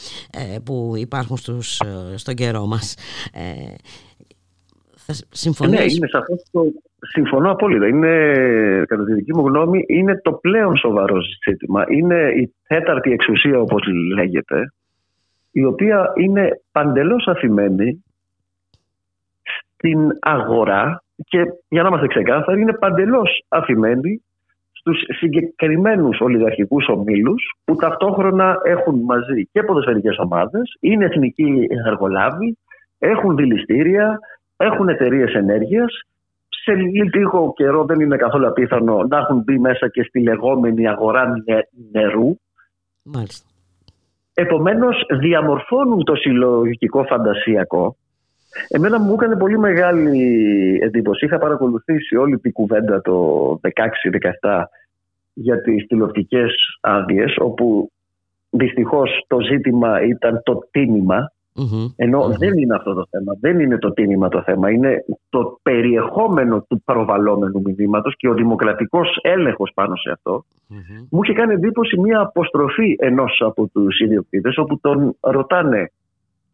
που 0.64 0.94
υπάρχουν 0.98 1.38
στους, 1.38 1.82
στον 2.16 2.36
καιρό 2.36 2.66
μας. 2.66 2.96
Θα 4.96 5.14
συμφωνήσω. 5.30 5.84
Ναι, 5.84 5.92
είναι 5.92 6.08
σαφώς 6.08 6.44
το, 6.52 6.62
Συμφωνώ 7.00 7.52
απόλυτα. 7.52 7.88
Είναι, 7.88 8.34
κατά 8.88 9.06
τη 9.06 9.14
δική 9.14 9.34
μου 9.34 9.48
γνώμη, 9.48 9.86
είναι 9.88 10.22
το 10.22 10.34
πλέον 10.34 10.78
σοβαρό 10.78 11.18
ζήτημα. 11.48 11.86
Είναι 11.90 12.32
η 12.36 12.54
τέταρτη 12.68 13.12
εξουσία, 13.12 13.60
όπως 13.60 13.84
λέγεται, 14.16 14.74
η 15.52 15.64
οποία 15.64 16.14
είναι 16.16 16.62
παντελώς 16.72 17.28
αφημένη 17.28 18.04
στην 19.74 20.10
αγορά 20.20 21.04
και 21.16 21.44
για 21.68 21.82
να 21.82 21.88
είμαστε 21.88 22.08
ξεκάθαροι 22.08 22.62
είναι 22.62 22.74
παντελώς 22.74 23.44
αφημένη 23.48 24.24
στους 24.88 25.18
συγκεκριμένους 25.18 26.20
ολιγαρχικούς 26.20 26.88
ομίλους 26.88 27.56
που 27.66 27.76
ταυτόχρονα 27.76 28.58
έχουν 28.64 29.00
μαζί 29.00 29.48
και 29.52 29.64
ποδοσφαιρικές 29.64 30.18
ομάδες, 30.18 30.78
είναι 30.80 31.06
εθνικοί 31.06 31.68
εργολάβοι, 31.86 32.58
έχουν 32.98 33.36
δηληστήρια, 33.36 34.20
έχουν 34.58 34.90
εταιρείες 34.90 35.34
ενέργειας 35.34 36.02
σε 36.50 36.74
λίγο 36.74 37.54
καιρό 37.56 37.86
δεν 37.86 38.00
είναι 38.00 38.18
καθόλου 38.18 38.48
απίθανο 38.48 39.04
να 39.10 39.18
έχουν 39.18 39.44
μπει 39.44 39.60
μέσα 39.60 39.88
και 39.90 40.04
στη 40.04 40.22
λεγόμενη 40.22 40.88
αγορά 40.88 41.34
νερού. 41.92 42.36
Μάλιστα. 43.04 43.48
Επομένως 44.34 45.06
διαμορφώνουν 45.20 46.04
το 46.04 46.16
συλλογικό 46.16 47.04
φαντασιακό. 47.04 47.96
Εμένα 48.68 49.00
μου 49.00 49.14
έκανε 49.14 49.36
πολύ 49.36 49.60
μεγάλη 49.60 50.80
εντύπωση. 50.82 51.26
Είχα 51.26 51.38
παρακολουθήσει 51.38 52.16
όλη 52.16 52.40
την 52.40 52.52
κουβέντα 52.52 53.02
το 53.02 53.60
16-17 54.42 54.64
για 55.34 55.62
τις 55.62 55.88
τηλεοπτικές 55.88 56.54
άδειες, 56.82 57.36
όπου 57.40 57.92
δυστυχώς 58.50 59.26
το 59.28 59.40
ζήτημα 59.40 60.02
ήταν 60.02 60.42
το 60.44 60.68
τίμημα 60.72 61.32
ενω 61.96 62.36
δεν 62.38 62.58
είναι 62.58 62.76
αυτό 62.76 62.94
το 62.94 63.08
θέμα. 63.10 63.38
Δεν 63.40 63.60
είναι 63.60 63.78
το 63.78 63.94
τίμημα 63.94 64.30
το 64.30 64.42
θέμα. 64.42 64.72
Είναι 64.72 65.06
το 65.30 65.60
περιεχόμενο 65.62 66.66
του 66.70 66.82
προβαλλόμενου 66.86 67.62
μηνύματος 67.62 68.16
και 68.18 68.30
ο 68.30 68.34
δημοκρατικός 68.34 69.20
έλεγχος 69.22 69.72
πάνω 69.74 69.96
σε 69.96 70.12
αυτο 70.12 70.46
Μου 71.10 71.24
είχε 71.24 71.34
κάνει 71.34 71.54
εντύπωση 71.54 72.00
μια 72.00 72.20
αποστροφή 72.20 72.96
ενός 73.00 73.42
από 73.46 73.68
τους 73.68 74.00
ιδιοκτήτες, 74.00 74.58
όπου 74.58 74.80
τον 74.80 75.16
ρωτάνε, 75.20 75.92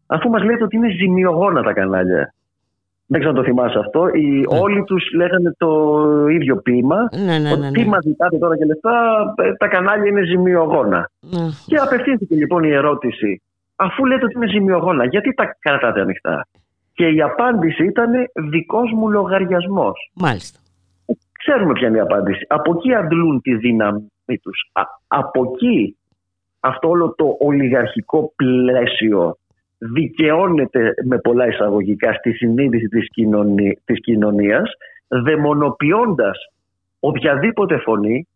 αφού 0.06 0.28
μας 0.28 0.42
λέτε 0.42 0.64
ότι 0.64 0.76
είναι 0.76 0.88
ζημιογόνα 0.88 1.62
τα 1.62 1.72
κανάλια. 1.72 2.34
Δεν 3.06 3.20
ξέρω 3.20 3.34
αν 3.36 3.42
το 3.42 3.50
θυμάσαι 3.50 3.78
αυτό. 3.78 4.08
Οι, 4.08 4.26
ναι. 4.26 4.58
Όλοι 4.58 4.84
τους 4.84 5.12
λέγανε 5.14 5.54
το 5.58 5.70
ίδιο 6.28 6.56
ποίημα. 6.56 7.08
Ναι, 7.24 7.38
ναι, 7.38 7.56
ναι, 7.56 7.70
Τι 7.70 7.84
μας 7.84 8.02
ζητάτε 8.04 8.38
τώρα 8.38 8.56
και 8.56 8.64
λεφτά, 8.64 8.92
ε, 9.36 9.52
τα 9.52 9.68
κανάλια 9.68 10.06
είναι 10.06 10.24
ζημιογόνα. 10.24 11.10
Και 11.66 11.76
απευθύνθηκε 11.76 12.34
λοιπόν 12.34 12.62
η 12.64 12.70
ερώτηση 12.70 13.42
αφού 13.76 14.04
λέτε 14.04 14.24
ότι 14.24 14.36
είναι 14.36 14.48
ζημιογόνα, 14.48 15.04
γιατί 15.04 15.34
τα 15.34 15.56
κρατάτε 15.58 16.00
ανοιχτά; 16.00 16.46
Και 16.94 17.08
η 17.08 17.22
απάντηση 17.22 17.84
ήταν 17.84 18.10
δικός 18.50 18.92
μου 18.92 19.10
λογαριασμός. 19.10 20.10
Μάλιστα. 20.14 20.58
Ξέρουμε 21.38 21.72
ποια 21.72 21.88
είναι 21.88 21.96
η 21.96 22.00
απάντηση. 22.00 22.46
Από 22.48 22.74
εκεί 22.76 22.94
αντλούν 22.94 23.40
τη 23.40 23.56
δύναμη 23.56 24.38
τους. 24.42 24.70
Από 25.06 25.52
εκεί 25.52 25.96
αυτό 26.60 26.88
όλο 26.88 27.14
το 27.14 27.36
ολιγαρχικό 27.40 28.32
πλαίσιο 28.36 29.36
δικαιώνεται 29.92 30.94
με 31.04 31.18
πολλά 31.18 31.46
εισαγωγικά 31.46 32.12
στη 32.12 32.32
συνείδηση 32.32 32.88
της, 32.88 33.08
κοινωνία, 33.08 33.76
της 33.84 34.00
κοινωνίας 34.00 34.70
δαιμονοποιώντας 35.08 36.38
οποιαδήποτε 37.00 37.78
φωνή 37.78 38.28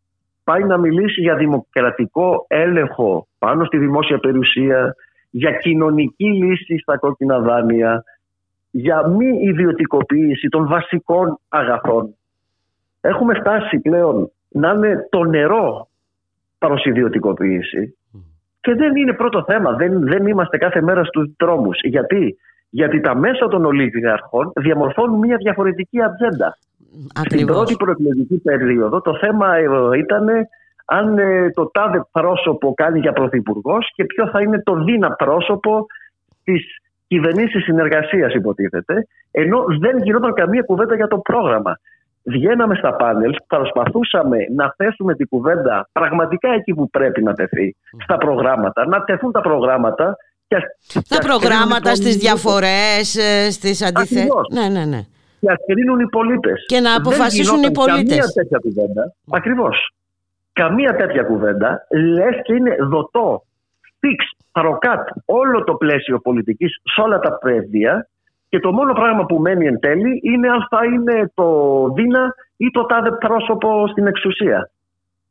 πάει 0.44 0.64
να 0.64 0.78
μιλήσει 0.78 1.20
για 1.20 1.36
δημοκρατικό 1.36 2.44
έλεγχο 2.48 3.26
πάνω 3.38 3.64
στη 3.64 3.78
δημόσια 3.78 4.18
περιουσία, 4.18 4.94
για 5.30 5.52
κοινωνική 5.52 6.24
λύση 6.24 6.78
στα 6.78 6.96
κόκκινα 6.98 7.38
δάνεια, 7.38 8.04
για 8.70 9.08
μη 9.08 9.26
ιδιωτικοποίηση 9.42 10.48
των 10.48 10.66
βασικών 10.66 11.38
αγαθών. 11.48 12.14
Έχουμε 13.00 13.34
φτάσει 13.34 13.78
πλέον 13.78 14.30
να 14.48 14.70
είναι 14.70 15.06
το 15.10 15.24
νερό 15.24 15.88
προς 16.58 16.84
ιδιωτικοποίηση 16.84 17.96
και 18.60 18.74
δεν 18.74 18.96
είναι 18.96 19.12
πρώτο 19.12 19.44
θέμα. 19.46 19.72
Δεν, 19.72 20.00
δεν 20.00 20.26
είμαστε 20.26 20.56
κάθε 20.56 20.80
μέρα 20.82 21.04
στους 21.04 21.30
δρόμους. 21.38 21.78
Γιατί; 21.82 22.38
Γιατί 22.70 23.00
τα 23.00 23.16
μέσα 23.16 23.48
των 23.48 23.64
ολίγαρχων 23.64 24.52
διαμορφώνουν 24.54 25.18
μια 25.18 25.36
διαφορετική 25.36 26.02
ατζέντα. 26.02 26.58
Στην 27.24 27.46
πρώτη 27.46 27.74
προεκλογική 27.74 28.38
περίοδο 28.38 29.00
το 29.00 29.16
θέμα 29.16 29.56
ε, 29.56 29.66
ήταν 29.98 30.28
αν 30.84 31.18
ε, 31.18 31.50
το 31.50 31.70
τάδε 31.70 32.04
πρόσωπο 32.12 32.74
κάνει 32.74 32.98
για 32.98 33.12
πρωθυπουργός 33.12 33.92
και 33.94 34.04
ποιο 34.04 34.28
θα 34.28 34.40
είναι 34.40 34.62
το 34.62 34.74
δίνα 34.84 35.10
πρόσωπο 35.10 35.86
της 36.44 36.62
κυβερνήσης 37.06 37.62
συνεργασίας, 37.64 38.34
υποτίθεται. 38.34 39.06
Ενώ 39.30 39.64
δεν 39.80 39.98
γινόταν 40.02 40.32
καμία 40.32 40.62
κουβέντα 40.62 40.94
για 40.94 41.06
το 41.06 41.18
πρόγραμμα. 41.18 41.78
Βγαίναμε 42.28 42.74
στα 42.74 42.94
πάνελ, 42.94 43.34
προσπαθούσαμε 43.46 44.36
να 44.54 44.74
θέσουμε 44.76 45.14
την 45.14 45.28
κουβέντα 45.28 45.88
πραγματικά 45.92 46.52
εκεί 46.52 46.74
που 46.74 46.90
πρέπει 46.90 47.22
να 47.22 47.32
τεθεί, 47.32 47.76
στα 48.02 48.16
προγράμματα, 48.16 48.86
να 48.86 49.04
τεθούν 49.04 49.32
τα 49.32 49.40
προγράμματα. 49.40 50.16
Και, 50.48 50.56
τα 51.08 51.18
προγράμματα, 51.18 51.94
στις 51.94 52.16
διαφορές, 52.16 53.18
στις 53.50 53.82
αντιθέσει. 53.82 54.28
Ναι, 54.52 54.68
ναι, 54.68 54.84
ναι. 54.84 55.00
Και 55.40 55.50
ας 55.50 55.58
κρίνουν 55.66 56.00
οι 56.00 56.08
πολίτες. 56.08 56.64
Και 56.66 56.80
να 56.80 56.94
αποφασίσουν 56.96 57.62
οι 57.62 57.70
πολίτε. 57.70 58.14
Καμία 58.14 58.26
τέτοια 58.34 58.58
κουβέντα. 58.58 59.14
Ακριβώς 59.30 59.92
καμία 60.60 60.96
τέτοια 60.96 61.22
κουβέντα, 61.22 61.86
λες 61.90 62.34
και 62.42 62.54
είναι 62.54 62.76
δοτό, 62.80 63.42
φίξ, 63.98 64.24
προκάτ 64.52 65.08
όλο 65.24 65.64
το 65.64 65.74
πλαίσιο 65.74 66.18
πολιτικής 66.18 66.80
σε 66.82 67.00
όλα 67.00 67.18
τα 67.18 67.38
πεδία 67.38 68.08
και 68.48 68.58
το 68.58 68.72
μόνο 68.72 68.92
πράγμα 68.92 69.26
που 69.26 69.38
μένει 69.38 69.66
εν 69.66 69.80
τέλει 69.80 70.20
είναι 70.22 70.48
αν 70.48 70.66
θα 70.70 70.84
είναι 70.84 71.30
το 71.34 71.46
Δίνα 71.94 72.34
ή 72.56 72.70
το 72.70 72.86
τάδε 72.86 73.10
πρόσωπο 73.10 73.88
στην 73.88 74.06
εξουσία. 74.06 74.70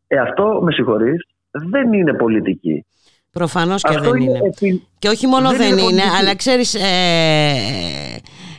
Ε, 0.08 0.18
αυτό, 0.18 0.60
με 0.64 0.72
συγχωρείς, 0.72 1.28
δεν 1.52 1.94
είναι 1.94 2.14
πολιτική. 2.14 2.86
Προφανώς 3.32 3.82
και 3.82 4.00
δεν 4.00 4.16
είναι. 4.16 4.40
Και 5.00 5.08
όχι 5.08 5.28
μόνο 5.28 5.50
δεν, 5.50 5.78
είναι, 5.78 6.02
αλλά 6.20 6.36
ξέρεις, 6.36 6.76
ε, 6.76 6.82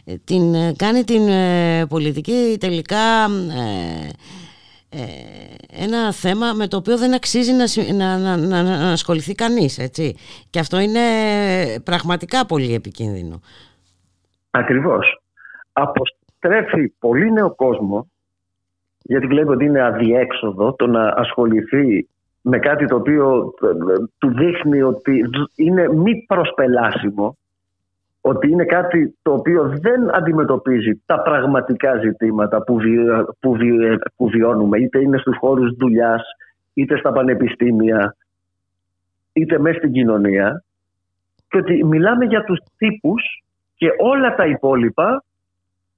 ε, 0.04 0.14
την, 0.24 0.76
κάνει 0.76 1.04
την 1.04 1.28
ε, 1.28 1.86
πολιτική 1.88 2.56
τελικά 2.60 3.24
ε, 4.90 5.00
ένα 5.84 6.12
θέμα 6.12 6.52
με 6.52 6.66
το 6.66 6.76
οποίο 6.76 6.98
δεν 6.98 7.14
αξίζει 7.14 7.52
να, 7.52 7.66
να, 8.18 8.36
να, 8.36 8.62
να 8.62 8.92
ασχοληθεί 8.92 9.34
κανείς 9.34 9.78
έτσι. 9.78 10.16
και 10.50 10.58
αυτό 10.58 10.78
είναι 10.78 11.00
πραγματικά 11.84 12.46
πολύ 12.46 12.74
επικίνδυνο 12.74 13.40
Ακριβώς. 14.50 15.22
Αποστρέφει 15.72 16.88
πολύ 16.98 17.32
νέο 17.32 17.54
κόσμο 17.54 18.10
γιατί 19.02 19.26
βλέπω 19.26 19.52
ότι 19.52 19.64
είναι 19.64 19.82
αδιέξοδο 19.82 20.72
το 20.72 20.86
να 20.86 21.08
ασχοληθεί 21.08 22.08
με 22.40 22.58
κάτι 22.58 22.86
το 22.86 22.96
οποίο 22.96 23.54
ε, 23.62 23.66
του 24.18 24.32
δείχνει 24.34 24.82
ότι 24.82 25.24
είναι 25.54 25.88
μη 25.88 26.24
προσπελάσιμο 26.26 27.36
ότι 28.20 28.50
είναι 28.50 28.64
κάτι 28.64 29.16
το 29.22 29.32
οποίο 29.32 29.68
δεν 29.80 30.14
αντιμετωπίζει 30.14 31.02
τα 31.06 31.22
πραγματικά 31.22 31.96
ζητήματα 31.96 32.62
που, 32.62 32.76
που, 33.40 33.56
που 34.16 34.28
βιώνουμε 34.28 34.78
είτε 34.78 35.00
είναι 35.00 35.18
στους 35.18 35.36
χώρους 35.36 35.76
δουλειάς, 35.76 36.22
είτε 36.74 36.96
στα 36.96 37.12
πανεπιστήμια 37.12 38.16
είτε 39.32 39.58
μέσα 39.58 39.78
στην 39.78 39.92
κοινωνία. 39.92 40.64
Και 41.48 41.58
ότι 41.58 41.84
μιλάμε 41.84 42.24
για 42.24 42.44
τους 42.44 42.58
τύπους 42.76 43.42
και 43.78 43.88
όλα 43.98 44.34
τα 44.34 44.46
υπόλοιπα 44.46 45.24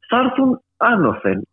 θα 0.09 0.19
έρθουν 0.19 0.61
άνωθεν, 0.77 1.47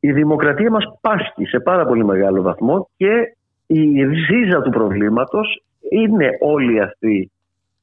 Η 0.00 0.12
δημοκρατία 0.12 0.70
μας 0.70 0.84
πάσχει 1.00 1.44
σε 1.44 1.60
πάρα 1.60 1.86
πολύ 1.86 2.04
μεγάλο 2.04 2.42
βαθμό 2.42 2.88
και 2.96 3.36
η 3.66 4.02
ρίζα 4.04 4.62
του 4.62 4.70
προβλήματος 4.70 5.62
είναι 5.90 6.28
όλη 6.40 6.80
αυτή 6.80 7.30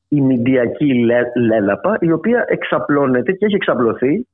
η 0.07 0.21
μηντιακή 0.21 0.93
λέλαπα 1.35 1.97
η 1.99 2.11
οποία 2.11 2.45
εξαπλώνεται 2.47 3.31
και 3.31 3.45
έχει 3.45 3.55
εξαπλωθεί 3.55 4.27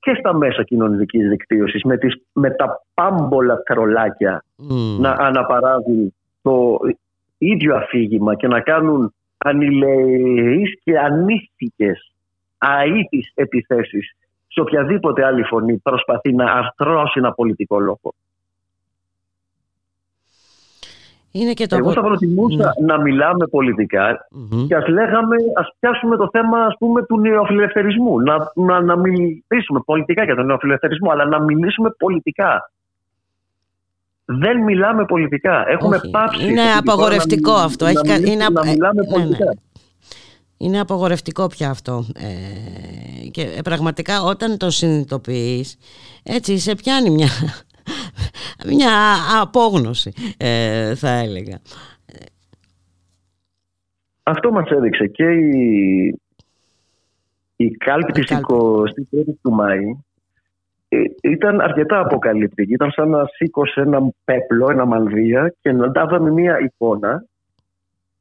και 0.00 0.14
στα 0.18 0.34
μέσα 0.34 0.62
κοινωνικής 0.62 1.28
δικτύωσης 1.28 1.82
με, 1.82 1.98
με 2.32 2.50
τα 2.50 2.82
πάμπολα 2.94 3.62
τρολάκια 3.62 4.44
να 4.98 5.10
αναπαράγουν 5.10 6.14
το 6.42 6.78
ίδιο 7.38 7.76
αφήγημα 7.76 8.34
και 8.34 8.46
να 8.46 8.60
κάνουν 8.60 9.14
ανηλεείς 9.44 10.80
και 10.82 10.98
ανήθικες 10.98 12.12
αήθεις 12.58 13.32
επιθέσεις 13.34 14.16
σε 14.46 14.60
οποιαδήποτε 14.60 15.24
άλλη 15.24 15.42
φωνή 15.42 15.76
προσπαθεί 15.76 16.32
να 16.32 16.52
αρθρώσει 16.52 17.18
ένα 17.18 17.32
πολιτικό 17.32 17.80
λόγο. 17.80 18.14
Είναι 21.32 21.52
και 21.52 21.66
το... 21.66 21.76
Εγώ 21.76 21.92
θα 21.92 22.00
προτιμούσα 22.00 22.74
ναι. 22.80 22.86
να 22.86 23.00
μιλάμε 23.00 23.46
και 24.66 24.74
ας 24.74 24.88
λέγαμε, 24.88 25.36
ας 25.54 25.74
πιάσουμε 25.78 26.16
το 26.16 26.28
θέμα 26.32 26.58
ας 26.64 26.74
πούμε, 26.78 27.02
του 27.02 27.20
νεοφιλελευθερισμού. 27.20 28.20
Να, 28.20 28.36
να, 28.54 28.80
να 28.80 28.96
μιλήσουμε 28.96 29.80
πολιτικά 29.84 30.24
για 30.24 30.34
τον 30.34 30.46
νεοφιλελευθερισμό, 30.46 31.10
αλλά 31.10 31.24
να 31.24 31.40
μιλήσουμε 31.40 31.90
πολιτικά. 31.98 32.70
Δεν 34.38 34.62
μιλάμε 34.62 35.04
πολιτικά. 35.04 35.64
Έχουμε 35.68 35.96
Όχι. 35.96 36.10
πάψει. 36.10 36.46
Είναι 36.46 36.72
απαγορευτικό 36.78 37.52
να, 37.52 37.62
αυτό. 37.62 37.84
Να, 37.84 37.90
Έχει, 37.90 38.06
να, 38.06 38.14
είναι, 38.14 38.46
να 38.50 38.64
μιλάμε 38.64 39.02
ναι, 39.02 39.06
ναι. 39.06 39.12
πολιτικά. 39.12 39.54
Είναι 40.56 40.80
απαγορευτικό 40.80 41.46
πια 41.46 41.70
αυτό. 41.70 42.04
Ε, 42.14 43.28
και 43.28 43.60
πραγματικά 43.64 44.22
όταν 44.22 44.56
το 44.56 44.70
συνειδητοποιείς, 44.70 45.76
έτσι 46.22 46.58
σε 46.58 46.74
πιάνει 46.74 47.10
μια 47.10 47.28
μια 48.76 48.92
απόγνωση 49.40 50.12
ε, 50.36 50.94
θα 50.94 51.10
έλεγα. 51.10 51.58
Αυτό 54.22 54.52
μας 54.52 54.70
έδειξε 54.70 55.06
και 55.06 55.24
η, 55.24 56.20
η 57.56 57.70
κάλπη 57.70 58.12
της 58.12 58.30
21η 58.30 59.34
του 59.42 59.52
Μάη 59.52 59.78
ε, 59.78 59.94
ήταν 61.22 61.60
αρκετά 61.60 61.98
αποκαλυπτική. 61.98 62.72
Ήταν 62.72 62.90
σαν 62.90 63.08
να 63.08 63.24
σήκωσε 63.24 63.80
ένα 63.80 64.00
πέπλο, 64.24 64.70
ένα 64.70 64.84
μανδύα 64.84 65.54
και 65.60 65.72
να 65.72 65.92
τάβαμε 65.92 66.30
μια 66.30 66.58
εικόνα 66.58 67.24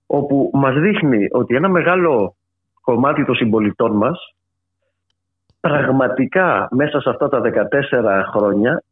όπου 0.05 0.49
μας 0.53 0.75
δείχνει 0.75 1.27
ότι 1.31 1.55
ένα 1.55 1.69
μεγάλο 1.69 2.35
κομμάτι 2.81 3.25
των 3.25 3.35
συμπολιτών 3.35 3.91
μας 3.91 4.35
πραγματικά 5.59 6.67
μέσα 6.71 7.01
σε 7.01 7.09
αυτά 7.09 7.29
τα 7.29 7.41
14 7.41 8.23
χρόνια 8.33 8.83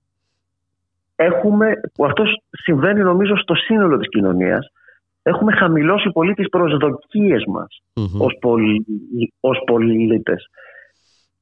έχουμε, 1.15 1.73
που 1.93 2.05
αυτός 2.05 2.41
συμβαίνει 2.51 3.01
νομίζω 3.01 3.37
στο 3.37 3.55
σύνολο 3.55 3.97
της 3.97 4.09
κοινωνίας, 4.09 4.71
έχουμε 5.23 5.51
χαμηλώσει 5.51 6.09
πολύ 6.09 6.33
τις 6.33 6.49
προσδοκίες 6.49 7.43
μας 7.47 7.81
mm-hmm. 7.93 8.19
ως, 8.25 8.37
πολι, 8.39 8.85
ως 9.39 9.61
πολίτες. 9.65 10.49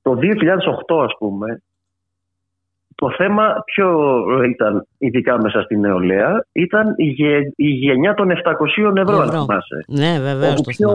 Το 0.02 0.18
2008 0.22 1.04
ας 1.04 1.16
πούμε, 1.20 1.62
το 2.96 3.12
θέμα 3.18 3.64
ποιο 3.66 4.26
ήταν 4.44 4.88
ειδικά 4.98 5.42
μέσα 5.42 5.62
στην 5.62 5.80
νεολαία 5.80 6.46
ήταν 6.52 6.94
η, 6.98 7.06
γε, 7.06 7.38
η 7.56 7.68
γενιά 7.68 8.14
των 8.14 8.30
700 8.32 8.98
ευρώ, 8.98 9.20
αν 9.20 9.30
θυμάσαι. 9.30 9.86
Ναι, 9.88 10.20
βέβαια. 10.20 10.52
Όπου 10.52 10.62
ποιο 10.62 10.92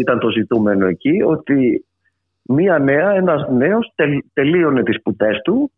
ήταν 0.00 0.18
το 0.18 0.28
ζητούμενο 0.28 0.86
εκεί, 0.86 1.22
ότι 1.26 1.84
μία 2.42 2.78
νέα, 2.78 3.10
ένας 3.10 3.48
νέος 3.48 3.92
τελείωνε 4.32 4.82
τις 4.82 4.96
σπουδές 4.96 5.40
του 5.44 5.70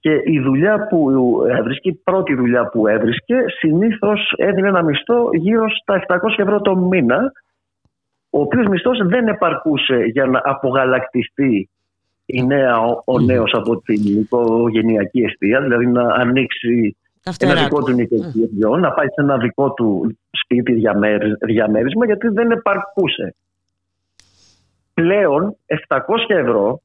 και 0.00 0.10
η 0.24 0.40
δουλειά 0.40 0.86
που 0.86 1.10
έβρισκε, 1.48 1.88
η 1.88 2.00
πρώτη 2.04 2.34
δουλειά 2.34 2.68
που 2.68 2.86
έβρισκε, 2.86 3.36
συνήθως 3.58 4.32
έδινε 4.36 4.68
ένα 4.68 4.82
μισθό 4.82 5.28
γύρω 5.32 5.64
στα 5.70 6.04
700 6.08 6.16
ευρώ 6.36 6.60
το 6.60 6.76
μήνα, 6.76 7.32
ο 8.30 8.40
οποίος 8.40 8.66
μισθός 8.66 8.98
δεν 9.06 9.28
επαρκούσε 9.28 9.96
για 9.96 10.26
να 10.26 10.40
απογαλακτιστεί 10.44 11.68
η 12.32 12.42
νέα, 12.46 12.78
ο 13.04 13.20
νέος 13.20 13.52
από 13.54 13.80
την 13.80 14.20
οικογενειακή 14.20 15.20
αιστεία, 15.20 15.60
δηλαδή 15.60 15.86
να 15.86 16.02
ανοίξει 16.14 16.96
ένα 17.38 17.62
δικό 17.62 17.82
του 17.82 17.92
νοικοκυριό, 17.92 18.76
να 18.76 18.90
πάει 18.92 19.06
σε 19.06 19.20
ένα 19.20 19.36
δικό 19.38 19.72
του 19.72 20.16
σπίτι 20.30 20.72
διαμέρισμα, 21.46 22.06
γιατί 22.06 22.28
δεν 22.28 22.50
επαρκούσε. 22.50 23.34
Πλέον 24.94 25.56
700 25.66 25.96
ευρώ 26.28 26.80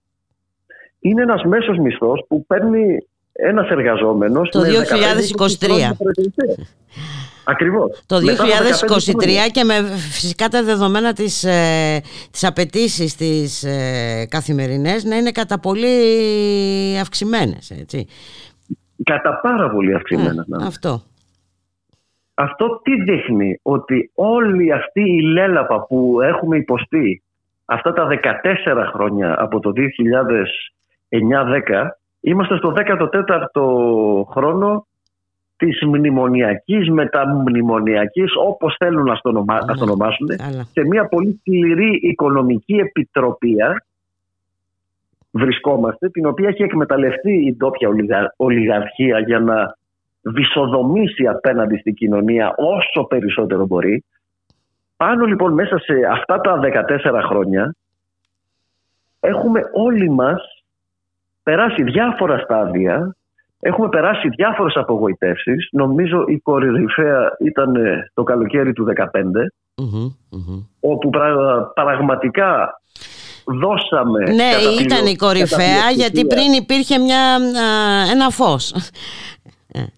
είναι 0.99 1.21
ένας 1.21 1.43
μέσος 1.43 1.77
μισθός 1.77 2.25
που 2.27 2.45
παίρνει 2.45 2.97
ένας 3.31 3.69
εργαζόμενος 3.69 4.49
το 4.49 4.61
2023. 4.61 4.65
Ακριβώς. 7.45 8.03
Το 8.05 8.17
2023 8.17 9.49
και 9.51 9.63
με 9.63 9.73
φυσικά 10.11 10.47
τα 10.47 10.63
δεδομένα 10.63 11.13
της, 11.13 11.43
ε, 11.43 12.01
της 12.31 12.43
απαιτήσεις 12.43 13.15
της 13.15 13.63
ε, 13.63 14.27
καθημερινές 14.29 15.03
να 15.03 15.15
είναι 15.15 15.31
κατά 15.31 15.59
πολύ 15.59 15.87
αυξημένες, 17.01 17.69
έτσι. 17.69 18.07
Κατά 19.03 19.39
πάρα 19.41 19.69
πολύ 19.69 19.93
αυξημένες. 19.93 20.45
Ε, 20.61 20.65
αυτό. 20.65 21.01
Αυτό 22.33 22.81
τι 22.83 23.01
δείχνει, 23.01 23.59
ότι 23.61 24.11
όλη 24.15 24.71
αυτή 24.71 25.01
η 25.01 25.21
λέλαπα 25.21 25.85
που 25.85 26.21
έχουμε 26.21 26.57
υποστεί 26.57 27.23
αυτά 27.65 27.93
τα 27.93 28.07
14 28.07 28.89
χρόνια 28.93 29.35
από 29.41 29.59
το 29.59 29.71
9-10, 31.09 31.97
είμαστε 32.19 32.57
στο 32.57 32.73
14ο 32.75 34.25
χρόνο 34.31 34.87
της 35.57 35.81
μνημονιακής, 35.85 36.89
μεταμνημονιακής, 36.89 38.31
όπως 38.45 38.75
θέλουν 38.77 39.03
να 39.03 39.19
το 39.21 39.83
ονομάσουν, 39.83 40.27
σε 40.71 40.85
μια 40.85 41.07
πολύ 41.07 41.37
σκληρή 41.39 41.99
οικονομική 42.01 42.73
επιτροπία 42.73 43.85
βρισκόμαστε, 45.31 46.09
την 46.09 46.25
οποία 46.25 46.47
έχει 46.47 46.63
εκμεταλλευτεί 46.63 47.33
η 47.33 47.55
ντόπια 47.55 47.89
ολιγαρχία 48.35 49.19
για 49.19 49.39
να 49.39 49.77
βυσοδομήσει 50.21 51.27
απέναντι 51.27 51.77
στην 51.77 51.93
κοινωνία 51.93 52.53
όσο 52.55 53.03
περισσότερο 53.07 53.65
μπορεί. 53.65 54.03
Πάνω 54.97 55.25
λοιπόν 55.25 55.53
μέσα 55.53 55.79
σε 55.79 55.93
αυτά 56.11 56.41
τα 56.41 56.59
14 56.61 57.21
χρόνια 57.27 57.75
έχουμε 59.19 59.61
όλοι 59.73 60.09
μας 60.09 60.63
περάσει 61.43 61.83
διάφορα 61.83 62.37
στάδια, 62.37 63.15
έχουμε 63.59 63.89
περάσει 63.89 64.27
διάφορες 64.29 64.75
απογοητεύσεις. 64.75 65.67
Νομίζω 65.71 66.23
η 66.27 66.37
κορυφαία 66.37 67.35
ήταν 67.39 67.75
ε, 67.75 68.11
το 68.13 68.23
καλοκαίρι 68.23 68.73
του 68.73 68.85
2015, 69.75 69.83
όπου 70.79 71.09
πραγματικά 71.73 72.81
δώσαμε... 73.45 74.19
Ναι, 74.19 74.51
ήταν 74.81 75.05
η 75.05 75.15
κορυφαία 75.15 75.89
γιατί 75.95 76.25
πριν 76.25 76.51
υπήρχε 76.51 76.97
μια, 76.97 77.37
ένα 78.11 78.29
φως. 78.29 78.73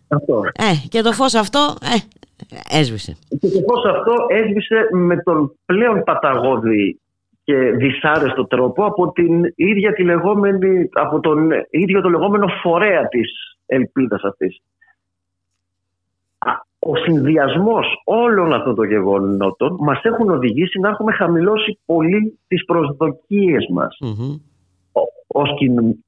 Αυτό. 0.08 0.42
Ε, 0.46 0.88
και 0.90 1.02
το 1.02 1.12
φως 1.12 1.34
αυτό 1.34 1.76
ε, 1.82 2.80
έσβησε. 2.80 3.18
Και 3.40 3.48
το 3.48 3.60
φως 3.68 3.86
αυτό 3.96 4.14
έσβησε 4.28 4.90
με 4.92 5.18
τον 5.18 5.58
πλέον 5.66 6.04
παταγώδη 6.04 7.00
και 7.48 7.72
δυσάρεστο 7.72 8.48
τρόπο 8.48 8.86
από 8.86 9.12
την 9.12 9.44
ίδια 9.56 9.94
τη 9.94 10.04
λεγόμενη, 10.04 10.90
από 10.94 11.20
τον 11.20 11.50
ίδιο 11.70 12.02
το 12.02 12.10
λεγόμενο 12.10 12.48
φορέα 12.62 13.08
της 13.08 13.32
ελπίδας 13.66 14.24
αυτής. 14.24 14.62
Ο 16.80 16.96
συνδυασμός 16.96 18.02
όλων 18.06 18.54
αυτών 18.54 18.76
των 18.76 18.88
γεγονότων 18.88 19.78
μας 19.80 20.04
έχουν 20.04 20.30
οδηγήσει 20.30 20.80
να 20.80 20.90
έχουμε 20.90 21.12
χαμηλώσει 21.12 21.80
πολύ 21.86 22.40
τις 22.48 22.66
προσδοκίες 22.66 23.68
μας 23.74 23.98
mm 24.02 24.40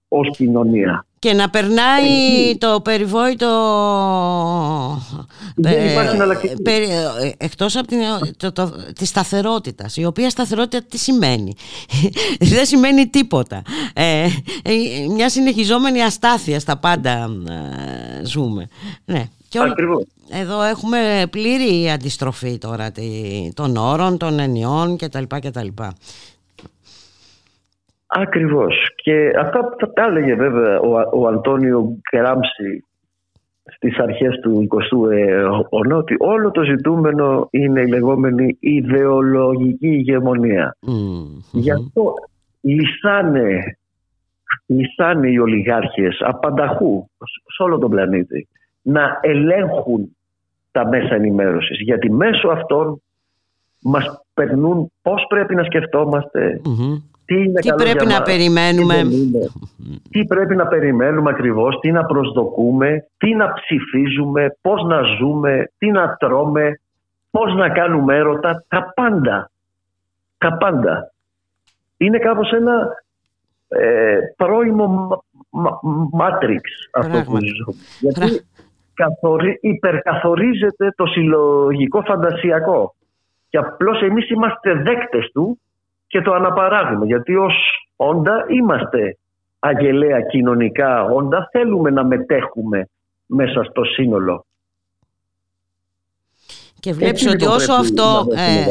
ως, 0.10 0.32
κοινωνία 0.36 1.06
και 1.20 1.34
να 1.34 1.50
περνάει 1.50 2.08
το 2.58 2.82
περιβόητο 2.82 3.48
δεν 5.56 5.90
υπάρχει 5.90 6.18
ε, 7.22 7.32
εκτός 7.38 7.76
από 7.76 7.88
την, 7.88 7.98
το, 8.38 8.52
το, 8.52 8.72
τη 8.96 9.06
σταθερότητας 9.06 9.98
η 9.98 10.06
οποία 10.06 10.30
σταθερότητα 10.30 10.86
τι 10.90 10.98
σημαίνει; 10.98 11.56
Δεν 12.54 12.66
σημαίνει 12.66 13.08
τίποτα 13.08 13.62
ε, 13.94 14.24
ε, 14.64 14.72
μια 15.10 15.30
συνεχιζόμενη 15.30 16.02
αστάθεια 16.02 16.60
στα 16.60 16.78
πάντα 16.78 17.30
ζούμε 18.24 18.68
ναι. 19.06 19.24
Και 19.50 19.60
Ακριβώς. 19.60 20.04
Εδώ 20.30 20.64
έχουμε 20.64 21.24
πλήρη 21.30 21.90
αντιστροφή 21.92 22.58
τώρα 22.58 22.92
των 23.54 23.78
όρων, 23.78 24.18
των 24.18 24.40
ενιών 24.40 24.98
κτλ. 24.98 25.24
κτλ. 25.28 25.68
Ακριβώς. 28.12 28.90
Και 28.96 29.32
αυτά 29.40 29.76
θα 29.80 29.94
τα 29.94 30.04
έλεγε 30.04 30.36
βέβαια 30.36 30.80
ο, 30.80 31.10
ο 31.14 31.28
Αντώνιο 31.28 31.98
Γκράμψη 32.12 32.84
στις 33.76 33.98
αρχές 33.98 34.40
του 34.40 34.68
20ου 34.70 35.12
αιώνα 35.12 35.96
ότι 35.96 36.16
όλο 36.20 36.52
το 36.52 36.64
ζητούμενο 36.64 37.48
είναι 37.52 37.82
η 37.82 37.88
λεγόμενη 37.88 38.58
ιδεολογική 38.60 39.88
ηγεμονία. 39.88 40.76
Γι' 41.52 41.72
αυτό 41.72 42.14
λυσάνε, 42.62 43.78
λυσάνε 44.66 45.30
οι 45.30 45.38
ολιγάρχες 45.38 46.18
απανταχού 46.20 47.10
σε 47.56 47.64
όλο 47.64 47.78
τον 47.78 47.90
πλανήτη 47.90 48.48
να 48.82 49.20
ελέγχουν 49.22 50.16
τα 50.72 50.88
μέσα 50.88 51.16
ενημέρωσης 51.16 51.82
γιατί 51.82 52.12
μέσω 52.12 52.48
αυτών 52.48 53.02
μας 53.82 54.22
περνούν 54.34 54.92
πώς 55.02 55.26
πρέπει 55.30 55.56
να 55.56 55.64
σκεφτομαστε 55.64 56.62
τι, 57.62 57.74
πρέπει 57.76 58.06
να 58.06 58.22
περιμένουμε; 58.22 58.96
Τι, 60.10 60.26
πρέπει 60.26 60.56
να 60.56 60.68
περιμένουμε 60.68 61.30
ακριβώς, 61.30 61.80
τι 61.80 61.92
να 61.92 62.06
προσδοκούμε, 62.06 63.08
τι 63.18 63.36
να 63.36 63.54
ψηφίζουμε, 63.54 64.58
πώς 64.62 64.84
να 64.84 65.02
ζούμε, 65.02 65.72
τι 65.78 65.92
να 65.92 66.16
τρώμε, 66.20 66.80
πώς 67.32 67.54
να 67.56 67.70
κάνουμε 67.70 68.16
έρωτα, 68.16 68.64
τα 68.68 68.92
πάντα. 68.96 69.52
Τα 70.38 70.58
πάντα. 70.58 71.12
Είναι 71.98 72.18
κάπως 72.18 72.52
ένα 72.52 72.88
ε, 73.68 74.18
πρώιμο 74.36 75.24
μάτριξ 76.12 76.72
αυτό 76.94 77.24
που 77.24 77.38
ζω. 77.38 77.74
Γιατί 78.00 78.42
καθορι, 78.94 79.58
υπερκαθορίζεται 79.62 80.94
το 80.96 81.06
συλλογικό 81.06 82.02
φαντασιακό. 82.02 82.96
Και 83.50 83.58
απλώς 83.58 84.02
εμείς 84.02 84.30
είμαστε 84.30 84.74
δέκτες 84.74 85.32
του 85.34 85.60
και 86.10 86.22
το 86.22 86.34
αναπαράγουμε. 86.34 87.06
Γιατί 87.06 87.36
ως 87.36 87.56
όντα 87.96 88.46
είμαστε 88.48 89.18
αγελαία 89.60 90.22
κοινωνικά 90.22 91.04
όντα, 91.04 91.50
θέλουμε 91.52 91.90
να 91.90 92.06
μετέχουμε 92.06 92.90
μέσα 93.26 93.64
στο 93.64 93.84
σύνολο. 93.84 94.46
Και 96.80 96.94
βλέπεις 96.94 97.28
ότι 97.28 97.46
όσο 97.46 97.74
αυτό, 97.74 98.28
ε, 98.36 98.66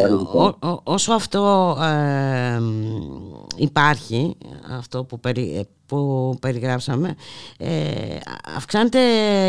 όσο 0.83 1.13
αυτό 1.13 1.77
ε, 1.83 2.61
υπάρχει, 3.57 4.37
αυτό 4.79 5.05
που, 5.05 5.21
περι, 5.21 5.69
που 5.87 6.37
περιγράψαμε, 6.41 7.15
ε, 7.59 8.17
αυξάνεται 8.57 8.99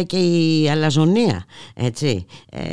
και 0.08 0.18
η 0.18 0.70
αλαζονία, 0.70 1.46
έτσι. 1.74 2.26
Ε, 2.50 2.64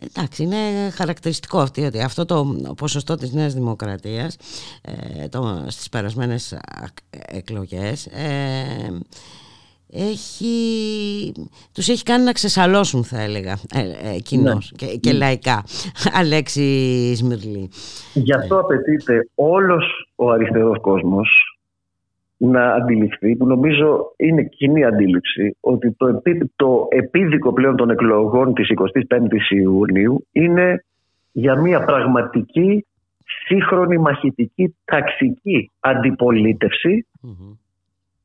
εντάξει, 0.00 0.42
είναι 0.42 0.90
χαρακτηριστικό 0.94 1.58
αυτή, 1.58 1.84
ότι 1.84 2.00
αυτό 2.00 2.24
το 2.24 2.56
ποσοστό 2.76 3.14
της 3.14 3.32
Νέας 3.32 3.54
Δημοκρατίας 3.54 4.36
ε, 4.82 5.28
το, 5.28 5.64
στις 5.68 5.88
περασμένες 5.88 6.58
εκλογές 7.10 8.08
έχει, 9.92 10.54
τους 11.74 11.88
έχει 11.88 12.02
κάνει 12.02 12.24
να 12.24 12.32
ξεσαλώσουν 12.32 13.04
θα 13.04 13.20
έλεγα 13.22 13.58
ε, 13.74 14.14
ε 14.14 14.18
κοινώς 14.18 14.72
ναι. 14.72 14.86
και, 14.86 14.96
και 14.96 15.12
λαϊκά. 15.12 15.64
Αλέξης 16.20 17.18
Σμυρλή. 17.18 17.70
Γι' 18.14 18.34
αυτό 18.34 18.58
απαιτείται 18.58 19.28
όλος 19.34 20.12
ο 20.14 20.30
αριστερός 20.30 20.80
κόσμος 20.80 21.58
να 22.36 22.72
αντιληφθεί 22.72 23.36
που 23.36 23.46
νομίζω 23.46 24.12
είναι 24.16 24.42
κοινή 24.42 24.84
αντίληψη 24.84 25.56
ότι 25.60 25.92
το, 25.92 26.06
επί, 26.06 26.52
το 26.56 26.86
επίδικο 26.90 27.52
πλέον 27.52 27.76
των 27.76 27.90
εκλογών 27.90 28.54
της 28.54 28.68
25ης 28.76 29.50
Ιουνίου 29.50 30.26
είναι 30.32 30.84
για 31.32 31.60
μια 31.60 31.84
πραγματική 31.84 32.86
σύγχρονη 33.46 33.98
μαχητική 33.98 34.76
ταξική 34.84 35.70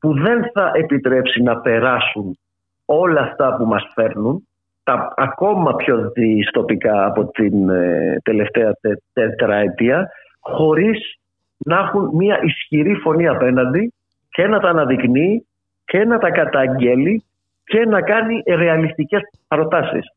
που 0.06 0.14
δεν 0.14 0.50
θα 0.52 0.70
επιτρέψει 0.74 1.42
να 1.42 1.60
περάσουν 1.60 2.38
όλα 2.84 3.20
αυτά 3.20 3.56
που 3.56 3.64
μας 3.64 3.90
φέρνουν 3.94 4.48
τα 4.82 5.14
ακόμα 5.16 5.74
πιο 5.74 6.10
δυστοπικά 6.14 7.06
από 7.06 7.30
την 7.30 7.68
ε, 7.68 8.16
τελευταία 8.22 8.72
τε, 8.80 8.94
τετραετία 9.12 10.08
χωρίς 10.40 11.18
να 11.56 11.78
έχουν 11.78 12.10
μια 12.12 12.40
ισχυρή 12.42 12.94
φωνή 12.94 13.26
απέναντι 13.28 13.92
και 14.30 14.46
να 14.46 14.60
τα 14.60 14.68
αναδεικνύει 14.68 15.46
και 15.84 16.04
να 16.04 16.18
τα 16.18 16.30
καταγγέλει 16.30 17.24
και 17.64 17.84
να 17.86 18.00
κάνει 18.00 18.42
ρεαλιστικές 18.46 19.20
προτάσεις. 19.48 20.12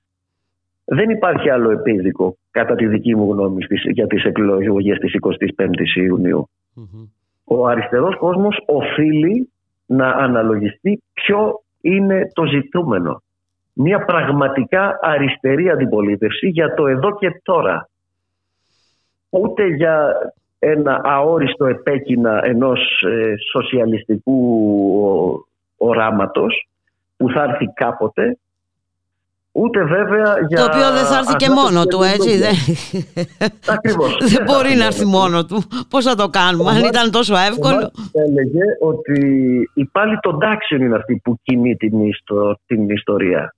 Δεν 0.85 1.09
υπάρχει 1.09 1.49
άλλο 1.49 1.71
επίδικο 1.71 2.35
κατά 2.51 2.75
τη 2.75 2.87
δική 2.87 3.15
μου 3.15 3.31
γνώμη 3.31 3.65
για 3.91 4.07
τις 4.07 4.23
εκλογές 4.23 4.97
της 4.97 5.15
25ης 5.21 5.95
ιουνιου 5.95 6.49
Ο 7.43 7.67
αριστερός 7.67 8.17
κόσμος 8.17 8.63
οφείλει 8.65 9.49
να 9.89 10.09
αναλογιστεί 10.09 11.03
ποιο 11.13 11.63
είναι 11.81 12.31
το 12.33 12.45
ζητούμενο. 12.45 13.21
Μια 13.73 14.05
πραγματικά 14.05 14.99
αριστερή 15.01 15.69
αντιπολίτευση 15.69 16.47
για 16.47 16.73
το 16.73 16.87
εδώ 16.87 17.17
και 17.17 17.41
τώρα. 17.43 17.89
Ούτε 19.29 19.65
για 19.65 20.13
ένα 20.59 21.01
αόριστο 21.03 21.65
επέκεινα 21.65 22.41
ενός 22.43 23.01
ε, 23.01 23.33
σοσιαλιστικού 23.51 24.37
οράματος 25.77 26.67
που 27.17 27.29
θα 27.29 27.43
έρθει 27.43 27.65
κάποτε 27.73 28.37
Ούτε 29.61 29.83
βέβαια 29.83 30.35
για... 30.47 30.57
Το 30.57 30.63
οποίο 30.63 30.91
δεν 30.97 31.05
θα 31.05 31.17
έρθει 31.17 31.35
και 31.35 31.49
μόνο 31.49 31.85
του, 31.85 32.01
έτσι. 32.13 32.37
Δεν... 32.37 32.55
Ακριβώς. 33.75 34.17
δεν 34.33 34.43
μπορεί 34.45 34.75
να 34.75 34.85
έρθει 34.85 35.05
μόνο 35.05 35.45
του. 35.45 35.63
Πώς 35.89 36.05
θα 36.05 36.15
το 36.15 36.27
κάνουμε, 36.27 36.71
αν 36.71 36.83
ήταν 36.83 37.11
τόσο 37.11 37.35
εύκολο; 37.49 37.91
Έλεγε 38.11 38.65
ότι 38.79 39.19
η 39.73 39.85
πάλι 39.85 40.17
των 40.21 40.39
τάξεων 40.39 40.81
είναι 40.81 40.95
αυτή 40.95 41.21
που 41.23 41.39
κινεί 41.43 41.75
την, 41.75 42.01
ιστο... 42.01 42.59
την 42.65 42.89
ιστορία. 42.89 43.53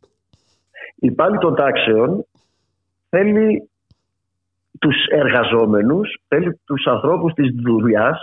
Η 0.95 1.11
πάλι 1.11 1.37
των 1.37 1.55
τάξεων 1.55 2.25
θέλει 3.09 3.69
τους 4.79 4.95
εργαζόμενους, 5.09 6.21
θέλει 6.27 6.59
τους 6.65 6.85
ανθρώπους 6.85 7.33
της 7.33 7.49
δουλειάς 7.63 8.19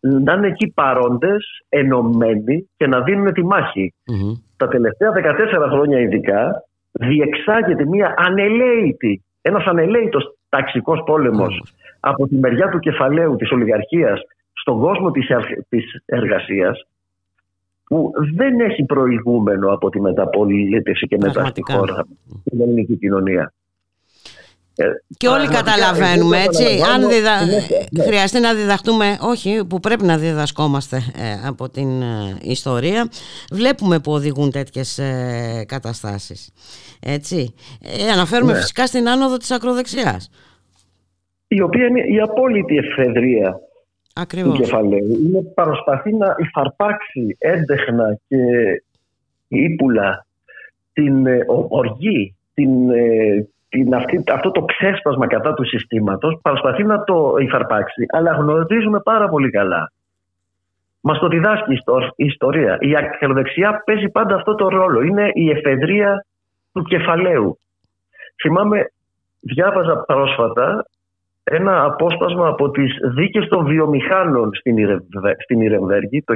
να 0.00 0.32
είναι 0.32 0.46
εκεί 0.46 0.72
παρόντες, 0.74 1.64
ενωμένοι 1.68 2.68
και 2.76 2.86
να 2.86 3.00
δίνουν 3.00 3.32
τη 3.32 3.44
μάχη. 3.44 3.94
Τα 4.56 4.68
τελευταία 4.68 5.10
14 5.12 5.68
χρόνια 5.70 6.00
ειδικά 6.00 6.67
διεξάγεται 6.98 7.86
μια 7.86 8.14
ανελαίτη, 8.16 9.22
ένας 9.42 9.64
ανελαίητος 9.64 10.36
ταξικός 10.48 11.02
πόλεμος 11.06 11.62
από 12.00 12.26
τη 12.26 12.34
μεριά 12.34 12.68
του 12.68 12.78
κεφαλαίου 12.78 13.36
της 13.36 13.50
ολιγαρχίας 13.50 14.20
στον 14.52 14.80
κόσμο 14.80 15.10
της, 15.10 15.26
της 15.68 16.02
εργασίας 16.04 16.86
που 17.84 18.10
δεν 18.34 18.60
έχει 18.60 18.84
προηγούμενο 18.84 19.72
από 19.72 19.90
τη 19.90 20.00
μεταπολίτευση 20.00 21.06
και 21.06 21.16
μετά 21.20 21.44
στη 21.44 21.62
χώρα, 21.72 22.06
στην 22.40 22.60
ελληνική 22.60 22.96
κοινωνία. 22.96 23.52
Ε, 24.80 24.84
και 25.16 25.28
όλοι 25.28 25.48
καταλαβαίνουμε 25.48 26.42
έτσι 26.42 26.64
αν 26.94 27.08
διδα... 27.08 27.44
Ναι. 27.90 28.02
χρειαστεί 28.02 28.40
να 28.40 28.54
διδαχτούμε 28.54 29.18
όχι 29.20 29.64
που 29.68 29.80
πρέπει 29.80 30.04
να 30.04 30.18
διδασκόμαστε 30.18 30.96
ε, 30.96 31.48
από 31.48 31.68
την 31.68 32.02
ε, 32.02 32.36
ιστορία 32.42 33.08
βλέπουμε 33.52 33.98
που 33.98 34.12
οδηγούν 34.12 34.50
τέτοιες 34.50 35.00
καταστάσεις 35.66 36.52
έτσι 37.00 37.54
αναφέρουμε 38.12 38.52
ναι. 38.52 38.58
φυσικά 38.58 38.86
στην 38.86 39.08
άνοδο 39.08 39.36
της 39.36 39.50
ακροδεξιάς 39.50 40.30
η 41.48 41.60
οποία 41.60 41.86
είναι 41.86 42.00
η 42.00 42.20
απόλυτη 42.20 42.76
εφεδρεία 42.76 43.60
Ακριβώς. 44.14 44.56
του 44.56 44.62
κεφαλαίου 44.62 45.18
είναι 45.24 45.42
προσπαθεί 45.54 46.14
να 46.14 46.34
υφαρπάξει 46.38 47.36
έντεχνα 47.38 48.18
και 48.28 48.36
ύπουλα 49.48 50.26
την 50.92 51.26
οργή 51.68 52.34
την 52.54 52.70
την, 53.68 53.94
αυτή, 53.94 54.24
αυτό 54.32 54.50
το 54.50 54.64
ξέσπασμα 54.64 55.26
κατά 55.26 55.54
του 55.54 55.64
συστήματος 55.66 56.38
προσπαθεί 56.42 56.84
να 56.84 57.04
το 57.04 57.34
υφαρπάξει 57.38 58.06
αλλά 58.08 58.32
γνωρίζουμε 58.32 59.00
πάρα 59.00 59.28
πολύ 59.28 59.50
καλά 59.50 59.92
Μας 61.00 61.18
το 61.18 61.28
διδάσκει 61.28 61.72
η 62.16 62.24
ιστορία. 62.24 62.76
Η 62.80 62.96
ακροδεξιά 62.96 63.82
παίζει 63.86 64.08
πάντα 64.08 64.34
αυτό 64.34 64.54
το 64.54 64.68
ρόλο. 64.68 65.00
Είναι 65.00 65.30
η 65.34 65.50
εφεδρεία 65.50 66.24
του 66.72 66.82
κεφαλαίου. 66.82 67.58
Θυμάμαι, 68.42 68.90
διάβαζα 69.40 69.96
πρόσφατα 70.06 70.84
ένα 71.44 71.84
απόσπασμα 71.84 72.48
από 72.48 72.70
τις 72.70 72.96
δίκες 73.14 73.48
των 73.48 73.66
βιομηχάνων 73.66 74.50
στην 75.44 75.60
Ιρεμβέργη 75.60 76.22
το 76.22 76.34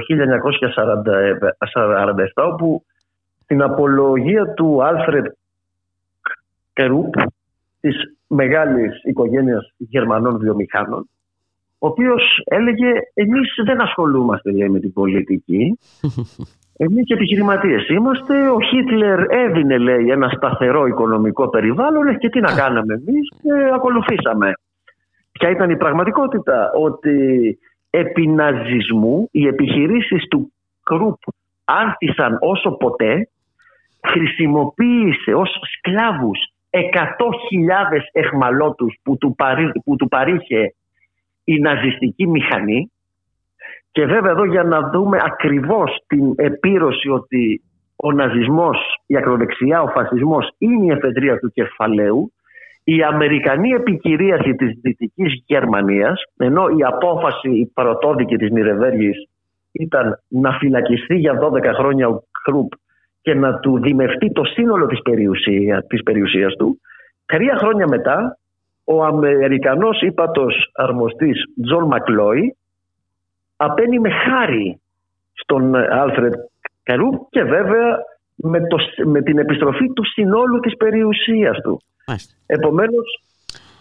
1947 2.34 2.52
όπου 2.52 2.84
στην 3.42 3.62
απολογία 3.62 4.54
του 4.54 4.84
Άλφρεντ 4.84 5.26
Κερούπ 6.72 7.14
της 7.80 7.96
μεγάλης 8.26 9.02
οικογένειας 9.04 9.74
Γερμανών 9.76 10.38
βιομηχάνων 10.38 11.08
ο 11.82 11.86
οποίος 11.86 12.22
έλεγε 12.44 12.90
εμείς 13.14 13.48
δεν 13.64 13.82
ασχολούμαστε 13.82 14.50
λέει, 14.50 14.68
με 14.68 14.80
την 14.80 14.92
πολιτική. 14.92 15.78
Εμείς 16.84 17.08
επιχειρηματίες 17.08 17.88
είμαστε. 17.88 18.48
Ο 18.48 18.60
Χίτλερ 18.60 19.20
έδινε 19.28 19.78
λέει 19.78 20.08
ένα 20.08 20.28
σταθερό 20.28 20.86
οικονομικό 20.86 21.48
περιβάλλον. 21.48 22.18
Και 22.18 22.28
τι 22.28 22.40
να 22.40 22.54
κάναμε 22.54 22.94
εμείς 22.94 23.28
και 23.42 23.52
ακολουθήσαμε 23.74 24.52
ποια 25.32 25.50
ήταν 25.50 25.70
η 25.70 25.76
πραγματικότητα 25.76 26.70
ότι 26.80 27.58
επί 27.90 28.26
ναζισμού 28.26 29.28
οι 29.30 29.46
επιχειρήσεις 29.46 30.28
του 30.28 30.52
Κρουπ 30.82 31.18
άνθησαν 31.64 32.38
όσο 32.40 32.70
ποτέ 32.70 33.28
χρησιμοποίησε 34.06 35.34
ως 35.34 35.50
σκλάβους 35.72 36.38
100.000 36.72 36.80
εχμαλώτους 38.12 38.94
που 39.02 39.16
του, 39.16 39.34
παρή, 39.36 39.72
που 39.84 39.96
του 39.96 40.08
παρήχε 40.08 40.74
η 41.44 41.58
ναζιστική 41.58 42.26
μηχανή. 42.26 42.92
Και 43.92 44.06
βέβαια 44.06 44.30
εδώ 44.30 44.44
για 44.44 44.62
να 44.62 44.90
δούμε 44.90 45.18
ακριβώς 45.24 46.04
την 46.06 46.32
επίρρωση 46.36 47.08
ότι 47.08 47.62
ο 47.96 48.12
ναζισμός, 48.12 48.78
η 49.06 49.16
ακροδεξιά, 49.16 49.82
ο 49.82 49.88
φασισμός 49.88 50.54
είναι 50.58 50.84
η 50.84 50.90
εφεδρεία 50.90 51.38
του 51.38 51.50
κεφαλαίου 51.50 52.32
η 52.84 53.02
Αμερικανή 53.02 53.70
επικυρίαση 53.70 54.54
της 54.54 54.78
Δυτικής 54.82 55.42
Γερμανίας 55.46 56.22
ενώ 56.36 56.68
η 56.68 56.84
απόφαση 56.84 57.50
η 57.50 57.66
πρωτόδικη 57.74 58.36
της 58.36 58.50
Νυρεμβέργης 58.50 59.28
ήταν 59.72 60.22
να 60.28 60.52
φυλακιστεί 60.52 61.14
για 61.14 61.38
12 61.40 61.72
χρόνια 61.74 62.08
ο 62.08 62.22
Κρουπ 62.44 62.72
και 63.22 63.34
να 63.34 63.58
του 63.58 63.80
δημευτεί 63.80 64.32
το 64.32 64.44
σύνολο 64.44 64.86
της, 64.86 65.02
περιουσία, 65.02 65.84
της 65.88 66.02
περιουσίας 66.02 66.54
του 66.54 66.80
Τρία 67.32 67.56
χρόνια 67.56 67.86
μετά, 67.88 68.38
ο 68.84 69.04
Αμερικανός 69.04 70.00
ύπατος 70.00 70.70
αρμοστής 70.74 71.44
Τζον 71.64 71.84
Μακλόι 71.84 72.56
απένειμε 73.56 74.10
χάρη 74.10 74.80
στον 75.32 75.74
Άλφρεντ 75.74 76.32
Κρουπ 76.82 77.28
και 77.28 77.42
βέβαια 77.42 77.98
με, 78.34 78.66
το, 78.66 78.76
με 79.04 79.22
την 79.22 79.38
επιστροφή 79.38 79.92
του 79.92 80.04
συνόλου 80.04 80.60
της 80.60 80.76
περιουσίας 80.76 81.58
του. 81.62 81.82
Μάλιστα. 82.06 82.34
Επομένως, 82.46 83.22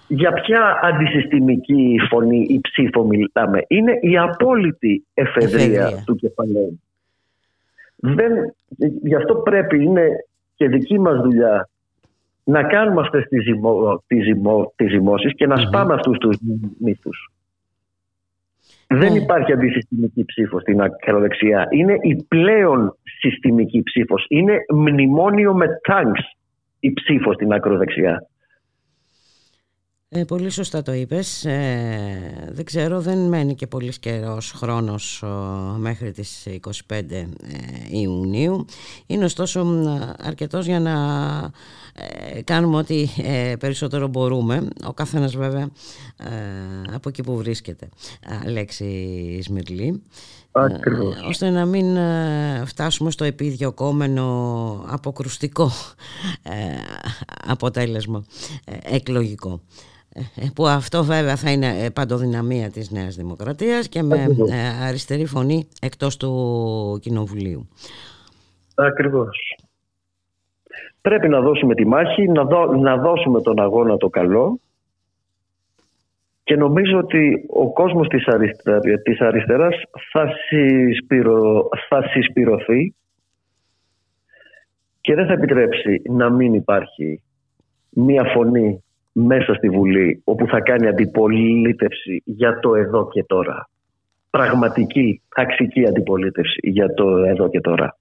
για 0.08 0.34
ποια 0.34 0.80
αντισυστημική 0.84 2.00
φωνή 2.10 2.46
ή 2.50 2.60
ψήφο 2.62 3.04
μιλάμε. 3.04 3.66
Είναι 3.68 4.00
η 4.02 4.18
απόλυτη 4.18 5.06
εφεδρεία, 5.14 6.04
του 6.06 6.16
κεφαλαίου. 6.16 6.82
Δεν, 8.02 8.56
γι' 9.04 9.16
αυτό 9.16 9.36
πρέπει, 9.36 9.84
είναι 9.84 10.08
και 10.56 10.68
δική 10.68 11.00
μας 11.00 11.22
δουλειά 11.22 11.70
να 12.44 12.64
κάνουμε 12.64 13.02
αυτές 13.02 13.26
τις, 13.28 13.44
ζυμώ, 13.44 14.04
τις, 14.08 14.24
ζυμώ, 14.24 14.74
τις 14.76 14.90
ζυμώσεις 14.90 15.36
και 15.36 15.48
να 15.48 15.56
σπάμε 15.56 15.94
αυτούς 15.94 16.18
τους 16.18 16.38
μύθους. 16.80 17.32
Δεν 18.88 19.12
ναι. 19.12 19.18
υπάρχει 19.18 19.52
αντισυστημική 19.52 20.26
ψήφος 20.26 20.62
στην 20.62 20.82
ακροδεξιά. 20.82 21.68
Είναι 21.70 21.98
η 22.02 22.24
πλέον 22.28 22.98
συστημική 23.04 23.84
ψήφος. 23.84 24.26
Είναι 24.30 24.58
μνημόνιο 24.74 25.54
με 25.54 25.68
τάγκς 25.88 26.38
η 26.80 26.94
ψήφος 26.94 27.36
στην 27.36 27.54
ακροδεξιά. 27.54 28.28
Ε, 30.14 30.24
πολύ 30.24 30.50
σωστά 30.50 30.82
το 30.82 30.94
είπες. 30.94 31.46
Ε, 31.46 32.50
δεν 32.52 32.66
ξέρω, 32.66 33.02
δεν 33.02 33.18
μένει 33.18 33.56
και 33.56 33.68
πολύ 33.68 34.00
καιρός 34.00 34.52
χρόνος 34.52 35.24
μέχρι 35.78 36.12
τις 36.12 36.48
25 36.48 36.70
ε, 36.90 37.28
Ιουνίου. 37.90 38.66
Είναι 39.06 39.26
ωστόσο 39.26 39.66
αρκετός 40.18 40.66
για 40.66 40.80
να 40.80 40.94
ε, 42.34 42.42
κάνουμε 42.42 42.78
ό,τι 42.78 43.08
περισσότερο 43.60 44.08
μπορούμε. 44.08 44.68
Ο 44.86 44.94
καθένας 44.94 45.36
βέβαια 45.36 45.70
από 46.94 47.10
εκεί 47.10 47.24
που 47.24 47.38
βρίσκεται. 47.38 47.90
Αλέξη 48.46 49.40
Σμυρλή. 49.44 50.02
Ακριβώς. 50.52 51.16
ώστε 51.28 51.50
να 51.50 51.66
μην 51.66 51.98
φτάσουμε 52.66 53.12
στο 53.12 53.24
επιδιωκόμενο 53.24 54.86
αποκρουστικό 54.88 55.72
αποτέλεσμα 57.48 58.26
εκλογικό. 58.84 59.62
Ε, 60.16 60.22
που 60.56 60.68
αυτό 60.68 61.04
βέβαια 61.04 61.36
θα 61.36 61.52
είναι 61.52 61.84
ε, 61.84 61.90
παντοδυναμία 61.90 62.70
της 62.70 62.92
Νέας 62.92 63.16
Δημοκρατίας 63.16 63.90
και 63.90 64.02
με 64.02 64.16
ε, 64.52 64.86
αριστερή 64.88 65.26
φωνή 65.26 65.68
εκτός 65.82 66.18
του 66.18 67.00
Κοινοβουλίου. 67.02 67.68
Ακριβώς. 68.76 69.58
Πρέπει 71.02 71.28
να 71.28 71.42
δώσουμε 71.42 71.76
τη 71.76 71.86
μάχη, 71.86 72.28
να, 72.28 72.44
να 72.78 72.98
δώσουμε 72.98 73.42
τον 73.42 73.60
αγώνα 73.60 73.98
το 73.98 74.10
καλό 74.10 74.60
και 76.44 76.56
νομίζω 76.56 76.98
ότι 76.98 77.46
ο 77.50 77.74
κόσμος 77.74 78.08
της, 78.08 78.24
της 79.04 79.20
αριστεράς 79.20 79.76
θα, 80.12 80.30
συσπηρω, 80.48 81.70
θα 81.90 82.04
συσπηρωθεί 82.08 82.94
και 85.02 85.16
δεν 85.16 85.26
θα 85.26 85.34
επιτρέψει 85.34 86.02
να 86.10 86.30
μην 86.30 86.54
υπάρχει 86.54 87.22
μία 87.90 88.24
φωνή 88.24 88.84
μέσα 89.12 89.54
στη 89.54 89.70
Βουλή 89.70 90.22
όπου 90.24 90.48
θα 90.48 90.60
κάνει 90.60 90.88
αντιπολίτευση 90.88 92.22
για 92.26 92.60
το 92.60 92.76
εδώ 92.76 93.08
και 93.08 93.24
τώρα. 93.24 93.70
Πραγματική, 94.30 95.22
αξική 95.36 95.88
αντιπολίτευση 95.88 96.60
για 96.62 96.94
το 96.94 97.18
εδώ 97.18 97.50
και 97.50 97.62
τώρα. 97.62 97.96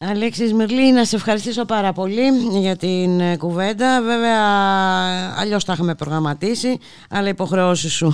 Αλέξης 0.00 0.52
Μυρλή, 0.52 0.92
να 0.92 1.04
σε 1.04 1.16
ευχαριστήσω 1.16 1.64
πάρα 1.64 1.92
πολύ 1.92 2.28
για 2.60 2.76
την 2.76 3.20
ε, 3.20 3.36
κουβέντα. 3.36 4.02
Βέβαια, 4.02 4.42
αλλιώς 5.40 5.64
τα 5.64 5.72
είχαμε 5.72 5.94
προγραμματίσει, 5.94 6.78
αλλά 7.10 7.26
οι 7.26 7.30
υποχρεώσεις 7.30 7.92
σου 7.92 8.12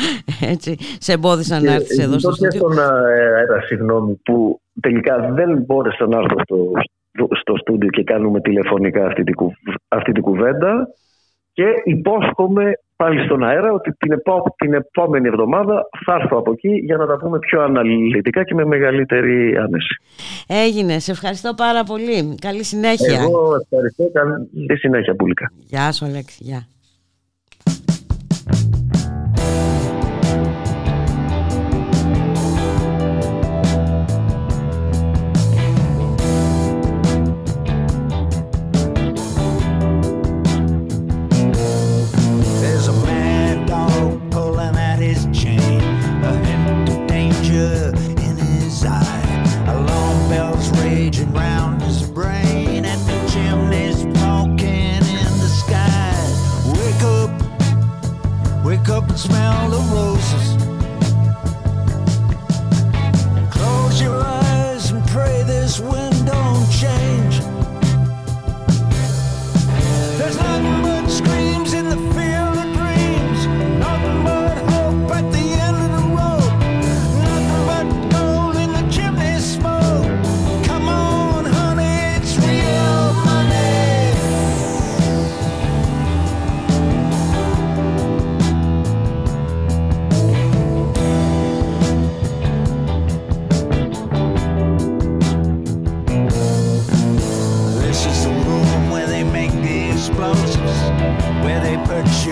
έτσι, 0.52 0.76
σε 0.98 1.12
εμπόδισαν 1.12 1.64
να 1.64 1.72
έρθεις 1.72 1.98
εδώ 1.98 2.18
στο 2.18 2.32
στούντιο. 2.32 2.58
Στον 2.60 2.78
αέρα, 2.78 3.60
συγγνώμη, 3.60 4.20
που 4.24 4.60
τελικά 4.80 5.32
δεν 5.32 5.62
μπόρεσα 5.66 6.06
να 6.06 6.16
έρθω 6.18 6.36
στο, 6.42 7.28
στο 7.40 7.56
στούντιο 7.56 7.90
και 7.90 8.04
κάνουμε 8.04 8.40
τηλεφωνικά 8.40 9.06
αυτή 9.06 9.22
την, 9.22 9.34
αυτή 9.88 10.12
την 10.12 10.22
κουβέντα 10.22 10.88
και 11.60 11.90
υπόσχομαι 11.90 12.64
πάλι 12.96 13.24
στον 13.24 13.44
αέρα 13.44 13.72
ότι 13.72 13.90
την, 13.92 14.10
την 14.56 14.74
επόμενη 14.74 15.28
εβδομάδα 15.28 15.88
θα 16.04 16.14
έρθω 16.20 16.36
από 16.38 16.52
εκεί 16.52 16.68
για 16.68 16.96
να 16.96 17.06
τα 17.06 17.16
πούμε 17.16 17.38
πιο 17.38 17.62
αναλυτικά 17.62 18.44
και 18.44 18.54
με 18.54 18.64
μεγαλύτερη 18.64 19.56
άμεση. 19.56 19.94
Έγινε. 20.46 20.98
Σε 20.98 21.10
ευχαριστώ 21.10 21.54
πάρα 21.54 21.82
πολύ. 21.82 22.34
Καλή 22.40 22.64
συνέχεια. 22.64 23.20
Εγώ 23.20 23.56
ευχαριστώ. 23.62 24.10
Καλή 24.12 24.78
συνέχεια, 24.78 25.14
Πουλικά. 25.14 25.52
Γεια 25.66 25.92
σου, 25.92 26.04
Αλέξη. 26.04 26.38
Γεια. 26.44 26.66
smell 59.20 59.68
the 59.68 59.76
roses. 59.94 60.56
Close 63.50 64.00
your 64.00 64.22
eyes 64.24 64.90
and 64.92 65.06
pray 65.08 65.42
this 65.42 65.78
will. 65.78 65.99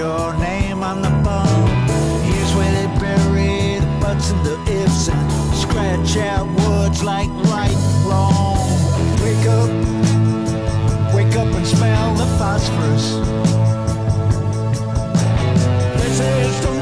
your 0.08 0.32
name 0.38 0.82
on 0.82 1.02
the 1.02 1.14
bone. 1.26 1.68
Here's 2.28 2.52
where 2.56 2.72
they 2.78 2.88
bury 2.98 3.78
the 3.84 3.92
butts 4.00 4.30
and 4.30 4.42
the 4.46 4.56
ifs 4.80 5.08
and 5.08 5.20
scratch 5.54 6.16
out 6.16 6.46
words 6.64 7.02
like 7.02 7.30
right 7.52 7.78
wrong. 8.06 8.56
Wake 9.24 9.46
up, 9.58 9.70
wake 11.14 11.36
up 11.42 11.50
and 11.58 11.66
smell 11.66 12.14
the 12.14 12.28
phosphorus. 12.38 13.06
This 16.00 16.20
is 16.20 16.54
the 16.64 16.77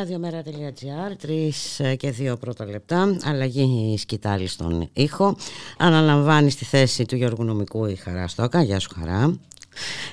Ραδιομέρα.gr, 0.00 1.26
3 1.82 1.96
και 1.96 2.14
2 2.18 2.34
πρώτα 2.40 2.64
λεπτά, 2.64 3.16
αλλαγή 3.22 3.98
σκητάλη 3.98 4.46
στον 4.46 4.88
ήχο. 4.92 5.36
Αναλαμβάνεις 5.78 6.52
στη 6.52 6.64
θέση 6.64 7.04
του 7.04 7.16
Γιώργου 7.16 7.44
Νομικού 7.44 7.86
η 7.86 7.94
Χαρά 7.94 8.28
Στόκα. 8.28 8.62
Γεια 8.62 8.78
σου 8.78 8.90
Χαρά. 8.98 9.38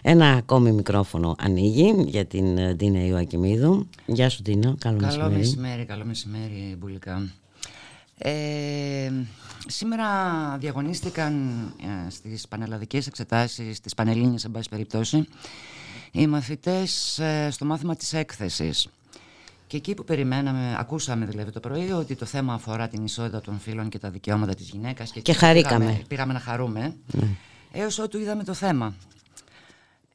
Ένα 0.02 0.30
ακόμη 0.30 0.72
μικρόφωνο 0.72 1.36
ανοίγει 1.40 2.04
για 2.08 2.26
την 2.26 2.78
Τίνα 2.78 3.06
Ιωακημίδου. 3.06 3.88
Γεια 4.06 4.30
σου 4.30 4.42
Τίνα, 4.42 4.76
καλό, 4.80 4.98
καλό 4.98 5.08
μεσημέρι. 5.08 5.34
μεσημέρι. 5.38 5.86
Καλό 5.86 6.06
μεσημέρι, 6.06 6.76
Μπουλικά. 6.80 7.30
Ε, 8.18 9.12
σήμερα 9.68 10.08
διαγωνίστηκαν 10.60 11.34
ε, 12.08 12.10
στις 12.10 12.48
πανελλαδικές 12.48 13.08
εξετάσεις, 13.08 13.78
στις 13.78 13.94
πανελλήνιες 13.94 14.46
εν 14.46 14.52
πάση 14.52 14.70
περιπτώσει, 14.70 15.28
οι 16.12 16.28
μαθητές 16.28 17.20
ε, 17.20 17.48
στο 17.52 17.66
μάθημα 17.66 17.96
της 17.96 18.14
έκθεσης. 18.14 18.88
Και 19.68 19.78
εκεί 19.78 19.94
που 19.94 20.04
περιμέναμε, 20.04 20.76
ακούσαμε 20.80 21.26
δηλαδή 21.26 21.52
το 21.52 21.60
πρωί 21.60 21.92
ότι 21.92 22.16
το 22.16 22.26
θέμα 22.26 22.54
αφορά 22.54 22.88
την 22.88 23.04
ισότητα 23.04 23.42
των 23.42 23.60
φίλων 23.60 23.90
και 23.90 24.00
τα 24.00 24.10
δικαιώματα 24.10 24.54
της 24.54 24.70
γυναίκας 24.70 25.12
και, 25.12 25.22
και 25.22 25.34
χαρήκαμε. 25.34 25.86
Πήγαμε, 25.86 26.04
πήγαμε 26.08 26.34
να 26.34 26.40
χαρούμε, 26.40 26.96
ναι. 27.12 27.28
έως 27.72 28.00
ότου 28.00 28.18
είδαμε 28.18 28.44
το 28.44 28.54
θέμα. 28.54 28.96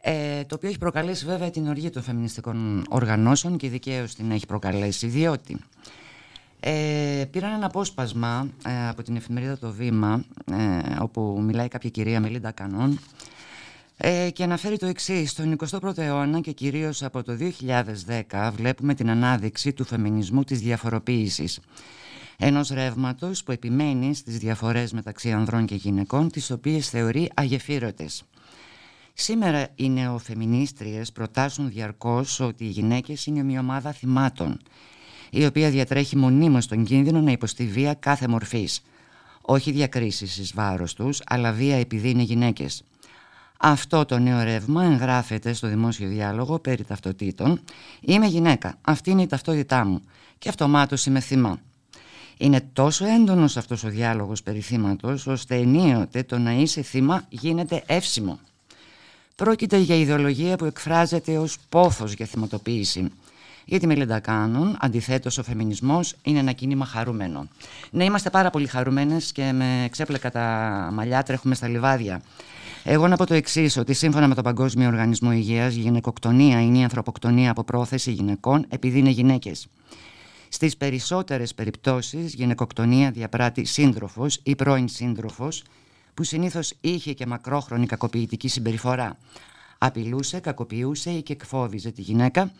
Ε, 0.00 0.44
το 0.44 0.54
οποίο 0.54 0.68
έχει 0.68 0.78
προκαλέσει 0.78 1.24
βέβαια 1.24 1.50
την 1.50 1.68
οργή 1.68 1.90
των 1.90 2.02
φεμινιστικών 2.02 2.84
οργανώσεων 2.88 3.56
και 3.56 3.68
δικαίως 3.68 4.14
την 4.14 4.30
έχει 4.30 4.46
προκαλέσει, 4.46 5.06
διότι 5.06 5.58
ε, 6.60 7.24
πήραν 7.30 7.52
ένα 7.52 7.66
απόσπασμα 7.66 8.48
ε, 8.66 8.88
από 8.88 9.02
την 9.02 9.16
εφημερίδα 9.16 9.58
Το 9.58 9.72
Βήμα, 9.72 10.24
ε, 10.52 10.96
όπου 11.00 11.40
μιλάει 11.42 11.68
κάποια 11.68 11.90
κυρία 11.90 12.20
Μελίντα 12.20 12.50
Κανόν, 12.50 12.98
ε, 14.04 14.30
και 14.30 14.42
αναφέρει 14.42 14.76
το 14.78 14.86
εξής. 14.86 15.30
Στον 15.30 15.56
21ο 15.68 15.98
αιώνα 15.98 16.40
και 16.40 16.52
κυρίως 16.52 17.02
από 17.02 17.22
το 17.22 17.36
2010 18.30 18.50
βλέπουμε 18.54 18.94
την 18.94 19.10
ανάδειξη 19.10 19.72
του 19.72 19.84
φεμινισμού 19.84 20.44
της 20.44 20.60
διαφοροποίησης. 20.60 21.60
Ενός 22.36 22.68
ρεύματος 22.68 23.42
που 23.42 23.52
επιμένει 23.52 24.14
στις 24.14 24.38
διαφορές 24.38 24.92
μεταξύ 24.92 25.32
ανδρών 25.32 25.66
και 25.66 25.74
γυναικών, 25.74 26.30
τις 26.30 26.50
οποίες 26.50 26.88
θεωρεί 26.88 27.30
αγεφύρωτες. 27.34 28.22
Σήμερα 29.12 29.68
οι 29.74 29.88
νεοφεμινίστριες 29.88 31.12
προτάσουν 31.12 31.68
διαρκώς 31.68 32.40
ότι 32.40 32.64
οι 32.64 32.68
γυναίκες 32.68 33.26
είναι 33.26 33.42
μια 33.42 33.60
ομάδα 33.60 33.92
θυμάτων, 33.92 34.60
η 35.30 35.44
οποία 35.44 35.70
διατρέχει 35.70 36.16
μονίμως 36.16 36.66
τον 36.66 36.84
κίνδυνο 36.84 37.20
να 37.20 37.30
υποστεί 37.30 37.64
βία 37.66 37.94
κάθε 37.94 38.28
μορφής. 38.28 38.80
Όχι 39.40 39.70
διακρίσεις 39.70 40.38
εις 40.38 40.52
βάρος 40.54 40.94
τους, 40.94 41.20
αλλά 41.26 41.52
βία 41.52 41.76
επειδή 41.76 42.10
είναι 42.10 42.22
γυναίκες. 42.22 42.82
Αυτό 43.64 44.04
το 44.04 44.18
νέο 44.18 44.42
ρεύμα 44.42 44.84
εγγράφεται 44.84 45.52
στο 45.52 45.68
δημόσιο 45.68 46.08
διάλογο 46.08 46.58
περί 46.58 46.84
ταυτοτήτων. 46.84 47.60
Είμαι 48.00 48.26
γυναίκα, 48.26 48.78
αυτή 48.82 49.10
είναι 49.10 49.22
η 49.22 49.26
ταυτότητά 49.26 49.84
μου 49.84 50.02
και 50.38 50.48
αυτομάτως 50.48 51.06
είμαι 51.06 51.20
θύμα. 51.20 51.58
Είναι 52.36 52.68
τόσο 52.72 53.04
έντονος 53.06 53.56
αυτός 53.56 53.84
ο 53.84 53.88
διάλογος 53.88 54.42
περί 54.42 54.60
θύματος, 54.60 55.26
ώστε 55.26 55.56
ενίοτε 55.56 56.22
το 56.22 56.38
να 56.38 56.52
είσαι 56.52 56.82
θύμα 56.82 57.24
γίνεται 57.28 57.82
εύσημο. 57.86 58.38
Πρόκειται 59.36 59.76
για 59.76 59.96
ιδεολογία 59.96 60.56
που 60.56 60.64
εκφράζεται 60.64 61.38
ως 61.38 61.56
πόθος 61.68 62.12
για 62.12 62.26
θυματοποίηση. 62.26 63.10
Γιατί 63.64 63.86
με 63.86 63.94
Μελίντα 63.94 64.18
Κάνων, 64.18 64.76
αντιθέτως, 64.80 65.38
ο 65.38 65.42
φεμινισμός 65.42 66.14
είναι 66.22 66.38
ένα 66.38 66.52
κίνημα 66.52 66.84
χαρούμενο. 66.84 67.48
Ναι, 67.90 68.04
είμαστε 68.04 68.30
πάρα 68.30 68.50
πολύ 68.50 68.66
χαρούμενες 68.66 69.32
και 69.32 69.52
με 69.52 69.88
ξέπλεκα 69.90 70.30
τα 70.30 70.88
μαλλιά 70.92 71.22
τρέχουμε 71.22 71.54
στα 71.54 71.68
λιβάδια. 71.68 72.22
Εγώ 72.84 73.08
να 73.08 73.16
πω 73.16 73.26
το 73.26 73.34
εξής, 73.34 73.76
ότι 73.76 73.92
σύμφωνα 73.92 74.28
με 74.28 74.34
τον 74.34 74.44
Παγκόσμιο 74.44 74.88
Οργανισμό 74.88 75.32
Υγείας, 75.32 75.74
η 75.74 75.80
γυναικοκτονία 75.80 76.60
είναι 76.60 76.78
η 76.78 76.82
ανθρωποκτονία 76.82 77.50
από 77.50 77.64
πρόθεση 77.64 78.12
γυναικών 78.12 78.64
επειδή 78.68 78.98
είναι 78.98 79.10
γυναίκες. 79.10 79.66
Στις 80.48 80.76
περισσότερες 80.76 81.54
περιπτώσεις, 81.54 82.34
γυναικοκτονία 82.34 83.10
διαπράττει 83.10 83.64
σύντροφος 83.64 84.40
ή 84.42 84.54
πρώην 84.54 84.88
σύντροφος, 84.88 85.64
που 86.14 86.22
συνήθως 86.22 86.74
είχε 86.80 87.12
και 87.12 87.26
μακρόχρονη 87.26 87.86
κακοποιητική 87.86 88.48
συμπεριφορά. 88.48 89.18
Απειλούσε, 89.78 90.38
κακοποιούσε 90.38 91.10
ή 91.10 91.22
και 91.22 91.32
εκφόβιζε 91.32 91.90
τη 91.90 92.02
γυναίκα, 92.02 92.52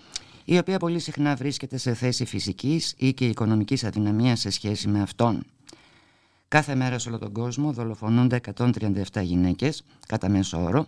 η 0.44 0.59
οποία 0.59 0.78
πολύ 0.78 0.99
συχνά 0.99 1.35
βρίσκεται 1.35 1.77
σε 1.77 1.94
θέση 1.94 2.24
φυσικής 2.24 2.94
ή 2.97 3.12
και 3.12 3.27
οικονομικής 3.27 3.85
αδυναμίας 3.85 4.40
σε 4.40 4.51
σχέση 4.51 4.89
με 4.89 5.03
αυτόν. 5.03 5.44
Κάθε 6.53 6.74
μέρα 6.74 6.99
σε 6.99 7.09
όλο 7.09 7.19
τον 7.19 7.33
κόσμο 7.33 7.73
δολοφονούνται 7.73 8.41
137 8.55 9.23
γυναίκες, 9.23 9.85
κατά 10.07 10.29
μέσο 10.29 10.62
όρο, 10.62 10.87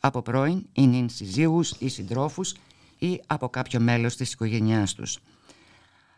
από 0.00 0.22
πρώην 0.22 0.66
ή 0.72 0.86
νυν 0.86 1.08
συζύγους 1.08 1.74
ή 1.78 1.88
συντρόφους 1.88 2.54
ή 2.98 3.20
από 3.26 3.48
κάποιο 3.48 3.80
μέλος 3.80 4.16
της 4.16 4.32
οικογένειάς 4.32 4.94
τους. 4.94 5.18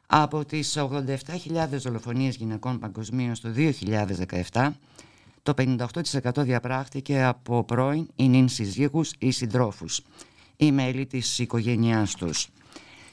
Από 0.06 0.44
τις 0.44 0.76
87.000 0.76 1.78
δολοφονίες 1.78 2.36
γυναικών 2.36 2.78
παγκοσμίως 2.78 3.40
το 3.40 3.48
2017, 3.48 4.72
το 5.42 5.54
58% 5.54 6.42
διαπράχθηκε 6.42 7.22
από 7.22 7.64
πρώην 7.64 8.08
ή 8.16 8.28
νυν 8.28 8.48
συζύγους 8.48 9.12
ή 9.18 9.30
συντρόφους 9.30 10.00
ή 10.56 10.72
μέλη 10.72 11.06
της 11.06 11.38
οικογένειάς 11.38 12.14
τους. 12.14 12.48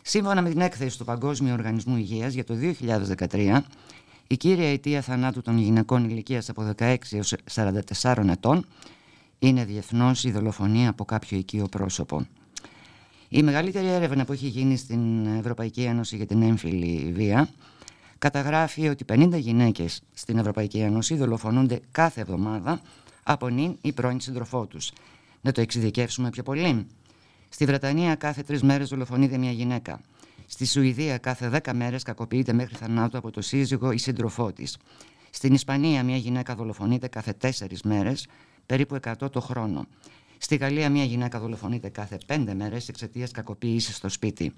Σύμφωνα 0.01 0.41
με 0.41 0.49
την 0.49 0.61
έκθεση 0.61 0.97
του 0.97 1.05
Παγκόσμιου 1.05 1.53
Οργανισμού 1.53 1.97
Υγείας 1.97 2.33
για 2.33 2.43
το 2.43 2.55
2013, 2.55 3.63
η 4.27 4.37
κύρια 4.37 4.71
αιτία 4.71 5.01
θανάτου 5.01 5.41
των 5.41 5.57
γυναικών 5.57 6.09
ηλικίας 6.09 6.49
από 6.49 6.73
16 6.77 6.95
έως 7.11 7.33
44 8.01 8.27
ετών 8.29 8.65
είναι 9.39 9.65
διεθνώς 9.65 10.23
η 10.23 10.31
δολοφονία 10.31 10.89
από 10.89 11.05
κάποιο 11.05 11.37
οικείο 11.37 11.67
πρόσωπο. 11.67 12.27
Η 13.29 13.43
μεγαλύτερη 13.43 13.87
έρευνα 13.87 14.25
που 14.25 14.31
έχει 14.31 14.47
γίνει 14.47 14.77
στην 14.77 15.25
Ευρωπαϊκή 15.25 15.81
Ένωση 15.81 16.15
για 16.15 16.25
την 16.25 16.41
έμφυλη 16.41 17.11
βία 17.15 17.49
καταγράφει 18.17 18.87
ότι 18.87 19.05
50 19.09 19.29
γυναίκες 19.33 20.01
στην 20.13 20.37
Ευρωπαϊκή 20.37 20.79
Ένωση 20.79 21.15
δολοφονούνται 21.15 21.79
κάθε 21.91 22.21
εβδομάδα 22.21 22.81
από 23.23 23.47
νυν 23.47 23.77
ή 23.81 23.93
πρώην 23.93 24.19
σύντροφό 24.19 24.65
τους. 24.65 24.91
Να 25.41 25.51
το 25.51 25.61
εξειδικεύσουμε 25.61 26.29
πιο 26.29 26.43
πολύ. 26.43 26.87
Στη 27.49 27.65
Βρετανία 27.65 28.15
κάθε 28.15 28.43
τρεις 28.43 28.63
μέρες 28.63 28.89
δολοφονείται 28.89 29.37
μια 29.37 29.51
γυναίκα. 29.51 30.01
Στη 30.45 30.65
Σουηδία 30.65 31.17
κάθε 31.17 31.49
δέκα 31.49 31.73
μέρες 31.73 32.03
κακοποιείται 32.03 32.53
μέχρι 32.53 32.75
θανάτου 32.75 33.17
από 33.17 33.31
το 33.31 33.41
σύζυγο 33.41 33.91
ή 33.91 33.97
σύντροφό 33.97 34.53
της. 34.53 34.77
Στην 35.29 35.53
Ισπανία 35.53 36.03
μια 36.03 36.17
γυναίκα 36.17 36.55
δολοφονείται 36.55 37.07
κάθε 37.07 37.33
τέσσερις 37.33 37.81
μέρες, 37.81 38.27
περίπου 38.65 38.95
100 38.95 39.29
το 39.31 39.41
χρόνο. 39.41 39.85
Στη 40.37 40.55
Γαλλία 40.55 40.89
μια 40.89 41.03
γυναίκα 41.03 41.39
δολοφονείται 41.39 41.89
κάθε 41.89 42.17
πέντε 42.25 42.53
μέρες 42.53 42.87
εξαιτίας 42.87 43.31
κακοποίησης 43.31 43.95
στο 43.95 44.09
σπίτι. 44.09 44.53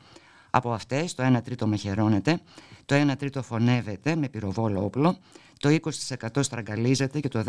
Από 0.50 0.74
αυτές 0.74 1.14
το 1.16 1.24
1 1.24 1.42
τρίτο 1.44 1.68
μαχαιρώνεται, 1.68 2.40
το 2.86 2.96
1 2.96 3.16
τρίτο 3.18 3.44
φωνεύεται 3.44 4.16
με 4.16 4.30
πυροβόλο 4.30 4.84
όπλο, 4.84 5.18
το 5.60 5.70
20% 5.70 6.44
στραγγαλίζεται 6.44 7.20
και 7.20 7.28
το 7.28 7.44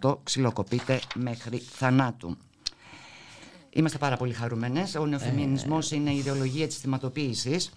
10% 0.00 0.18
ξυλοκοπείται 0.22 1.00
μέχρι 1.14 1.58
θανάτου. 1.58 2.36
Είμαστε 3.72 3.98
πάρα 3.98 4.16
πολύ 4.16 4.32
χαρούμενες. 4.32 4.94
Ο 4.94 5.06
νεοφεμινισμό 5.06 5.78
ε... 5.90 5.96
είναι 5.96 6.10
η 6.10 6.16
ιδεολογία 6.16 6.66
της 6.66 6.76
θυματοποίησης. 6.76 7.70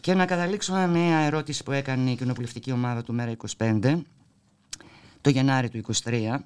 Και 0.00 0.14
να 0.14 0.26
καταλήξω 0.26 0.72
με 0.72 0.86
μια 0.86 1.18
ερώτηση 1.18 1.62
που 1.62 1.72
έκανε 1.72 2.10
η 2.10 2.16
κοινοβουλευτική 2.16 2.72
ομάδα 2.72 3.02
του 3.02 3.12
Μέρα 3.14 3.32
25 3.58 4.00
το 5.20 5.30
Γενάρη 5.30 5.68
του 5.68 5.80
23, 6.04 6.36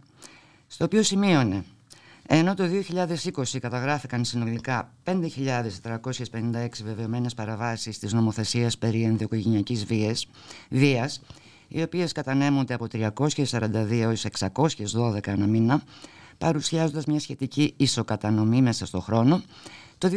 στο 0.66 0.84
οποίο 0.84 1.02
σημείωνε 1.02 1.64
ενώ 2.32 2.54
το 2.54 2.64
2020 3.32 3.58
καταγράφηκαν 3.60 4.24
συνολικά 4.24 4.92
5.456 5.04 6.68
βεβαιωμένες 6.84 7.34
παραβάσεις 7.34 7.98
της 7.98 8.12
νομοθεσίας 8.12 8.78
περί 8.78 9.02
ενδοοικογενειακής 9.02 9.84
βίας, 9.84 10.26
βίας 10.70 11.20
οι 11.68 11.82
οποίες 11.82 12.12
κατανέμονται 12.12 12.74
από 12.74 12.86
342 12.92 14.00
έως 14.00 14.24
612 14.24 15.26
ένα 15.26 15.46
μήνα, 15.46 15.82
παρουσιάζοντας 16.40 17.04
μια 17.04 17.20
σχετική 17.20 17.74
ισοκατανομή 17.76 18.62
μέσα 18.62 18.86
στο 18.86 19.00
χρόνο. 19.00 19.42
Το 19.98 20.10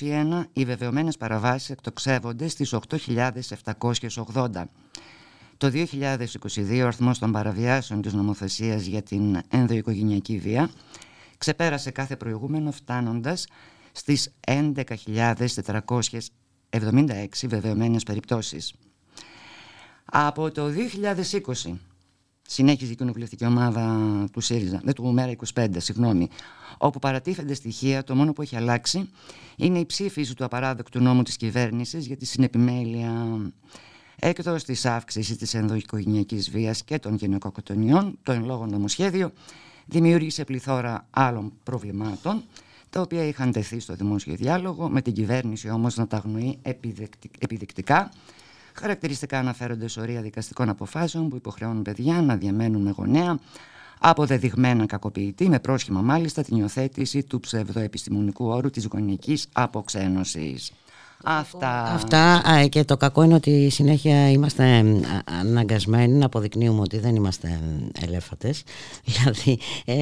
2021 0.00 0.44
οι 0.52 0.64
βεβαιωμένες 0.64 1.16
παραβάσεις 1.16 1.70
εκτοξεύονται 1.70 2.48
στις 2.48 2.74
8.780. 2.74 4.64
Το 5.56 5.70
2022 5.74 6.80
ο 6.82 6.86
αριθμός 6.86 7.18
των 7.18 7.32
παραβιάσεων 7.32 8.02
της 8.02 8.12
νομοθεσίας 8.12 8.84
για 8.84 9.02
την 9.02 9.40
ενδοοικογενειακή 9.48 10.38
βία 10.38 10.70
ξεπέρασε 11.38 11.90
κάθε 11.90 12.16
προηγούμενο 12.16 12.72
φτάνοντας 12.72 13.46
στις 13.92 14.32
11.476 14.46 17.26
βεβαιωμένες 17.46 18.02
περιπτώσεις. 18.02 18.74
Από 20.04 20.50
το 20.50 20.68
2020 20.68 21.78
συνέχιζε 22.52 22.92
η 22.92 22.94
κοινοβουλευτική 22.94 23.44
ομάδα 23.44 24.24
του 24.32 24.40
ΣΥΡΙΖΑ, 24.40 24.80
δεν 24.84 24.94
του 24.94 25.12
ΜΕΡΑ 25.12 25.32
25, 25.54 25.66
συγγνώμη, 25.76 26.28
όπου 26.78 26.98
παρατίθενται 26.98 27.54
στοιχεία, 27.54 28.04
το 28.04 28.14
μόνο 28.14 28.32
που 28.32 28.42
έχει 28.42 28.56
αλλάξει 28.56 29.10
είναι 29.56 29.78
η 29.78 29.86
ψήφιση 29.86 30.34
του 30.34 30.44
απαράδεκτου 30.44 31.00
νόμου 31.00 31.22
της 31.22 31.36
κυβέρνησης 31.36 32.06
για 32.06 32.16
τη 32.16 32.26
συνεπιμέλεια 32.26 33.40
Έκτος 34.22 34.64
της 34.64 34.86
αύξησης 34.86 35.36
της 35.36 35.54
ενδοοικογενειακής 35.54 36.50
βίας 36.50 36.84
και 36.84 36.98
των 36.98 37.14
γυναικοκοτονιών, 37.14 38.18
το 38.22 38.32
εν 38.32 38.44
λόγω 38.44 38.66
νομοσχέδιο 38.66 39.32
δημιούργησε 39.86 40.44
πληθώρα 40.44 41.06
άλλων 41.10 41.52
προβλημάτων, 41.62 42.42
τα 42.90 43.00
οποία 43.00 43.24
είχαν 43.24 43.52
τεθεί 43.52 43.80
στο 43.80 43.94
δημόσιο 43.94 44.34
διάλογο, 44.34 44.88
με 44.88 45.02
την 45.02 45.12
κυβέρνηση 45.12 45.70
όμως 45.70 45.96
να 45.96 46.06
τα 46.06 46.16
αγνοεί 46.16 46.58
επιδεικτικά. 47.38 48.10
Χαρακτηριστικά 48.74 49.38
αναφέρονται 49.38 49.88
σωρία 49.88 50.22
δικαστικών 50.22 50.68
αποφάσεων 50.68 51.28
που 51.28 51.36
υποχρεώνουν 51.36 51.82
παιδιά 51.82 52.22
να 52.22 52.36
διαμένουν 52.36 52.82
με 52.82 52.90
γονέα, 52.96 53.38
αποδεδειγμένα 53.98 54.86
κακοποιητή, 54.86 55.48
με 55.48 55.58
πρόσχημα 55.58 56.00
μάλιστα 56.00 56.42
την 56.42 56.56
υιοθέτηση 56.56 57.22
του 57.22 57.40
ψευδοεπιστημονικού 57.40 58.46
όρου 58.46 58.70
της 58.70 58.86
γονικής 58.86 59.48
αποξένωσης. 59.52 60.72
Αυτά. 61.24 61.82
Αυτά 61.82 62.42
και 62.68 62.84
το 62.84 62.96
κακό 62.96 63.22
είναι 63.22 63.34
ότι 63.34 63.68
συνέχεια 63.70 64.30
είμαστε 64.30 64.84
αναγκασμένοι 65.40 66.12
να 66.12 66.26
αποδεικνύουμε 66.26 66.80
ότι 66.80 66.98
δεν 66.98 67.16
είμαστε 67.16 67.60
ελέφατες. 68.00 68.62
Δηλαδή, 69.04 69.58
ε, 69.84 69.96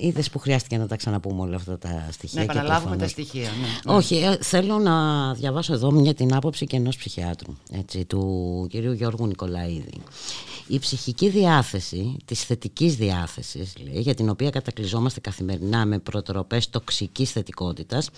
είδες 0.00 0.30
που 0.30 0.38
χρειάστηκε 0.38 0.76
να 0.76 0.86
τα 0.86 0.96
ξαναπούμε 0.96 1.42
όλα 1.42 1.56
αυτά 1.56 1.78
τα 1.78 2.08
στοιχεία. 2.10 2.44
Να 2.44 2.52
επαναλάβουμε 2.52 2.96
τα 2.96 3.08
στοιχεία. 3.08 3.50
Ναι, 3.60 3.92
ναι. 3.92 3.96
Όχι, 3.96 4.14
ε, 4.16 4.36
θέλω 4.40 4.78
να 4.78 5.34
διαβάσω 5.34 5.72
εδώ 5.72 5.90
μια 5.90 6.14
την 6.14 6.34
άποψη 6.34 6.66
και 6.66 6.76
ενός 6.76 6.96
ψυχιάτρου, 6.96 7.52
έτσι, 7.72 8.04
του 8.04 8.66
κυρίου 8.70 8.92
Γιώργου 8.92 9.26
Νικολαίδη. 9.26 10.00
Η 10.72 10.78
ψυχική 10.78 11.28
διάθεση 11.28 12.16
της 12.24 12.44
θετικής 12.44 12.96
διάθεσης, 12.96 13.72
λέει, 13.84 14.00
για 14.00 14.14
την 14.14 14.28
οποία 14.28 14.50
κατακλυζόμαστε 14.50 15.20
καθημερινά 15.20 15.86
με 15.86 15.98
προτροπές 15.98 16.70
τοξικής 16.70 17.30
θετικότητας, 17.30 18.08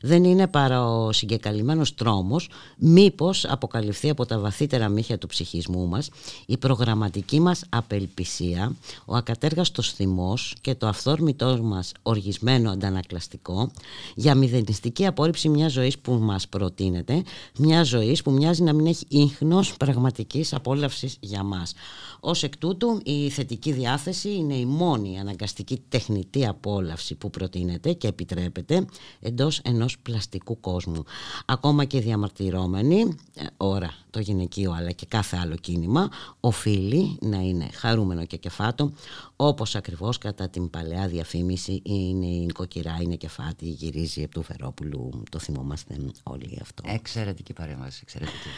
δεν 0.00 0.24
είναι 0.24 0.46
παρά 0.46 0.86
ο 0.86 1.12
συγκεκαλυμμένος 1.12 1.94
τρόμος 1.94 2.48
μήπως 2.76 3.44
αποκαλυφθεί 3.44 4.10
από 4.10 4.26
τα 4.26 4.38
βαθύτερα 4.38 4.88
μύχια 4.88 5.18
του 5.18 5.26
ψυχισμού 5.26 5.86
μας 5.86 6.10
η 6.46 6.56
προγραμματική 6.56 7.40
μας 7.40 7.64
απελπισία, 7.68 8.76
ο 9.04 9.14
ακατέργαστος 9.16 9.92
θυμός 9.92 10.54
και 10.60 10.74
το 10.74 10.86
αυθόρμητό 10.86 11.58
μας 11.62 11.92
οργισμένο 12.02 12.70
αντανακλαστικό 12.70 13.70
για 14.14 14.34
μηδενιστική 14.34 15.06
απόρριψη 15.06 15.48
μιας 15.48 15.72
ζωής 15.72 15.98
που 15.98 16.12
μας 16.12 16.48
προτείνεται, 16.48 17.22
μιας 17.58 17.88
ζωής 17.88 18.22
που 18.22 18.30
μοιάζει 18.30 18.62
να 18.62 18.72
μην 18.72 18.86
έχει 18.86 19.04
ίχνος 19.08 19.76
πραγματικής 19.76 20.52
απόλαυσης 20.52 21.16
για 21.20 21.42
μας. 21.42 21.74
Ως 22.20 22.42
εκ 22.42 22.56
τούτου 22.56 23.00
η 23.04 23.28
θετική 23.28 23.72
διάθεση 23.72 24.34
είναι 24.34 24.54
η 24.54 24.64
μόνη 24.64 25.18
αναγκαστική 25.20 25.82
τεχνητή 25.88 26.46
απόλαυση 26.46 27.14
που 27.14 27.30
προτείνεται 27.30 27.92
και 27.92 28.08
επιτρέπεται 28.08 28.86
εντός 29.20 29.58
ενός 29.58 29.98
πλαστικού 29.98 30.60
κόσμου. 30.60 31.04
Ακόμα 31.46 31.84
και 31.84 32.00
διαμαρτυρόμενοι, 32.00 33.16
ε, 33.34 33.44
ώρα 33.56 33.94
το 34.10 34.20
γυναικείο 34.20 34.72
αλλά 34.72 34.90
και 34.90 35.06
κάθε 35.08 35.36
άλλο 35.36 35.56
κίνημα, 35.56 36.08
οφείλει 36.40 37.18
να 37.20 37.38
είναι 37.38 37.68
χαρούμενο 37.72 38.24
και 38.24 38.36
κεφάτο 38.36 38.92
όπως 39.36 39.74
ακριβώς 39.74 40.18
κατά 40.18 40.48
την 40.48 40.70
παλαιά 40.70 41.08
διαφήμιση 41.08 41.82
είναι 41.84 42.26
η 42.26 42.44
νοικοκυρά, 42.44 42.98
είναι 43.02 43.16
κεφάτη, 43.16 43.66
γυρίζει 43.66 44.22
επ' 44.22 44.32
του 44.32 44.42
Φερόπουλου, 44.42 45.22
το 45.30 45.38
θυμόμαστε 45.38 45.96
όλοι 46.22 46.58
αυτό. 46.60 46.82
Εξαιρετική 46.86 47.52
παρέμβαση, 47.52 48.00
εξαιρετική. 48.02 48.48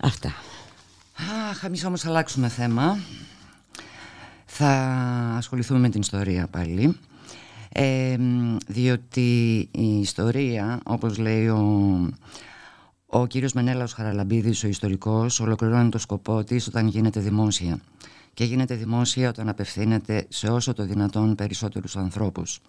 Αυτά. 0.00 0.34
Αχ, 1.16 1.64
εμείς 1.64 1.84
όμως 1.84 2.00
θα 2.00 2.08
αλλάξουμε 2.08 2.48
θέμα. 2.48 2.98
Θα 4.44 4.70
ασχοληθούμε 5.36 5.78
με 5.78 5.88
την 5.88 6.00
ιστορία 6.00 6.46
πάλι. 6.46 6.98
Ε, 7.68 8.16
διότι 8.66 9.68
η 9.70 9.98
ιστορία, 9.98 10.80
όπως 10.84 11.18
λέει 11.18 11.48
ο, 11.48 12.10
ο 13.06 13.26
κύριος 13.26 13.52
Μενέλαος 13.52 13.92
Χαραλαμπίδης, 13.92 14.64
ο 14.64 14.68
ιστορικός, 14.68 15.40
ολοκληρώνει 15.40 15.88
το 15.88 15.98
σκοπό 15.98 16.44
της 16.44 16.66
όταν 16.66 16.86
γίνεται 16.86 17.20
δημόσια. 17.20 17.78
Και 18.34 18.44
γίνεται 18.44 18.74
δημόσια 18.74 19.28
όταν 19.28 19.48
απευθύνεται 19.48 20.26
σε 20.28 20.48
όσο 20.48 20.72
το 20.72 20.84
δυνατόν 20.84 21.34
περισσότερους 21.34 21.96
ανθρώπους. 21.96 22.60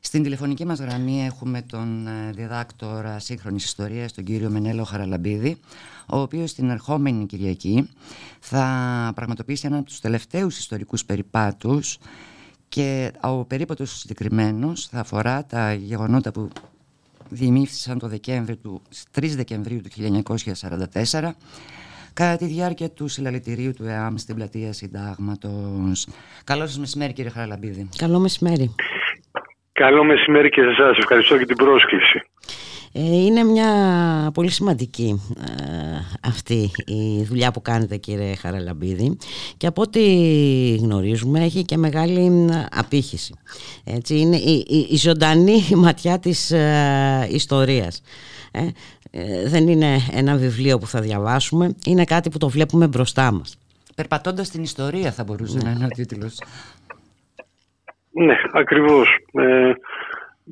Στην 0.00 0.22
τηλεφωνική 0.22 0.64
μας 0.64 0.78
γραμμή 0.78 1.24
έχουμε 1.24 1.62
τον 1.62 2.06
ε, 2.06 2.32
διδάκτορα 2.34 3.18
σύγχρονης 3.18 3.64
ιστορίας, 3.64 4.12
τον 4.12 4.24
κύριο 4.24 4.50
Μενέλο 4.50 4.84
Χαραλαμπίδη, 4.84 5.58
ο 6.06 6.18
οποίος 6.18 6.54
την 6.54 6.70
ερχόμενη 6.70 7.26
Κυριακή 7.26 7.88
θα 8.40 9.12
πραγματοποιήσει 9.14 9.66
έναν 9.66 9.78
από 9.78 9.88
τους 9.88 10.00
τελευταίους 10.00 10.58
ιστορικούς 10.58 11.04
περιπάτους 11.04 11.98
και 12.68 13.12
ο 13.20 13.44
περίπατος 13.44 13.98
συγκεκριμένος 13.98 14.86
θα 14.86 15.00
αφορά 15.00 15.44
τα 15.44 15.72
γεγονότα 15.72 16.30
που 16.30 16.48
διημήφθησαν 17.28 17.98
το 17.98 18.08
Δεκέμβρη 18.08 18.56
του, 18.56 18.82
3 19.14 19.28
Δεκεμβρίου 19.36 19.80
του 19.80 19.88
1944 21.00 21.30
κατά 22.12 22.36
τη 22.36 22.46
διάρκεια 22.46 22.90
του 22.90 23.08
συλλαλητηρίου 23.08 23.72
του 23.72 23.84
ΕΑΜ 23.84 24.16
στην 24.16 24.34
πλατεία 24.34 24.72
Συντάγματος. 24.72 26.06
Καλό 26.44 26.66
σας 26.66 26.78
μεσημέρι 26.78 27.12
κύριε 27.12 27.30
Χαραλαμπίδη. 27.30 27.88
Καλό 27.96 28.18
μεσημέρι. 28.18 28.74
Καλό 29.78 30.04
μεσημέρι 30.04 30.48
και 30.48 30.60
σε 30.60 30.68
εσάς. 30.68 30.98
Ευχαριστώ 30.98 31.36
για 31.36 31.46
την 31.46 31.56
πρόσκληση. 31.56 32.22
Ε, 32.92 33.00
είναι 33.00 33.44
μια 33.44 33.70
πολύ 34.34 34.50
σημαντική 34.50 35.22
ε, 35.38 35.62
αυτή 36.22 36.70
η 36.86 37.24
δουλειά 37.24 37.50
που 37.50 37.62
κάνετε 37.62 37.96
κύριε 37.96 38.34
Χαραλαμπίδη 38.34 39.16
και 39.56 39.66
από 39.66 39.82
ό,τι 39.82 40.00
γνωρίζουμε 40.80 41.44
έχει 41.44 41.64
και 41.64 41.76
μεγάλη 41.76 42.48
απήχηση. 42.70 43.34
Έτσι, 43.84 44.18
είναι 44.18 44.36
η, 44.36 44.86
η, 44.90 44.96
ζωντανή 44.96 45.62
ματιά 45.84 46.18
της 46.18 46.50
ε, 46.50 47.28
ιστορίας. 47.30 48.02
δεν 49.46 49.68
είναι 49.68 49.96
ένα 50.12 50.36
βιβλίο 50.36 50.78
που 50.78 50.86
θα 50.86 51.00
διαβάσουμε, 51.00 51.74
είναι 51.86 52.04
κάτι 52.04 52.30
που 52.30 52.38
το 52.38 52.48
βλέπουμε 52.48 52.86
μπροστά 52.86 53.32
μας. 53.32 53.58
Περπατώντας 53.94 54.50
την 54.50 54.62
ιστορία 54.62 55.12
θα 55.12 55.24
μπορούσε 55.24 55.58
να 55.58 55.70
είναι 55.70 55.84
ο 55.84 55.88
τίτλος. 55.88 56.38
Ναι, 58.18 58.36
ακριβώς. 58.52 59.16
Ε, 59.32 59.72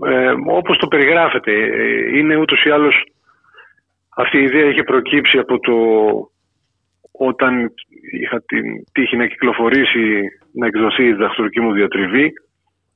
ε, 0.04 0.34
όπως 0.46 0.78
το 0.78 0.86
περιγράφεται, 0.86 1.52
ε, 1.52 2.18
είναι 2.18 2.36
ούτως 2.36 2.64
ή 2.64 2.70
άλλως 2.70 3.04
αυτή 4.16 4.38
η 4.38 4.42
ιδέα 4.42 4.68
είχε 4.68 4.82
προκύψει 4.82 5.38
από 5.38 5.58
το 5.58 5.74
όταν 7.12 7.72
είχα 8.20 8.42
την 8.42 8.64
τύχη 8.92 9.16
να 9.16 9.26
κυκλοφορήσει, 9.26 10.22
να 10.52 10.66
εκδοθεί 10.66 11.02
η 11.02 11.12
διδακτορική 11.12 11.60
μου 11.60 11.72
διατριβή 11.72 12.32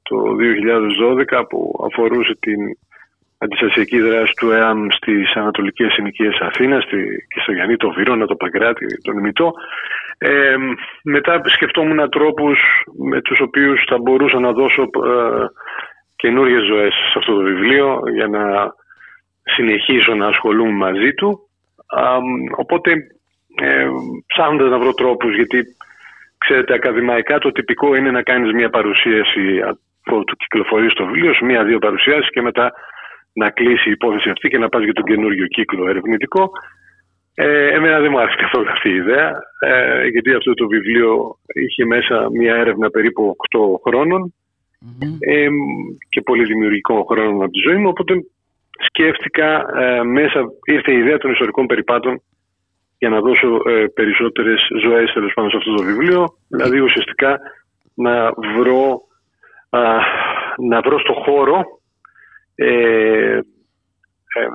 το 0.03 0.17
2012 0.37 1.45
που 1.49 1.87
αφορούσε 1.91 2.37
την 2.41 2.61
αντιστασιακή 3.39 4.01
δράση 4.01 4.33
του 4.37 4.51
ΕΑΜ 4.51 4.87
στις 4.91 5.35
ανατολικές 5.35 5.93
συνοικίες 5.93 6.39
Αθήνας 6.41 6.85
και 7.29 7.41
στο 7.43 7.53
Γιάννη, 7.53 7.77
το 7.77 7.91
Βύρονα, 7.91 8.27
το 8.27 8.37
Παγκράτη, 8.37 8.87
τον 9.03 9.19
Ημιτό. 9.19 9.53
Ε, 10.23 10.57
μετά 11.03 11.41
σκεφτόμουν 11.45 12.11
τρόπους 12.11 12.59
με 13.09 13.21
τους 13.21 13.41
οποίους 13.41 13.85
θα 13.89 13.99
μπορούσα 13.99 14.41
να 14.41 14.53
δώσω 14.53 14.83
ε, 14.83 15.47
καινούριες 16.17 16.65
ζωές 16.65 16.95
σε 16.95 17.19
αυτό 17.19 17.35
το 17.35 17.43
βιβλίο 17.43 18.03
για 18.15 18.27
να 18.27 18.75
συνεχίσω 19.43 20.15
να 20.15 20.27
ασχολούμαι 20.27 20.73
μαζί 20.73 21.15
του. 21.15 21.39
οπότε 22.57 22.93
ε, 23.61 23.87
ψάχνοντας 24.27 24.71
να 24.71 24.79
βρω 24.79 24.93
τρόπους 24.95 25.35
γιατί 25.35 25.65
ξέρετε 26.39 26.75
ακαδημαϊκά 26.75 27.39
το 27.39 27.53
τυπικό 27.53 27.95
είναι 27.95 28.11
να 28.11 28.23
κάνεις 28.23 28.53
μια 28.53 28.71
παρουσίαση 28.71 29.61
από 30.07 30.25
το 30.25 30.35
κυκλοφορείς 30.35 30.93
στο 30.93 31.05
βιβλίο 31.05 31.33
σου, 31.35 31.45
μία-δύο 31.45 31.79
παρουσιάσεις 31.79 32.31
και 32.31 32.43
μετά 32.43 32.73
να 33.33 33.51
κλείσει 33.51 33.89
η 33.89 33.93
υπόθεση 33.93 34.31
αυτή 34.31 34.49
και 34.49 34.59
να 34.59 34.69
πας 34.69 34.83
για 34.83 34.93
τον 34.93 35.05
καινούριο 35.05 35.47
κύκλο 35.47 35.89
ερευνητικό. 35.89 36.51
Ε, 37.35 37.75
εμένα 37.75 38.01
δεν 38.01 38.11
μου 38.11 38.21
άρεσε 38.21 38.37
καθόλου 38.37 38.71
αυτή 38.71 38.89
η 38.89 38.95
ιδέα, 38.95 39.39
ε, 39.61 40.07
γιατί 40.07 40.35
αυτό 40.35 40.55
το 40.55 40.67
βιβλίο 40.67 41.39
είχε 41.55 41.85
μέσα 41.85 42.29
μια 42.33 42.55
έρευνα 42.55 42.91
περίπου 42.91 43.37
8 43.57 43.59
χρονων 43.87 44.35
ε, 45.19 45.49
και 46.09 46.21
πολύ 46.21 46.45
δημιουργικό 46.45 47.05
χρόνο 47.05 47.45
από 47.45 47.53
τη 47.53 47.61
ζωή 47.69 47.77
μου, 47.77 47.89
οπότε 47.89 48.15
σκέφτηκα 48.87 49.79
ε, 49.79 50.03
μέσα, 50.03 50.53
ήρθε 50.65 50.93
η 50.93 50.99
ιδέα 50.99 51.19
των 51.19 51.33
ιστορικών 51.33 51.67
περιπάτων 51.67 52.23
για 52.99 53.09
να 53.09 53.21
δώσω 53.21 53.61
ε, 53.67 53.87
περισσότερες 53.95 54.61
ζωές 54.83 55.13
τέλος 55.13 55.33
πάνω 55.35 55.49
σε 55.49 55.57
αυτό 55.57 55.75
το 55.75 55.83
βιβλίο, 55.83 56.35
δηλαδή 56.49 56.79
ουσιαστικά 56.79 57.41
να 57.95 58.33
βρω, 58.33 59.01
να 60.59 60.81
βρω 60.81 60.99
στο 60.99 61.13
χώρο 61.13 61.65
ε, 62.55 62.67
ε, 62.67 63.41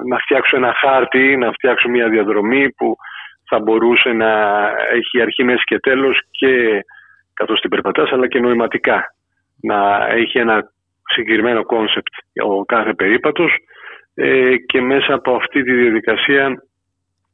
να 0.08 0.18
φτιάξω 0.18 0.58
ένα 0.58 0.74
χάρτη, 0.74 1.38
να 1.38 1.52
φτιάξω 1.52 1.90
μια 1.90 2.10
διαδρομή 2.10 2.72
που 2.72 2.96
θα 3.50 3.60
μπορούσε 3.60 4.10
να 4.10 4.32
έχει 4.94 5.22
αρχή, 5.22 5.44
μέση 5.44 5.64
και 5.64 5.80
τέλος 5.80 6.22
και 6.32 6.84
καθώς 7.34 7.60
την 7.60 7.70
περπατάς 7.70 8.12
αλλά 8.12 8.28
και 8.28 8.40
νοηματικά. 8.40 9.16
Να 9.62 10.08
έχει 10.08 10.40
ένα 10.40 10.72
συγκεκριμένο 11.06 11.64
concept 11.64 12.14
ο 12.44 12.66
κάθε 12.66 12.94
περίπατος 12.94 13.52
ε, 14.14 14.56
και 14.66 14.82
μέσα 14.82 15.14
από 15.14 15.36
αυτή 15.36 15.64
τη 15.64 15.74
διαδικασία 15.74 16.64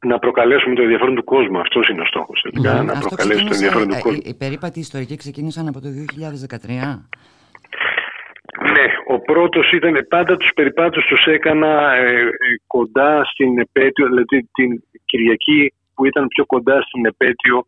να 0.05 0.19
προκαλέσουμε 0.19 0.75
το 0.75 0.81
ενδιαφέρον 0.81 1.15
του 1.15 1.23
κόσμου. 1.23 1.59
Αυτός 1.59 1.87
είναι 1.87 2.01
ο 2.01 2.05
στόχος. 2.05 2.45
Ναι. 2.53 2.81
Να 2.81 2.99
προκαλέσει 2.99 3.45
το 3.45 3.53
ενδιαφέρον 3.53 3.87
του 3.87 3.99
κόσμου. 3.99 4.21
Οι 4.23 4.35
περίπατοι 4.35 4.79
ιστορικοί 4.79 5.15
ξεκίνησαν 5.15 5.67
από 5.67 5.79
το 5.81 5.87
2013. 5.87 7.05
Ναι, 8.59 9.15
ο 9.15 9.19
πρώτος 9.19 9.71
ήταν 9.71 10.05
πάντα 10.09 10.37
τους 10.37 10.51
περιπάτους 10.55 11.05
τους 11.05 11.25
έκανα 11.25 11.93
ε, 11.95 12.19
ε, 12.19 12.29
κοντά 12.67 13.25
στην 13.25 13.59
επέτειο, 13.59 14.07
δηλαδή 14.07 14.49
την 14.53 14.83
Κυριακή 15.05 15.73
που 15.93 16.05
ήταν 16.05 16.27
πιο 16.27 16.45
κοντά 16.45 16.81
στην 16.81 17.05
επέτειο 17.05 17.65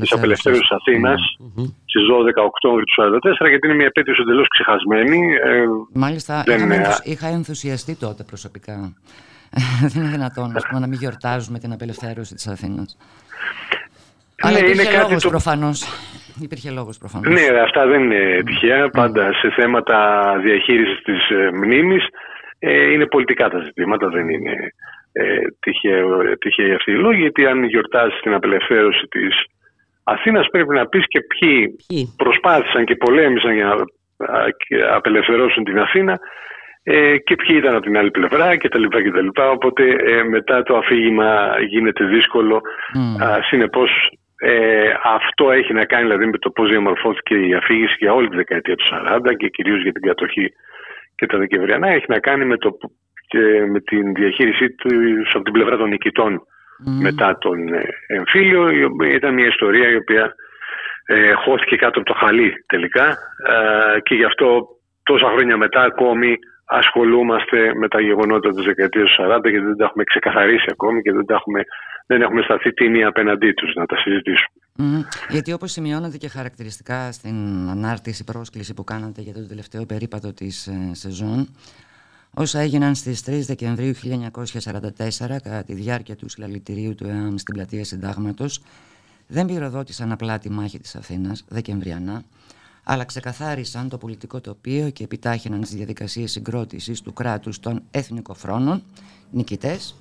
της 0.00 0.12
απελευθέρωσης 0.12 0.70
Αθήνας 0.70 1.20
mm-hmm. 1.40 1.64
στις 1.84 2.02
12 2.40 2.44
Οκτώβρη 2.44 2.84
του 2.84 3.02
1944 3.44 3.48
γιατί 3.48 3.66
είναι 3.66 3.76
μια 3.76 3.86
επέτειος 3.86 4.18
εντελώς 4.18 4.48
ξεχασμένη. 4.48 5.34
Ε, 5.44 5.64
Μάλιστα 5.92 6.42
δεν 6.46 6.56
είχα, 6.56 6.64
είναι... 6.64 6.86
είχα 7.04 7.28
ενθουσιαστεί 7.28 7.96
τότε 7.96 8.22
προσωπικά. 8.22 8.92
δεν 9.92 10.02
είναι 10.02 10.10
δυνατόν 10.10 10.52
πούμε, 10.68 10.80
να 10.80 10.86
μην 10.86 10.98
γιορτάζουμε 10.98 11.58
την 11.58 11.72
απελευθέρωση 11.72 12.34
της 12.34 12.46
Αθήνας. 12.46 12.96
Ναι, 14.44 14.48
Αλλά 14.48 14.58
υπήρχε 14.58 14.90
είναι 14.90 15.00
λόγος 15.00 15.22
το... 15.22 15.28
προφανώς. 15.28 15.84
Υπήρχε 16.40 16.70
λόγος 16.70 16.98
προφανώς. 16.98 17.32
Ναι, 17.32 17.58
αυτά 17.60 17.86
δεν 17.86 18.02
είναι 18.02 18.42
τυχαία. 18.44 18.88
Πάντα 18.88 19.32
σε 19.32 19.50
θέματα 19.50 19.98
διαχείρισης 20.42 21.02
της 21.02 21.30
ε, 21.30 21.50
μνήμης 21.52 22.04
ε, 22.58 22.92
είναι 22.92 23.06
πολιτικά 23.06 23.48
τα 23.48 23.58
ζητήματα, 23.58 24.08
δεν 24.08 24.28
είναι 24.28 24.54
ε, 25.12 25.38
τυχαίοι 26.38 26.72
αυτή 26.72 26.90
η 26.90 26.94
λόγη. 26.94 27.20
Γιατί 27.20 27.46
αν 27.46 27.64
γιορτάζει 27.64 28.18
την 28.22 28.34
απελευθέρωση 28.34 29.06
της 29.06 29.34
Αθήνας 30.04 30.48
πρέπει 30.50 30.74
να 30.74 30.86
πεις 30.86 31.04
και 31.08 31.20
ποιοι, 31.20 31.76
προσπάθησαν 32.16 32.84
και 32.84 32.96
πολέμησαν 32.96 33.54
για 33.54 33.64
να 33.64 34.94
απελευθερώσουν 34.96 35.64
την 35.64 35.78
Αθήνα 35.78 36.18
ε, 36.82 37.16
και 37.18 37.34
ποιοι 37.34 37.56
ήταν 37.58 37.74
από 37.74 37.84
την 37.84 37.96
άλλη 37.98 38.10
πλευρά 38.10 38.56
κτλ. 38.56 38.84
Οπότε 39.52 39.82
ε, 39.84 40.22
μετά 40.22 40.62
το 40.62 40.76
αφήγημα 40.76 41.54
γίνεται 41.68 42.04
δύσκολο. 42.04 42.60
Mm. 42.94 43.38
συνεπώς 43.48 43.90
ε, 44.38 44.92
αυτό 45.02 45.50
έχει 45.50 45.72
να 45.72 45.84
κάνει 45.84 46.02
δηλαδή 46.02 46.26
με 46.26 46.38
το 46.38 46.50
πώς 46.50 46.68
διαμορφώθηκε 46.68 47.34
η 47.34 47.54
αφήγηση 47.54 47.96
για 47.98 48.12
όλη 48.12 48.28
τη 48.28 48.36
δεκαετία 48.36 48.74
του 48.74 48.84
40 48.92 49.36
και 49.36 49.48
κυρίως 49.48 49.82
για 49.82 49.92
την 49.92 50.02
κατοχή 50.02 50.52
και 51.14 51.26
τα 51.26 51.38
Δεκεμβριανά. 51.38 51.88
Έχει 51.88 52.04
να 52.08 52.18
κάνει 52.18 52.44
με, 52.44 52.56
το, 52.56 52.76
και 53.26 53.66
με 53.66 53.80
την 53.80 54.14
διαχείρισή 54.14 54.70
του 54.70 54.90
από 55.32 55.42
την 55.42 55.52
πλευρά 55.52 55.76
των 55.76 55.88
νικητών 55.88 56.42
μετά 57.00 57.38
τον 57.38 57.72
ε, 57.72 57.88
εμφύλιο. 58.06 58.68
Ήταν 59.14 59.34
μια 59.34 59.46
ιστορία 59.46 59.88
η 59.88 59.96
οποία 59.96 60.34
ε, 61.06 61.32
χώθηκε 61.32 61.76
κάτω 61.76 62.00
από 62.00 62.12
το 62.12 62.18
χαλί 62.18 62.64
τελικά 62.66 63.06
ε, 63.46 64.00
και 64.00 64.14
γι' 64.14 64.24
αυτό 64.24 64.66
τόσα 65.02 65.28
χρόνια 65.28 65.56
μετά 65.56 65.82
ακόμη 65.82 66.36
ασχολούμαστε 66.66 67.74
με 67.74 67.88
τα 67.88 68.00
γεγονότα 68.00 68.50
της 68.50 68.64
δεκαετίας 68.64 69.10
του 69.10 69.22
40 69.22 69.40
γιατί 69.42 69.66
δεν 69.66 69.76
τα 69.76 69.84
έχουμε 69.84 70.04
ξεκαθαρίσει 70.04 70.66
ακόμη 70.70 71.02
και 71.02 71.12
δεν, 71.12 71.26
τα 71.26 71.34
έχουμε, 71.34 71.60
δεν 72.06 72.22
έχουμε 72.22 72.42
σταθεί 72.42 72.72
τιμή 72.72 73.04
απέναντί 73.04 73.52
τους 73.52 73.74
να 73.74 73.86
τα 73.86 73.96
συζητήσουμε. 73.96 75.08
Γιατί 75.28 75.52
όπως 75.52 75.72
σημειώνατε 75.72 76.16
και 76.16 76.28
χαρακτηριστικά 76.28 77.12
στην 77.12 77.68
ανάρτηση 77.68 78.24
πρόσκληση 78.24 78.74
που 78.74 78.84
κάνατε 78.84 79.20
για 79.20 79.32
το 79.32 79.46
τελευταίο 79.46 79.86
περίπατο 79.86 80.32
της 80.32 80.66
ε, 80.66 80.90
σεζόν 80.92 81.48
όσα 82.38 82.60
έγιναν 82.60 82.94
στις 82.94 83.24
3 83.26 83.40
Δεκεμβρίου 83.46 83.92
1944 83.94 84.88
κατά 85.18 85.62
τη 85.66 85.74
διάρκεια 85.74 86.16
του 86.16 86.28
συλλαλητηρίου 86.28 86.94
του 86.94 87.06
ΕΑΜ 87.06 87.36
στην 87.36 87.54
πλατεία 87.54 87.84
Συντάγματος 87.84 88.60
δεν 89.26 89.46
πυροδότησαν 89.46 90.12
απλά 90.12 90.38
τη 90.38 90.50
μάχη 90.50 90.78
της 90.78 90.96
Αθήνας, 90.96 91.44
Δεκεμβριανά, 91.48 92.22
αλλά 92.84 93.04
ξεκαθάρισαν 93.04 93.88
το 93.88 93.98
πολιτικό 93.98 94.40
τοπίο 94.40 94.90
και 94.90 95.04
επιτάχυναν 95.04 95.60
τις 95.60 95.74
διαδικασίες 95.74 96.30
συγκρότησης 96.30 97.00
του 97.00 97.12
κράτους 97.12 97.60
των 97.60 97.82
εθνικοφρόνων, 97.90 98.82
νικητές, 99.30 99.94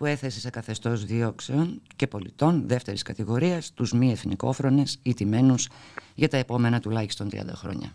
που 0.00 0.06
έθεσε 0.06 0.40
σε 0.40 0.50
καθεστώς 0.50 1.04
διώξεων 1.04 1.82
και 1.96 2.06
πολιτών 2.06 2.62
δεύτερης 2.66 3.02
κατηγορίας 3.02 3.74
τους 3.76 3.92
μη 3.92 4.10
εθνικόφρονες 4.10 5.00
ή 5.04 5.14
τιμένους 5.14 5.68
για 6.14 6.28
τα 6.28 6.36
επόμενα 6.36 6.80
τουλάχιστον 6.80 7.28
30 7.28 7.36
χρόνια. 7.54 7.88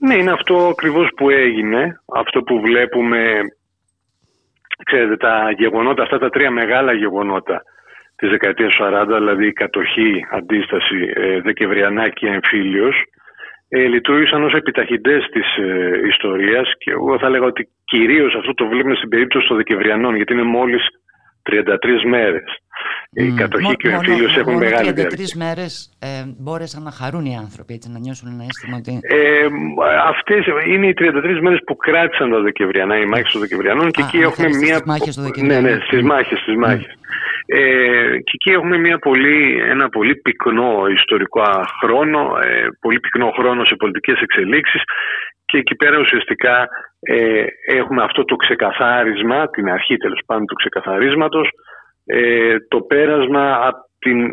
Ναι, 0.00 0.14
είναι 0.14 0.32
αυτό 0.32 0.68
ακριβώς 0.68 1.08
που 1.16 1.30
έγινε, 1.30 2.00
αυτό 2.14 2.42
που 2.42 2.60
βλέπουμε, 2.60 3.40
ξέρετε, 4.84 5.16
τα 5.16 5.50
γεγονότα, 5.50 6.02
αυτά 6.02 6.18
τα 6.18 6.28
τρία 6.28 6.50
μεγάλα 6.50 6.92
γεγονότα 6.92 7.62
της 8.16 8.30
δεκαετίας 8.30 8.74
του 8.74 8.84
40, 8.84 9.04
δηλαδή 9.06 9.46
η 9.46 9.52
κατοχή, 9.52 10.26
αντίσταση, 10.30 11.12
ε, 11.14 11.40
Δεκεμβριανά 11.40 12.08
και 12.08 12.26
εμφύλιος, 12.26 12.94
ε, 13.68 13.86
λειτουργήσαν 13.86 14.44
ως 14.44 14.52
επιταχυντές 14.54 15.28
της 15.32 15.56
ε, 15.56 16.00
ιστορίας 16.08 16.72
και 16.78 16.90
εγώ 16.90 17.18
θα 17.18 17.26
έλεγα 17.26 17.44
ότι 17.44 17.68
κυρίως 17.84 18.34
αυτό 18.34 18.54
το 18.54 18.66
βλέπουμε 18.66 18.94
στην 18.94 19.08
περίπτωση 19.08 19.48
των 19.48 19.56
Δεκεμβριανών 19.56 20.16
γιατί 20.16 20.32
είναι 20.32 20.42
μόλις 20.42 20.88
33 21.48 22.04
μέρες. 22.08 22.48
Η 23.10 23.32
κατοχή 23.36 23.76
και 23.76 23.88
ο 23.88 23.90
εμφύλιος 23.90 24.36
έχουν 24.36 24.52
μόνο 24.52 24.64
μεγάλη 24.64 24.92
διάρκεια. 24.92 25.26
33 25.26 25.32
μέρες 25.36 25.90
ε, 25.98 26.08
μπόρεσαν 26.38 26.82
να 26.82 26.90
χαρούν 26.90 27.24
οι 27.24 27.36
άνθρωποι, 27.36 27.74
έτσι, 27.74 27.90
να 27.90 27.98
νιώσουν 27.98 28.28
ένα 28.34 28.44
αίσθημα 28.48 28.76
ότι... 28.76 28.92
Ε, 29.02 29.46
αυτές 30.12 30.46
είναι 30.66 30.86
οι 30.86 30.94
33 30.98 31.38
μέρες 31.40 31.60
που 31.66 31.76
κράτησαν 31.76 32.30
τα 32.30 32.40
Δεκεμβριανά, 32.40 32.98
οι 32.98 33.06
μάχες 33.06 33.32
των 33.32 33.40
Δεκεμβριανών 33.40 33.90
και 33.90 34.02
εκεί 34.02 34.18
έχουμε 34.18 34.48
μία... 34.48 34.76
Στις 34.76 34.86
μάχες 34.86 35.14
των 35.14 35.46
Ναι, 35.46 35.60
ναι, 35.60 35.78
στις 35.86 36.02
μάχες, 36.02 36.38
στις 36.38 36.56
μάχες. 36.56 36.92
Ε, 37.46 37.60
και 38.26 38.34
εκεί 38.38 38.50
έχουμε 38.50 38.78
μια 38.78 38.98
πολύ, 38.98 39.60
ένα 39.68 39.88
πολύ 39.88 40.14
πυκνό 40.16 40.86
ιστορικό 40.98 41.42
χρόνο, 41.80 42.20
ε, 42.42 42.66
πολύ 42.80 43.00
πυκνό 43.00 43.30
χρόνο 43.38 43.64
σε 43.64 43.74
πολιτικές 43.74 44.20
εξελίξεις 44.20 44.82
και 45.44 45.58
εκεί 45.58 45.74
πέρα 45.74 45.98
ουσιαστικά 45.98 46.68
ε, 47.00 47.44
έχουμε 47.66 48.02
αυτό 48.02 48.24
το 48.24 48.36
ξεκαθάρισμα, 48.36 49.50
την 49.50 49.70
αρχή 49.70 49.96
τέλος 49.96 50.20
πάντων 50.26 50.46
του 50.46 50.54
ξεκαθαρίσματος, 50.54 51.50
ε, 52.06 52.56
το 52.68 52.80
πέρασμα 52.80 53.66
από 53.66 53.78
την, 53.98 54.28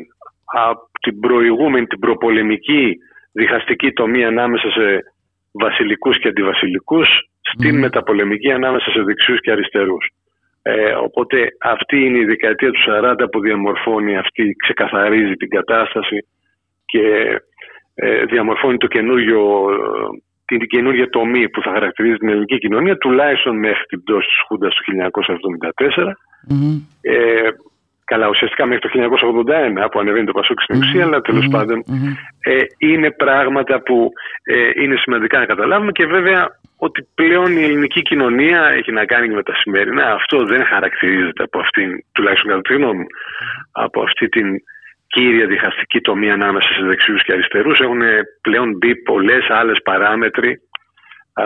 από 0.45 0.89
την 1.01 1.19
προηγούμενη, 1.19 1.85
την 1.85 1.99
προπολεμική 1.99 2.97
διχαστική 3.31 3.91
τομή 3.91 4.25
ανάμεσα 4.25 4.69
σε 4.71 5.03
βασιλικούς 5.51 6.19
και 6.19 6.27
αντιβασιλικούς 6.27 7.07
στην 7.41 7.79
μεταπολεμική 7.79 8.51
ανάμεσα 8.51 8.91
σε 8.91 9.01
δεξιούς 9.01 9.39
και 9.39 9.51
αριστερούς. 9.51 10.09
Ε, 10.61 10.91
οπότε 10.91 11.47
αυτή 11.61 12.05
είναι 12.05 12.17
η 12.17 12.25
δεκαετία 12.25 12.71
του 12.71 12.83
40 12.87 13.15
που 13.31 13.39
διαμορφώνει 13.39 14.17
αυτή, 14.17 14.55
ξεκαθαρίζει 14.63 15.33
την 15.33 15.49
κατάσταση 15.49 16.27
και 16.85 17.35
ε, 17.95 18.25
διαμορφώνει 18.25 18.77
το 18.77 18.87
καινούριο, 18.87 19.69
την 20.45 20.59
καινούργια 20.59 21.09
τομή 21.09 21.49
που 21.49 21.61
θα 21.61 21.71
χαρακτηρίζει 21.71 22.17
την 22.17 22.29
ελληνική 22.29 22.57
κοινωνία 22.57 22.97
τουλάχιστον 22.97 23.57
μέχρι 23.57 23.83
την 23.89 24.03
πτώση 24.03 24.27
της 24.27 24.39
Χούντας 24.47 24.75
του 24.75 24.83
1974 25.97 26.11
ε, 27.01 27.49
καλά 28.05 28.27
ουσιαστικά 28.27 28.65
μέχρι 28.65 28.81
το 28.81 28.89
1981 29.85 29.91
που 29.91 29.99
ανεβαίνει 29.99 30.25
το 30.25 30.31
Πασόκ 30.31 30.61
στην 30.61 30.77
ουσία 30.81 31.03
αλλά 31.03 31.21
τελος 31.21 31.47
πάντων 31.51 31.83
ε, 32.39 32.61
είναι 32.77 33.11
πράγματα 33.11 33.81
που 33.81 34.11
ε, 34.43 34.81
είναι 34.81 34.95
σημαντικά 34.95 35.39
να 35.39 35.45
καταλάβουμε 35.45 35.91
και 35.91 36.05
βέβαια 36.05 36.59
ότι 36.77 37.07
πλέον 37.15 37.57
η 37.57 37.63
ελληνική 37.63 38.01
κοινωνία 38.01 38.61
έχει 38.77 38.91
να 38.91 39.05
κάνει 39.05 39.27
με 39.33 39.43
τα 39.43 39.55
σημερινά. 39.55 40.13
Αυτό 40.13 40.45
δεν 40.45 40.65
χαρακτηρίζεται 40.65 41.43
από 41.43 41.59
αυτήν, 41.59 42.03
τουλάχιστον 42.11 42.49
κατά 42.49 42.61
τη 42.61 42.73
γνώμη 42.73 42.97
μου, 42.97 43.07
από 43.71 44.01
αυτή 44.01 44.29
την 44.29 44.47
κύρια 45.15 45.47
διχαστική 45.47 46.01
τομή 46.01 46.31
ανάμεσα 46.31 46.73
σε 46.73 46.85
δεξιούς 46.85 47.23
και 47.23 47.31
αριστερούς. 47.31 47.79
Έχουν 47.79 48.01
πλέον 48.41 48.77
μπει 48.77 48.95
πολλές 48.95 49.49
άλλες 49.49 49.77
παράμετροι 49.83 50.51
α, 51.33 51.45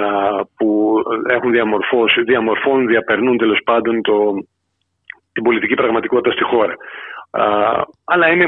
που 0.58 0.96
έχουν 1.30 1.52
διαμορφώσει, 1.52 2.22
διαμορφώνουν, 2.22 2.88
διαπερνούν 2.88 3.38
τέλος 3.38 3.60
πάντων 3.66 4.02
το, 4.02 4.34
την 5.32 5.44
πολιτική 5.44 5.74
πραγματικότητα 5.74 6.36
στη 6.36 6.44
χώρα. 6.44 6.74
Α, 7.32 7.44
αλλά 8.04 8.28
είναι 8.28 8.46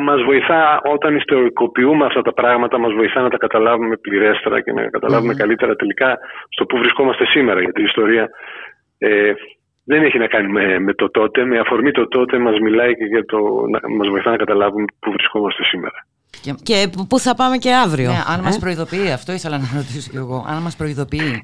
μας 0.00 0.22
βοηθά 0.22 0.80
όταν 0.84 1.16
ιστορικοποιούμε 1.16 2.04
αυτά 2.04 2.22
τα 2.22 2.32
πράγματα 2.32 2.78
μας 2.78 2.92
βοηθά 2.92 3.20
να 3.20 3.28
τα 3.28 3.36
καταλάβουμε 3.36 3.96
πληρέστερα 3.96 4.60
και 4.60 4.72
να 4.72 4.88
καταλαβουμε 4.88 5.34
καλύτερα 5.34 5.74
τελικά 5.74 6.18
στο 6.48 6.64
που 6.64 6.78
βρισκόμαστε 6.78 7.24
σήμερα 7.26 7.60
γιατί 7.60 7.80
η 7.80 7.84
ιστορία 7.84 8.28
ε, 8.98 9.32
δεν 9.90 10.02
έχει 10.02 10.18
να 10.18 10.26
κάνει 10.26 10.48
με, 10.48 10.78
με, 10.78 10.92
το 10.94 11.10
τότε 11.10 11.44
με 11.44 11.58
αφορμή 11.58 11.90
το 11.90 12.08
τότε 12.08 12.38
μας 12.38 12.58
μιλάει 12.58 12.92
και 12.96 13.04
για 13.04 13.24
το, 13.24 13.38
να, 13.72 13.78
μας 13.96 14.08
βοηθά 14.08 14.30
να 14.30 14.36
καταλάβουμε 14.36 14.84
που 15.00 15.10
βρισκόμαστε 15.10 15.64
σήμερα 15.64 15.98
και, 16.44 16.52
και 16.62 16.76
πού 17.08 17.18
θα 17.18 17.34
πάμε 17.34 17.56
και 17.56 17.72
αύριο 17.84 18.10
ναι, 18.10 18.22
αν 18.32 18.38
ε; 18.40 18.42
μας 18.42 18.58
προειδοποιεί 18.58 19.10
αυτό 19.12 19.32
ήθελα 19.32 19.58
να 19.58 19.68
ρωτήσω 19.76 20.10
και 20.10 20.20
εγώ 20.24 20.46
αν 20.48 20.62
μας 20.62 20.76
προειδοποιεί 20.76 21.42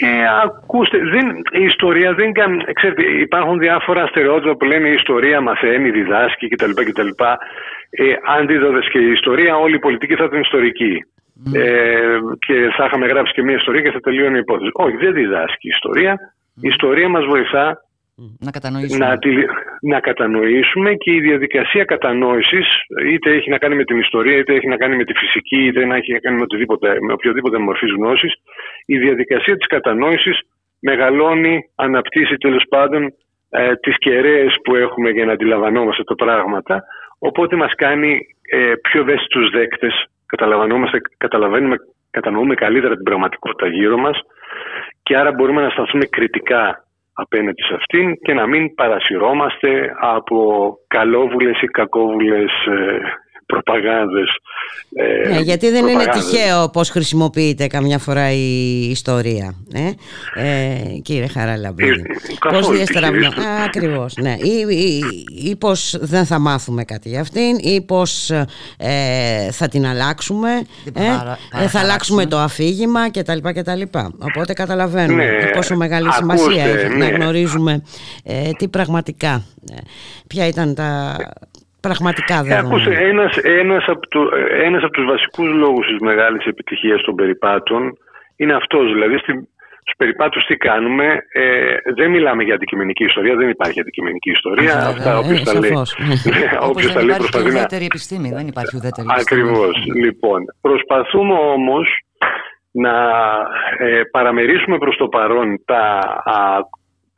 ε, 0.00 0.24
ακούστε, 0.44 0.98
δεν, 0.98 1.26
η 1.62 1.64
ιστορία 1.64 2.14
δεν 2.14 2.32
κάνει. 2.32 2.64
Ξέρετε, 2.72 3.02
υπάρχουν 3.02 3.58
διάφορα 3.58 4.06
στερεότυπα 4.06 4.56
που 4.56 4.64
λένε 4.64 4.88
η 4.88 4.92
ιστορία 4.92 5.40
μαθαίνει, 5.40 5.90
διδάσκει 5.90 6.48
κτλ. 6.48 6.70
κτλ. 6.70 7.08
Ε, 7.90 8.04
αν 8.36 8.46
και 8.90 8.98
η 8.98 9.10
ιστορία, 9.10 9.56
όλη 9.56 9.74
η 9.74 9.78
πολιτική 9.78 10.14
θα 10.14 10.24
ήταν 10.24 10.40
ιστορική. 10.40 11.04
Ε, 11.54 12.18
και 12.46 12.54
θα 12.76 12.84
είχαμε 12.84 13.06
γράψει 13.06 13.32
και 13.32 13.42
μια 13.42 13.56
ιστορία 13.56 13.82
και 13.82 13.90
θα 13.90 14.00
τελείωνε 14.00 14.36
η 14.36 14.40
υπόθεση. 14.40 14.70
Όχι, 14.72 14.96
δεν 14.96 15.12
διδάσκει 15.12 15.66
η 15.66 15.74
ιστορία. 15.74 16.18
Η 16.60 16.68
ιστορία 16.68 17.08
μας 17.08 17.24
βοηθά 17.24 17.82
να 18.40 18.50
κατανοήσουμε. 18.50 19.06
Να, 19.06 19.18
να 19.80 20.00
κατανοήσουμε 20.00 20.94
και 20.94 21.12
η 21.12 21.20
διαδικασία 21.20 21.84
κατανόησης, 21.84 22.66
είτε 23.12 23.30
έχει 23.30 23.50
να 23.50 23.58
κάνει 23.58 23.74
με 23.74 23.84
την 23.84 23.98
ιστορία, 23.98 24.36
είτε 24.36 24.54
έχει 24.54 24.68
να 24.68 24.76
κάνει 24.76 24.96
με 24.96 25.04
τη 25.04 25.12
φυσική, 25.14 25.66
είτε 25.66 25.80
έχει 25.94 26.12
να 26.12 26.18
κάνει 26.18 26.36
με, 26.36 26.42
οτιδήποτε, 26.42 26.96
με 27.00 27.12
οποιοδήποτε 27.12 27.58
μορφή 27.58 27.86
γνώσης, 27.86 28.32
η 28.86 28.98
διαδικασία 28.98 29.56
της 29.56 29.66
κατανόησης 29.66 30.40
μεγαλώνει, 30.80 31.70
αναπτύσσει 31.74 32.36
τέλος 32.36 32.64
πάντων 32.68 33.14
ε, 33.50 33.74
τις 33.74 33.98
κεραίες 33.98 34.56
που 34.64 34.74
έχουμε 34.74 35.10
για 35.10 35.24
να 35.24 35.32
αντιλαμβανόμαστε 35.32 36.04
τα 36.04 36.14
πράγματα 36.14 36.84
οπότε 37.18 37.56
μας 37.56 37.72
κάνει 37.76 38.20
ε, 38.50 38.72
πιο 38.82 39.00
ευαίσθητους 39.00 39.50
δέκτες 39.50 40.08
καταλαβαίνουμε, 40.26 40.90
καταλαβαίνουμε, 41.16 41.76
κατανοούμε 42.10 42.54
καλύτερα 42.54 42.94
την 42.94 43.04
πραγματικότητα 43.04 43.66
γύρω 43.68 43.96
μας 43.98 44.20
και 45.08 45.16
άρα 45.16 45.32
μπορούμε 45.32 45.62
να 45.62 45.70
σταθούμε 45.70 46.04
κριτικά 46.04 46.84
απέναντι 47.12 47.62
σε 47.62 47.74
αυτήν 47.74 48.14
και 48.14 48.34
να 48.34 48.46
μην 48.46 48.74
παρασυρώμαστε 48.74 49.94
από 50.00 50.38
καλόβουλες 50.86 51.60
ή 51.62 51.66
κακόβουλες 51.66 52.52
ε, 52.66 53.00
προπαγάνδες. 53.48 54.28
Ε, 54.94 55.28
ναι, 55.28 55.40
γιατί 55.40 55.70
δεν 55.70 55.86
είναι 55.86 56.04
τυχαίο 56.04 56.68
πώς 56.68 56.90
χρησιμοποιείται 56.90 57.66
καμιά 57.66 57.98
φορά 57.98 58.32
η 58.32 58.90
ιστορία, 58.90 59.54
ε, 59.72 59.90
ε 60.34 60.98
κύριε 61.02 61.26
Χαραλαμπίδη. 61.26 62.04
Ε, 62.44 62.48
πώς 62.50 62.70
διαστραβλώ... 62.70 63.32
Ακριβώς, 63.64 64.14
ναι. 64.16 64.36
Ή, 64.38 64.76
ή, 64.76 65.02
ή, 65.48 65.56
πώς 65.56 65.96
δεν 66.00 66.24
θα 66.24 66.38
μάθουμε 66.38 66.84
κάτι 66.84 67.08
για 67.08 67.20
αυτήν 67.20 67.58
ή 67.60 67.80
πώς 67.80 68.30
ε, 68.76 69.50
θα 69.50 69.68
την 69.68 69.86
αλλάξουμε, 69.86 70.50
ε, 71.62 71.68
θα 71.68 71.80
αλλάξουμε 71.80 72.26
το 72.26 72.38
αφήγημα 72.38 73.10
κτλ. 73.10 73.38
κτλ. 73.42 73.82
Οπότε 74.18 74.52
καταλαβαίνουμε 74.52 75.24
ναι, 75.24 75.50
πόσο 75.50 75.76
μεγάλη 75.76 76.12
σημασία 76.12 76.64
έχει 76.64 76.88
να 76.88 76.96
ναι. 76.96 77.06
γνωρίζουμε 77.06 77.82
τι 78.58 78.68
πραγματικά, 78.68 79.44
ποια 80.26 80.46
ήταν 80.46 80.74
τα 80.74 81.16
πραγματικά 81.80 82.38
ε, 82.38 82.42
δεν 82.42 82.58
Ακούσε, 82.58 82.90
ένας, 82.90 83.36
ένας, 83.36 83.84
από 83.86 84.08
το, 84.08 84.20
ένας 84.64 84.82
από 84.82 84.92
τους 84.92 85.04
βασικούς 85.04 85.50
λόγους 85.52 85.86
της 85.86 85.98
μεγάλης 86.00 86.44
επιτυχίας 86.46 87.02
των 87.02 87.14
περιπάτων 87.14 87.98
είναι 88.36 88.54
αυτός. 88.54 88.92
Δηλαδή 88.92 89.18
στην, 89.18 89.36
στους 89.88 89.94
περιπάτους 89.96 90.44
τι 90.44 90.56
κάνουμε, 90.56 91.06
ε, 91.32 91.76
δεν 91.96 92.10
μιλάμε 92.10 92.42
για 92.42 92.54
αντικειμενική 92.54 93.04
ιστορία, 93.04 93.36
δεν 93.36 93.48
υπάρχει 93.48 93.80
αντικειμενική 93.80 94.30
ιστορία. 94.30 94.74
Α, 94.74 94.88
Αυτά 94.88 95.12
ε, 95.12 95.16
όποιος 95.16 95.42
τα 95.42 95.58
λέει, 95.58 95.72
όποιος 96.70 96.92
τα 96.92 97.02
λέει 97.02 97.16
προσπαθεί 97.16 97.44
να... 97.44 97.50
ουδέτερη 97.50 97.84
επιστήμη, 97.84 98.28
δεν 98.30 98.46
υπάρχει 98.46 98.76
ουδέτερη 98.76 99.06
επιστήμη. 99.10 99.40
Ακριβώς. 99.42 99.74
Λοιπόν, 99.94 100.40
προσπαθούμε 100.60 101.34
όμως 101.34 102.02
να 102.70 102.94
ε, 103.78 104.02
παραμερίσουμε 104.10 104.78
προς 104.78 104.96
το 104.96 105.08
παρόν 105.08 105.62
τα 105.64 106.00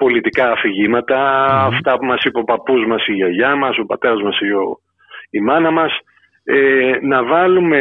πολιτικά 0.02 0.46
αυτά 1.70 1.98
που 1.98 2.04
μας 2.04 2.22
είπε 2.24 2.38
ο 2.38 2.44
παππούς 2.44 2.86
μας, 2.86 3.06
η 3.06 3.12
γιαγιά 3.12 3.56
μας, 3.56 3.78
ο 3.78 3.84
πατέρας 3.84 4.22
μας 4.22 4.40
ή 4.40 4.46
η 5.30 5.40
μάνα 5.40 5.70
μας, 5.70 5.92
ε, 6.44 6.92
να 7.00 7.24
βάλουμε 7.24 7.80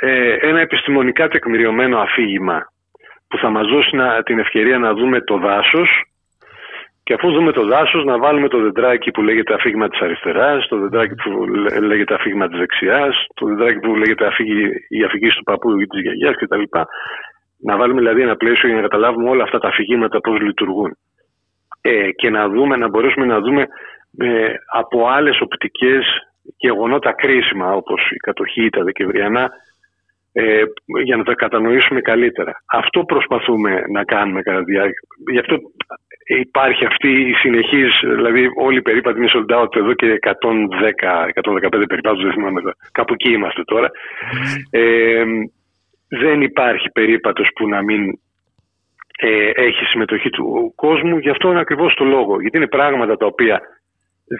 ε, 0.00 0.36
ένα 0.48 0.60
επιστημονικά 0.60 1.28
τεκμηριωμένο 1.28 1.98
αφήγημα 1.98 2.58
που 3.28 3.36
θα 3.38 3.48
μας 3.50 3.66
δώσει 3.66 3.90
την 4.24 4.38
ευκαιρία 4.38 4.78
να 4.78 4.94
δούμε 4.94 5.20
το 5.20 5.38
δάσος. 5.38 6.04
Και 7.02 7.14
αφού 7.14 7.32
δούμε 7.32 7.52
το 7.52 7.64
δάσος 7.66 8.04
να 8.04 8.18
βάλουμε 8.18 8.48
το 8.48 8.58
δεντράκι 8.60 9.10
που 9.10 9.22
λέγεται 9.22 9.54
αφήγημα 9.54 9.88
της 9.88 10.00
αριστεράς, 10.00 10.68
το 10.68 10.76
δεντράκι 10.78 11.14
που 11.14 11.30
λέγεται 11.80 12.14
αφήγημα 12.14 12.48
της 12.48 12.58
δεξιάς, 12.58 13.26
το 13.34 13.46
δεντράκι 13.46 13.78
που 13.78 13.94
λέγεται 13.94 14.26
αφήγη, 14.26 14.64
η 14.88 15.04
αφήγηση 15.04 15.36
του 15.36 15.42
παππού 15.42 15.80
ή 15.80 15.86
της 15.86 16.00
γιαγιάς 16.00 16.36
κτλ. 16.36 16.62
Να 17.62 17.76
βάλουμε 17.76 18.00
δηλαδή 18.00 18.22
ένα 18.22 18.36
πλαίσιο 18.36 18.68
για 18.68 18.76
να 18.76 18.82
καταλάβουμε 18.82 19.30
όλα 19.30 19.42
αυτά 19.42 19.58
τα 19.58 19.68
αφηγήματα 19.68 20.20
πώς 20.20 20.40
λειτουργούν 20.40 20.96
ε, 21.80 22.10
και 22.10 22.30
να 22.30 22.48
δούμε, 22.48 22.76
να 22.76 22.88
μπορέσουμε 22.88 23.26
να 23.26 23.40
δούμε 23.40 23.66
ε, 24.18 24.54
από 24.72 25.06
άλλες 25.06 25.40
οπτικές 25.40 26.04
γεγονότα 26.56 27.12
κρίσιμα 27.12 27.72
όπως 27.72 28.10
η 28.10 28.16
κατοχή 28.16 28.64
ή 28.64 28.70
τα 28.70 28.82
Δεκεμβριανά 28.82 29.50
ε, 30.32 30.62
για 31.04 31.16
να 31.16 31.24
τα 31.24 31.34
κατανοήσουμε 31.34 32.00
καλύτερα. 32.00 32.62
Αυτό 32.66 33.04
προσπαθούμε 33.04 33.84
να 33.90 34.04
κάνουμε 34.04 34.42
κατά 34.42 34.62
διάρκεια. 34.62 35.00
Γι' 35.30 35.38
αυτό 35.38 35.56
υπάρχει 36.38 36.84
αυτή 36.84 37.08
η 37.08 37.32
συνεχής, 37.32 38.00
δηλαδή 38.02 38.50
όλοι 38.56 38.78
οι 38.78 38.82
περίπατοι 38.82 39.18
είναι 39.18 39.30
sold 39.32 39.60
out 39.60 39.76
εδώ 39.76 39.94
και 39.94 40.18
110-115 40.22 41.84
περιπάτους, 41.88 42.22
δεν 42.22 42.32
θυμάμαι, 42.32 42.60
κάπου 42.92 43.12
εκεί 43.12 43.32
είμαστε 43.32 43.62
τώρα. 43.64 43.90
Ε, 44.70 45.24
δεν 46.08 46.42
υπάρχει 46.42 46.90
περίπατος 46.90 47.48
που 47.54 47.68
να 47.68 47.82
μην 47.82 48.20
ε, 49.20 49.50
έχει 49.54 49.84
συμμετοχή 49.84 50.30
του 50.30 50.72
κόσμου. 50.76 51.18
Γι' 51.18 51.30
αυτό 51.30 51.50
είναι 51.50 51.60
ακριβώς 51.60 51.94
το 51.94 52.04
λόγο. 52.04 52.40
Γιατί 52.40 52.56
είναι 52.56 52.66
πράγματα 52.66 53.16
τα 53.16 53.26
οποία 53.26 53.60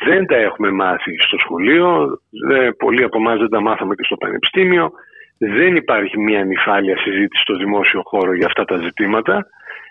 δεν 0.04 0.26
τα 0.26 0.36
έχουμε 0.36 0.70
μάθει 0.70 1.12
στο 1.18 1.36
σχολείο, 1.38 2.06
δεν, 2.48 2.76
πολλοί 2.76 3.02
από 3.02 3.18
εμάς 3.18 3.38
δεν 3.38 3.48
τα 3.48 3.60
μάθαμε 3.60 3.94
και 3.94 4.04
στο 4.04 4.16
πανεπιστήμιο. 4.16 4.90
Δεν 5.38 5.76
υπάρχει 5.76 6.18
μια 6.18 6.44
νυφάλια 6.44 6.96
συζήτηση 6.98 7.42
στο 7.42 7.56
δημόσιο 7.56 8.02
χώρο 8.04 8.34
για 8.34 8.46
αυτά 8.46 8.64
τα 8.64 8.76
ζητήματα 8.76 9.46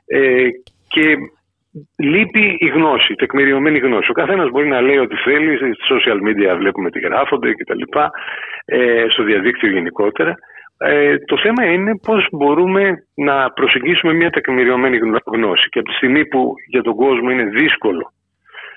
ε, 0.05 0.47
και 0.87 1.15
λείπει 1.97 2.57
η 2.59 2.67
γνώση, 2.67 3.11
η 3.11 3.15
τεκμηριωμένη 3.15 3.79
γνώση. 3.79 4.09
Ο 4.09 4.13
καθένας 4.13 4.49
μπορεί 4.49 4.67
να 4.67 4.81
λέει 4.81 4.97
ό,τι 4.97 5.15
θέλει, 5.15 5.57
στα 5.57 5.95
social 5.95 6.19
media 6.27 6.57
βλέπουμε 6.57 6.89
τι 6.89 6.99
γράφονται 6.99 7.53
κτλ. 7.53 7.81
Ε, 8.65 9.05
στο 9.09 9.23
διαδίκτυο 9.23 9.69
γενικότερα. 9.69 10.35
Ε, 10.81 11.17
το 11.17 11.37
θέμα 11.37 11.71
είναι 11.73 11.97
πώς 11.97 12.27
μπορούμε 12.31 12.83
να 13.13 13.51
προσεγγίσουμε 13.51 14.13
μια 14.13 14.29
τεκμηριωμένη 14.29 14.97
γνώση. 15.25 15.69
Και 15.69 15.79
από 15.79 15.89
τη 15.89 15.95
στιγμή 15.95 16.25
που 16.25 16.53
για 16.67 16.81
τον 16.81 16.95
κόσμο 16.95 17.29
είναι 17.29 17.43
δύσκολο 17.43 18.13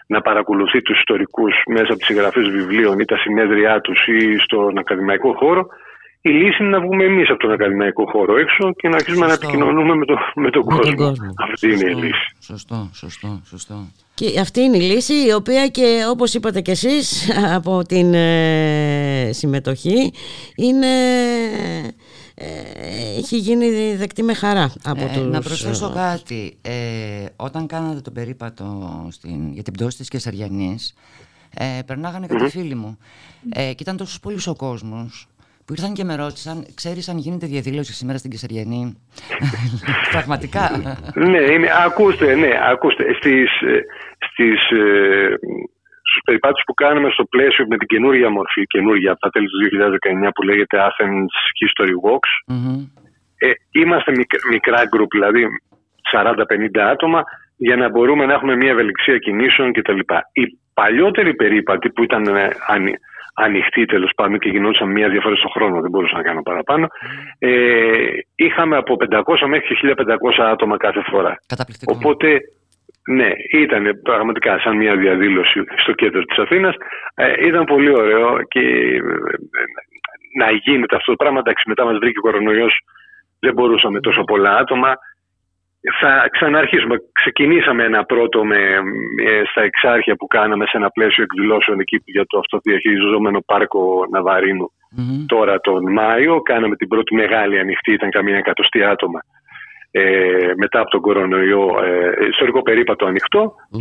να 0.06 0.20
παρακολουθεί 0.20 0.82
τους 0.82 0.98
ιστορικούς 0.98 1.54
μέσα 1.66 1.90
από 1.92 1.96
τις 1.96 2.06
συγγραφές 2.06 2.48
βιβλίων 2.48 2.98
ή 2.98 3.04
τα 3.04 3.16
συνέδριά 3.16 3.80
τους 3.80 4.06
ή 4.06 4.38
στον 4.44 4.78
ακαδημαϊκό 4.78 5.32
χώρο, 5.32 5.66
η 6.20 6.30
λύση 6.30 6.62
είναι 6.62 6.70
να 6.76 6.80
βγούμε 6.80 7.04
εμείς 7.04 7.30
από 7.30 7.38
τον 7.38 7.52
ακαδημαϊκό 7.52 8.04
χώρο 8.12 8.36
έξω 8.38 8.72
και 8.72 8.88
να 8.88 8.94
αρχίσουμε 8.94 9.26
να 9.26 9.32
επικοινωνούμε 9.32 9.94
με, 9.94 10.04
το, 10.04 10.16
με 10.34 10.50
τον 10.50 10.62
κόσμο. 10.62 10.82
Τον 10.82 10.96
κόσμο. 10.96 11.32
Αυτή 11.36 11.66
είναι 11.66 11.90
η 11.90 11.94
λύση. 11.94 12.26
Σωστό, 12.40 12.90
σωστό, 12.92 13.40
σωστό. 13.44 13.74
Και 14.14 14.40
αυτή 14.40 14.60
είναι 14.60 14.76
η 14.76 14.80
λύση 14.80 15.26
η 15.26 15.32
οποία 15.32 15.68
και 15.68 16.04
όπως 16.08 16.34
είπατε 16.34 16.60
και 16.60 16.70
εσείς 16.70 17.28
από 17.56 17.82
την 17.82 18.14
ε, 18.14 19.30
συμμετοχή 19.32 20.12
είναι 20.56 20.86
ε, 22.34 23.16
έχει 23.18 23.38
γίνει 23.38 23.94
δεκτή 23.94 24.22
με 24.22 24.34
χαρά 24.34 24.72
από 24.84 25.04
ε, 25.04 25.10
τους... 25.14 25.26
Να 25.26 25.40
προσθέσω 25.40 25.90
κάτι. 25.90 26.56
Ε, 26.62 27.24
όταν 27.36 27.66
κάνατε 27.66 28.00
τον 28.00 28.12
περίπατο 28.12 29.06
στην, 29.10 29.52
για 29.52 29.62
την 29.62 29.72
πτώση 29.72 29.96
της 29.96 30.08
Κεσαριανής 30.08 30.94
ε, 31.54 31.78
περνάγανε 31.86 32.26
κάτι 32.26 32.50
φίλοι 32.50 32.74
μου. 32.74 32.98
Ε, 33.48 33.72
και 33.74 33.82
ήταν 33.82 33.96
τόσο 33.96 34.20
πολύ 34.20 34.38
ο 34.46 34.54
κόσμος 34.54 35.28
που 35.72 35.78
ήρθαν 35.80 35.96
και 35.98 36.04
με 36.10 36.14
ρώτησαν, 36.24 36.56
ξέρεις 36.74 37.08
αν 37.08 37.16
γίνεται 37.18 37.46
διαδήλωση 37.46 37.92
σήμερα 37.92 38.18
στην 38.18 38.30
Κεσαριανή; 38.30 38.82
Πραγματικά. 40.14 40.64
ναι, 41.14 41.42
είναι, 41.52 41.68
ακούστε, 41.86 42.34
ναι, 42.34 42.52
ακούστε. 42.72 43.04
Στις, 43.18 43.50
στις, 44.26 44.60
ε, 44.70 45.34
στους 46.08 46.20
περιπάτους 46.24 46.62
που 46.66 46.74
κάνουμε 46.74 47.08
στο 47.10 47.24
πλαίσιο 47.24 47.64
με 47.68 47.76
την 47.76 47.88
καινούργια 47.88 48.30
μορφή, 48.30 48.62
καινούργια 48.66 49.10
από 49.12 49.20
τα 49.20 49.30
τέλη 49.30 49.46
του 49.46 49.58
2019 50.26 50.28
που 50.34 50.42
λέγεται 50.42 50.76
Athens 50.88 51.32
History 51.60 51.96
Walks, 52.04 52.30
ε, 53.38 53.50
είμαστε 53.80 54.12
μικρά 54.50 54.80
γκρουπ, 54.88 55.10
δηλαδή 55.10 55.42
40-50 56.12 56.78
άτομα, 56.94 57.22
για 57.56 57.76
να 57.76 57.90
μπορούμε 57.90 58.26
να 58.26 58.32
έχουμε 58.32 58.56
μια 58.56 58.70
ευελιξία 58.70 59.18
κινήσεων 59.18 59.72
κτλ. 59.72 59.98
Οι 60.32 60.44
παλιότεροι 60.74 61.34
περίπατοι 61.34 61.90
που 61.90 62.02
ήταν 62.02 62.24
ε, 63.36 63.44
ανοιχτοί 63.44 63.84
τέλος 63.84 64.12
πάντων 64.16 64.38
και 64.38 64.48
γινόντουσαν 64.48 64.90
μία 64.90 65.08
δύο 65.08 65.20
φορές 65.20 65.40
το 65.40 65.48
χρόνο, 65.48 65.80
δεν 65.80 65.90
μπορούσα 65.90 66.16
να 66.16 66.22
κάνω 66.22 66.42
παραπάνω. 66.42 66.86
Ε, 67.38 67.50
είχαμε 68.34 68.76
από 68.76 68.96
500 69.10 69.46
μέχρι 69.46 69.76
1500 70.38 70.44
άτομα 70.44 70.76
κάθε 70.76 71.02
φορά. 71.10 71.38
Οπότε, 71.86 72.40
ναι, 73.08 73.30
ήταν 73.52 74.00
πραγματικά 74.02 74.58
σαν 74.58 74.76
μια 74.76 74.96
διαδήλωση 74.96 75.64
στο 75.76 75.92
κέντρο 75.92 76.22
της 76.22 76.38
Αθήνας. 76.38 76.74
Ε, 77.14 77.46
ήταν 77.46 77.64
πολύ 77.64 77.90
ωραίο 77.90 78.42
και 78.42 78.60
ε, 78.60 79.00
να 80.38 80.50
γίνεται 80.50 80.96
αυτό 80.96 81.10
το 81.10 81.16
πράγμα. 81.16 81.38
Εντάξει, 81.38 81.68
μετά 81.68 81.84
μας 81.84 81.98
βρήκε 81.98 82.18
ο 82.18 82.22
κορονοϊός, 82.22 82.80
δεν 83.38 83.52
μπορούσαμε 83.52 84.00
τόσο 84.00 84.22
πολλά 84.24 84.56
άτομα 84.56 84.96
θα 86.00 86.28
ξαναρχίσουμε. 86.30 86.96
Ξεκινήσαμε 87.12 87.84
ένα 87.84 88.04
πρώτο 88.04 88.44
με, 88.44 88.56
στα 89.50 89.62
εξάρχεια 89.62 90.16
που 90.16 90.26
κάναμε 90.26 90.64
σε 90.66 90.76
ένα 90.76 90.90
πλαίσιο 90.90 91.22
εκδηλώσεων 91.22 91.80
εκεί 91.80 92.02
για 92.04 92.24
το 92.26 92.38
αυτοδιαχειριζόμενο 92.38 93.40
πάρκο 93.46 94.06
τώρα 95.26 95.60
τον 95.60 95.92
Μάιο. 95.92 96.42
Κάναμε 96.42 96.76
την 96.76 96.88
πρώτη 96.88 97.14
μεγάλη 97.14 97.58
ανοιχτή, 97.58 97.92
ήταν 97.92 98.10
καμία 98.10 98.36
εκατοστή 98.36 98.82
άτομα. 98.82 99.20
Ε, 99.90 100.52
μετά 100.56 100.80
από 100.80 100.90
τον 100.90 101.00
κορονοϊό, 101.00 101.84
ε, 101.84 102.26
ιστορικό 102.30 102.62
περίπατο 102.62 103.06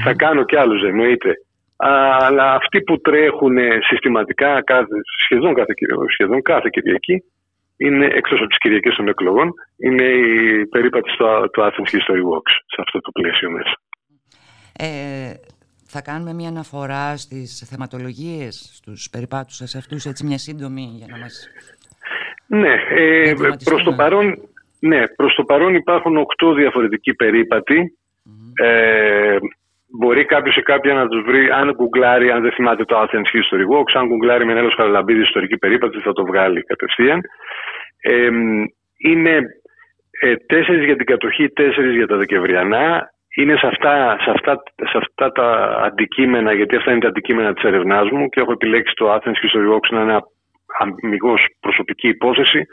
Θα 0.04 0.14
κάνω 0.14 0.44
κι 0.44 0.56
άλλους 0.56 0.84
εννοείται. 0.84 1.34
Αλλά 2.20 2.54
αυτοί 2.54 2.82
που 2.82 3.02
τρέχουν 3.02 3.58
συστηματικά 3.90 4.62
κάθε, 4.64 4.96
σχεδόν, 5.24 5.54
κάθε, 5.54 5.74
σχεδόν 6.14 6.42
κάθε 6.42 6.70
Κυριακή 6.72 7.24
είναι 7.86 8.06
εκτό 8.06 8.36
από 8.36 8.48
τις 8.48 8.58
Κυριακές 8.58 8.96
των 8.96 9.08
εκλογών, 9.08 9.54
είναι 9.78 10.04
η 10.04 10.66
περίπατη 10.66 11.10
στο, 11.10 11.50
το 11.52 11.66
Athens 11.66 11.90
History 11.96 12.24
Walks, 12.30 12.54
σε 12.66 12.82
αυτό 12.86 13.00
το 13.00 13.12
πλαίσιο 13.12 13.50
μέσα. 13.52 13.82
Ε, 14.78 15.34
θα 15.88 16.02
κάνουμε 16.02 16.34
μια 16.34 16.50
αναφορά 16.50 17.18
στις 17.18 17.68
θεματολογίες, 17.70 18.72
στους 18.78 19.10
περιπάτους 19.10 19.56
σας 19.56 19.76
αυτούς, 19.76 20.06
έτσι 20.06 20.26
μια 20.26 20.38
σύντομη 20.38 20.86
για 20.98 21.08
να 21.10 21.18
μας... 21.18 21.48
Ναι, 22.48 22.74
ε, 22.90 23.34
προς 23.64 23.84
το 23.84 23.94
παρόν, 23.94 24.38
ναι, 24.80 25.08
προς 25.08 25.36
το 25.36 25.44
παρόν 25.44 25.76
υπάρχουν 25.76 26.18
οκτώ 26.18 26.54
διαφορετικοί 26.54 27.16
Ε, 28.54 29.38
μπορεί 29.98 30.26
κάποιος 30.26 30.56
ή 30.56 30.62
κάποια 30.62 30.94
να 30.94 31.08
τους 31.08 31.24
βρει, 31.24 31.50
αν 31.50 31.74
γκουγκλάρει, 31.76 32.32
αν 32.32 32.42
δεν 32.42 32.52
θυμάται 32.52 32.86
το 32.86 33.02
Athens 33.02 33.30
History 33.36 33.66
Walks, 33.72 33.94
αν 33.94 34.08
γκουγκλάρει 34.08 34.46
με 34.46 34.52
ένα 34.52 34.72
Χαραλαμπίδη 34.76 35.22
ιστορική 35.22 35.58
περίπατη, 35.58 36.00
θα 36.00 36.14
το 36.14 36.26
βγάλει 36.26 36.64
κατευθείαν. 36.64 37.22
Ε, 38.02 38.30
είναι 38.98 39.40
ε, 40.22 40.36
τέσσερις 40.36 40.86
για 40.86 40.96
την 40.96 41.06
κατοχή, 41.06 41.50
τέσσερις 41.50 41.96
για 41.96 42.08
τα 42.08 42.18
Δεκεμβριανά. 42.18 43.14
είναι 43.36 43.56
σε 43.58 43.68
αυτά, 43.68 44.18
σε, 44.24 44.30
αυτά, 44.30 44.64
σε 44.76 44.98
αυτά 44.98 45.32
τα 45.32 45.48
αντικείμενα, 45.86 46.54
γιατί 46.54 46.76
αυτά 46.76 46.92
είναι 46.92 47.00
τα 47.00 47.08
αντικείμενα 47.08 47.54
της 47.54 47.64
ερευνάς 47.64 48.10
μου 48.10 48.30
και 48.30 48.40
έχω 48.40 48.52
επιλέξει 48.52 48.94
το 48.96 49.14
Athens 49.14 49.38
και 49.42 49.48
στο 49.48 49.60
York 49.70 49.90
να 49.90 50.02
είναι 50.02 50.20
αμυγός 50.80 51.48
προσωπική 51.60 52.08
υπόθεση, 52.08 52.66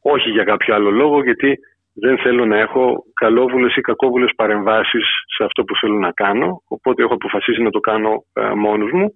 όχι 0.00 0.30
για 0.30 0.44
κάποιο 0.44 0.74
άλλο 0.74 0.90
λόγο, 0.90 1.22
γιατί 1.22 1.58
δεν 2.00 2.18
θέλω 2.18 2.46
να 2.46 2.58
έχω 2.58 3.04
καλόβουλες 3.14 3.76
ή 3.76 3.80
κακόβουλες 3.80 4.32
παρεμβάσεις 4.36 5.04
σε 5.36 5.44
αυτό 5.44 5.64
που 5.64 5.76
θέλω 5.76 5.98
να 5.98 6.12
κάνω, 6.12 6.62
οπότε 6.68 7.02
έχω 7.02 7.14
αποφασίσει 7.14 7.62
να 7.62 7.70
το 7.70 7.80
κάνω 7.80 8.24
ε, 8.32 8.52
μόνος 8.54 8.90
μου. 8.92 9.14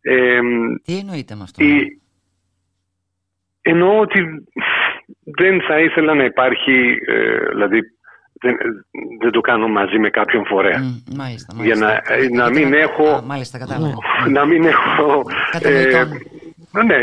Ε, 0.00 0.40
Τι 0.84 0.96
εννοείται 0.98 1.34
με 1.34 1.42
αυτό; 1.42 1.64
Η... 1.64 2.02
Εννοώ 3.66 4.00
ότι 4.00 4.20
δεν 5.38 5.60
θα 5.68 5.80
ήθελα 5.80 6.14
να 6.14 6.24
υπάρχει, 6.24 6.98
ε, 7.06 7.48
δηλαδή 7.52 7.80
δεν, 8.40 8.56
δεν 9.20 9.30
το 9.30 9.40
κάνω 9.40 9.68
μαζί 9.68 9.98
με 9.98 10.10
κάποιον 10.10 10.44
φορέα. 10.46 10.78
Mm, 10.82 11.14
μάλιστα, 11.16 11.54
Για 11.62 11.74
να, 11.74 11.90
ε, 11.92 12.28
να 12.32 12.48
μην 12.50 12.72
έχω... 12.72 13.08
Α, 13.08 13.22
μάλιστα, 13.22 13.58
κατάλαβα. 13.58 13.94
Να 14.28 14.44
μην 14.44 14.64
έχω... 14.64 15.22
Ε, 15.62 16.04
ναι, 16.84 16.96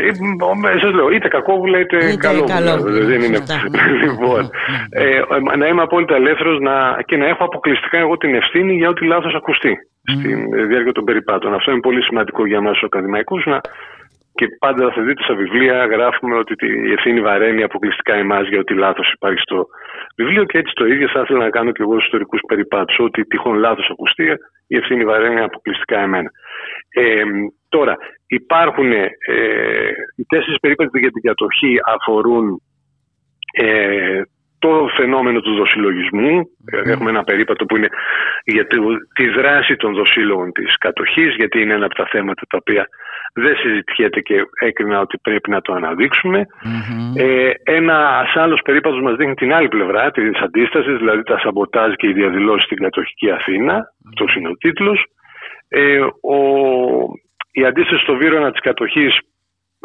σας 0.82 0.94
λέω, 0.94 1.10
είτε 1.12 1.28
κακόβουλα 1.28 1.80
είτε, 1.80 1.98
είτε 1.98 2.16
καλόβουλα. 2.16 2.78
Δεν 2.78 3.22
είναι. 3.22 3.40
λοιπόν, 4.04 4.50
ε, 4.90 5.20
να 5.58 5.68
είμαι 5.68 5.82
απόλυτα 5.82 6.16
ελεύθερος 6.16 6.58
και 7.06 7.18
να 7.18 7.26
έχω 7.26 7.44
αποκλειστικά 7.44 7.98
εγώ 7.98 8.18
την 8.18 8.36
ευθύνη 8.36 8.74
για 8.74 8.90
ό,τι 8.90 9.06
λάθος 9.06 9.36
ακουστεί 9.36 9.78
mm. 9.78 10.14
στη 10.18 10.28
διάρκεια 10.68 10.92
των 10.92 11.04
περιπάτων. 11.04 11.54
Αυτό 11.54 11.72
είναι 11.72 11.80
πολύ 11.80 12.04
σημαντικό 12.04 12.46
για 12.48 12.58
εμάς 12.58 12.74
τους 12.74 12.84
ακαδημαϊκούς 12.84 13.46
και 14.34 14.48
πάντα 14.60 14.92
θα 14.92 15.02
δείτε 15.02 15.24
στα 15.24 15.36
βιβλία 15.36 15.86
γράφουμε 15.86 16.36
ότι 16.36 16.54
η 16.88 16.92
ευθύνη 16.92 17.22
βαραίνει 17.22 17.64
αποκλειστικά 17.64 18.14
εμάς 18.14 18.48
για 18.48 18.60
ό,τι 18.60 18.74
λάθος 18.74 19.12
υπάρχει 19.12 19.40
στο 19.40 19.68
βιβλίο 20.16 20.44
και 20.44 20.58
έτσι 20.58 20.74
το 20.74 20.86
ίδιο 20.86 21.08
θα 21.10 21.20
ήθελα 21.20 21.40
να 21.40 21.50
κάνω 21.50 21.72
και 21.72 21.82
εγώ 21.82 21.92
στους 21.92 22.06
ιστορικούς 22.06 22.42
περιπάτους. 22.48 23.00
Ό,τι 23.00 23.26
τυχόν 23.26 23.58
λάθος 23.58 23.90
ακουστεί, 23.92 24.24
η 24.68 24.78
ευθύνη 24.78 25.06
βαραίνει 25.06 25.40
αποκλειστικά 25.40 26.00
εμένα. 26.00 26.32
Ε, 26.90 27.24
τώρα, 27.70 27.98
υπάρχουν 28.28 28.92
ε, 28.92 29.10
οι 30.16 30.26
τέσσερις 30.28 30.60
περίπτωτε 30.60 31.00
για 31.00 31.12
την 31.12 31.22
κατοχή 31.22 31.76
αφορούν 31.86 32.62
ε, 33.52 34.22
το 34.60 34.88
φαινόμενο 34.98 35.40
του 35.42 35.56
δοσυλλογισμού. 35.56 36.50
Έχουμε 36.86 37.10
ένα 37.10 37.24
περίπατο 37.24 37.66
που 37.66 37.78
είναι 37.78 37.90
για 38.44 38.68
τη 39.14 39.30
δράση 39.30 39.76
των 39.76 39.94
δοσύλλογων 39.94 40.52
της 40.52 40.78
κατοχής, 40.78 41.36
γιατί 41.36 41.62
είναι 41.62 41.74
ένα 41.74 41.86
από 41.86 41.96
τα 41.96 42.08
θέματα 42.12 42.42
τα 42.50 42.58
οποία 42.62 42.88
δεν 43.34 43.56
συζητιέται 43.56 44.20
και 44.20 44.36
έκρινα 44.60 45.00
ότι 45.00 45.18
πρέπει 45.18 45.50
να 45.50 45.62
το 45.62 45.74
αναδειξουμε 45.74 46.46
Ε, 47.16 47.52
ένα 47.64 48.26
άλλος 48.34 48.62
περίπατος 48.62 49.02
μας 49.02 49.16
δείχνει 49.16 49.34
την 49.34 49.54
άλλη 49.54 49.68
πλευρά 49.68 50.12
τη 50.12 50.22
αντίστασης, 50.44 50.98
δηλαδή 50.98 51.24
τα 51.24 51.40
σαμποτάζ 51.40 51.94
και 51.94 52.08
οι 52.08 52.14
διαδηλώσεις 52.14 52.66
στην 52.66 52.78
κατοχική 52.78 53.32
Αθήνα. 53.32 53.94
Αυτό 54.10 54.40
είναι 54.40 54.50
ο 54.50 54.58
τίτλο. 54.58 54.98
Ε, 55.68 56.00
ο, 56.22 56.38
η 57.52 57.66
αντίσταση 57.66 58.02
στο 58.02 58.16
Βύρονα 58.16 58.52
της 58.52 58.62
κατοχής 58.62 59.18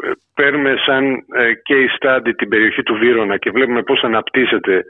ε, 0.03 0.11
παίρνουμε 0.35 0.75
σαν 0.85 1.03
ε, 1.13 1.51
case 1.69 1.93
study 1.99 2.31
την 2.37 2.49
περιοχή 2.49 2.83
του 2.83 2.95
Βύρονα 2.95 3.37
και 3.37 3.51
βλέπουμε 3.51 3.83
πώς 3.83 4.03
αναπτύσσεται 4.03 4.83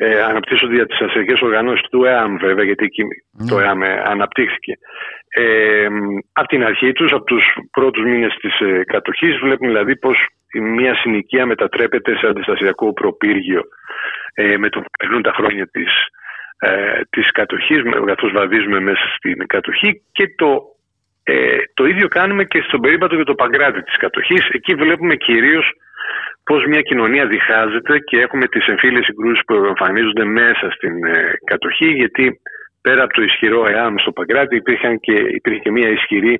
ε, 0.00 0.22
αναπτύσσονται 0.22 0.74
για 0.74 0.86
τις 0.86 1.00
αστυνομικές 1.00 1.40
οργανώσεις 1.40 1.88
του 1.90 2.04
ΕΑΜ 2.04 2.36
βέβαια 2.36 2.64
γιατί 2.64 2.84
εκεί 2.84 3.02
το 3.48 3.58
ΕΑΜ 3.58 3.82
ε, 3.82 4.02
αναπτύχθηκε 4.04 4.72
ε, 5.28 5.86
από 6.32 6.48
την 6.48 6.64
αρχή 6.64 6.92
τους, 6.92 7.12
από 7.12 7.24
τους 7.24 7.44
πρώτους 7.70 8.04
μήνες 8.04 8.34
της 8.40 8.60
ε, 8.60 8.84
κατοχής 8.84 9.38
βλέπουμε 9.38 9.68
δηλαδή 9.68 9.96
πως 9.96 10.16
μια 10.52 10.94
συνοικία 10.94 11.46
μετατρέπεται 11.46 12.16
σε 12.16 12.26
αντιστασιακό 12.26 12.92
προπύργιο 12.92 13.62
ε, 14.34 14.56
με 14.56 14.68
το 14.68 14.80
που 14.80 14.90
περνούν 14.98 15.22
τα 15.22 15.32
χρόνια 15.32 15.66
της, 15.66 15.92
ε, 16.58 17.00
της 17.10 17.30
κατοχής 17.30 17.82
καθώς 18.06 18.32
βαδίζουμε 18.32 18.80
μέσα 18.80 19.04
στην 19.16 19.46
κατοχή 19.46 20.02
και 20.12 20.34
το 20.36 20.62
ε, 21.22 21.58
το 21.74 21.86
ίδιο 21.86 22.08
κάνουμε 22.08 22.44
και 22.44 22.60
στον 22.60 22.80
περίπατο 22.80 23.14
για 23.14 23.24
το 23.24 23.34
Παγκράτη 23.34 23.82
της 23.82 23.96
κατοχής. 23.96 24.48
Εκεί 24.48 24.74
βλέπουμε 24.74 25.14
κυρίως 25.16 25.72
πώς 26.48 26.60
μια 26.72 26.82
κοινωνία 26.88 27.26
διχάζεται 27.26 27.94
και 27.98 28.16
έχουμε 28.24 28.46
τις 28.46 28.66
εμφύλιες 28.66 29.04
συγκρούσεις 29.04 29.44
που 29.46 29.54
εμφανίζονται 29.54 30.24
μέσα 30.24 30.66
στην 30.76 30.94
ε, 31.04 31.14
κατοχή 31.50 31.90
γιατί 32.00 32.40
πέρα 32.80 33.02
από 33.02 33.12
το 33.12 33.22
ισχυρό 33.22 33.60
ΕΑΜ 33.74 33.94
στο 33.98 34.12
Παγκράτη 34.12 34.56
υπήρχαν 34.56 35.00
και, 35.00 35.12
υπήρχε 35.38 35.58
και 35.58 35.70
μια 35.70 35.88
ισχυρή 35.88 36.34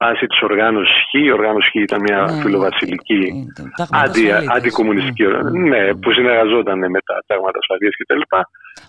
βάση 0.00 0.26
της 0.26 0.40
οργάνωσης 0.42 0.96
Χ. 1.10 1.12
Η 1.26 1.30
οργάνωση 1.32 1.70
Χ 1.70 1.74
ήταν 1.74 2.00
μια 2.00 2.20
ναι, 2.20 2.40
φιλοβασιλική 2.42 3.22
ναι, 3.24 3.84
αντι, 3.90 4.24
αντικομουνιστική 4.56 5.24
ναι. 5.24 5.68
ναι, 5.68 5.94
που 5.94 6.12
συνεργαζόταν 6.12 6.78
με 6.78 7.00
τα 7.08 7.14
τάγματα 7.26 7.58
ασφαλείας 7.62 7.94
κτλ. 7.98 8.22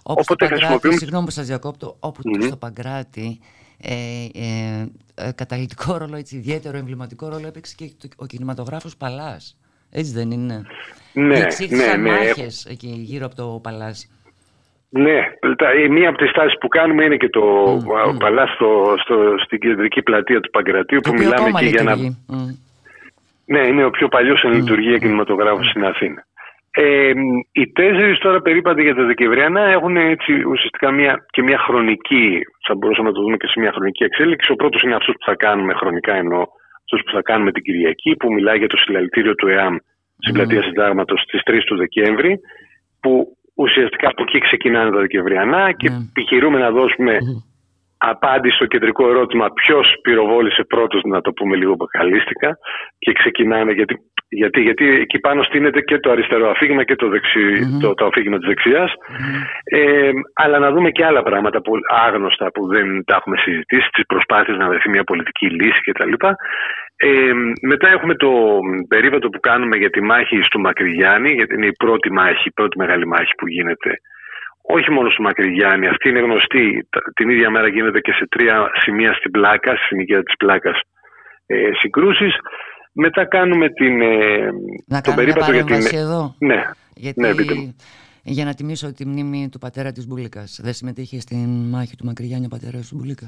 Όπως 0.03 0.25
Οπότε 0.29 0.45
χρησιμοποιούμε... 0.45 0.95
Συγγνώμη 0.95 1.25
που 1.25 1.31
σας 1.31 1.45
διακόπτω, 1.45 1.97
όπου 1.99 2.21
mm-hmm. 2.23 2.43
στο 2.43 2.57
Παγκράτη 2.57 3.39
ε, 3.81 3.95
ε, 4.33 4.85
ε, 5.15 5.31
καταλητικό 5.31 5.97
ρόλο, 5.97 6.15
έτσι, 6.15 6.35
ιδιαίτερο 6.35 6.77
εμβληματικό 6.77 7.29
ρόλο 7.29 7.47
έπαιξε 7.47 7.75
και 7.77 7.91
ο 8.17 8.25
κινηματογράφος 8.25 8.97
Παλάς. 8.97 9.57
Έτσι 9.99 10.11
δεν 10.13 10.31
είναι; 10.31 10.65
Ναι, 11.13 11.39
ναι, 11.69 11.95
ναι. 11.97 12.11
μάχες 12.11 12.65
εκεί 12.69 12.87
γύρω 12.87 13.25
από 13.25 13.35
το 13.35 13.59
Παλάς. 13.63 14.09
Ναι, 14.89 15.19
μία 15.89 16.09
από 16.09 16.17
τις 16.17 16.31
τάσεις 16.31 16.57
που 16.59 16.67
κάνουμε 16.67 17.03
είναι 17.03 17.17
και 17.17 17.29
το 17.29 17.43
mm, 17.75 18.19
Παλάς 18.19 18.49
στο, 18.53 18.95
στο, 19.03 19.15
στην 19.45 19.59
κεντρική 19.59 20.01
πλατεία 20.01 20.39
του 20.39 20.49
Παγκρατίου 20.49 20.99
που 20.99 21.13
μιλάμε 21.13 21.49
εκεί 21.49 21.65
για 21.65 21.83
να... 21.83 21.95
Ναι, 23.45 23.67
είναι 23.67 23.85
ο 23.85 23.89
πιο 23.89 24.07
παλιός 24.07 24.43
εν 24.43 24.51
λειτουργία 24.51 24.97
κινηματογράφος 24.97 25.69
στην 25.69 25.85
Αθήνα. 25.85 26.25
Ε, 26.71 27.11
οι 27.51 27.67
τέσσερις 27.71 28.17
τώρα 28.17 28.41
περίπατοι 28.41 28.81
για 28.81 28.95
τα 28.95 29.03
Δεκεμβριανά 29.03 29.61
έχουν 29.61 29.97
έτσι 29.97 30.31
ουσιαστικά 30.33 30.91
μια, 30.91 31.25
και 31.29 31.41
μια 31.41 31.57
χρονική, 31.57 32.39
θα 32.67 32.75
μπορούσαμε 32.75 33.07
να 33.09 33.15
το 33.15 33.21
δούμε 33.21 33.37
και 33.37 33.47
σε 33.47 33.59
μια 33.59 33.71
χρονική 33.71 34.03
εξέλιξη. 34.03 34.51
Ο 34.51 34.55
πρώτος 34.55 34.81
είναι 34.81 34.95
αυτός 34.95 35.15
που 35.17 35.25
θα 35.25 35.35
κάνουμε 35.35 35.73
χρονικά 35.73 36.13
ενώ 36.15 36.47
αυτό 36.85 36.97
που 37.05 37.11
θα 37.11 37.21
κάνουμε 37.21 37.51
την 37.51 37.63
Κυριακή, 37.63 38.15
που 38.15 38.33
μιλάει 38.33 38.57
για 38.57 38.67
το 38.67 38.77
συλλαλητήριο 38.77 39.35
του 39.35 39.47
ΕΑΜ 39.47 39.75
στην 40.17 40.33
mm. 40.33 40.37
πλατεία 40.37 40.63
Συντάγματος 40.63 41.21
στις 41.21 41.41
3 41.45 41.59
του 41.65 41.77
Δεκέμβρη, 41.77 42.39
που 43.01 43.37
ουσιαστικά 43.55 44.07
από 44.09 44.21
εκεί 44.21 44.39
ξεκινάνε 44.39 44.91
τα 44.91 44.99
Δεκεμβριανά 44.99 45.71
και 45.71 45.89
mm. 45.91 46.07
επιχειρούμε 46.09 46.59
να 46.59 46.71
δώσουμε 46.71 47.17
απάντηση 47.97 48.55
στο 48.55 48.65
κεντρικό 48.65 49.09
ερώτημα 49.09 49.49
ποιος 49.49 49.87
πυροβόλησε 50.01 50.63
πρώτος, 50.63 51.01
να 51.03 51.21
το 51.21 51.31
πούμε 51.31 51.55
λίγο 51.55 51.75
μπακαλίστικα, 51.75 52.57
και 52.97 53.11
ξεκινάνε 53.11 53.71
γιατί 53.71 53.95
γιατί, 54.35 54.61
γιατί 54.61 54.85
εκεί 54.89 55.19
πάνω 55.19 55.43
στείνεται 55.43 55.81
και 55.81 55.99
το 55.99 56.11
αριστερό 56.11 56.49
αφήγημα 56.49 56.83
και 56.83 56.95
το, 56.95 57.07
δεξι, 57.09 57.43
το, 57.81 57.93
το 57.93 58.05
αφήγημα 58.05 58.37
της 58.37 58.47
δεξιας 58.47 58.93
Ε, 59.63 60.09
αλλά 60.33 60.59
να 60.59 60.71
δούμε 60.71 60.89
και 60.89 61.05
άλλα 61.05 61.23
πράγματα 61.23 61.61
που, 61.61 61.71
άγνωστα 62.05 62.51
που 62.53 62.67
δεν 62.67 63.03
τα 63.05 63.15
έχουμε 63.15 63.37
συζητήσει, 63.37 63.89
τις 63.89 64.05
προσπάθειες 64.05 64.57
να 64.57 64.67
βρεθεί 64.67 64.89
μια 64.89 65.03
πολιτική 65.03 65.47
λύση 65.49 65.81
κτλ. 65.81 66.13
Ε, 66.97 67.31
μετά 67.61 67.87
έχουμε 67.89 68.15
το 68.15 68.31
περίβατο 68.87 69.29
που 69.29 69.39
κάνουμε 69.39 69.77
για 69.77 69.89
τη 69.89 70.01
μάχη 70.01 70.41
στο 70.41 70.59
Μακρυγιάννη, 70.59 71.31
γιατί 71.31 71.55
είναι 71.55 71.65
η 71.65 71.75
πρώτη 71.77 72.11
μάχη, 72.11 72.47
η 72.47 72.51
πρώτη 72.51 72.77
μεγάλη 72.77 73.07
μάχη 73.07 73.31
που 73.37 73.47
γίνεται 73.47 73.99
όχι 74.67 74.91
μόνο 74.91 75.09
στο 75.09 75.21
Μακρυγιάννη, 75.21 75.87
αυτή 75.87 76.09
είναι 76.09 76.19
γνωστή. 76.19 76.87
Την 77.13 77.29
ίδια 77.29 77.49
μέρα 77.49 77.67
γίνεται 77.67 77.99
και 77.99 78.11
σε 78.11 78.27
τρία 78.29 78.71
σημεία 78.83 79.13
στην 79.13 79.31
Πλάκα, 79.31 79.75
στη 79.75 79.85
συνοικία 79.85 80.23
της 80.23 80.35
Πλάκας 80.35 80.79
ε, 81.47 81.69
συγκρούσεις. 81.73 82.35
Μετά 82.97 83.25
κάνουμε 83.25 83.69
την, 83.69 84.01
ε, 84.01 84.49
να 84.87 85.01
τον 85.01 85.15
περίπατο 85.15 85.51
για 85.51 85.63
την... 85.63 85.97
εδώ. 85.97 86.35
Ναι, 86.39 86.63
Γιατί... 86.95 87.21
ναι 87.21 87.33
Για 88.23 88.45
να 88.45 88.53
τιμήσω 88.53 88.93
τη 88.93 89.05
μνήμη 89.05 89.49
του 89.49 89.59
πατέρα 89.59 89.91
της 89.91 90.07
Μπουλίκας. 90.07 90.59
Δεν 90.63 90.73
συμμετείχε 90.73 91.19
στην 91.19 91.69
μάχη 91.69 91.95
του 91.95 92.05
Μακρυγιάννη 92.05 92.45
ο 92.45 92.49
πατέρας 92.49 92.87
του 92.87 92.95
Μπουλίκα; 92.95 93.25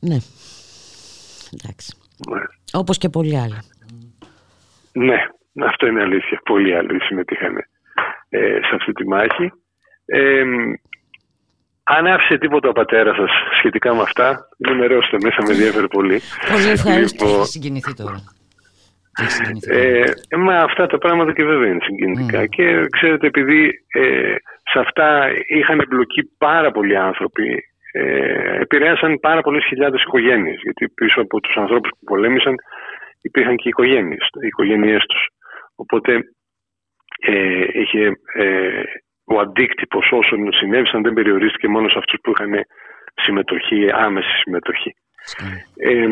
Ναι. 0.00 0.16
Εντάξει. 1.52 1.96
Ναι. 2.30 2.40
Όπως 2.72 2.98
και 2.98 3.08
πολλοί 3.08 3.38
άλλοι. 3.38 3.58
Ναι, 4.92 5.16
αυτό 5.64 5.86
είναι 5.86 6.00
αλήθεια. 6.00 6.40
Πολλοί 6.44 6.76
άλλοι 6.76 7.02
συμμετείχαν 7.02 7.56
ε, 8.28 8.38
σε 8.38 8.74
αυτή 8.74 8.92
τη 8.92 9.08
μάχη. 9.08 9.52
Ε, 10.04 10.42
αν 11.82 12.06
άφησε 12.06 12.38
τίποτα 12.38 12.68
ο 12.68 12.72
πατέρας 12.72 13.16
σας 13.16 13.30
σχετικά 13.58 13.94
με 13.94 14.02
αυτά, 14.02 14.48
ενημερώστε 14.58 15.16
μέσα, 15.22 15.42
με 15.46 15.52
ενδιαφέρει 15.52 15.88
πολύ. 15.88 16.20
Πολύ 16.52 16.68
ευχαριστώ. 16.68 17.24
Λοιπόν, 17.24 17.40
Έχει 17.40 17.50
συγκινηθεί 17.50 17.94
τώρα. 17.94 18.24
Ε, 19.68 20.04
μα 20.36 20.56
αυτά 20.56 20.86
τα 20.86 20.98
πράγματα 20.98 21.32
και 21.32 21.44
βέβαια 21.44 21.68
είναι 21.68 21.82
συγκινητικά. 21.82 22.42
Mm. 22.42 22.48
Και 22.48 22.86
ξέρετε, 22.90 23.26
επειδή 23.26 23.70
ε, 23.92 24.34
σε 24.70 24.78
αυτά 24.78 25.30
είχαν 25.46 25.80
εμπλοκεί 25.80 26.22
πάρα 26.38 26.70
πολλοί 26.70 26.96
άνθρωποι, 26.96 27.64
ε, 27.92 28.60
επηρέασαν 28.60 29.18
πάρα 29.20 29.40
πολλές 29.40 29.64
χιλιάδες 29.64 30.02
οικογένειες. 30.02 30.60
Γιατί 30.62 30.88
πίσω 30.88 31.20
από 31.20 31.40
τους 31.40 31.56
ανθρώπους 31.56 31.90
που 31.90 32.04
πολέμησαν 32.04 32.54
υπήρχαν 33.22 33.56
και 33.56 33.68
οι 33.68 33.72
οικογένειε 34.46 34.98
τους. 34.98 35.28
Οπότε 35.74 36.12
ε, 37.20 37.64
είχε, 37.72 38.12
ε, 38.34 38.82
ο 39.24 39.38
αντίκτυπος 39.38 40.12
όσων 40.12 40.52
συνέβησαν 40.52 41.02
δεν 41.02 41.12
περιορίστηκε 41.12 41.68
μόνο 41.68 41.88
σε 41.88 41.98
αυτούς 41.98 42.18
που 42.22 42.30
είχαν 42.30 42.64
συμμετοχή, 43.14 43.90
άμεση 43.92 44.36
συμμετοχή. 44.42 44.94
Ε, 45.76 46.06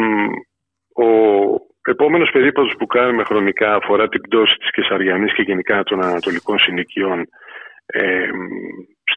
ο, 1.04 1.06
επόμενος 1.84 2.30
περίπατος 2.30 2.74
που 2.78 2.86
κάνουμε 2.86 3.24
χρονικά 3.24 3.74
αφορά 3.74 4.08
την 4.08 4.20
πτώση 4.20 4.56
της 4.56 4.70
Κεσαριανής 4.70 5.34
και 5.34 5.42
γενικά 5.42 5.82
των 5.82 6.04
Ανατολικών 6.04 6.58
συνοικιών 6.58 7.28
ε, 7.86 8.28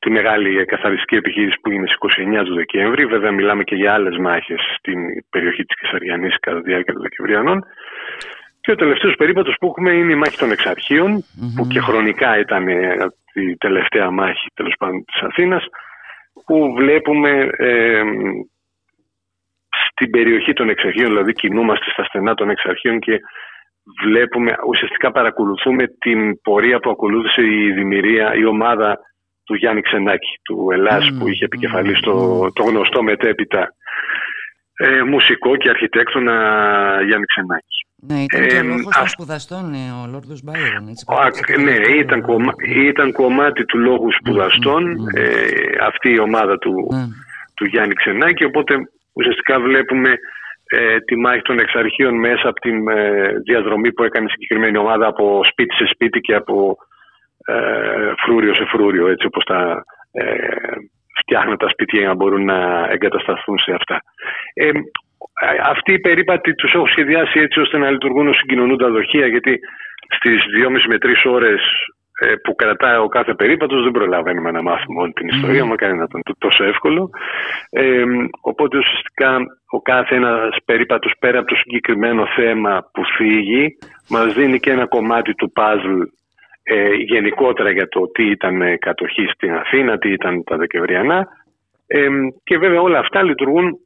τη 0.03 0.09
μεγάλη 0.09 0.65
καθαριστική 0.65 1.15
επιχείρηση 1.15 1.57
που 1.61 1.71
είναι 1.71 1.87
στις 1.87 2.25
29 2.41 2.43
του 2.45 2.55
Δεκέμβρη. 2.55 3.05
Βέβαια 3.05 3.31
μιλάμε 3.31 3.63
και 3.63 3.75
για 3.75 3.93
άλλες 3.93 4.17
μάχες 4.17 4.61
στην 4.77 4.99
περιοχή 5.29 5.63
της 5.63 5.79
Κεσαριανής 5.79 6.39
κατά 6.39 6.61
τη 6.61 6.69
διάρκεια 6.69 6.93
των 6.93 7.01
Δεκεμβριανών. 7.01 7.63
Και 8.61 8.71
ο 8.71 8.75
τελευταίος 8.75 9.15
περίπατος 9.15 9.55
που 9.59 9.67
έχουμε 9.67 9.91
είναι 9.91 10.11
η 10.11 10.15
μάχη 10.15 10.37
των 10.37 10.51
εξαρχειων 10.51 11.23
που 11.55 11.67
και 11.67 11.79
χρονικά 11.79 12.39
ήταν 12.39 12.67
ε, 12.67 12.95
η 13.33 13.57
τελευταία 13.57 14.11
μάχη 14.11 14.47
τέλος 14.53 14.75
πάντων 14.79 15.05
της 15.05 15.21
Αθήνας, 15.21 15.65
που 16.45 16.73
βλέπουμε 16.77 17.49
ε, 17.57 18.01
στην 19.91 20.09
περιοχή 20.09 20.53
των 20.53 20.69
εξαρχείων, 20.69 21.07
δηλαδή 21.07 21.33
κινούμαστε 21.33 21.85
στα 21.91 22.03
στενά 22.03 22.33
των 22.33 22.49
εξαρχείων 22.49 22.99
και 22.99 23.19
βλέπουμε, 24.03 24.55
ουσιαστικά 24.67 25.11
παρακολουθούμε 25.11 25.87
την 25.99 26.41
πορεία 26.41 26.79
που 26.79 26.89
ακολούθησε 26.89 27.41
η 27.41 27.71
δημιουργία, 27.71 28.35
η 28.35 28.45
ομάδα 28.45 28.97
του 29.43 29.55
Γιάννη 29.55 29.81
Ξενάκη, 29.81 30.39
του 30.43 30.67
Ελλάς 30.71 31.11
που 31.19 31.27
είχε 31.27 31.45
επικεφαλής 31.45 31.99
το, 31.99 32.47
το 32.53 32.63
γνωστό 32.63 33.03
μετέπειτα 33.03 33.73
ε, 34.77 35.03
μουσικό 35.03 35.55
και 35.55 35.69
αρχιτέκτονα 35.69 36.33
Γιάννη 37.05 37.25
Ξενάκη. 37.25 37.77
Ναι, 38.07 38.23
ήταν 38.23 38.47
και 38.47 38.55
ο 38.55 38.63
λόγος 38.63 38.95
των 38.97 39.07
σπουδαστών, 39.07 39.73
ε, 39.73 39.91
ο 40.03 40.07
Λόρδος 40.11 40.43
Μπάιρον. 40.43 40.83
Ναι, 41.63 41.95
ήταν, 41.97 42.21
κομμά, 42.21 42.53
ήταν 42.85 43.11
κομμάτι 43.11 43.65
του 43.65 43.77
λόγου 43.77 44.13
σπουδαστών 44.19 45.07
ε, 45.13 45.25
αυτή 45.81 46.09
η 46.11 46.19
ομάδα 46.19 46.57
του, 46.57 46.73
του 47.55 47.65
Γιάννη 47.65 47.93
Ξενάκη, 47.93 48.43
οπότε 48.43 48.75
ουσιαστικά 49.13 49.59
βλέπουμε 49.59 50.15
ε, 50.69 50.99
τη 50.99 51.15
μάχη 51.15 51.41
των 51.41 51.59
εξαρχείων 51.59 52.15
μέσα 52.19 52.47
από 52.49 52.59
τη 52.59 52.69
ε, 52.69 53.31
διαδρομή 53.45 53.93
που 53.93 54.03
έκανε 54.03 54.25
η 54.25 54.31
συγκεκριμένη 54.31 54.77
ομάδα 54.77 55.07
από 55.07 55.41
σπίτι 55.43 55.75
σε 55.75 55.85
σπίτι 55.93 56.19
και 56.19 56.35
από 56.35 56.77
ε, 57.45 58.11
φρούριο 58.23 58.53
σε 58.53 58.65
φρούριο, 58.65 59.07
έτσι 59.07 59.25
όπως 59.25 59.43
τα 59.43 59.83
ε, 60.11 60.35
φτιάχνουν 61.19 61.57
τα 61.57 61.69
σπίτια 61.69 61.99
για 61.99 62.07
να 62.07 62.15
μπορούν 62.15 62.45
να 62.45 62.87
εγκατασταθούν 62.89 63.59
σε 63.59 63.71
αυτά. 63.73 64.01
Ε, 64.53 64.69
αυτοί 65.63 65.93
οι 65.93 65.99
περίπατοι 65.99 66.55
τους 66.55 66.73
έχω 66.73 66.87
σχεδιάσει 66.87 67.39
έτσι 67.39 67.59
ώστε 67.59 67.77
να 67.77 67.91
λειτουργούν 67.91 68.27
ως 68.27 68.37
συγκοινωνούντα 68.37 68.89
δοχεία 68.89 69.27
γιατί 69.27 69.59
στις 70.15 70.43
2,5 70.65 70.69
με 70.87 70.97
3 71.01 71.31
ώρες 71.31 71.61
ε, 71.61 72.02
που 72.43 72.55
κρατάει 72.55 72.97
ο 72.97 73.07
κάθε 73.07 73.33
περίπατος 73.33 73.83
δεν 73.83 73.91
προλαβαίνουμε 73.91 74.51
να 74.51 74.61
μάθουμε 74.61 75.01
όλη 75.01 75.13
την 75.13 75.27
ιστορία, 75.27 75.63
mm. 75.65 75.75
κάνει 75.75 75.97
να 75.97 76.03
ήταν 76.03 76.21
τόσο 76.37 76.63
εύκολο. 76.63 77.09
Ε, 77.69 78.03
οπότε 78.41 78.77
ουσιαστικά 78.77 79.37
ο 79.69 79.81
κάθε 79.81 80.15
ένας 80.15 80.57
περίπατος 80.65 81.13
πέρα 81.19 81.39
από 81.39 81.47
το 81.47 81.55
συγκεκριμένο 81.55 82.27
θέμα 82.35 82.89
που 82.93 83.01
φύγει 83.17 83.77
μας 84.09 84.33
δίνει 84.33 84.59
και 84.59 84.71
ένα 84.71 84.87
κομμάτι 84.87 85.33
του 85.33 85.51
παζλ 85.51 86.01
ε, 86.63 86.93
γενικότερα 86.93 87.71
για 87.71 87.87
το 87.87 88.11
τι 88.11 88.29
ήταν 88.29 88.77
κατοχή 88.79 89.25
στην 89.33 89.53
Αθήνα, 89.53 89.97
τι 89.97 90.11
ήταν 90.11 90.43
τα 90.43 90.57
Δεκεμβριανά 90.57 91.27
ε, 91.87 92.07
και 92.43 92.57
βέβαια 92.57 92.81
όλα 92.81 92.99
αυτά 92.99 93.23
λειτουργούν 93.23 93.77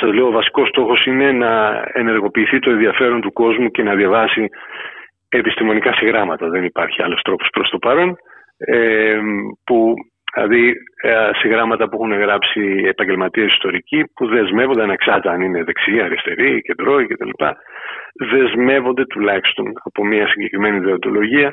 σας 0.00 0.12
λέω 0.12 0.26
ο 0.26 0.30
βασικός 0.30 0.68
στόχος 0.68 1.06
είναι 1.06 1.32
να 1.32 1.82
ενεργοποιηθεί 1.92 2.58
το 2.58 2.70
ενδιαφέρον 2.70 3.20
του 3.20 3.32
κόσμου 3.32 3.70
και 3.70 3.82
να 3.82 3.94
διαβάσει 3.94 4.48
επιστημονικά 5.38 5.92
συγγράμματα. 5.92 6.48
Δεν 6.48 6.64
υπάρχει 6.64 7.02
άλλος 7.02 7.22
τρόπος 7.22 7.48
προς 7.52 7.70
το 7.70 7.78
παρόν. 7.78 8.16
Ε, 8.58 9.18
που, 9.64 9.94
δηλαδή 10.34 10.72
ε, 11.02 11.30
συγγράμματα 11.40 11.88
που 11.88 11.96
έχουν 11.96 12.12
γράψει 12.12 12.82
επαγγελματίες 12.86 13.52
ιστορικοί 13.52 14.04
που 14.14 14.26
δεσμεύονται 14.26 14.82
ανεξάρτητα 14.82 15.30
αν 15.30 15.40
είναι 15.40 15.64
δεξιοί, 15.64 16.00
αριστεροί, 16.00 16.62
κεντρώοι 16.62 17.06
κτλ. 17.06 17.30
Δεσμεύονται 18.30 19.04
τουλάχιστον 19.04 19.72
από 19.84 20.04
μια 20.04 20.28
συγκεκριμένη 20.28 20.76
ιδεοτολογία 20.76 21.52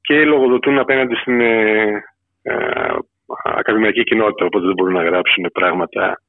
και 0.00 0.24
λογοδοτούν 0.24 0.78
απέναντι 0.78 1.14
στην 1.14 1.40
ε, 1.40 2.02
ε, 2.42 2.52
ακαδημαϊκή 3.44 4.02
κοινότητα. 4.02 4.44
Οπότε 4.44 4.66
δεν 4.66 4.74
μπορούν 4.74 4.94
να 4.94 5.02
γράψουν 5.02 5.50
πράγματα 5.52 6.20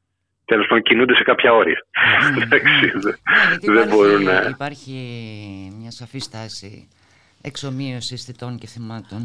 τέλος 0.52 0.68
πάντων 0.68 0.84
κινούνται 0.84 1.16
σε 1.16 1.24
κάποια 1.24 1.54
όρια. 1.54 1.80
Ναι, 3.62 3.74
δεν 3.74 3.88
μπορούν 3.88 4.24
να... 4.24 4.36
Υπάρχει 4.50 4.96
μια 5.80 5.92
σαφή 5.92 6.20
στάση 6.20 6.88
εξομοίωσης 7.42 8.24
θητών 8.24 8.58
και 8.58 8.68
θυμάτων. 8.68 9.22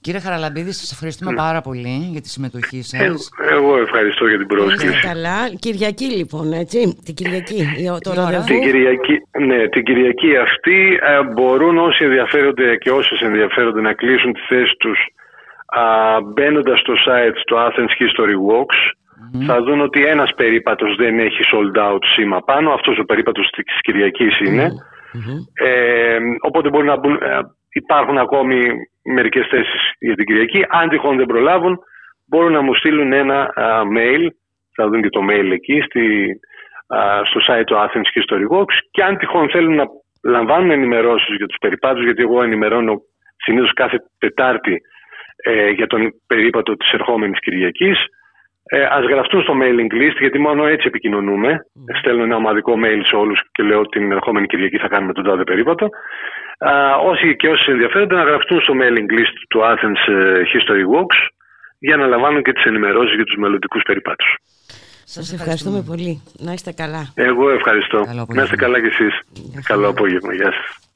Κύριε 0.00 0.20
Χαραλαμπίδη, 0.20 0.72
σας 0.72 0.92
ευχαριστούμε 0.92 1.30
ναι. 1.30 1.36
πάρα 1.36 1.60
πολύ 1.60 1.96
για 2.14 2.20
τη 2.20 2.28
συμμετοχή 2.28 2.82
σας. 2.82 3.00
Ε, 3.00 3.54
εγώ 3.54 3.78
ευχαριστώ 3.78 4.26
για 4.26 4.38
την 4.38 4.46
πρόσκληση. 4.46 5.00
καλά. 5.00 5.38
Κυριακή 5.58 6.04
λοιπόν, 6.04 6.52
έτσι, 6.52 6.98
την 7.04 7.14
Κυριακή, 7.14 7.58
το 8.00 8.10
Την 8.46 8.60
Κυριακή, 8.60 9.16
ναι, 9.38 9.68
την 9.68 9.82
Κυριακή 9.84 10.36
αυτή 10.36 10.98
ε, 11.02 11.22
μπορούν 11.32 11.78
όσοι 11.78 12.04
ενδιαφέρονται 12.04 12.76
και 12.76 12.90
όσες 12.90 13.20
ενδιαφέρονται 13.20 13.80
να 13.80 13.92
κλείσουν 13.92 14.32
τη 14.32 14.40
θέση 14.40 14.74
τους 14.78 14.98
μπαίνοντας 16.24 16.80
στο 16.80 16.94
site 17.06 17.38
του 17.46 17.56
Athens 17.56 17.92
History 18.00 18.36
Walks 18.48 18.80
θα 19.46 19.62
δουν 19.62 19.80
ότι 19.80 20.06
ένας 20.06 20.34
περίπατος 20.36 20.96
δεν 20.96 21.18
έχει 21.18 21.40
sold 21.52 21.92
out 21.92 22.04
σήμα 22.14 22.40
πάνω. 22.40 22.72
Αυτός 22.72 22.98
ο 22.98 23.04
περίπατος 23.04 23.50
της 23.50 23.80
Κυριακής 23.80 24.40
είναι. 24.40 24.70
Ε, 25.54 26.18
οπότε 26.40 26.68
μπορεί 26.68 26.86
να 26.86 26.96
μπουν, 26.96 27.14
ε, 27.14 27.38
υπάρχουν 27.72 28.18
ακόμη 28.18 28.66
μερικές 29.02 29.46
θέσεις 29.50 29.92
για 29.98 30.14
την 30.14 30.24
Κυριακή. 30.24 30.64
Αν 30.68 30.88
τυχόν 30.88 31.16
δεν 31.16 31.26
προλάβουν, 31.26 31.78
μπορούν 32.26 32.52
να 32.52 32.60
μου 32.60 32.74
στείλουν 32.74 33.12
ένα 33.12 33.50
mail. 33.96 34.26
Θα 34.76 34.88
δουν 34.88 35.02
και 35.02 35.08
το 35.08 35.20
mail 35.30 35.50
εκεί 35.52 35.80
στη, 35.80 36.26
στο 37.24 37.40
site 37.48 37.64
του 37.66 37.76
Athens 37.76 38.08
History 38.14 38.56
Walks 38.56 38.76
και 38.90 39.02
αν 39.02 39.16
τυχόν 39.16 39.50
θέλουν 39.50 39.74
να 39.74 39.84
λαμβάνουν 40.22 40.70
ενημερώσεις 40.70 41.36
για 41.36 41.46
τους 41.46 41.58
περιπάτους, 41.60 42.04
γιατί 42.04 42.22
εγώ 42.22 42.42
ενημερώνω 42.42 43.00
συνήθως 43.36 43.72
κάθε 43.72 43.98
Τετάρτη 44.18 44.80
ε, 45.36 45.68
για 45.68 45.86
τον 45.86 46.14
περίπατο 46.26 46.76
της 46.76 46.92
ερχόμενης 46.92 47.40
Κυριακής, 47.40 47.98
ε, 48.66 48.82
Α 48.84 48.98
γραφτούν 49.10 49.42
στο 49.42 49.54
mailing 49.62 49.92
list, 50.00 50.16
γιατί 50.18 50.38
μόνο 50.38 50.66
έτσι 50.66 50.86
επικοινωνούμε. 50.86 51.50
Mm. 51.52 51.98
Στέλνω 51.98 52.22
ένα 52.22 52.36
ομαδικό 52.36 52.72
mail 52.84 53.00
σε 53.08 53.16
όλους 53.16 53.40
και 53.52 53.62
λέω 53.62 53.78
ότι 53.78 53.98
την 53.98 54.12
ερχόμενη 54.12 54.46
Κυριακή 54.46 54.76
θα 54.76 54.88
κάνουμε 54.88 55.12
τον 55.12 55.24
τάδε 55.24 55.44
περίπατο. 55.44 55.88
Α, 56.58 56.96
όσοι 56.96 57.36
και 57.36 57.48
όσοι 57.48 57.70
ενδιαφέρονται 57.70 58.14
να 58.14 58.22
γραφτούν 58.22 58.60
στο 58.60 58.74
mailing 58.80 59.10
list 59.18 59.36
του 59.48 59.60
Athens 59.60 60.12
ε, 60.12 60.42
History 60.52 60.84
Walks 60.92 61.18
για 61.78 61.96
να 61.96 62.06
λαμβάνουν 62.06 62.42
και 62.42 62.52
τις 62.52 62.64
ενημερώσεις 62.64 63.14
για 63.14 63.24
τους 63.24 63.36
μελλοντικούς 63.36 63.82
περιπάτους. 63.82 64.36
Σας 65.04 65.32
ευχαριστούμε 65.32 65.82
πολύ. 65.82 66.22
Να 66.38 66.52
είστε 66.52 66.72
καλά. 66.72 67.12
Εγώ 67.14 67.50
ευχαριστώ. 67.50 68.04
να 68.34 68.42
είστε 68.42 68.56
καλά 68.56 68.80
κι 68.80 68.86
εσείς. 68.86 69.20
Καλό 69.64 69.88
απόγευμα. 69.88 70.34
Γεια 70.34 70.52
σας. 70.52 70.93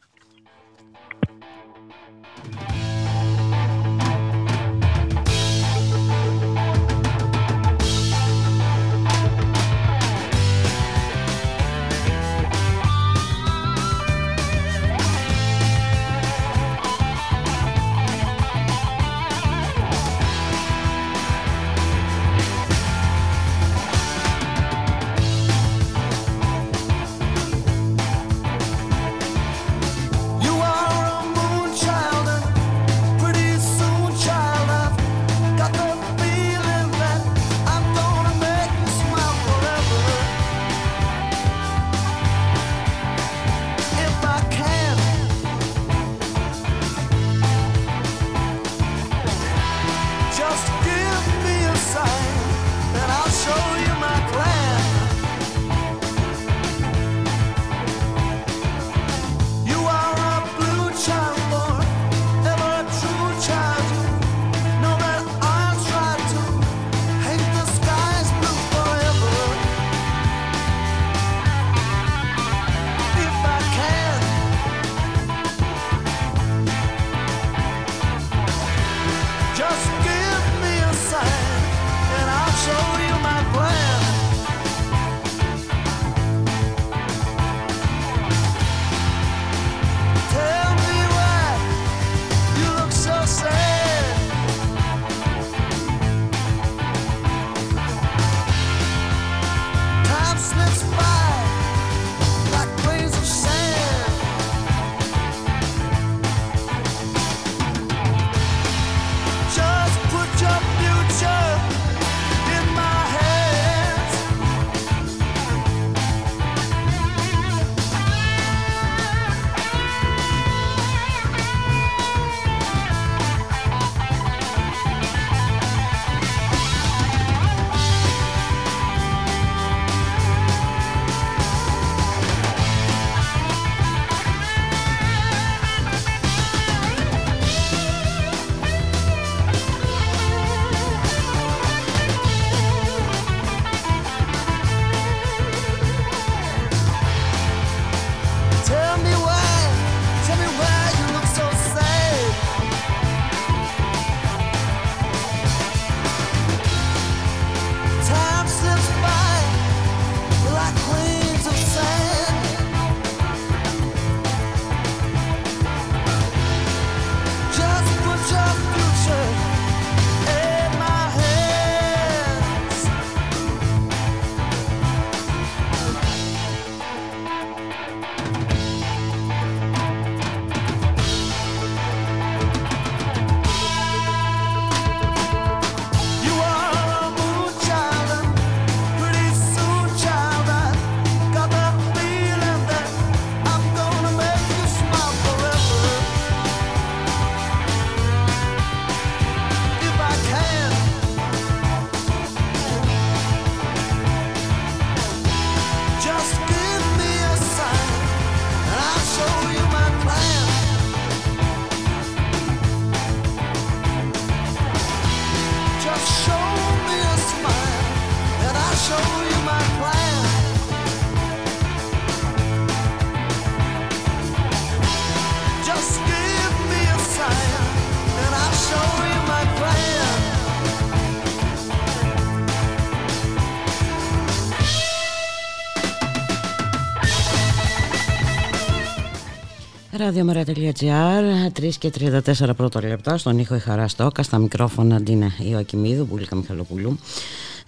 Ραδιομέρα.gr 240.08 241.60
3 241.60 241.70
και 241.78 241.92
34 241.98 242.50
πρώτα 242.56 242.82
λεπτά 242.82 243.18
στον 243.18 243.38
ήχο 243.38 243.54
η 243.54 243.58
Χαρά 243.58 243.88
Στόκα 243.88 244.22
στα 244.22 244.38
μικρόφωνα 244.38 245.00
Ντίνα 245.00 245.30
Ιωακημίδου, 245.50 246.04
Μπουλίκα 246.04 246.36
Μιχαλοπούλου 246.36 246.98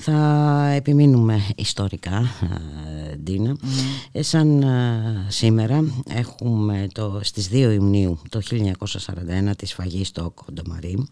θα 0.02 0.68
επιμείνουμε 0.74 1.46
ιστορικά, 1.56 2.30
ε, 3.10 3.16
Ντίνα. 3.16 3.56
Ε, 4.12 4.22
σαν 4.22 4.62
ε, 4.62 5.26
σήμερα 5.28 5.84
έχουμε 6.08 6.88
το, 6.92 7.20
στις 7.22 7.48
2 7.52 7.52
Ιουνίου 7.52 8.18
το 8.28 8.40
1941 8.50 9.56
τη 9.56 9.66
σφαγή 9.66 10.04
στο 10.04 10.32
Κοντομαρί. 10.34 11.08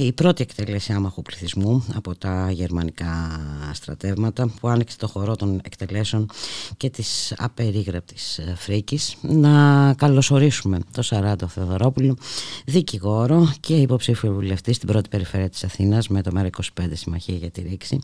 Η 0.00 0.12
πρώτη 0.12 0.42
εκτέλεση 0.42 0.92
άμαχου 0.92 1.22
πληθυσμού 1.22 1.84
από 1.94 2.18
τα 2.18 2.48
γερμανικά 2.50 3.40
στρατεύματα 3.72 4.50
που 4.60 4.68
άνοιξε 4.68 4.98
το 4.98 5.06
χορό 5.06 5.36
των 5.36 5.60
εκτελέσεων 5.64 6.28
και 6.76 6.90
της 6.90 7.34
απερίγραπτης 7.38 8.40
φρίκης. 8.56 9.16
Να 9.20 9.94
καλωσορίσουμε 9.94 10.78
το 10.92 11.02
Σαράντο 11.02 11.46
Θεοδωρόπουλο, 11.46 12.16
δικηγόρο 12.64 13.52
και 13.60 13.74
υποψήφιο 13.74 14.32
βουλευτή 14.32 14.72
στην 14.72 14.88
πρώτη 14.88 15.08
περιφέρεια 15.08 15.48
της 15.48 15.64
Αθήνας 15.64 16.08
με 16.08 16.22
το 16.22 16.30
ΜΕΡΑ25 16.34 16.84
Συμμαχία 16.92 17.36
για 17.36 17.50
τη 17.50 17.60
ρήξη. 17.60 17.98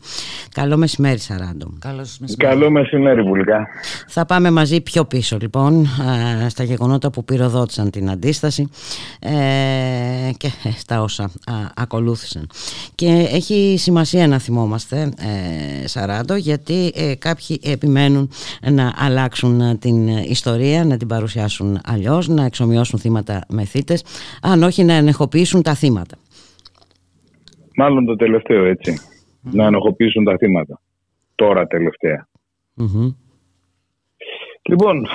Καλό 0.51 0.77
μεσημέρι 0.77 1.19
Σαράντο. 1.19 1.73
Καλώς 1.79 2.17
μεσημέρι. 2.19 2.55
Καλό 2.55 2.71
μεσημέρι 2.71 3.21
Βουλικά. 3.21 3.67
Θα 4.07 4.25
πάμε 4.25 4.51
μαζί 4.51 4.81
πιο 4.81 5.05
πίσω 5.05 5.37
λοιπόν 5.41 5.87
στα 6.47 6.63
γεγονότα 6.63 7.09
που 7.09 7.23
πυροδότησαν 7.23 7.89
την 7.89 8.09
αντίσταση 8.09 8.69
ε, 9.19 9.31
και 10.37 10.51
στα 10.77 11.01
όσα 11.01 11.12
ακολούθησαν. 11.75 12.49
Και 12.95 13.27
έχει 13.31 13.75
σημασία 13.77 14.27
να 14.27 14.39
θυμόμαστε 14.39 15.01
ε, 15.01 15.87
Σαράντο 15.87 16.35
γιατί 16.35 16.91
ε, 16.95 17.15
κάποιοι 17.15 17.59
επιμένουν 17.63 18.29
να 18.71 18.93
αλλάξουν 18.97 19.79
την 19.79 20.07
ιστορία, 20.07 20.85
να 20.85 20.97
την 20.97 21.07
παρουσιάσουν 21.07 21.79
αλλιώς, 21.85 22.27
να 22.27 22.45
εξομοιώσουν 22.45 22.99
θύματα 22.99 23.41
με 23.49 23.63
θύτες, 23.63 24.03
αν 24.41 24.63
όχι 24.63 24.83
να 24.83 24.93
ενεχοποιήσουν 24.93 25.61
τα 25.61 25.73
θύματα. 25.73 26.15
Μάλλον 27.75 28.05
το 28.05 28.15
τελευταίο 28.15 28.65
έτσι 28.65 28.99
να 29.41 29.65
ενοχοποιήσουν 29.65 30.23
τα 30.23 30.37
θύματα. 30.37 30.79
Τώρα 31.35 31.67
Λοιπόν, 34.61 35.07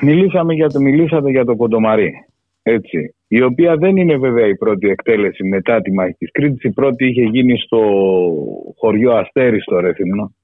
μιλήσαμε 0.00 0.54
για 0.54 0.68
το, 0.68 0.80
μιλήσατε 0.80 1.30
για 1.30 1.44
το 1.44 1.56
Κοντομαρί. 1.56 2.12
Έτσι, 2.66 3.14
η 3.28 3.42
οποία 3.42 3.76
δεν 3.76 3.96
είναι 3.96 4.16
βέβαια 4.16 4.46
η 4.46 4.56
πρώτη 4.56 4.88
εκτέλεση 4.88 5.44
μετά 5.44 5.80
τη 5.80 5.92
μάχη 5.92 6.14
της 6.18 6.30
Κρήτης. 6.30 6.62
Η 6.62 6.70
πρώτη 6.70 7.06
είχε 7.06 7.22
γίνει 7.22 7.58
στο 7.58 7.80
χωριό 8.76 9.12
Αστέρι 9.12 9.60
στο 9.60 9.80
ρεθυμνο 9.80 10.34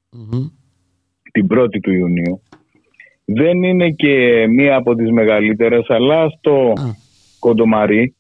την 1.33 1.47
1η 1.51 1.81
του 1.83 1.93
Ιουνίου. 1.93 2.43
Δεν 3.25 3.63
είναι 3.63 3.91
και 3.91 4.47
μία 4.47 4.77
από 4.77 4.95
τις 4.95 5.11
μεγαλύτερες, 5.11 5.85
αλλά 5.89 6.29
στο 6.29 6.73
κοντομαρι 7.39 8.15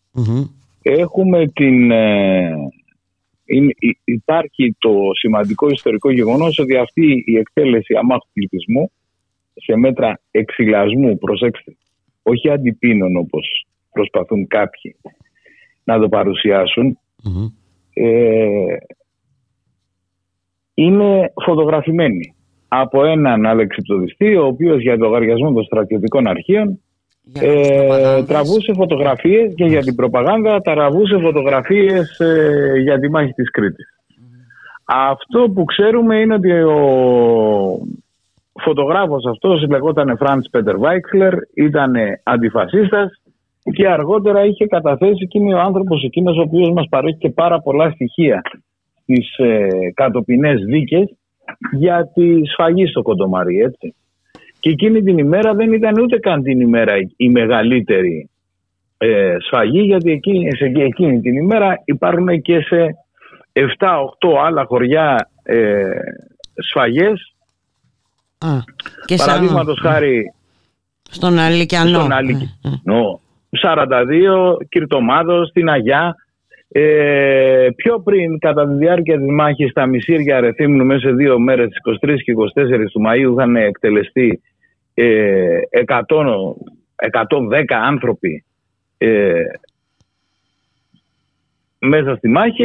έχουμε 0.82 1.46
την, 1.46 1.90
ε, 1.90 2.54
υπάρχει 4.04 4.76
το 4.78 4.90
σημαντικό 5.18 5.70
ιστορικό 5.70 6.10
γεγονός 6.10 6.58
ότι 6.58 6.76
αυτή 6.76 7.22
η 7.26 7.36
εκτέλεση 7.36 7.94
αμάχου 7.94 8.28
πληθυσμού 8.32 8.90
σε 9.54 9.76
μέτρα 9.76 10.20
εξυλασμού, 10.30 11.18
προσέξτε, 11.18 11.76
όχι 12.22 12.50
αντιπίνων 12.50 13.16
όπως 13.16 13.59
προσπαθούν 13.92 14.46
κάποιοι 14.46 14.96
να 15.84 15.98
το 15.98 16.08
παρουσιασουν 16.08 16.98
ε, 17.92 18.76
είναι 20.74 21.32
φωτογραφημένη 21.44 22.34
από 22.68 23.04
έναν 23.04 23.46
αλεξιπτοδιστή 23.46 24.36
ο 24.36 24.46
οποίος 24.46 24.80
για 24.80 24.98
το 24.98 25.04
λογαριασμό 25.04 25.52
των 25.52 25.64
στρατιωτικών 25.64 26.26
αρχείων 26.26 26.80
ε, 27.40 28.22
τραβούσε 28.24 28.72
φωτογραφίες 28.74 29.54
και 29.54 29.64
για 29.64 29.80
την 29.80 29.94
προπαγάνδα 29.94 30.60
τραβούσε 30.60 31.18
φωτογραφίες 31.18 32.18
ε, 32.18 32.72
για 32.82 32.98
τη 32.98 33.10
μάχη 33.10 33.32
της 33.32 33.50
Κρήτης. 33.50 33.88
Αυτό 34.84 35.50
που 35.54 35.64
ξέρουμε 35.64 36.20
είναι 36.20 36.34
ότι 36.34 36.50
ο 36.52 36.78
φωτογράφος 38.60 39.26
αυτός 39.26 39.66
λεγόταν 39.68 40.16
Φραντς 40.16 40.50
Πέτερ 40.50 40.78
Βάιξλερ, 40.78 41.34
ήταν 41.54 41.92
αντιφασίστας 42.22 43.19
και 43.62 43.88
αργότερα 43.88 44.44
είχε 44.44 44.66
καταθέσει 44.66 45.26
και 45.26 45.38
είναι 45.38 45.54
ο 45.54 45.60
άνθρωπος 45.60 46.04
εκείνος 46.04 46.36
ο 46.36 46.40
οποίος 46.40 46.70
μας 46.70 46.86
παρέχει 46.90 47.18
και 47.18 47.30
πάρα 47.30 47.60
πολλά 47.60 47.90
στοιχεία 47.90 48.42
στις 49.02 49.36
ε, 49.36 49.68
κατοπινές 49.94 50.64
δίκες 50.64 51.14
για 51.72 52.10
τη 52.14 52.44
σφαγή 52.46 52.86
στο 52.86 53.02
Κοντομάρι, 53.02 53.58
έτσι. 53.58 53.94
Και 54.60 54.70
εκείνη 54.70 55.02
την 55.02 55.18
ημέρα 55.18 55.54
δεν 55.54 55.72
ήταν 55.72 56.00
ούτε 56.00 56.18
καν 56.18 56.42
την 56.42 56.60
ημέρα 56.60 56.92
η 57.16 57.28
μεγαλύτερη 57.28 58.30
ε, 58.98 59.36
σφαγή 59.38 59.80
γιατί 59.80 60.10
εκείνη, 60.10 60.56
σε 60.56 60.64
εκείνη 60.64 61.20
την 61.20 61.36
ημέρα 61.36 61.82
υπάρχουν 61.84 62.40
και 62.42 62.60
σε 62.60 62.96
7-8 63.52 63.62
άλλα 64.44 64.64
χωριά 64.64 65.30
ε, 65.42 65.82
σφαγές. 66.54 67.34
Α, 68.38 68.48
και 69.04 69.16
Παραδείγματος 69.16 69.78
χάρη 69.80 70.32
στον 71.10 71.38
Αλικιανό. 71.38 71.98
Στον 71.98 72.12
Αλικιανό. 72.12 73.20
42, 73.50 74.56
Κυρτομάδος, 74.68 75.48
στην 75.48 75.68
Αγιά. 75.68 76.14
Ε, 76.72 77.68
πιο 77.76 78.00
πριν, 78.00 78.38
κατά 78.38 78.68
τη 78.68 78.74
διάρκεια 78.74 79.18
της 79.18 79.30
μάχης 79.30 79.70
στα 79.70 79.86
Μισήρια 79.86 80.40
Ρεθύμνου, 80.40 80.84
μέσα 80.84 81.00
σε 81.00 81.14
δύο 81.14 81.38
μέρες, 81.38 81.68
23 82.02 82.22
και 82.22 82.32
24 82.32 82.90
του 82.92 83.02
Μαΐου, 83.06 83.32
είχαν 83.36 83.56
εκτελεστεί 83.56 84.40
100, 84.94 86.56
ε, 86.96 87.06
110 87.06 87.76
άνθρωποι 87.82 88.44
ε, 88.98 89.42
μέσα 91.78 92.14
στη 92.16 92.28
μάχη. 92.28 92.64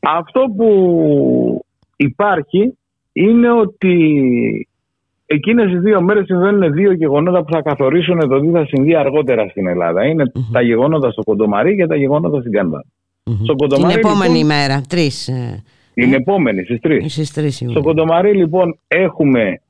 Αυτό 0.00 0.44
που 0.56 1.64
υπάρχει 1.96 2.78
είναι 3.12 3.50
ότι 3.50 4.68
εκείνες 5.26 5.72
οι 5.72 5.78
δύο 5.78 6.00
μέρες 6.00 6.24
συμβαίνουν 6.24 6.72
δύο 6.72 6.92
γεγονότα 6.92 7.44
που 7.44 7.52
θα 7.52 7.62
καθορίσουν 7.62 8.28
το 8.28 8.40
τι 8.40 8.50
θα 8.50 8.66
συμβεί 8.66 8.94
αργότερα 8.94 9.48
στην 9.48 9.66
Ελλάδα. 9.66 10.06
Είναι 10.06 10.24
τα 10.52 10.62
γεγονότα 10.62 11.10
στο 11.10 11.22
Κοντομαρί 11.22 11.76
και 11.76 11.86
τα 11.86 11.96
γεγονότα 11.96 12.40
στην 12.40 12.52
Κάνδα. 12.52 12.84
Mm-hmm. 13.30 13.68
Την 13.68 13.90
επόμενη 13.90 14.38
λοιπόν, 14.38 14.46
μέρα, 14.46 14.80
τρεις. 14.88 15.28
Ε, 15.28 15.62
την 15.94 16.12
επόμενη, 16.12 16.64
στις 16.64 16.80
τρεις. 16.80 17.12
Στις 17.12 17.32
τρεις 17.32 17.56
στο 17.70 17.82
Κοντομαρί 17.82 18.34
λοιπόν 18.34 18.78
έχουμε 18.88 19.60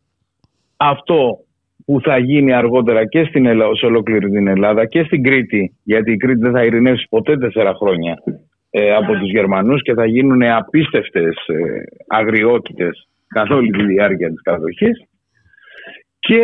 αυτό 0.77 1.39
που 1.85 2.01
θα 2.01 2.19
γίνει 2.19 2.53
αργότερα 2.53 3.07
και 3.07 3.25
στην 3.25 3.47
Ελλάδα, 3.47 3.77
σε 3.77 3.87
ολόκληρη 3.87 4.31
την 4.31 4.47
Ελλάδα 4.47 4.87
και 4.87 5.03
στην 5.03 5.23
Κρήτη, 5.23 5.77
γιατί 5.83 6.13
η 6.13 6.17
Κρήτη 6.17 6.39
δεν 6.39 6.53
θα 6.53 6.65
ειρηνεύσει 6.65 7.07
ποτέ 7.09 7.37
τέσσερα 7.37 7.75
χρόνια 7.75 8.23
ε, 8.71 8.95
από 8.95 9.13
τους 9.13 9.31
Γερμανούς 9.31 9.83
και 9.83 9.95
θα 9.95 10.07
γίνουν 10.07 10.43
απίστευτες 10.43 11.35
ε, 11.47 11.55
αγριότητες 12.07 13.09
καθ' 13.27 13.51
όλη 13.51 13.71
τη 13.71 13.85
διάρκεια 13.85 14.29
της 14.29 14.43
κατοχής. 14.43 15.05
Και 16.27 16.43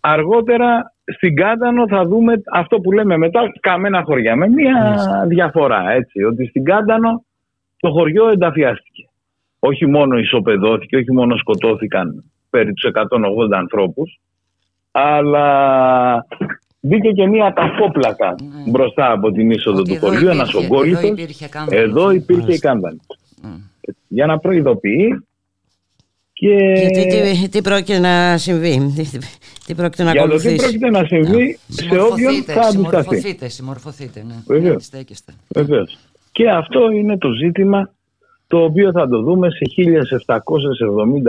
αργότερα 0.00 0.94
στην 1.16 1.34
Κάντανο 1.34 1.88
θα 1.88 2.04
δούμε 2.04 2.42
αυτό 2.52 2.80
που 2.80 2.92
λέμε 2.92 3.16
μετά 3.16 3.40
καμένα 3.60 4.02
χωριά 4.02 4.36
με 4.36 4.48
μια 4.48 4.96
διαφορά 5.28 5.90
έτσι, 5.90 6.22
ότι 6.22 6.46
στην 6.46 6.64
Κάντανο 6.64 7.24
το 7.76 7.90
χωριό 7.90 8.28
ενταφιάστηκε. 8.28 9.08
Όχι 9.58 9.86
μόνο 9.86 10.18
ισοπεδώθηκε, 10.18 10.96
όχι 10.96 11.12
μόνο 11.12 11.36
σκοτώθηκαν 11.36 12.24
περί 12.50 12.72
τους 12.72 12.90
180 12.92 13.56
ανθρώπους, 13.56 14.20
αλλά 14.90 16.26
μπήκε 16.80 17.10
και 17.10 17.26
μία 17.26 17.52
ταφόπλακα 17.52 18.34
ναι. 18.42 18.70
μπροστά 18.70 19.10
από 19.12 19.32
την 19.32 19.50
είσοδο 19.50 19.82
του 19.82 19.96
χωριού, 19.96 20.28
ένας 20.28 20.54
ογκόλυθο. 20.54 21.08
Εδώ 21.68 22.10
υπήρχε 22.10 22.52
η 22.52 22.58
κάνδαλη. 22.58 23.00
Ναι. 23.42 23.50
Για 24.08 24.26
να 24.26 24.38
προειδοποιεί 24.38 25.26
και... 26.44 26.72
Γιατί 26.76 27.06
τι, 27.06 27.48
τι 27.48 27.62
πρόκειται 27.62 27.98
να 27.98 28.38
συμβεί, 28.38 28.92
τι, 28.96 29.18
τι 29.66 29.74
πρόκειται 29.74 30.02
να 30.02 30.10
Για 30.10 30.28
το 30.28 30.36
τι 30.36 30.54
πρόκειται 30.54 30.90
να 30.90 31.04
συμβεί 31.04 31.58
σε 31.68 32.00
όποιον 32.00 32.34
θα 32.44 32.60
αντισταθεί. 32.60 32.72
Συμμορφωθείτε, 32.72 33.48
συμμορφωθείτε, 33.48 34.24
ναι. 34.26 34.34
Βεβαίως. 34.46 34.90
Βεβαίως. 35.48 35.98
Και 36.32 36.50
αυτό 36.50 36.90
είναι 36.90 37.18
το 37.18 37.30
ζήτημα 37.30 37.90
το 38.46 38.62
οποίο 38.62 38.92
θα 38.92 39.08
το 39.08 39.22
δούμε 39.22 39.48
σε 39.50 39.64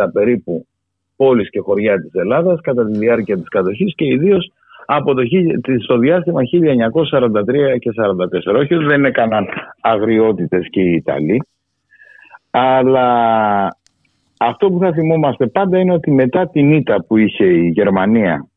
1770 0.06 0.11
περίπου 0.14 0.68
πόλεις 1.16 1.50
και 1.50 1.60
χωριά 1.60 2.02
της 2.02 2.14
Ελλάδας 2.14 2.61
κατά 2.61 2.85
τη 2.85 2.98
διάρκεια 2.98 3.38
της 3.38 3.50
κατοχής 3.50 3.95
και 3.95 4.06
ιδίως 4.06 4.52
από 4.85 5.14
το, 5.14 5.22
στο 5.84 5.98
διάστημα 5.98 6.42
1943 6.42 6.45
και 7.80 7.92
1944. 8.52 8.56
Όχι 8.56 8.74
ότι 8.74 8.85
δεν 8.85 9.06
έκαναν 9.06 9.45
αγριότητες 9.82 10.68
και 10.69 10.82
οι 10.82 10.92
Ιταλοί, 10.92 11.44
αλλά 12.50 13.08
αυτό 14.40 14.72
που 14.72 14.80
θα 14.80 14.92
θυμόμαστε 14.92 15.48
πάντα 15.48 15.80
είναι 15.80 15.94
ότι 15.94 16.12
μετά 16.12 16.50
την 16.50 16.72
ήττα 16.74 17.06
που 17.08 17.18
είχε 17.18 17.46
η 17.46 17.68
Γερμανία 17.68 18.48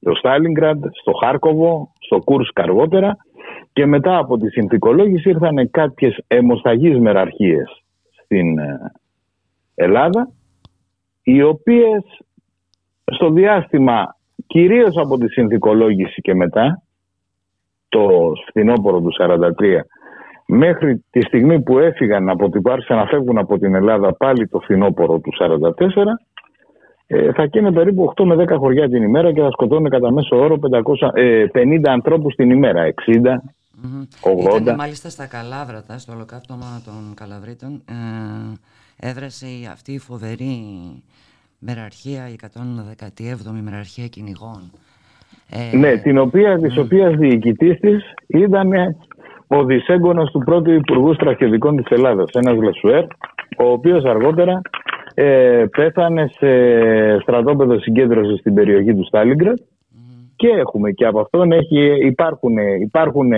στο 0.00 0.14
Στάλιγκραντ, 0.14 0.84
στο 0.92 1.12
Χάρκοβο, 1.12 1.92
στο 1.98 2.18
Κούρσκ 2.18 2.60
αργότερα 2.60 3.16
και 3.72 3.86
μετά 3.86 4.18
από 4.18 4.38
τη 4.38 4.48
συνθηκολόγηση 4.48 5.28
ήρθαν 5.28 5.70
κάποιες 5.70 6.24
αιμοσταγείς 6.26 6.98
μεραρχίες 6.98 7.82
στην 8.22 8.58
ε, 8.58 8.92
Ελλάδα 9.74 10.28
οι 11.22 11.42
οποίες 11.42 12.02
στο 13.04 13.30
διάστημα 13.30 14.16
κυρίως 14.46 14.96
από 14.96 15.18
τη 15.18 15.28
συνθηκολόγηση 15.28 16.20
και 16.20 16.34
μετά, 16.34 16.82
το 17.88 18.32
φθινόπωρο 18.46 19.00
του 19.00 19.10
1943, 19.18 19.80
μέχρι 20.50 21.04
τη 21.10 21.20
στιγμή 21.20 21.60
που 21.60 21.78
έφυγαν 21.78 22.28
από 22.28 22.48
την 22.48 22.62
Πάρσα 22.62 22.94
να 22.94 23.06
φεύγουν 23.06 23.38
από 23.38 23.58
την 23.58 23.74
Ελλάδα 23.74 24.14
πάλι 24.14 24.48
το 24.48 24.58
φθινόπωρο 24.58 25.18
του 25.18 25.32
1944, 25.38 26.20
ε, 27.06 27.32
θα 27.32 27.46
καίνε 27.46 27.72
περίπου 27.72 28.12
8 28.16 28.24
με 28.24 28.34
10 28.34 28.56
χωριά 28.58 28.88
την 28.88 29.02
ημέρα 29.02 29.32
και 29.32 29.40
θα 29.40 29.50
σκοτώνουν 29.50 29.90
κατά 29.90 30.12
μέσο 30.12 30.36
όρο 30.36 30.58
500, 30.58 31.10
ε, 31.12 31.46
50 31.52 31.90
ανθρώπους 31.90 32.34
την 32.34 32.50
ημέρα, 32.50 32.82
60, 32.84 33.42
mm-hmm. 33.82 34.56
80. 34.56 34.60
Ήταν 34.60 34.74
μάλιστα 34.74 35.08
στα 35.08 35.26
Καλάβρατα, 35.26 35.98
στο 35.98 36.12
ολοκαύτωμα 36.12 36.82
των 36.84 37.14
Καλαβρίτων, 37.14 37.82
ε, 37.88 39.08
έδρασε 39.08 39.46
αυτή 39.72 39.92
η 39.92 39.98
φοβερή 39.98 40.62
μεραρχία, 41.58 42.28
η 42.28 42.36
117η 42.40 43.60
μεραρχία 43.62 44.06
κυνηγών. 44.06 44.70
Ε, 45.50 45.76
ναι, 45.76 45.96
την 45.96 46.18
οποία, 46.18 46.58
της 46.58 46.76
οποίας 46.76 47.16
διοικητής 47.16 47.80
της 47.80 48.02
ήταν 48.26 48.68
ο 49.48 49.64
δυσέγγωνος 49.64 50.30
του 50.30 50.38
πρώτου 50.38 50.70
Υπουργού 50.70 51.14
Στρατιωτικών 51.14 51.76
της 51.76 51.86
Ελλάδας, 51.88 52.30
ένας 52.32 52.56
Λεσουέρ, 52.62 53.04
ο 53.58 53.70
οποίος 53.70 54.04
αργότερα 54.04 54.60
ε, 55.14 55.64
πέθανε 55.76 56.30
σε 56.38 56.48
στρατόπεδο 57.20 57.80
συγκέντρωσης 57.80 58.38
στην 58.38 58.54
περιοχή 58.54 58.94
του 58.94 59.06
Στάλιγκρατ 59.06 59.58
και 60.36 60.48
έχουμε 60.48 60.90
και 60.90 61.06
από 61.06 61.20
αυτόν 61.20 61.52
έχει, 61.52 62.06
υπάρχουν, 62.06 62.56
υπάρχουν 62.80 63.30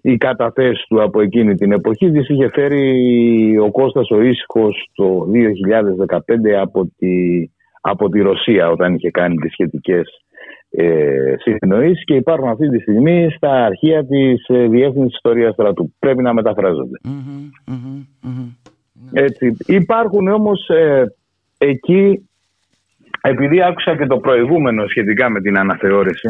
οι 0.00 0.16
καταθέσεις 0.16 0.86
του 0.88 1.02
από 1.02 1.20
εκείνη 1.20 1.54
την 1.54 1.72
εποχή. 1.72 2.10
Τις 2.10 2.28
είχε 2.28 2.48
φέρει 2.48 3.58
ο 3.58 3.70
Κώστας 3.70 4.10
ο 4.10 4.20
Ήσυχος 4.20 4.90
το 4.94 5.26
2015 6.08 6.50
από 6.60 6.90
τη, 6.98 7.08
από 7.80 8.08
τη 8.08 8.20
Ρωσία 8.20 8.70
όταν 8.70 8.94
είχε 8.94 9.10
κάνει 9.10 9.34
τις 9.36 9.52
σχετικές 9.52 10.22
ε, 10.70 11.34
συνεννοήσεις 11.38 12.04
και 12.04 12.14
υπάρχουν 12.14 12.48
αυτή 12.48 12.68
τη 12.68 12.78
στιγμή 12.78 13.28
στα 13.36 13.64
αρχεία 13.64 14.06
της 14.06 14.48
ε, 14.48 14.66
Διεύθυνσης 14.66 15.14
Ιστορίας 15.14 15.52
Στρατού. 15.52 15.94
Πρέπει 15.98 16.22
να 16.22 16.32
μεταφραζονται 16.32 16.98
Έτσι. 19.12 19.56
Υπάρχουν 19.66 20.28
όμως 20.28 20.68
ε, 20.68 21.14
εκεί, 21.58 22.28
επειδή 23.20 23.62
άκουσα 23.62 23.96
και 23.96 24.06
το 24.06 24.18
προηγούμενο 24.18 24.86
σχετικά 24.86 25.30
με 25.30 25.40
την 25.40 25.58
αναθεώρηση, 25.58 26.28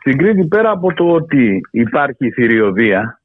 στην 0.00 0.16
Κρήτη 0.16 0.46
πέρα 0.46 0.70
από 0.70 0.94
το 0.94 1.10
ότι 1.10 1.60
υπάρχει 1.70 2.30
θηριωδία, 2.30 3.20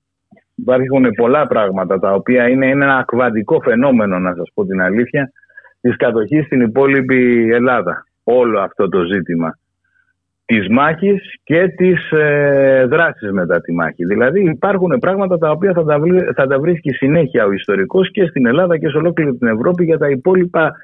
υπάρχουν 0.56 1.12
πολλά 1.16 1.48
πράγματα 1.48 2.00
τα 2.00 2.14
οποία 2.14 2.50
είναι, 2.50 2.66
είναι 2.66 2.84
ένα 2.84 2.98
ακβατικό 2.98 3.62
φαινόμενο, 3.62 4.20
να 4.20 4.34
σας 4.36 4.52
πω 4.54 4.66
την 4.66 4.82
αλήθεια, 4.82 5.32
της 5.82 5.96
κατοχής 5.96 6.46
στην 6.46 6.62
υπόλοιπη 6.62 7.50
Ελλάδα. 7.52 8.06
Όλο 8.24 8.60
αυτό 8.60 8.90
το 8.90 9.04
ζήτημα 9.04 9.58
της 10.46 10.68
μάχης 10.70 11.36
και 11.44 11.68
της 11.68 12.12
ε, 12.12 12.86
δράσης 12.90 13.32
μετά 13.32 13.62
τη 13.62 13.74
μάχη. 13.74 14.06
Δηλαδή 14.06 14.44
υπάρχουν 14.44 15.00
πράγματα 15.00 15.38
τα 15.38 15.52
οποία 15.52 15.74
θα 15.74 15.84
τα, 15.84 16.00
θα 16.36 16.48
τα 16.48 16.60
βρίσκει 16.60 16.92
συνέχεια 16.92 17.46
ο 17.46 17.52
ιστορικός 17.52 18.12
και 18.12 18.26
στην 18.26 18.46
Ελλάδα 18.46 18.78
και 18.78 18.90
σε 18.90 18.98
ολόκληρη 18.98 19.38
την 19.38 19.48
Ευρώπη 19.48 19.84
για 19.86 19.98
τα 19.98 20.10
υπόλοιπα 20.10 20.76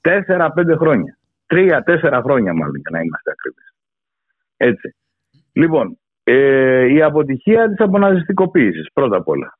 4-5 0.00 0.48
χρόνια. 0.76 1.18
3-4 1.46 2.20
χρόνια 2.22 2.54
μάλλον 2.54 2.76
για 2.76 2.90
να 2.90 3.00
είμαστε 3.00 3.30
ακριβείς. 3.30 3.74
Έτσι. 4.56 4.94
Λοιπόν, 5.52 5.98
ε, 6.24 6.92
η 6.92 7.02
αποτυχία 7.02 7.68
της 7.68 7.80
αποναζιστικοποίησης 7.80 8.86
πρώτα 8.92 9.16
απ' 9.16 9.28
όλα 9.28 9.58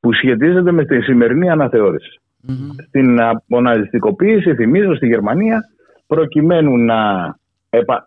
που 0.00 0.12
σχετίζεται 0.12 0.72
με 0.72 0.84
τη 0.84 1.00
σημερινή 1.00 1.50
αναθεώρηση. 1.50 2.20
Mm-hmm. 2.48 2.84
Στην 2.86 3.20
αποναζιστικοποίηση, 3.20 4.54
θυμίζω, 4.54 4.94
στη 4.94 5.06
Γερμανία 5.06 5.60
προκειμένου 6.06 6.78
να 6.78 7.30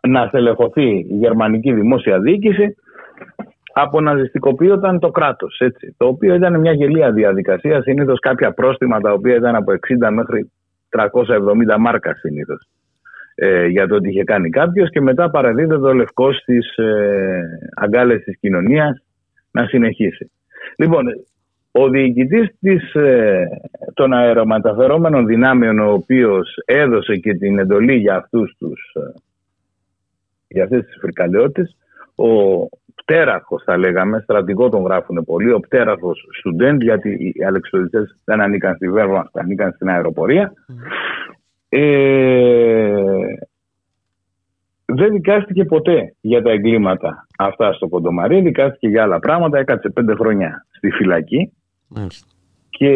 να 0.07 0.25
στελεχωθεί 0.27 0.89
η 0.89 1.17
γερμανική 1.17 1.73
δημόσια 1.73 2.19
διοίκηση 2.19 2.75
αποναζιστικοποιόταν 3.73 4.99
το 4.99 5.11
κράτος, 5.11 5.59
έτσι, 5.59 5.95
το 5.97 6.07
οποίο 6.07 6.35
ήταν 6.35 6.59
μια 6.59 6.71
γελία 6.71 7.11
διαδικασία, 7.11 7.81
συνήθως 7.81 8.19
κάποια 8.19 8.51
πρόστιμα 8.51 8.99
τα 8.99 9.13
οποία 9.13 9.35
ήταν 9.35 9.55
από 9.55 9.71
60 9.71 10.09
μέχρι 10.11 10.51
370 10.89 11.77
μάρκα 11.79 12.15
συνήθως 12.15 12.67
ε, 13.35 13.65
για 13.65 13.87
το 13.87 13.95
ότι 13.95 14.09
είχε 14.09 14.23
κάνει 14.23 14.49
κάποιος 14.49 14.89
και 14.89 15.01
μετά 15.01 15.29
παραδίδεται 15.29 15.87
ο 15.87 15.93
λευκός 15.93 16.37
στις 16.37 16.75
ε, 16.75 17.41
αγκάλες 17.75 18.23
της 18.23 18.37
κοινωνίας 18.39 19.03
να 19.51 19.65
συνεχίσει. 19.65 20.31
Λοιπόν, 20.77 21.05
ο 21.77 21.89
διοικητής 21.89 22.55
της, 22.59 22.93
ε, 22.93 23.47
των 23.93 24.13
αερομεταφερόμενων 24.13 25.25
δυνάμεων 25.25 25.79
ο 25.79 25.91
οποίος 25.91 26.53
έδωσε 26.65 27.15
και 27.15 27.33
την 27.33 27.59
εντολή 27.59 27.95
για 27.95 28.15
αυτούς 28.15 28.55
τους 28.57 28.93
ε, 28.93 29.19
για 30.47 30.63
αυτές 30.63 30.85
τις 30.85 30.97
φρικαλαιότητες. 31.01 31.77
Ο 32.15 32.27
πτέραρχος 32.95 33.63
θα 33.63 33.77
λέγαμε, 33.77 34.19
στρατηγό 34.19 34.69
τον 34.69 34.83
γράφουν 34.83 35.23
πολύ, 35.25 35.51
ο 35.51 35.59
πτέραρχος 35.59 36.27
Στουντέντ, 36.37 36.81
γιατί 36.81 37.33
οι 37.35 37.43
αλεξιοδητές 37.43 38.17
δεν 38.23 38.41
ανήκαν 38.41 38.75
στη 38.75 38.89
Βέρμα, 38.89 39.29
ανήκαν 39.33 39.71
στην 39.71 39.89
αεροπορία. 39.89 40.53
Ε, 41.69 43.01
δεν 44.85 45.11
δικάστηκε 45.11 45.65
ποτέ 45.65 46.15
για 46.21 46.41
τα 46.41 46.51
εγκλήματα 46.51 47.27
αυτά 47.37 47.73
στο 47.73 47.87
Κοντομαρί, 47.87 48.41
δικάστηκε 48.41 48.87
για 48.87 49.03
άλλα 49.03 49.19
πράγματα, 49.19 49.57
έκατσε 49.57 49.89
πέντε 49.89 50.15
χρόνια 50.15 50.65
στη 50.69 50.89
φυλακή. 50.89 51.51
Και 52.69 52.91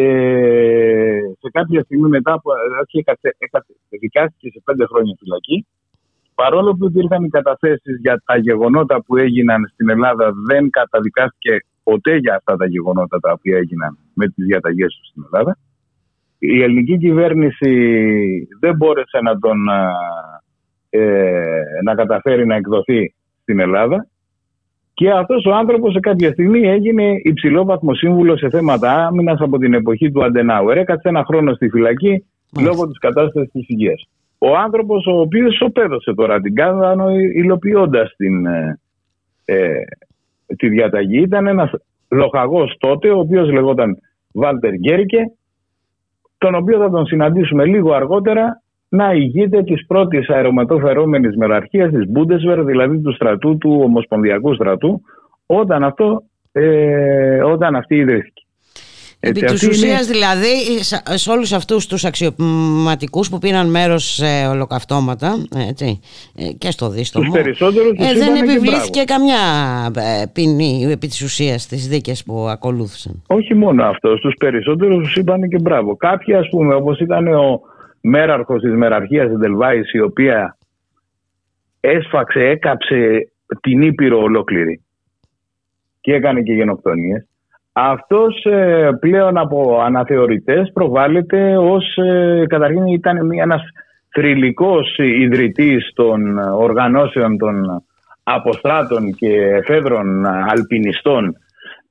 σε 1.38 1.48
κάποια 1.52 1.80
στιγμή 1.80 2.08
μετά 2.08 2.32
από. 2.32 2.50
Έκατσε, 2.92 3.34
έκατσε, 3.38 3.72
δικάστηκε 3.88 4.48
σε 4.50 4.60
πέντε 4.64 4.86
χρόνια 4.86 5.14
φυλακή 5.18 5.66
παρόλο 6.42 6.76
που 6.76 6.86
υπήρχαν 6.86 7.24
οι 7.24 7.28
καταθέσεις 7.28 8.00
για 8.00 8.22
τα 8.24 8.36
γεγονότα 8.36 9.02
που 9.02 9.16
έγιναν 9.16 9.70
στην 9.72 9.88
Ελλάδα, 9.88 10.32
δεν 10.48 10.70
καταδικάστηκε 10.70 11.56
ποτέ 11.82 12.16
για 12.16 12.34
αυτά 12.34 12.56
τα 12.56 12.66
γεγονότα 12.66 13.20
τα 13.20 13.32
οποία 13.32 13.56
έγιναν 13.56 13.98
με 14.14 14.26
τις 14.26 14.44
διαταγές 14.44 14.94
τους 14.98 15.08
στην 15.08 15.22
Ελλάδα. 15.32 15.58
Η 16.38 16.62
ελληνική 16.62 16.98
κυβέρνηση 16.98 17.72
δεν 18.60 18.76
μπόρεσε 18.76 19.18
να 19.22 19.38
τον 19.38 19.58
ε, 20.90 21.62
να 21.84 21.94
καταφέρει 21.94 22.46
να 22.46 22.54
εκδοθεί 22.54 23.14
στην 23.42 23.60
Ελλάδα 23.60 24.08
και 25.00 25.10
αυτός 25.10 25.44
ο 25.44 25.54
άνθρωπος 25.54 25.92
σε 25.92 26.00
κάποια 26.00 26.32
στιγμή 26.32 26.60
έγινε 26.60 27.04
υψηλό 27.22 27.64
βαθμό 27.64 27.94
σύμβουλο 27.94 28.36
σε 28.36 28.48
θέματα 28.48 29.06
άμυνας 29.06 29.40
από 29.40 29.58
την 29.58 29.74
εποχή 29.74 30.10
του 30.10 30.24
Αντενάουερ. 30.24 30.76
Έκατσε 30.76 31.08
ένα 31.08 31.24
χρόνο 31.24 31.54
στη 31.54 31.68
φυλακή 31.68 32.24
λόγω 32.60 32.86
της 32.88 32.98
κατάστασης 32.98 33.50
της 33.52 33.68
υγείας 33.68 34.08
ο 34.42 34.56
άνθρωπος 34.56 35.06
ο 35.06 35.20
οποίος 35.20 35.60
οπέδωσε 35.60 36.14
τώρα 36.14 36.40
την 36.40 36.54
Κάνδανο 36.54 37.10
υλοποιώντας 37.10 38.14
την, 38.16 38.46
ε, 38.46 38.80
ε, 39.44 39.82
τη 40.56 40.68
διαταγή. 40.68 41.20
Ήταν 41.20 41.46
ένας 41.46 41.70
λοχαγός 42.08 42.76
τότε, 42.78 43.10
ο 43.10 43.18
οποίος 43.18 43.50
λεγόταν 43.50 43.98
Βάλτερ 44.32 44.72
Γκέρικε, 44.74 45.20
τον 46.38 46.54
οποίο 46.54 46.78
θα 46.78 46.90
τον 46.90 47.06
συναντήσουμε 47.06 47.64
λίγο 47.64 47.92
αργότερα 47.92 48.62
να 48.92 49.12
ηγείται 49.12 49.62
της 49.62 49.86
πρώτης 49.86 50.28
αερομετοφερόμενης 50.28 51.36
μεραρχίας 51.36 51.90
της 51.90 52.04
Bundeswehr, 52.14 52.62
δηλαδή 52.64 53.00
του 53.00 53.14
στρατού 53.14 53.58
του 53.58 53.80
Ομοσπονδιακού 53.84 54.54
στρατού, 54.54 55.00
όταν, 55.46 55.84
αυτό, 55.84 56.22
ε, 56.52 57.42
όταν 57.42 57.76
αυτή 57.76 57.96
ιδρύθηκε. 57.96 58.42
Επί 59.22 59.40
της 59.40 59.68
ουσίας 59.68 60.06
δηλαδή 60.06 60.82
σε 61.14 61.30
όλους 61.30 61.52
αυτούς 61.52 61.86
τους 61.86 62.04
αξιωματικούς 62.04 63.28
που 63.28 63.38
πήραν 63.38 63.70
μέρος 63.70 64.04
σε 64.04 64.46
ολοκαυτώματα 64.50 65.46
έτσι, 65.68 66.00
ε, 66.36 66.52
και 66.58 66.70
στο 66.70 66.88
δίστομο 66.88 67.32
ε, 67.36 68.12
δεν 68.18 68.36
επιβλήθηκε 68.36 69.04
καμιά 69.04 69.36
ε, 69.94 70.26
ποινή 70.32 70.86
επί 70.90 71.06
της 71.06 71.22
ουσίας 71.22 71.62
στις 71.62 71.88
δίκες 71.88 72.24
που 72.24 72.46
ακολούθησαν. 72.48 73.22
Όχι 73.26 73.54
μόνο 73.54 73.84
αυτός, 73.84 74.18
στους 74.18 74.34
περισσότερους 74.38 74.98
τους 74.98 75.16
είπαν 75.16 75.48
και 75.48 75.58
μπράβο. 75.58 75.96
Κάποιοι 75.96 76.34
ας 76.34 76.48
πούμε 76.48 76.74
όπως 76.74 77.00
ήταν 77.00 77.26
ο 77.26 77.60
μέραρχος 78.00 78.62
της 78.62 78.74
μεραρχίας 78.74 79.30
Εντελβάης 79.30 79.92
η 79.92 80.00
οποία 80.00 80.56
έσφαξε, 81.80 82.40
έκαψε 82.40 83.32
την 83.60 83.82
Ήπειρο 83.82 84.18
ολόκληρη 84.22 84.84
και 86.00 86.14
έκανε 86.14 86.42
και 86.42 86.52
γενοκτονίες 86.52 87.30
αυτός 87.72 88.44
ε, 88.44 88.90
πλέον 89.00 89.38
από 89.38 89.80
αναθεωρητές 89.80 90.70
προβάλλεται 90.72 91.56
ως, 91.56 91.96
ε, 91.96 92.44
καταρχήν 92.48 92.86
ήταν 92.86 93.26
μια, 93.26 93.42
ένας 93.42 93.62
θρηλυκός 94.12 94.98
ιδρυτής 94.98 95.92
των 95.94 96.38
οργανώσεων 96.38 97.36
των 97.38 97.84
αποστράτων 98.22 99.14
και 99.14 99.34
εφέδρων 99.42 100.26
αλπινιστών 100.26 101.36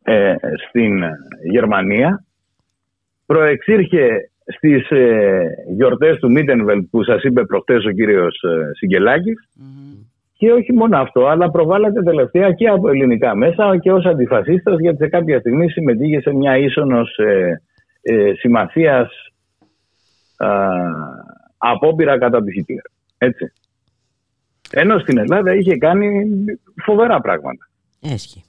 ε, 0.04 0.36
στην 0.68 1.04
Γερμανία. 1.52 2.24
Προεξήρχε 3.26 4.32
στις 4.56 4.90
ε, 4.90 5.42
γιορτές 5.76 6.18
του 6.18 6.32
Μίτενβελ 6.32 6.82
που 6.82 7.04
σας 7.04 7.24
είπε 7.24 7.46
προχτές 7.46 7.86
ο 7.86 7.92
κύριος 7.92 8.44
Σιγκελάκης 8.78 9.50
και 10.40 10.52
όχι 10.52 10.74
μόνο 10.74 10.98
αυτό, 10.98 11.28
αλλά 11.28 11.52
προβάλλεται 11.52 12.04
τελευταία 12.04 12.52
και 12.52 12.68
από 12.68 12.90
ελληνικά 12.90 13.36
μέσα 13.36 13.78
και 13.78 13.92
ως 13.92 14.06
αντιφασίστας 14.06 14.80
γιατί 14.80 14.98
σε 14.98 15.08
κάποια 15.08 15.40
στιγμή 15.40 15.70
συμμετείχε 15.70 16.22
σε 16.22 16.34
μια 16.34 16.58
ίσονος 16.58 17.18
ε, 17.18 17.62
ε, 18.02 18.34
σημασίας 18.34 19.10
απόπειρα 21.58 22.18
κατά 22.18 22.40
του 22.40 22.52
Χιτλέρ. 22.52 22.82
Έτσι. 23.18 23.52
Ενώ 24.72 25.00
στην 25.00 25.18
Ελλάδα 25.18 25.56
είχε 25.56 25.78
κάνει 25.78 26.26
φοβερά 26.84 27.22
πράγματα. 27.22 27.70
Έσχει. 28.02 28.44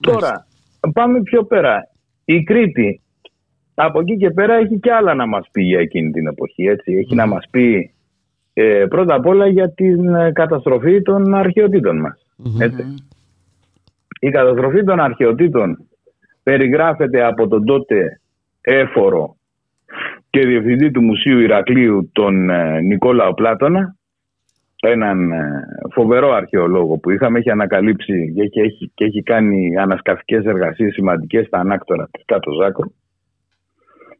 Τώρα, 0.00 0.46
πάμε 0.92 1.22
πιο 1.22 1.44
πέρα. 1.44 1.88
Η 2.24 2.42
Κρήτη, 2.42 3.00
από 3.74 4.00
εκεί 4.00 4.16
και 4.16 4.30
πέρα, 4.30 4.54
έχει 4.54 4.78
και 4.78 4.92
άλλα 4.92 5.14
να 5.14 5.26
μας 5.26 5.48
πει 5.52 5.62
για 5.62 5.78
εκείνη 5.78 6.10
την 6.10 6.26
εποχή. 6.26 6.64
Έτσι. 6.64 6.92
Έχει 6.92 7.14
να 7.14 7.26
μας 7.26 7.46
πει 7.50 7.94
ε, 8.52 8.84
πρώτα 8.88 9.14
απ' 9.14 9.26
όλα 9.26 9.46
για 9.46 9.70
την 9.70 10.14
ε, 10.14 10.32
καταστροφή 10.32 11.02
των 11.02 11.34
αρχαιοτήτων 11.34 12.00
μας. 12.00 12.26
Έτσι. 12.58 12.94
Η 14.20 14.30
καταστροφή 14.30 14.84
των 14.84 15.00
αρχαιοτήτων 15.00 15.88
περιγράφεται 16.42 17.24
από 17.24 17.48
τον 17.48 17.64
τότε 17.64 18.20
έφορο 18.60 19.36
και 20.30 20.46
διευθυντή 20.46 20.90
του 20.90 21.02
Μουσείου 21.02 21.38
Ηρακλείου 21.38 22.10
τον 22.12 22.50
ε, 22.50 22.80
Νικόλαο 22.80 23.34
Πλάτωνα 23.34 23.96
έναν 24.88 25.32
ε, 25.32 25.62
φοβερό 25.92 26.32
αρχαιολόγο 26.32 26.98
που 26.98 27.10
είχαμε, 27.10 27.38
έχει 27.38 27.50
ανακαλύψει 27.50 28.32
και 28.50 28.60
έχει, 28.60 28.90
και 28.94 29.04
έχει 29.04 29.22
κάνει 29.22 29.76
ανασκαφικές 29.76 30.44
εργασίες 30.44 30.92
σημαντικές 30.92 31.46
στα 31.46 31.58
ανάκτορα 31.58 32.08
της 32.10 32.24
κάτω 32.24 32.52
Ζάκρου 32.62 32.92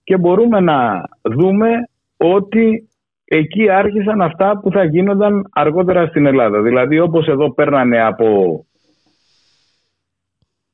και 0.04 0.16
μπορούμε 0.16 0.60
να 0.60 1.02
δούμε 1.22 1.68
ότι 2.16 2.88
εκεί 3.24 3.68
άρχισαν 3.68 4.22
αυτά 4.22 4.58
που 4.58 4.70
θα 4.70 4.84
γίνονταν 4.84 5.48
αργότερα 5.52 6.06
στην 6.06 6.26
Ελλάδα. 6.26 6.62
Δηλαδή 6.62 6.98
όπως 6.98 7.26
εδώ 7.26 7.54
παίρνανε 7.54 8.02
από 8.02 8.58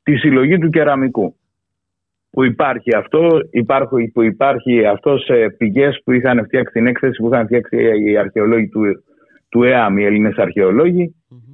τη 0.02 0.17
συλλογή 0.17 0.59
του 0.59 0.70
κεραμικού 0.70 1.34
που 2.31 2.44
υπάρχει 2.44 2.97
αυτό, 2.97 3.28
υπάρχει, 3.50 4.10
που 4.15 4.23
υπάρχει 4.23 4.86
αυτός 4.86 5.25
σε 5.25 5.55
πηγές 5.59 6.00
που 6.05 6.12
είχαν 6.12 6.44
φτιάξει 6.44 6.73
την 6.73 6.86
έκθεση 6.86 7.23
που 7.23 7.26
είχαν 7.26 7.44
φτιάξει 7.47 7.76
οι 8.05 8.17
αρχαιολόγοι 8.17 8.68
του, 8.68 8.81
του 9.49 9.62
ΕΑΜ, 9.62 9.99
οι 9.99 10.05
Έλληνες 10.05 10.34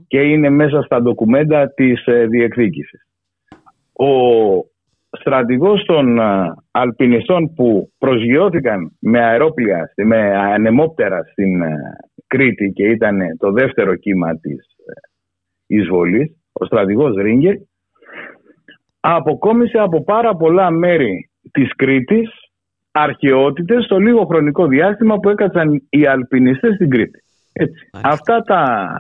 και 0.09 0.21
είναι 0.21 0.51
μέσα 0.51 0.83
στα 0.83 1.03
ντοκουμέντα 1.03 1.73
της 1.75 2.07
ε, 2.07 2.27
διεκδίκησης. 2.27 3.07
Ο 3.93 4.09
στρατηγός 5.11 5.85
των 5.85 6.19
ε, 6.19 6.55
αλπινιστών 6.71 7.55
που 7.55 7.93
προσγειώθηκαν 7.99 8.97
με 9.01 9.25
αερόπλια, 9.25 9.93
με 9.97 10.37
ανεμόπτερα 10.37 11.23
στην 11.31 11.63
ε, 11.63 11.77
Κρήτη 12.27 12.73
και 12.75 12.87
ήταν 12.87 13.19
το 13.39 13.53
δεύτερο 13.53 13.95
κύμα 13.95 14.39
της 14.39 14.59
ε, 14.59 14.93
εισβολής, 15.67 16.37
ο 16.53 16.65
στρατηγός 16.65 17.15
Ρίγκερ, 17.17 17.55
αποκόμισε 19.01 19.79
από 19.79 20.05
πάρα 20.05 20.37
πολλά 20.37 20.71
μέρη 20.71 21.31
της 21.51 21.75
Κρήτης 21.77 22.31
αρχαιότητες 22.93 23.85
στο 23.85 23.99
λίγο 23.99 24.25
χρονικό 24.25 24.67
διάστημα 24.67 25.19
που 25.19 25.29
έκατσαν 25.29 25.87
οι 25.89 26.07
αλπινιστές 26.07 26.75
στην 26.75 26.91
Κρήτη. 26.91 27.23
Έτσι. 27.53 27.89
Αυτά, 28.03 28.41
τα, 28.41 28.91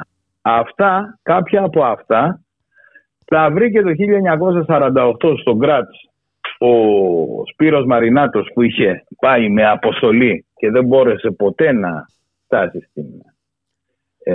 αυτά, 0.42 1.18
κάποια 1.22 1.62
από 1.62 1.84
αυτά, 1.84 2.40
τα 3.26 3.50
βρήκε 3.50 3.82
το 3.82 3.90
1948 4.68 5.38
στο 5.40 5.56
Γκράτς 5.56 6.10
ο 6.58 6.70
Σπύρος 7.52 7.84
Μαρινάτος 7.84 8.50
που 8.54 8.62
είχε 8.62 9.04
πάει 9.20 9.48
με 9.48 9.66
αποστολή 9.66 10.44
και 10.56 10.70
δεν 10.70 10.84
μπόρεσε 10.84 11.30
ποτέ 11.30 11.72
να 11.72 12.06
φτάσει 12.44 12.80
στην 12.90 13.04
ε, 14.24 14.34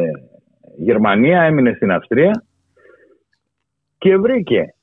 Γερμανία, 0.77 1.41
έμεινε 1.41 1.73
στην 1.73 1.91
Αυστρία 1.91 2.43
και 3.97 4.17
βρήκε 4.17 4.73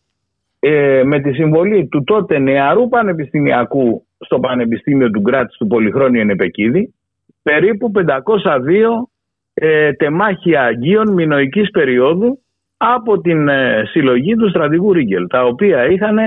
ε, 0.60 1.02
με 1.04 1.20
τη 1.20 1.32
συμβολή 1.32 1.86
του 1.86 2.04
τότε 2.04 2.38
νεαρού 2.38 2.88
πανεπιστημιακού 2.88 4.06
στο 4.18 4.40
Πανεπιστήμιο 4.40 5.10
του 5.10 5.20
Γκράτς 5.20 5.56
του 5.56 5.66
Πολυχρόνιου 5.66 6.20
Ενεπεκίδη 6.20 6.94
περίπου 7.42 7.90
502 7.94 8.02
ε, 9.54 9.92
τεμάχια 9.92 10.62
αγγείων 10.62 11.12
μηνοϊκής 11.12 11.70
περίοδου 11.70 12.42
από 12.78 13.20
την 13.20 13.48
ε, 13.48 13.82
συλλογή 13.86 14.34
του 14.36 14.48
στρατηγού 14.48 14.92
Ρίγκελ 14.92 15.26
τα 15.26 15.44
οποία 15.44 15.86
είχαν 15.86 16.18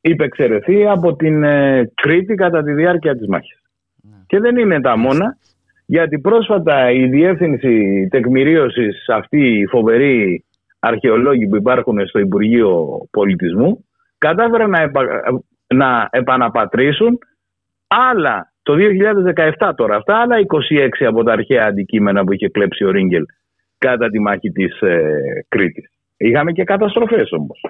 υπεξαιρεθεί 0.00 0.86
από 0.86 1.16
την 1.16 1.42
ε, 1.42 1.90
Κρήτη 1.94 2.34
κατά 2.34 2.62
τη 2.62 2.72
διάρκεια 2.72 3.16
της 3.16 3.28
μάχης. 3.28 3.60
Ναι. 4.02 4.16
Και 4.26 4.38
δεν 4.38 4.56
είναι 4.56 4.80
τα 4.80 4.96
μόνα 4.96 5.36
γιατί 5.86 6.18
πρόσφατα 6.18 6.90
η 6.90 7.08
διεύθυνση 7.08 8.06
τεκμηρίωσης 8.10 9.08
αυτή 9.08 9.58
η 9.58 9.66
φοβερή 9.66 10.44
αρχαιολόγοι 10.78 11.46
που 11.46 11.56
υπάρχουν 11.56 12.06
στο 12.06 12.18
Υπουργείο 12.18 13.00
Πολιτισμού 13.10 13.84
κατάφεραν 14.18 14.70
να, 14.70 14.90
να 15.74 16.08
επαναπατρίσουν 16.10 17.18
άλλα 17.86 18.52
το 18.62 18.74
2017 19.58 19.70
τώρα 19.76 19.96
αυτά, 19.96 20.16
άλλα 20.16 20.36
26 21.00 21.04
από 21.06 21.22
τα 21.22 21.32
αρχαία 21.32 21.66
αντικείμενα 21.66 22.24
που 22.24 22.32
είχε 22.32 22.48
κλέψει 22.48 22.84
ο 22.84 22.90
Ρίγκελ 22.90 23.24
κατά 23.78 24.08
τη 24.08 24.20
μάχη 24.20 24.50
της 24.50 24.80
ε, 24.80 25.44
Κρήτης. 25.48 25.90
Είχαμε 26.16 26.52
και 26.52 26.64
καταστροφές 26.64 27.32
όμως. 27.32 27.60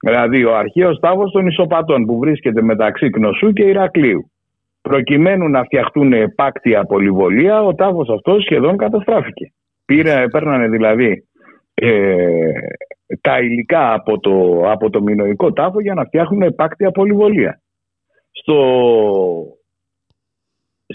Δηλαδή 0.00 0.44
ο 0.44 0.56
αρχαίος 0.56 0.98
τάφος 1.00 1.32
των 1.32 1.46
Ισοπατών 1.46 2.06
που 2.06 2.18
βρίσκεται 2.18 2.62
μεταξύ 2.62 3.10
Κνωσού 3.10 3.52
και 3.52 3.64
Ηρακλείου. 3.64 4.30
Προκειμένου 4.82 5.48
να 5.48 5.64
φτιαχτούν 5.64 6.12
επάκτια 6.12 6.84
πολυβολία, 6.84 7.62
ο 7.62 7.74
τάφος 7.74 8.08
αυτός 8.08 8.42
σχεδόν 8.42 8.76
καταστράφηκε. 8.76 9.52
Πήρε, 9.84 10.28
παίρνανε 10.28 10.68
δηλαδή 10.68 11.24
ε, 11.74 12.52
τα 13.20 13.40
υλικά 13.40 13.92
από 13.92 14.20
το, 14.20 14.62
από 14.70 14.90
το 14.90 15.02
μηνοϊκό 15.02 15.52
τάφο 15.52 15.80
για 15.80 15.94
να 15.94 16.04
φτιάχνουν 16.04 16.42
επάκτια 16.42 16.90
πολυβολία. 16.90 17.60
Στο 18.30 18.56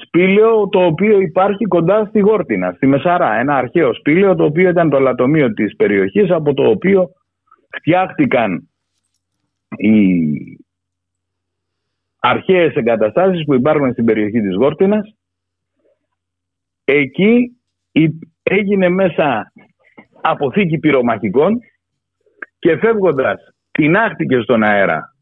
σπήλαιο 0.04 0.70
το 0.70 0.86
οποίο 0.86 1.20
υπάρχει 1.20 1.66
κοντά 1.66 2.06
στη 2.06 2.20
Γόρτινα, 2.20 2.72
στη 2.72 2.88
Μεσαρά. 2.88 3.34
Ένα 3.34 3.56
αρχαίο 3.56 3.94
σπήλαιο 3.94 4.36
το 4.36 4.44
οποίο 4.44 4.70
ήταν 4.70 4.90
το 4.90 5.00
λατομείο 5.00 5.54
της 5.54 5.76
περιοχής 5.76 6.30
από 6.32 6.54
το 6.54 6.70
οποίο 6.70 7.10
φτιάχτηκαν 7.78 8.70
οι 9.78 10.60
αρχαίες 12.20 12.74
εγκαταστάσεις 12.74 13.44
που 13.46 13.54
υπάρχουν 13.54 13.92
στην 13.92 14.06
περιοχή 14.06 14.42
της 14.42 14.56
Γόρτινας. 14.56 15.16
Εκεί 16.84 17.58
έγινε 18.44 18.90
μέσα 18.90 19.52
αποθήκη 20.22 20.78
πυρομαχικών 20.78 21.60
και 22.60 22.78
φεύγοντας 22.78 23.42
τεινάχτηκε 23.72 24.40
στον 24.40 24.64
αέρα 24.64 25.16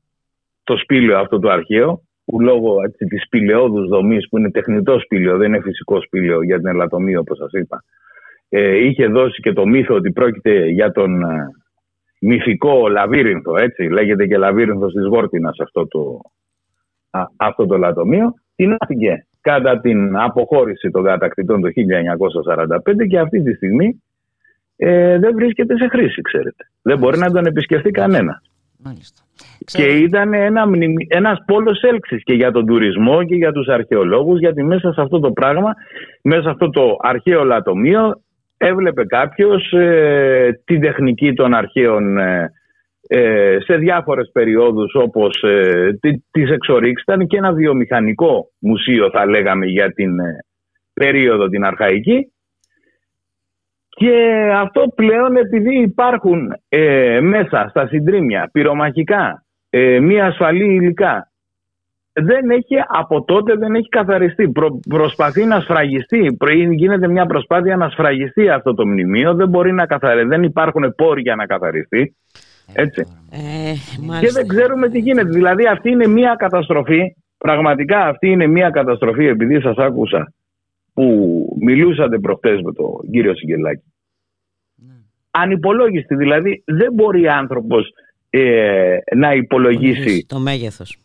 το 0.64 0.78
σπήλαιο 0.78 1.20
αυτό 1.20 1.40
το 1.40 1.50
αρχαίο 1.50 2.02
που 2.26 2.42
λόγω 2.42 2.84
έτσι, 2.86 3.06
της 3.06 3.24
σπηλαιόδους 3.24 3.88
δομής 3.88 4.28
που 4.30 4.38
είναι 4.38 4.52
τεχνητό 4.52 5.00
σπήλαιο, 5.00 5.38
δεν 5.38 5.48
είναι 5.48 5.62
φυσικό 5.62 6.02
σπήλαιο 6.02 6.44
για 6.44 6.58
την 6.58 6.68
ελαττωμή 6.68 7.16
όπως 7.16 7.38
σας 7.38 7.52
είπα 7.52 7.84
ε, 8.56 8.86
είχε 8.86 9.08
δώσει 9.08 9.42
και 9.42 9.54
το 9.54 9.66
μύθο 9.66 9.96
ότι 9.96 10.12
πρόκειται 10.12 10.66
για 10.66 10.92
τον 10.92 11.24
ε, 11.24 11.50
μυθικό 12.20 12.88
λαβύρινθο, 12.88 13.58
έτσι 13.58 13.84
λέγεται 13.84 14.26
και 14.26 14.38
λαβύρινθος 14.38 14.94
της 14.94 15.06
Γόρτινας 15.06 15.60
αυτό 15.60 15.88
το, 15.88 16.20
α, 17.10 17.26
αυτό 17.36 17.66
το 17.66 17.78
λατομείο 17.78 18.34
τεινάχτηκε 18.56 19.28
κατά 19.42 19.80
την 19.80 20.18
αποχώρηση 20.18 20.90
των 20.90 21.04
κατακτητών 21.04 21.62
το 21.62 21.70
1945 22.88 23.08
και 23.08 23.20
αυτή 23.20 23.44
τη 23.44 23.54
στιγμή 23.54 24.04
ε, 24.76 25.20
δεν 25.20 25.36
βρίσκεται 25.36 25.78
σε 25.78 25.88
χρήση, 25.88 26.22
ξέρετε. 26.22 26.70
Δεν 26.82 26.98
μπορεί 26.98 27.18
να 27.18 27.32
τον 27.32 27.46
επισκεφθεί 27.46 27.92
κανένας. 27.92 28.42
Και 29.66 29.84
ήταν 29.84 30.34
ένα, 30.34 30.66
ένας 31.08 31.44
πόλος 31.46 31.82
έλξης 31.82 32.24
και 32.24 32.34
για 32.34 32.52
τον 32.52 32.66
τουρισμό 32.66 33.24
και 33.24 33.36
για 33.36 33.52
τους 33.52 33.68
αρχαιολόγους 33.68 34.40
γιατί 34.40 34.64
μέσα 34.64 34.94
σε 34.94 35.02
αυτό 35.02 35.20
το 35.20 35.32
πράγμα, 35.32 35.74
μέσα 36.22 36.42
σε 36.42 36.50
αυτό 36.50 36.70
το 36.70 36.98
αρχαίο 37.00 37.44
λατομείο 37.44 38.22
έβλεπε 38.58 39.06
κάποιος 39.06 39.72
ε, 39.72 40.62
την 40.66 40.82
τεχνική 40.82 41.34
των 41.34 41.54
αρχαίων 41.54 42.18
ε, 42.18 42.52
ε, 43.08 43.58
σε 43.60 43.76
διάφορες 43.76 44.30
περιόδους 44.34 44.94
όπως 44.96 45.44
ε, 45.44 46.00
τις 46.32 46.50
εξορίξεις. 46.50 47.04
Ήταν 47.04 47.28
και 47.28 47.38
ένα 47.38 47.54
βιομηχανικό 47.54 48.52
μουσείο 48.60 49.10
θα 49.10 49.26
λέγαμε 49.26 49.66
για 49.66 49.94
την 49.94 50.16
περίοδο 50.94 51.48
την 51.48 51.64
αρχαϊκή. 51.64 52.34
Και 53.90 54.50
αυτό 54.56 54.88
πλέον 54.96 55.36
επειδή 55.36 55.82
υπάρχουν 55.82 56.54
ε, 56.70 57.20
μέσα 57.22 57.68
στα 57.70 57.88
συντρίμια 57.88 58.50
πυρομαχικά, 58.52 59.43
ε, 59.76 60.00
μία 60.00 60.26
ασφαλή 60.26 60.74
υλικά, 60.74 61.32
δεν 62.14 62.50
έχει 62.50 62.76
από 62.88 63.24
τότε 63.24 63.56
δεν 63.56 63.76
έχει 63.76 63.88
καθαριστεί. 63.88 64.52
προσπαθεί 64.90 65.46
να 65.46 65.60
σφραγιστεί. 65.60 66.38
Γίνεται 66.72 67.08
μια 67.08 67.26
προσπάθεια 67.26 67.78
να 67.78 67.90
σφραγιστεί 67.90 68.50
αυτό 68.50 68.74
το 68.74 68.88
μνημείο. 68.88 69.34
Δεν 69.34 69.50
μπορεί 69.50 69.74
να 69.74 69.86
καθαριστεί. 69.86 70.28
Δεν 70.28 70.44
υπάρχουν 70.44 70.94
πόροι 70.96 71.22
για 71.22 71.36
να 71.36 71.46
καθαριστεί. 71.46 72.16
Έτσι. 72.74 73.08
Ε, 73.32 73.74
και 74.20 74.32
δεν 74.32 74.48
ξέρουμε 74.48 74.90
τι 74.90 75.00
γίνεται. 75.00 75.30
Δηλαδή 75.30 75.68
αυτή 75.68 75.90
είναι 75.90 76.08
μια 76.08 76.36
καταστροφή. 76.38 77.16
Πραγματικά 77.38 78.06
αυτή 78.06 78.28
είναι 78.28 78.48
μια 78.48 78.70
καταστροφή 78.70 79.26
επειδή 79.26 79.62
σας 79.62 79.78
άκουσα 79.78 80.34
που 80.94 81.46
μιλούσατε 81.60 82.20
προχτές 82.20 82.62
με 82.62 82.74
τον 82.74 83.12
κύριο 83.12 83.36
Σιγκελάκη. 83.36 83.94
Ναι. 84.76 84.94
Ανυπολόγιστη 85.32 86.16
δηλαδή 86.16 86.64
δεν 86.66 86.94
μπορεί 86.94 87.28
άνθρωπος 87.28 87.90
ε, 88.36 88.98
να 89.16 89.34
υπολογίσει 89.34 90.26
το 90.30 90.40
μέγεθος 90.40 90.98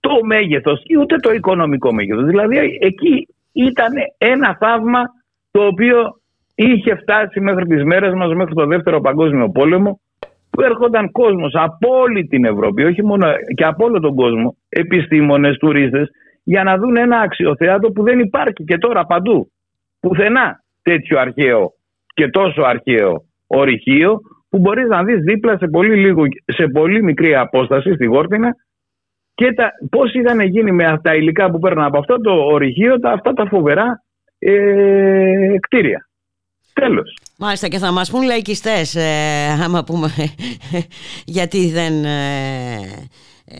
το 0.00 0.24
μέγεθος 0.24 0.80
ή 0.84 0.96
ούτε 0.96 1.16
το 1.16 1.32
οικονομικό 1.32 1.92
μέγεθος. 1.92 2.24
Δηλαδή 2.24 2.56
εκεί 2.80 3.28
ήταν 3.52 3.92
ένα 4.18 4.56
θαύμα 4.60 5.02
το 5.50 5.66
οποίο 5.66 5.96
είχε 6.54 6.94
φτάσει 6.94 7.40
μέχρι 7.40 7.64
τις 7.66 7.84
μέρες 7.84 8.14
μας, 8.14 8.34
μέχρι 8.34 8.54
το 8.54 8.66
δεύτερο 8.66 9.00
παγκόσμιο 9.00 9.50
πόλεμο 9.50 10.00
που 10.50 10.62
έρχονταν 10.62 11.10
κόσμος 11.10 11.52
από 11.54 11.88
όλη 11.98 12.26
την 12.26 12.44
Ευρώπη, 12.44 12.84
όχι 12.84 13.04
μόνο 13.04 13.26
και 13.54 13.64
από 13.64 13.84
όλο 13.84 14.00
τον 14.00 14.14
κόσμο, 14.14 14.56
επιστήμονες, 14.68 15.56
τουρίστες, 15.56 16.08
για 16.42 16.62
να 16.62 16.76
δουν 16.76 16.96
ένα 16.96 17.18
αξιοθέατο 17.18 17.90
που 17.90 18.02
δεν 18.02 18.18
υπάρχει 18.18 18.64
και 18.64 18.78
τώρα 18.78 19.04
παντού. 19.06 19.50
Πουθενά 20.00 20.62
τέτοιο 20.82 21.18
αρχαίο 21.18 21.72
και 22.14 22.28
τόσο 22.28 22.62
αρχαίο 22.62 23.24
ορυχείο 23.46 24.20
που 24.54 24.60
μπορείς 24.60 24.88
να 24.88 25.04
δεις 25.04 25.20
δίπλα 25.20 25.58
σε 25.58 25.66
πολύ, 25.66 25.96
λίγο, 25.96 26.22
σε 26.44 26.66
πολύ 26.66 27.02
μικρή 27.02 27.34
απόσταση 27.34 27.94
στη 27.94 28.04
Γόρτινα 28.04 28.54
και 29.34 29.52
τα, 29.52 29.70
πώς 29.90 30.14
είχαν 30.14 30.40
γίνει 30.40 30.72
με 30.72 31.00
τα 31.02 31.14
υλικά 31.14 31.50
που 31.50 31.58
παίρνουν 31.58 31.84
από 31.84 31.98
αυτό 31.98 32.20
το 32.20 32.30
ορυχείο 32.30 33.00
τα, 33.00 33.10
αυτά 33.10 33.32
τα 33.32 33.46
φοβερά 33.46 34.02
ε, 34.38 35.54
κτίρια. 35.60 36.08
Τέλος. 36.72 37.16
Μάλιστα 37.38 37.68
και 37.68 37.78
θα 37.78 37.92
μας 37.92 38.10
πούν 38.10 38.22
λαϊκιστές 38.22 38.94
ε, 38.94 39.64
άμα 39.64 39.84
πούμε 39.84 40.08
γιατί 41.36 41.70
δεν 41.70 42.04
ε, 42.04 42.74
ε 43.44 43.58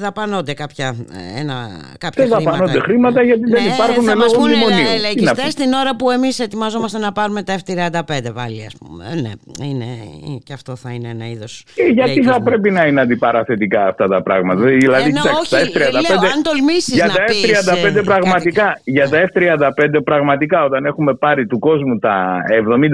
δαπανώνται 0.00 0.54
κάποια, 0.54 0.94
ένα, 1.38 1.54
κάποια 1.98 2.24
δεν 2.24 2.34
χρήματα. 2.34 2.50
δαπανώνται 2.50 2.80
χρήματα 2.80 3.22
γιατί 3.22 3.50
δεν 3.50 3.62
ναι, 3.62 3.68
υπάρχουν 3.68 4.04
θα 4.04 4.16
μας 4.16 4.32
πούνε 4.32 4.54
λαϊκιστές 5.00 5.54
την 5.54 5.72
ώρα 5.72 5.96
που 5.96 6.10
εμείς 6.10 6.38
ετοιμαζόμαστε 6.38 6.98
να 6.98 7.12
πάρουμε 7.12 7.42
τα 7.42 7.54
F-35 7.58 8.34
πάλι 8.34 8.64
ας 8.66 8.76
πούμε. 8.78 9.04
Ε, 9.12 9.20
ναι, 9.20 9.32
είναι, 9.66 9.86
και 10.44 10.52
αυτό 10.52 10.76
θα 10.76 10.90
είναι 10.90 11.08
ένα 11.08 11.28
είδος 11.28 11.64
ε, 11.76 11.92
Γιατί 11.92 12.22
θα 12.22 12.42
πρέπει 12.42 12.70
να 12.70 12.86
είναι 12.86 13.00
αντιπαραθετικά 13.00 13.86
αυτά 13.86 14.08
τα 14.08 14.22
πράγματα. 14.22 14.60
Δηλαδή, 14.60 15.10
ε, 15.10 15.20
όχι, 15.40 15.50
τα 15.50 15.58
F-35, 15.58 15.92
λέω, 15.92 16.30
αν 16.34 16.42
τολμήσεις 16.42 16.94
για 16.94 17.06
να 17.06 17.14
τα 17.14 17.24
F-35 17.26 17.92
πεις, 17.92 18.02
πραγματικά, 18.04 18.80
για 18.84 19.08
τα 19.08 19.24
F-35 19.32 20.04
πραγματικά 20.04 20.64
όταν 20.64 20.84
έχουμε 20.84 21.14
πάρει 21.14 21.46
του 21.46 21.58
κόσμου 21.58 21.98
τα 21.98 22.36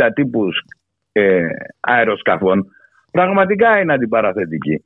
70 0.08 0.10
τύπους 0.14 0.64
ε, 1.12 1.40
αεροσκαφών 1.80 2.66
πραγματικά 3.10 3.80
είναι 3.80 3.92
αντιπαραθετική 3.92 4.84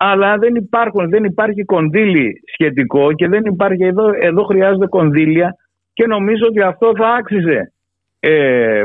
αλλά 0.00 0.36
δεν, 0.36 0.54
υπάρχουν, 0.54 1.08
δεν 1.08 1.24
υπάρχει 1.24 1.64
κονδύλι 1.64 2.42
σχετικό 2.52 3.12
και 3.12 3.28
δεν 3.28 3.44
υπάρχει 3.44 3.84
εδώ, 3.84 4.10
εδώ 4.20 4.44
χρειάζονται 4.44 4.86
κονδύλια 4.86 5.56
και 5.92 6.06
νομίζω 6.06 6.46
ότι 6.46 6.60
αυτό 6.60 6.92
θα 6.96 7.08
άξιζε 7.08 7.72
ε, 8.20 8.82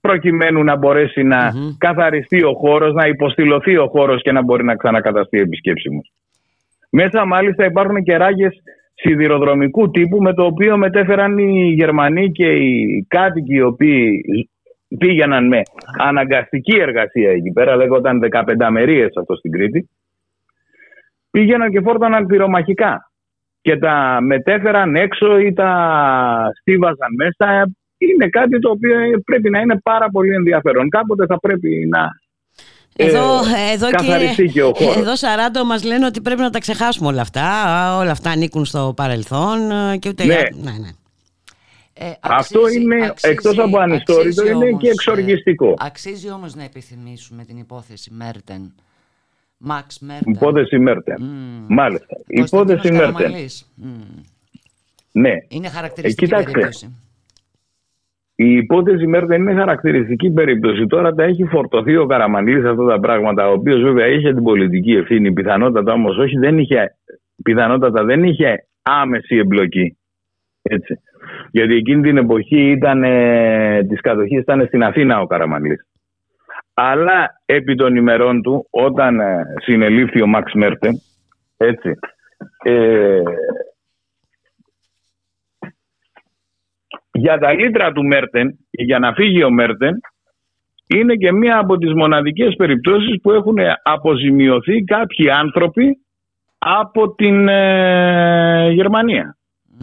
προκειμένου 0.00 0.64
να 0.64 0.76
μπορέσει 0.76 1.22
να 1.22 1.52
καθαριστεί 1.78 2.44
ο 2.44 2.52
χώρος, 2.52 2.94
να 2.94 3.06
υποστηλωθεί 3.06 3.76
ο 3.76 3.86
χώρος 3.86 4.22
και 4.22 4.32
να 4.32 4.42
μπορεί 4.42 4.64
να 4.64 4.76
ξανακαταστεί 4.76 5.38
επισκέψιμος. 5.38 6.12
Μέσα 6.90 7.26
μάλιστα 7.26 7.64
υπάρχουν 7.64 8.02
και 8.02 8.16
ράγες 8.16 8.62
σιδηροδρομικού 8.94 9.90
τύπου 9.90 10.22
με 10.22 10.34
το 10.34 10.44
οποίο 10.44 10.76
μετέφεραν 10.76 11.38
οι 11.38 11.72
Γερμανοί 11.76 12.32
και 12.32 12.46
οι 12.52 13.06
κάτοικοι 13.08 13.54
οι 13.54 13.62
οποίοι 13.62 14.24
πήγαιναν 14.98 15.46
με 15.46 15.60
αναγκαστική 15.98 16.76
εργασία 16.76 17.30
εκεί 17.30 17.52
πέρα, 17.52 17.76
λέγονταν 17.76 18.20
15 18.32 18.68
μερίες 18.70 19.16
αυτό 19.16 19.34
στην 19.34 19.50
Κρήτη, 19.50 19.88
πήγαιναν 21.36 21.70
και 21.70 21.80
φόρτωναν 21.80 22.26
πυρομαχικά 22.26 23.10
και 23.60 23.76
τα 23.76 24.18
μετέφεραν 24.20 24.96
έξω 24.96 25.38
ή 25.38 25.52
τα 25.52 25.70
στίβαζαν 26.60 27.08
μέσα. 27.16 27.70
Είναι 27.98 28.28
κάτι 28.28 28.58
το 28.58 28.70
οποίο 28.70 28.96
πρέπει 29.24 29.50
να 29.50 29.60
είναι 29.60 29.80
πάρα 29.82 30.08
πολύ 30.10 30.34
ενδιαφέρον. 30.34 30.88
Κάποτε 30.88 31.26
θα 31.26 31.40
πρέπει 31.40 31.88
να 31.90 32.08
εδώ, 32.98 33.38
ε, 33.38 33.72
εδώ 33.72 33.90
καθαριστεί 33.90 34.48
και 34.48 34.62
ο 34.62 34.72
χώρος. 34.74 34.96
Εδώ 34.96 35.16
Σαράντο 35.16 35.64
μας 35.64 35.84
λένε 35.84 36.06
ότι 36.06 36.20
πρέπει 36.20 36.40
να 36.40 36.50
τα 36.50 36.58
ξεχάσουμε 36.58 37.08
όλα 37.08 37.20
αυτά. 37.20 37.46
Όλα 37.98 38.10
αυτά 38.10 38.30
ανήκουν 38.30 38.64
στο 38.64 38.92
παρελθόν 38.96 39.58
και 39.98 40.08
ούτε... 40.08 40.24
Ναι. 40.24 40.34
ναι, 40.34 40.70
ναι. 40.70 40.88
Ε, 41.92 42.12
Αυτό 42.20 42.60
είναι 42.68 43.06
αξίζει, 43.06 43.32
εκτός 43.32 43.58
από 43.58 43.78
ανιστόρητο 43.78 44.46
είναι 44.46 44.70
και 44.78 44.88
εξοργιστικό. 44.88 45.74
Αξίζει 45.78 46.30
όμως 46.30 46.54
να 46.54 46.64
επιθυμήσουμε 46.64 47.44
την 47.44 47.56
υπόθεση 47.56 48.10
Μέρτεν 48.12 48.74
Μαξ 49.58 49.98
Μέρτεν. 50.00 50.32
Υπόθεση 50.32 50.78
Μέρτεν. 50.78 51.16
Mm. 51.20 51.66
Μάλιστα. 51.68 52.16
Υπόθεση 52.26 52.92
Μέρτεν. 52.92 53.32
Mm. 53.32 54.24
Ναι. 55.12 55.32
Είναι 55.48 55.68
χαρακτηριστική 55.68 56.34
ε, 56.34 56.42
περίπτωση. 56.42 56.96
Η 58.34 58.56
υπόθεση 58.56 59.06
Μέρτεν 59.06 59.40
είναι 59.40 59.54
χαρακτηριστική 59.54 60.30
περίπτωση. 60.30 60.86
Τώρα 60.86 61.14
τα 61.14 61.24
έχει 61.24 61.44
φορτωθεί 61.44 61.96
ο 61.96 62.06
Καραμανλής 62.06 62.64
αυτά 62.64 62.84
τα 62.84 63.00
πράγματα, 63.00 63.48
ο 63.48 63.52
οποίος 63.52 63.82
βέβαια 63.82 64.06
είχε 64.06 64.34
την 64.34 64.42
πολιτική 64.42 64.92
ευθύνη, 64.92 65.32
πιθανότατα 65.32 65.92
όμως 65.92 66.16
όχι, 66.16 66.38
δεν 66.38 66.58
είχε, 66.58 66.96
πιθανότατα 67.42 68.04
δεν 68.04 68.24
είχε 68.24 68.66
άμεση 68.82 69.36
εμπλοκή. 69.36 69.96
Έτσι. 70.62 71.00
Γιατί 71.50 71.74
εκείνη 71.74 72.02
την 72.02 72.16
εποχή 72.16 72.70
ήταν, 72.70 73.02
ε, 73.04 73.84
της 73.88 74.00
κατοχής 74.00 74.40
ήταν 74.40 74.66
στην 74.66 74.82
Αθήνα 74.82 75.20
ο 75.20 75.26
Καραμανλής 75.26 75.86
αλλά 76.78 77.40
επί 77.44 77.74
των 77.74 77.96
ημερών 77.96 78.42
του 78.42 78.66
όταν 78.70 79.20
ε, 79.20 79.44
συνελήφθη 79.62 80.22
ο 80.22 80.26
Μαξ 80.26 80.52
Μέρτεν 80.52 80.92
έτσι 81.56 81.98
ε, 82.62 83.22
για 87.12 87.38
τα 87.38 87.52
λίτρα 87.52 87.92
του 87.92 88.04
Μέρτεν 88.04 88.58
και 88.70 88.82
για 88.84 88.98
να 88.98 89.12
φύγει 89.12 89.44
ο 89.44 89.50
Μέρτεν 89.50 90.00
είναι 90.86 91.14
και 91.14 91.32
μία 91.32 91.58
από 91.58 91.76
τις 91.76 91.92
μοναδικές 91.92 92.54
περιπτώσεις 92.56 93.20
που 93.22 93.30
έχουν 93.30 93.56
αποζημιωθεί 93.82 94.84
κάποιοι 94.84 95.30
άνθρωποι 95.30 95.98
από 96.58 97.14
την 97.14 97.48
ε, 97.48 98.70
Γερμανία. 98.70 99.36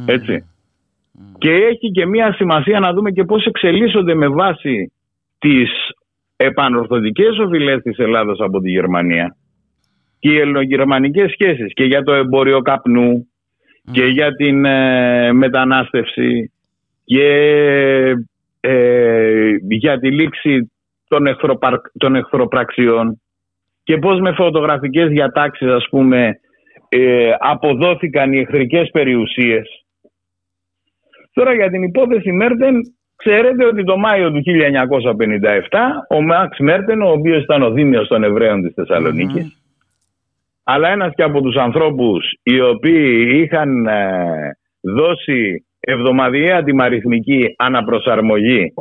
Έτσι. 0.06 0.48
Και 1.38 1.52
έχει 1.52 1.92
και 1.92 2.06
μία 2.06 2.34
σημασία 2.34 2.80
να 2.80 2.94
δούμε 2.94 3.12
και 3.12 3.24
πώς 3.24 3.46
εξελίσσονται 3.46 4.16
με 4.16 4.28
βάση 4.28 4.94
τις 5.40 5.70
επανορθωτικές 6.44 7.38
οφειλές 7.38 7.82
της 7.82 7.98
Ελλάδας 7.98 8.40
από 8.40 8.60
τη 8.60 8.70
Γερμανία 8.70 9.36
και 10.20 10.30
οι 10.30 10.40
ελληνογερμανικές 10.40 11.32
σχέσεις 11.32 11.74
και 11.74 11.84
για 11.84 12.04
το 12.04 12.14
εμπόριο 12.14 12.62
καπνού 12.62 13.28
και 13.92 14.06
για 14.06 14.36
την 14.36 14.66
ε, 14.66 15.32
μετανάστευση 15.34 16.52
και 17.04 17.28
ε, 18.60 19.50
για 19.70 20.00
τη 20.00 20.12
λήξη 20.12 20.72
των, 21.08 21.28
εχθροπαρ... 21.28 21.74
των 21.98 22.16
εχθροπραξιών 22.16 23.22
και 23.84 23.98
πώς 23.98 24.20
με 24.20 24.32
φωτογραφικές 24.32 25.10
διατάξεις 25.10 25.68
ας 25.68 25.88
πούμε 25.90 26.40
ε, 26.90 27.32
αποδόθηκαν 27.40 28.34
οι 28.34 28.40
εχθρικές 28.40 28.90
περιουσίες. 28.92 29.86
Τώρα 31.34 31.54
για 31.54 31.70
την 31.70 31.84
υπόθεση 31.84 32.32
Μέρτεν 32.32 32.76
Ξέρετε 33.16 33.66
ότι 33.66 33.84
το 33.84 33.98
Μάιο 33.98 34.32
του 34.32 34.42
1957 34.46 34.48
ο 36.10 36.22
Μαξ 36.22 36.58
Μέρτεν, 36.60 37.02
ο 37.02 37.12
οποίος 37.12 37.44
ήταν 37.44 37.62
ο 37.64 37.72
δήμιος 37.72 38.08
των 38.08 38.24
Εβραίων 38.24 38.62
της 38.62 38.74
θεσσαλονικης 38.74 39.64
αλλά 40.64 40.90
ένας 40.90 41.14
και 41.16 41.24
από 41.24 41.42
τους 41.42 41.56
ανθρώπους 41.56 42.34
οι 42.44 42.62
οποίοι 42.62 43.30
είχαν 43.44 43.88
ε, 43.88 44.58
δώσει 44.82 45.66
εβδομαδιαία 45.80 46.64
τιμαριθμική 46.64 47.56
αναπροσαρμογή 47.58 48.74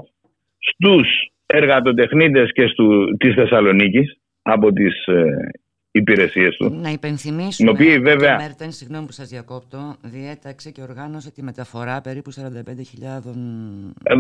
στους 0.59 1.09
εργατοτεχνίτες 1.47 2.53
και 2.53 2.67
στου, 2.67 3.17
της 3.17 3.35
Θεσσαλονίκης 3.35 4.17
από 4.43 4.73
τις 4.73 5.07
ε, 5.07 5.51
υπηρεσίες 5.93 6.57
του. 6.57 6.79
Να 6.83 6.91
υπενθυμίσουμε 6.91 7.71
ότι 7.71 7.99
βέβαια... 7.99 8.37
ο 8.37 8.41
Μέρτεν, 8.41 8.73
συγγνώμη 8.73 9.07
που 9.07 9.13
σας 9.13 9.29
διακόπτω, 9.29 9.97
διέταξε 10.03 10.71
και 10.71 10.83
οργάνωσε 10.83 11.31
τη 11.31 11.43
μεταφορά 11.43 12.01
περίπου 12.01 12.33
45.000 12.33 12.41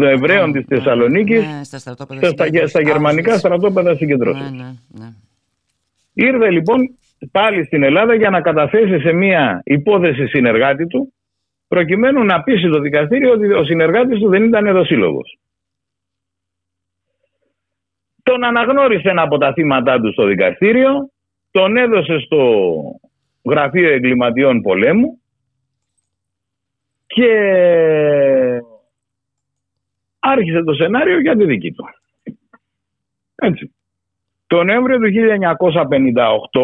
Εβραίων 0.02 0.52
της 0.52 0.65
Θεσσαλονίκης 0.68 1.47
ναι, 1.47 1.65
στα, 1.65 1.78
στα, 1.78 1.97
στα 2.67 2.81
γερμανικά 2.81 3.39
στρατόπεδα 3.39 3.94
συγκεντρώσεων. 3.97 4.57
Ναι, 4.57 4.62
ναι, 4.62 4.73
ναι. 4.89 5.09
Ήρθε 6.12 6.51
λοιπόν 6.51 6.97
πάλι 7.31 7.65
στην 7.65 7.83
Ελλάδα 7.83 8.15
για 8.15 8.31
να 8.31 8.41
καταθέσει 8.41 9.01
σε 9.01 9.12
μια 9.12 9.60
υπόθεση 9.65 10.26
συνεργάτη 10.26 10.86
του 10.86 11.12
προκειμένου 11.68 12.25
να 12.25 12.42
πείσει 12.42 12.68
το 12.68 12.81
δικαστήριο 12.81 13.33
ότι 13.33 13.52
ο 13.52 13.65
συνεργάτης 13.65 14.18
του 14.18 14.28
δεν 14.28 14.44
ήταν 14.44 14.67
εδωσύλλογος. 14.67 15.39
Τον 18.23 18.44
αναγνώρισε 18.44 19.09
ένα 19.09 19.23
από 19.23 19.39
τα 19.39 19.52
θύματα 19.52 20.01
του 20.01 20.12
στο 20.12 20.26
δικαστήριο 20.26 21.11
τον 21.52 21.76
έδωσε 21.76 22.18
στο 22.18 22.62
Γραφείο 23.50 23.92
Εγκληματιών 23.92 24.60
Πολέμου 24.60 25.20
και 27.06 27.31
άρχισε 30.18 30.62
το 30.62 30.72
σενάριο 30.74 31.20
για 31.20 31.36
τη 31.36 31.44
δική 31.44 31.72
του. 31.72 31.84
Έτσι. 33.34 33.74
Το 34.47 34.64
Νοέμβριο 34.64 34.98
του 34.98 35.10
1958 36.52 36.60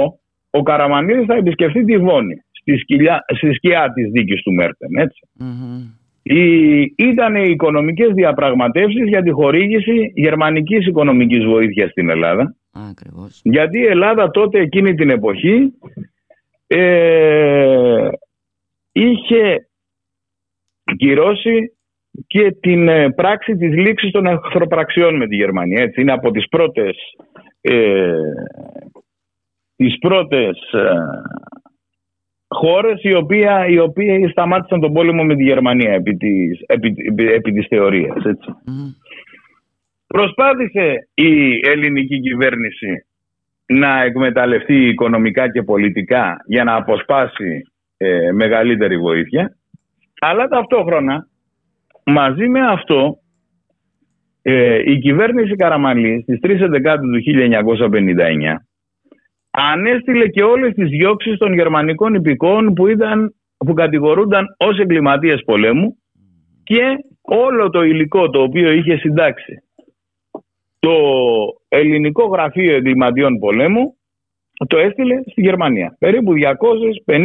ο 0.50 0.62
Καραμανίδης 0.62 1.26
θα 1.26 1.34
επισκεφθεί 1.34 1.84
τη 1.84 1.98
Βόνη 1.98 2.44
στη, 2.50 2.76
σκυλιά, 2.76 3.24
στη 3.36 3.52
σκιά 3.52 3.92
της 3.92 4.10
δίκης 4.10 4.42
του 4.42 4.52
Μέρτεν. 4.52 4.90
Έτσι. 4.96 5.20
ήταν 6.96 7.36
οι 7.36 7.50
οικονομικές 7.50 8.12
διαπραγματεύσεις 8.12 9.08
για 9.08 9.22
τη 9.22 9.30
χορήγηση 9.30 10.12
γερμανικής 10.14 10.86
οικονομικής 10.86 11.44
βοήθειας 11.44 11.90
στην 11.90 12.10
Ελλάδα 12.10 12.56
γιατί 13.42 13.78
η 13.78 13.86
Ελλάδα 13.86 14.30
τότε 14.30 14.60
εκείνη 14.60 14.94
την 14.94 15.10
εποχή 15.10 15.72
ε, 16.66 18.08
είχε 18.92 19.68
κυρώσει 20.96 21.72
και 22.26 22.52
την 22.60 22.88
ε, 22.88 23.10
πράξη 23.10 23.56
της 23.56 23.72
λήξης 23.76 24.10
των 24.10 24.26
εχθροπραξιών 24.26 25.16
με 25.16 25.26
τη 25.26 25.36
Γερμανία. 25.36 25.82
Έτσι, 25.82 26.00
είναι 26.00 26.12
από 26.12 26.30
τις 26.30 26.48
πρώτες, 26.48 26.96
ε, 27.60 28.12
τις 29.76 29.98
πρώτες 29.98 30.58
ε, 30.72 30.94
χώρες 32.48 33.02
οι, 33.02 33.14
οποία, 33.14 33.66
οι 33.66 33.78
οποίοι 33.78 34.28
σταμάτησαν 34.28 34.80
τον 34.80 34.92
πόλεμο 34.92 35.24
με 35.24 35.36
τη 35.36 35.42
Γερμανία 35.42 35.92
επί 35.92 36.16
της, 36.16 36.60
επί, 36.66 36.94
επί 37.16 37.52
της 37.52 37.66
θεωρίας. 37.66 38.24
Έτσι. 38.24 38.54
Προσπάθησε 40.08 41.08
η 41.14 41.60
ελληνική 41.68 42.20
κυβέρνηση 42.20 43.06
να 43.66 44.02
εκμεταλλευτεί 44.02 44.88
οικονομικά 44.88 45.50
και 45.50 45.62
πολιτικά 45.62 46.36
για 46.46 46.64
να 46.64 46.74
αποσπάσει 46.74 47.62
ε, 47.96 48.32
μεγαλύτερη 48.32 48.98
βοήθεια. 48.98 49.56
Αλλά 50.20 50.48
ταυτόχρονα 50.48 51.28
μαζί 52.04 52.48
με 52.48 52.60
αυτό 52.66 53.18
ε, 54.42 54.92
η 54.92 54.98
κυβέρνηση 54.98 55.56
Καραμαλής 55.56 56.22
στις 56.22 56.38
3 56.42 56.66
Δεκάτου 56.68 57.10
του 57.10 57.22
1959 57.24 58.54
ανέστηλε 59.50 60.28
και 60.28 60.42
όλες 60.42 60.74
τις 60.74 60.88
διώξεις 60.88 61.38
των 61.38 61.54
γερμανικών 61.54 62.14
υπηκών 62.14 62.72
που, 62.74 62.86
ήταν, 62.86 63.34
που 63.56 63.72
κατηγορούνταν 63.72 64.46
ως 64.56 64.78
εγκληματίες 64.78 65.42
πολέμου 65.44 65.98
και 66.64 66.82
όλο 67.20 67.70
το 67.70 67.82
υλικό 67.82 68.30
το 68.30 68.42
οποίο 68.42 68.70
είχε 68.70 68.96
συντάξει 68.96 69.62
το 70.78 70.94
ελληνικό 71.68 72.26
γραφείο 72.26 72.74
εγκληματιών 72.74 73.38
πολέμου 73.38 73.96
το 74.66 74.78
έστειλε 74.78 75.20
στη 75.26 75.40
Γερμανία. 75.40 75.96
Περίπου 75.98 76.32
250, 77.06 77.20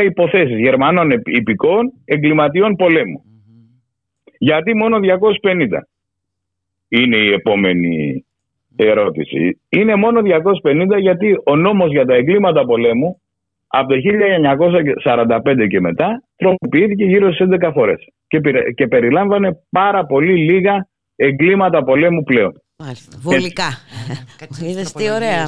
250 0.00 0.04
υποθέσεις 0.04 0.58
Γερμανών 0.58 1.10
υπηκών 1.24 1.92
εγκληματιών 2.04 2.74
πολέμου. 2.76 3.22
Γιατί 4.38 4.76
μόνο 4.76 4.98
250 5.42 5.66
είναι 6.88 7.16
η 7.16 7.32
επόμενη 7.32 8.24
ερώτηση. 8.76 9.60
Είναι 9.68 9.94
μόνο 9.94 10.20
250 10.64 11.00
γιατί 11.00 11.36
ο 11.44 11.56
νόμος 11.56 11.90
για 11.90 12.04
τα 12.04 12.14
εγκλήματα 12.14 12.64
πολέμου 12.64 13.20
από 13.66 13.88
το 13.88 14.00
1945 15.04 15.66
και 15.68 15.80
μετά 15.80 16.22
τροποποιήθηκε 16.36 17.04
γύρω 17.04 17.32
στις 17.32 17.46
11 17.50 17.70
φορές 17.74 18.08
και, 18.26 18.40
και 18.74 18.86
περιλάμβανε 18.86 19.58
πάρα 19.70 20.06
πολύ 20.06 20.36
λίγα 20.36 20.88
εγκλήματα 21.18 21.84
πολέμου 21.84 22.22
πλέον. 22.22 22.52
Μάλιστα. 22.84 23.18
Βολικά. 23.20 23.70
Είδες 24.68 24.92
τι 24.92 25.10
ωραία. 25.10 25.42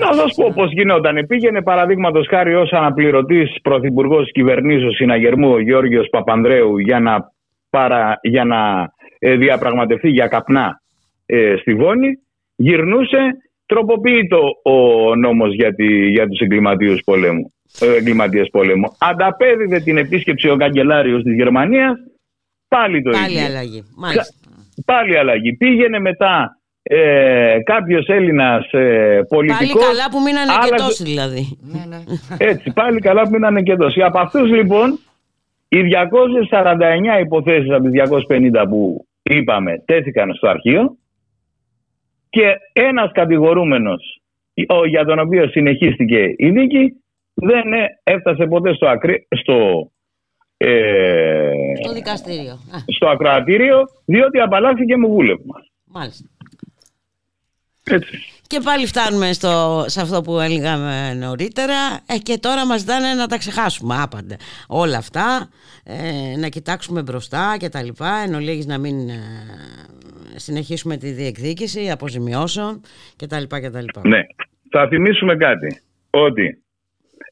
Να 0.00 0.12
σας 0.12 0.34
πω 0.36 0.52
πώς 0.54 0.72
γινόταν. 0.72 1.26
Πήγαινε 1.26 1.62
παραδείγματος 1.62 2.26
χάρη 2.28 2.54
ως 2.54 2.72
αναπληρωτής 2.72 3.60
πρωθυπουργός 3.62 4.32
κυβερνήσεως 4.32 4.94
συναγερμού 4.94 5.50
ο 5.52 5.60
Γιώργο 5.60 6.00
Παπανδρέου 6.10 6.78
για 6.78 7.00
να, 7.00 7.32
παρα, 7.70 8.18
για 8.22 8.44
να 8.44 8.90
ε, 9.18 9.36
διαπραγματευτεί 9.36 10.08
για 10.08 10.26
καπνά 10.26 10.80
ε, 11.26 11.54
στη 11.60 11.74
Βόνη. 11.74 12.08
Γυρνούσε 12.56 13.18
τροποποιητό 13.66 14.42
ο 14.62 15.14
νόμος 15.14 15.54
για, 15.54 15.74
τη, 15.74 16.08
για 16.08 16.26
τους 16.28 16.38
εγκληματίες 16.38 17.00
πολέμου. 17.04 17.52
Ε, 17.80 18.46
πολέμου. 18.50 18.96
Ανταπέδιδε 18.98 19.80
την 19.80 19.96
επίσκεψη 19.96 20.48
ο 20.48 20.56
καγκελάριος 20.56 21.22
της 21.22 21.34
Γερμανίας 21.34 21.96
Πάλι 22.68 23.02
το 23.02 23.10
Πάλι 23.10 23.40
αλλαγή. 23.40 23.84
Μάλιστα. 23.96 24.34
Πάλι 24.84 25.18
αλλαγή. 25.18 25.56
Πήγαινε 25.56 25.98
μετά 25.98 26.60
ε, 26.82 27.56
κάποιος 27.64 28.06
Έλληνας 28.06 28.72
ε, 28.72 29.20
πολιτικός. 29.28 29.72
Πάλι 29.72 29.86
καλά 29.86 30.10
που 30.10 30.20
μείνανε 30.20 30.52
άλλαζε... 30.52 30.70
και 30.70 30.76
τόσοι 30.76 31.04
δηλαδή. 31.04 31.58
Ναι, 31.60 31.84
ναι. 31.88 32.02
Έτσι, 32.50 32.72
πάλι 32.72 33.00
καλά 33.00 33.22
που 33.22 33.30
μείνανε 33.30 33.62
και 33.62 33.76
τόσοι. 33.76 34.02
Από 34.02 34.18
αυτούς 34.18 34.50
λοιπόν, 34.50 34.98
οι 35.68 35.78
249 37.18 37.20
υποθέσεις 37.20 37.70
από 37.70 37.88
τις 37.88 38.02
250 38.28 38.64
που 38.68 39.06
είπαμε 39.22 39.82
τέθηκαν 39.84 40.34
στο 40.34 40.48
αρχείο 40.48 40.96
και 42.30 42.54
ένας 42.72 43.10
κατηγορούμενος 43.12 44.20
για 44.88 45.04
τον 45.04 45.18
οποίο 45.18 45.48
συνεχίστηκε 45.48 46.34
η 46.36 46.50
δίκη 46.50 46.92
δεν 47.34 47.72
ε, 47.72 48.00
έφτασε 48.02 48.46
ποτέ 48.46 48.74
στο, 48.74 48.86
ακρι... 48.86 49.26
στο 49.30 49.90
ε, 50.56 51.50
στο 51.82 51.92
δικαστήριο. 51.92 52.58
Στο 52.86 53.08
ακροατήριο, 53.08 53.88
διότι 54.04 54.38
απαλλάχθηκε 54.38 54.96
μου 54.96 55.08
βούλευμα. 55.08 55.54
Μάλιστα. 55.84 56.28
Έτσι. 57.84 58.18
Και 58.46 58.60
πάλι 58.64 58.86
φτάνουμε 58.86 59.32
στο, 59.32 59.84
σε 59.86 60.00
αυτό 60.00 60.20
που 60.20 60.40
έλεγαμε 60.40 61.14
νωρίτερα 61.14 61.74
ε, 62.06 62.18
και 62.18 62.38
τώρα 62.38 62.66
μας 62.66 62.84
δάνε 62.84 63.14
να 63.14 63.26
τα 63.26 63.38
ξεχάσουμε 63.38 63.96
άπαντα. 64.02 64.36
Όλα 64.68 64.96
αυτά, 64.96 65.48
ε, 65.84 66.36
να 66.38 66.48
κοιτάξουμε 66.48 67.02
μπροστά 67.02 67.56
και 67.58 67.68
τα 67.68 67.82
λοιπά, 67.82 68.22
εν 68.26 68.34
ολίγης 68.34 68.66
να 68.66 68.78
μην 68.78 69.08
ε, 69.08 69.14
συνεχίσουμε 70.34 70.96
τη 70.96 71.10
διεκδίκηση 71.10 71.90
αποζημιώσεων 71.90 72.80
και 73.16 73.26
τα 73.26 73.40
λοιπά 73.40 73.60
και 73.60 73.70
τα 73.70 73.80
λοιπά. 73.80 74.00
Ναι, 74.04 74.20
θα 74.70 74.88
θυμίσουμε 74.88 75.36
κάτι, 75.36 75.80
ότι 76.10 76.62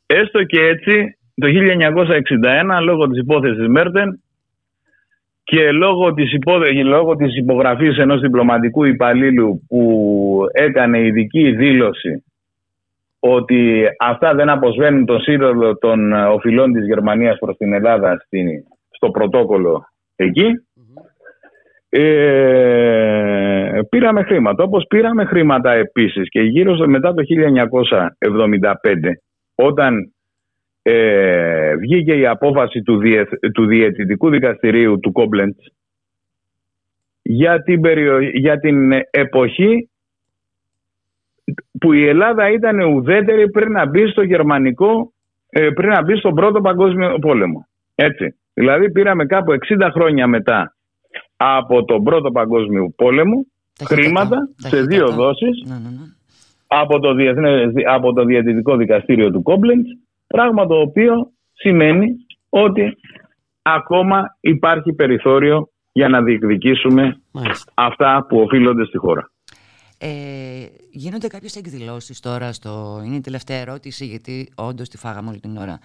έστω 0.07 0.45
και 0.45 0.61
έτσι 0.61 1.19
το 1.35 1.47
1961 1.47 2.83
λόγω 2.83 3.09
της 3.09 3.19
υπόθεσης 3.19 3.69
Μέρτεν 3.69 4.23
και 5.45 5.71
λόγω 5.73 6.15
της, 6.15 6.33
υπό... 6.33 6.59
λόγω 6.85 7.17
της 7.17 7.37
υπογραφής 7.37 7.99
ενός 7.99 8.21
διπλωματικού 8.21 8.85
υπαλλήλου 8.85 9.65
που 9.69 10.47
έκανε 10.53 11.07
ειδική 11.07 11.51
δήλωση 11.51 12.25
ότι 13.19 13.85
αυτά 13.99 14.35
δεν 14.35 14.49
αποσβαίνουν 14.49 15.05
το 15.05 15.19
σύνολο 15.19 15.79
των 15.79 16.13
οφειλών 16.13 16.73
της 16.73 16.87
Γερμανίας 16.87 17.39
προς 17.39 17.57
την 17.57 17.73
Ελλάδα 17.73 18.27
στο 18.91 19.11
πρωτόκολλο 19.11 19.85
εκεί 20.17 20.53
ε, 21.97 23.81
πήραμε 23.89 24.23
χρήματα. 24.23 24.65
Όπως 24.65 24.87
πήραμε 24.89 25.25
χρήματα 25.25 25.73
επίσης 25.73 26.29
και 26.29 26.41
γύρω 26.41 26.87
μετά 26.87 27.15
το 27.15 27.23
1975 27.23 28.73
όταν 29.55 30.14
ε, 30.87 31.77
βγήκε 31.77 32.15
η 32.15 32.27
απόφαση 32.27 32.83
του, 32.83 32.97
διε, 32.97 33.25
του 33.55 33.67
Διαιτητικού 33.67 34.31
Δικαστηρίου 34.31 35.01
του 35.01 35.13
Κόμπλεντς 35.13 35.73
για 37.23 37.63
την, 37.63 37.83
για 38.35 38.59
την 38.59 38.93
εποχή 39.11 39.89
που 41.81 41.93
η 41.93 42.09
Ελλάδα 42.09 42.51
ήταν 42.51 42.81
ουδέτερη 42.81 43.51
πριν 43.51 43.73
να 43.73 43.87
μπει 43.87 44.07
στο 44.07 44.23
γερμανικό, 44.23 45.13
ε, 45.49 45.69
πριν 45.71 45.91
να 45.91 46.03
μπει 46.03 46.17
στον 46.17 46.35
πρώτο 46.35 46.61
παγκόσμιο 46.61 47.19
πόλεμο. 47.19 47.67
Έτσι. 47.95 48.35
Δηλαδή 48.55 48.91
πήραμε 48.91 49.27
κάπου 49.27 49.53
60 49.53 49.89
χρόνια 49.93 50.27
μετά 50.27 50.75
από 51.37 51.85
τον 51.85 52.03
πρώτο 52.03 52.31
παγκόσμιο 52.31 52.93
πόλεμο 52.97 53.47
χρήματα 53.85 54.49
σε 54.57 54.83
δύο 54.83 55.09
δόσεις 55.09 55.63
ναι, 55.67 55.75
ναι, 55.75 55.89
ναι. 55.89 56.07
Από, 56.67 56.99
το 56.99 57.15
διεθνές, 57.15 57.73
από 57.87 58.13
το 58.13 58.25
Διαιτητικό 58.25 58.77
Δικαστήριο 58.77 59.31
του 59.31 59.43
Κόμπλεντς 59.43 59.89
Πράγμα 60.37 60.67
το 60.67 60.81
οποίο 60.81 61.33
σημαίνει 61.53 62.07
ότι 62.49 62.97
ακόμα 63.63 64.37
υπάρχει 64.41 64.93
περιθώριο 64.93 65.69
για 65.93 66.09
να 66.09 66.23
διεκδικήσουμε 66.23 67.21
αυτά 67.75 68.27
που 68.29 68.41
οφείλονται 68.41 68.85
στη 68.85 68.99
χώρα. 68.99 69.31
Ε, 69.99 70.09
γίνονται 70.91 71.27
κάποιες 71.27 71.57
εκδηλώσεις 71.57 72.21
τώρα 72.21 72.53
στο... 72.53 73.03
Είναι 73.07 73.17
η 73.17 73.21
τελευταία 73.21 73.61
ερώτηση 73.61 74.05
γιατί 74.05 74.49
όντως 74.55 74.89
τη 74.89 74.97
φάγαμε 74.97 75.29
όλη 75.29 75.41
την 75.41 75.57
ώρα. 75.57 75.79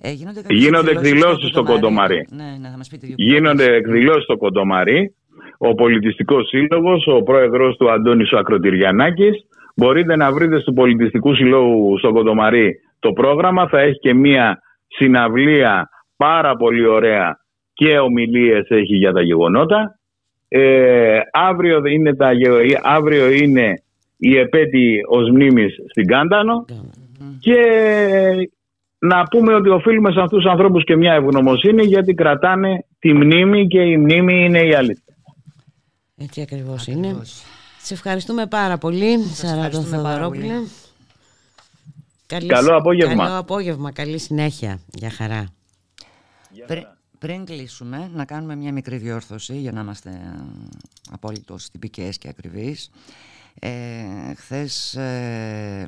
Ε, 0.00 0.10
γίνονται 0.10 0.40
γίνονται 0.48 0.90
εκδηλώσεις 0.90 1.48
στο 1.48 1.62
Κοντομαρί. 1.62 2.26
Ναι, 2.30 2.56
ναι, 2.60 2.68
θα 2.68 2.76
μας 2.76 2.88
πείτε 2.88 3.06
γίνονται 3.16 3.74
εκδηλώσεις 3.74 4.24
στο 4.24 4.36
Κοντομαρί. 4.36 5.14
Ο 5.58 5.74
Πολιτιστικός 5.74 6.48
Σύλλογος, 6.48 7.06
ο 7.06 7.22
πρόεδρος 7.22 7.76
του 7.76 7.90
Αντώνης 7.90 8.32
Ακροτηριανάκης. 8.32 9.46
Μπορείτε 9.78 10.16
να 10.16 10.32
βρείτε 10.32 10.60
στο 10.60 10.72
Πολιτιστικούς 10.72 11.36
Συλλόγους 11.36 11.98
στο 11.98 12.12
Κοντομαρί 12.12 12.80
το 12.98 13.12
πρόγραμμα. 13.12 13.68
Θα 13.68 13.80
έχει 13.80 13.98
και 13.98 14.14
μία 14.14 14.62
συναυλία 14.86 15.88
πάρα 16.16 16.56
πολύ 16.56 16.86
ωραία 16.86 17.38
και 17.72 17.98
ομιλίες 17.98 18.66
έχει 18.68 18.96
για 18.96 19.12
τα 19.12 19.22
γεγονότα. 19.22 19.98
Ε, 20.48 21.18
αύριο, 21.32 21.86
είναι 21.86 22.14
τα, 22.14 22.30
αύριο 22.82 23.30
είναι 23.30 23.82
η 24.16 24.36
επέτη 24.36 25.00
ως 25.08 25.30
μνήμης 25.30 25.74
στην 25.90 26.06
Κάντανο 26.06 26.64
και 27.40 27.60
να 28.98 29.22
πούμε 29.22 29.54
ότι 29.54 29.68
οφείλουμε 29.68 30.12
σε 30.12 30.20
αυτούς 30.20 30.42
τους 30.42 30.50
ανθρώπους 30.50 30.84
και 30.84 30.96
μια 30.96 31.12
ευγνωμοσύνη 31.12 31.84
γιατί 31.84 32.14
κρατάνε 32.14 32.84
τη 32.98 33.12
μνήμη 33.12 33.66
και 33.66 33.80
η 33.80 33.96
μνήμη 33.96 34.44
είναι 34.44 34.60
η 34.60 34.74
αλήθεια. 34.74 35.14
Έτσι 36.16 36.40
ακριβώς, 36.40 36.86
είναι. 36.86 37.16
Σε 37.88 37.94
ευχαριστούμε 37.94 38.46
πάρα 38.46 38.78
πολύ, 38.78 39.24
Σαράντο 39.32 39.82
Θεοδωρόπουλε. 39.82 40.54
Καλή... 42.26 42.46
Καλό 42.46 42.76
απόγευμα. 42.76 43.24
Καλό 43.24 43.38
απόγευμα. 43.38 43.92
Καλή 43.92 44.18
συνέχεια. 44.18 44.80
Για 44.94 45.10
χαρά. 45.10 45.46
Για 46.50 46.96
Πριν 47.18 47.44
κλείσουμε, 47.44 48.10
να 48.14 48.24
κάνουμε 48.24 48.56
μια 48.56 48.72
μικρή 48.72 48.96
διόρθωση 48.96 49.56
για 49.56 49.72
να 49.72 49.80
είμαστε 49.80 50.10
ε, 50.10 50.38
απόλυτος 51.10 51.70
τυπικές 51.70 52.18
και 52.18 52.28
ακριβείς. 52.28 52.90
Ε, 53.58 53.70
χθες 54.36 54.94
ε, 54.94 55.86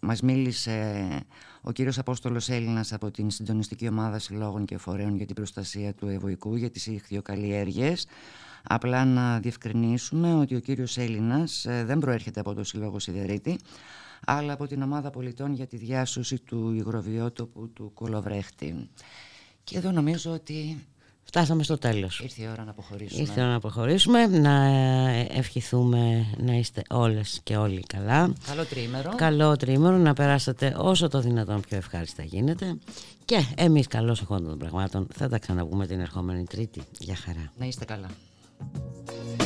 μας 0.00 0.20
μίλησε 0.20 1.08
ο 1.62 1.72
κύριος 1.72 1.98
Απόστολος 1.98 2.48
Έλληνας 2.48 2.92
από 2.92 3.10
την 3.10 3.30
Συντονιστική 3.30 3.88
Ομάδα 3.88 4.18
Συλλόγων 4.18 4.64
και 4.64 4.78
Φορέων 4.78 5.16
για 5.16 5.26
την 5.26 5.34
Προστασία 5.34 5.94
του 5.94 6.08
Ευωικού 6.08 6.56
για 6.56 6.70
τις 6.70 6.86
ηχθειοκαλλιέργειες. 6.86 8.06
Απλά 8.68 9.04
να 9.04 9.38
διευκρινίσουμε 9.40 10.34
ότι 10.34 10.54
ο 10.54 10.60
κύριος 10.60 10.96
Έλληνας 10.96 11.64
ε, 11.64 11.84
δεν 11.84 11.98
προέρχεται 11.98 12.40
από 12.40 12.54
το 12.54 12.64
Συλλόγο 12.64 12.98
Σιδερίτη, 12.98 13.58
αλλά 14.26 14.52
από 14.52 14.66
την 14.66 14.82
Ομάδα 14.82 15.10
Πολιτών 15.10 15.52
για 15.52 15.66
τη 15.66 15.76
Διάσωση 15.76 16.38
του 16.38 16.72
Υγροβιότοπου 16.72 17.72
του 17.72 17.90
Κολοβρέχτη. 17.94 18.88
Και 19.64 19.76
εδώ 19.76 19.90
νομίζω 19.90 20.32
ότι 20.32 20.86
Φτάσαμε 21.28 21.62
στο 21.62 21.78
τέλος. 21.78 22.20
Ήρθε 22.20 22.42
η 22.42 22.48
ώρα 22.52 22.64
να 22.64 22.70
αποχωρήσουμε. 22.70 23.20
Ήρθε 23.20 23.40
η 23.40 23.42
ώρα 23.42 23.50
να 23.50 23.56
αποχωρήσουμε, 23.56 24.26
να 24.26 24.64
ε, 24.64 25.26
ευχηθούμε 25.30 26.26
να 26.38 26.52
είστε 26.52 26.82
όλες 26.90 27.40
και 27.42 27.56
όλοι 27.56 27.82
καλά. 27.86 28.32
Καλό 28.46 28.64
τρίμερο. 28.64 29.14
Καλό 29.16 29.56
τρίμερο, 29.56 29.96
να 29.96 30.12
περάσετε 30.12 30.74
όσο 30.78 31.08
το 31.08 31.20
δυνατόν 31.20 31.60
πιο 31.68 31.76
ευχάριστα 31.76 32.22
γίνεται. 32.22 32.78
Και 33.24 33.44
εμείς 33.56 33.86
καλώς 33.86 34.20
εχόντων 34.20 34.48
των 34.48 34.58
πραγμάτων 34.58 35.06
θα 35.14 35.28
τα 35.28 35.38
ξαναπούμε 35.38 35.86
την 35.86 36.00
ερχόμενη 36.00 36.44
Τρίτη. 36.44 36.82
Γεια 36.98 37.16
χαρά. 37.16 37.52
Να 37.58 37.66
είστε 37.66 37.84
καλά. 37.84 38.08
Thank 38.58 39.40
you. 39.40 39.45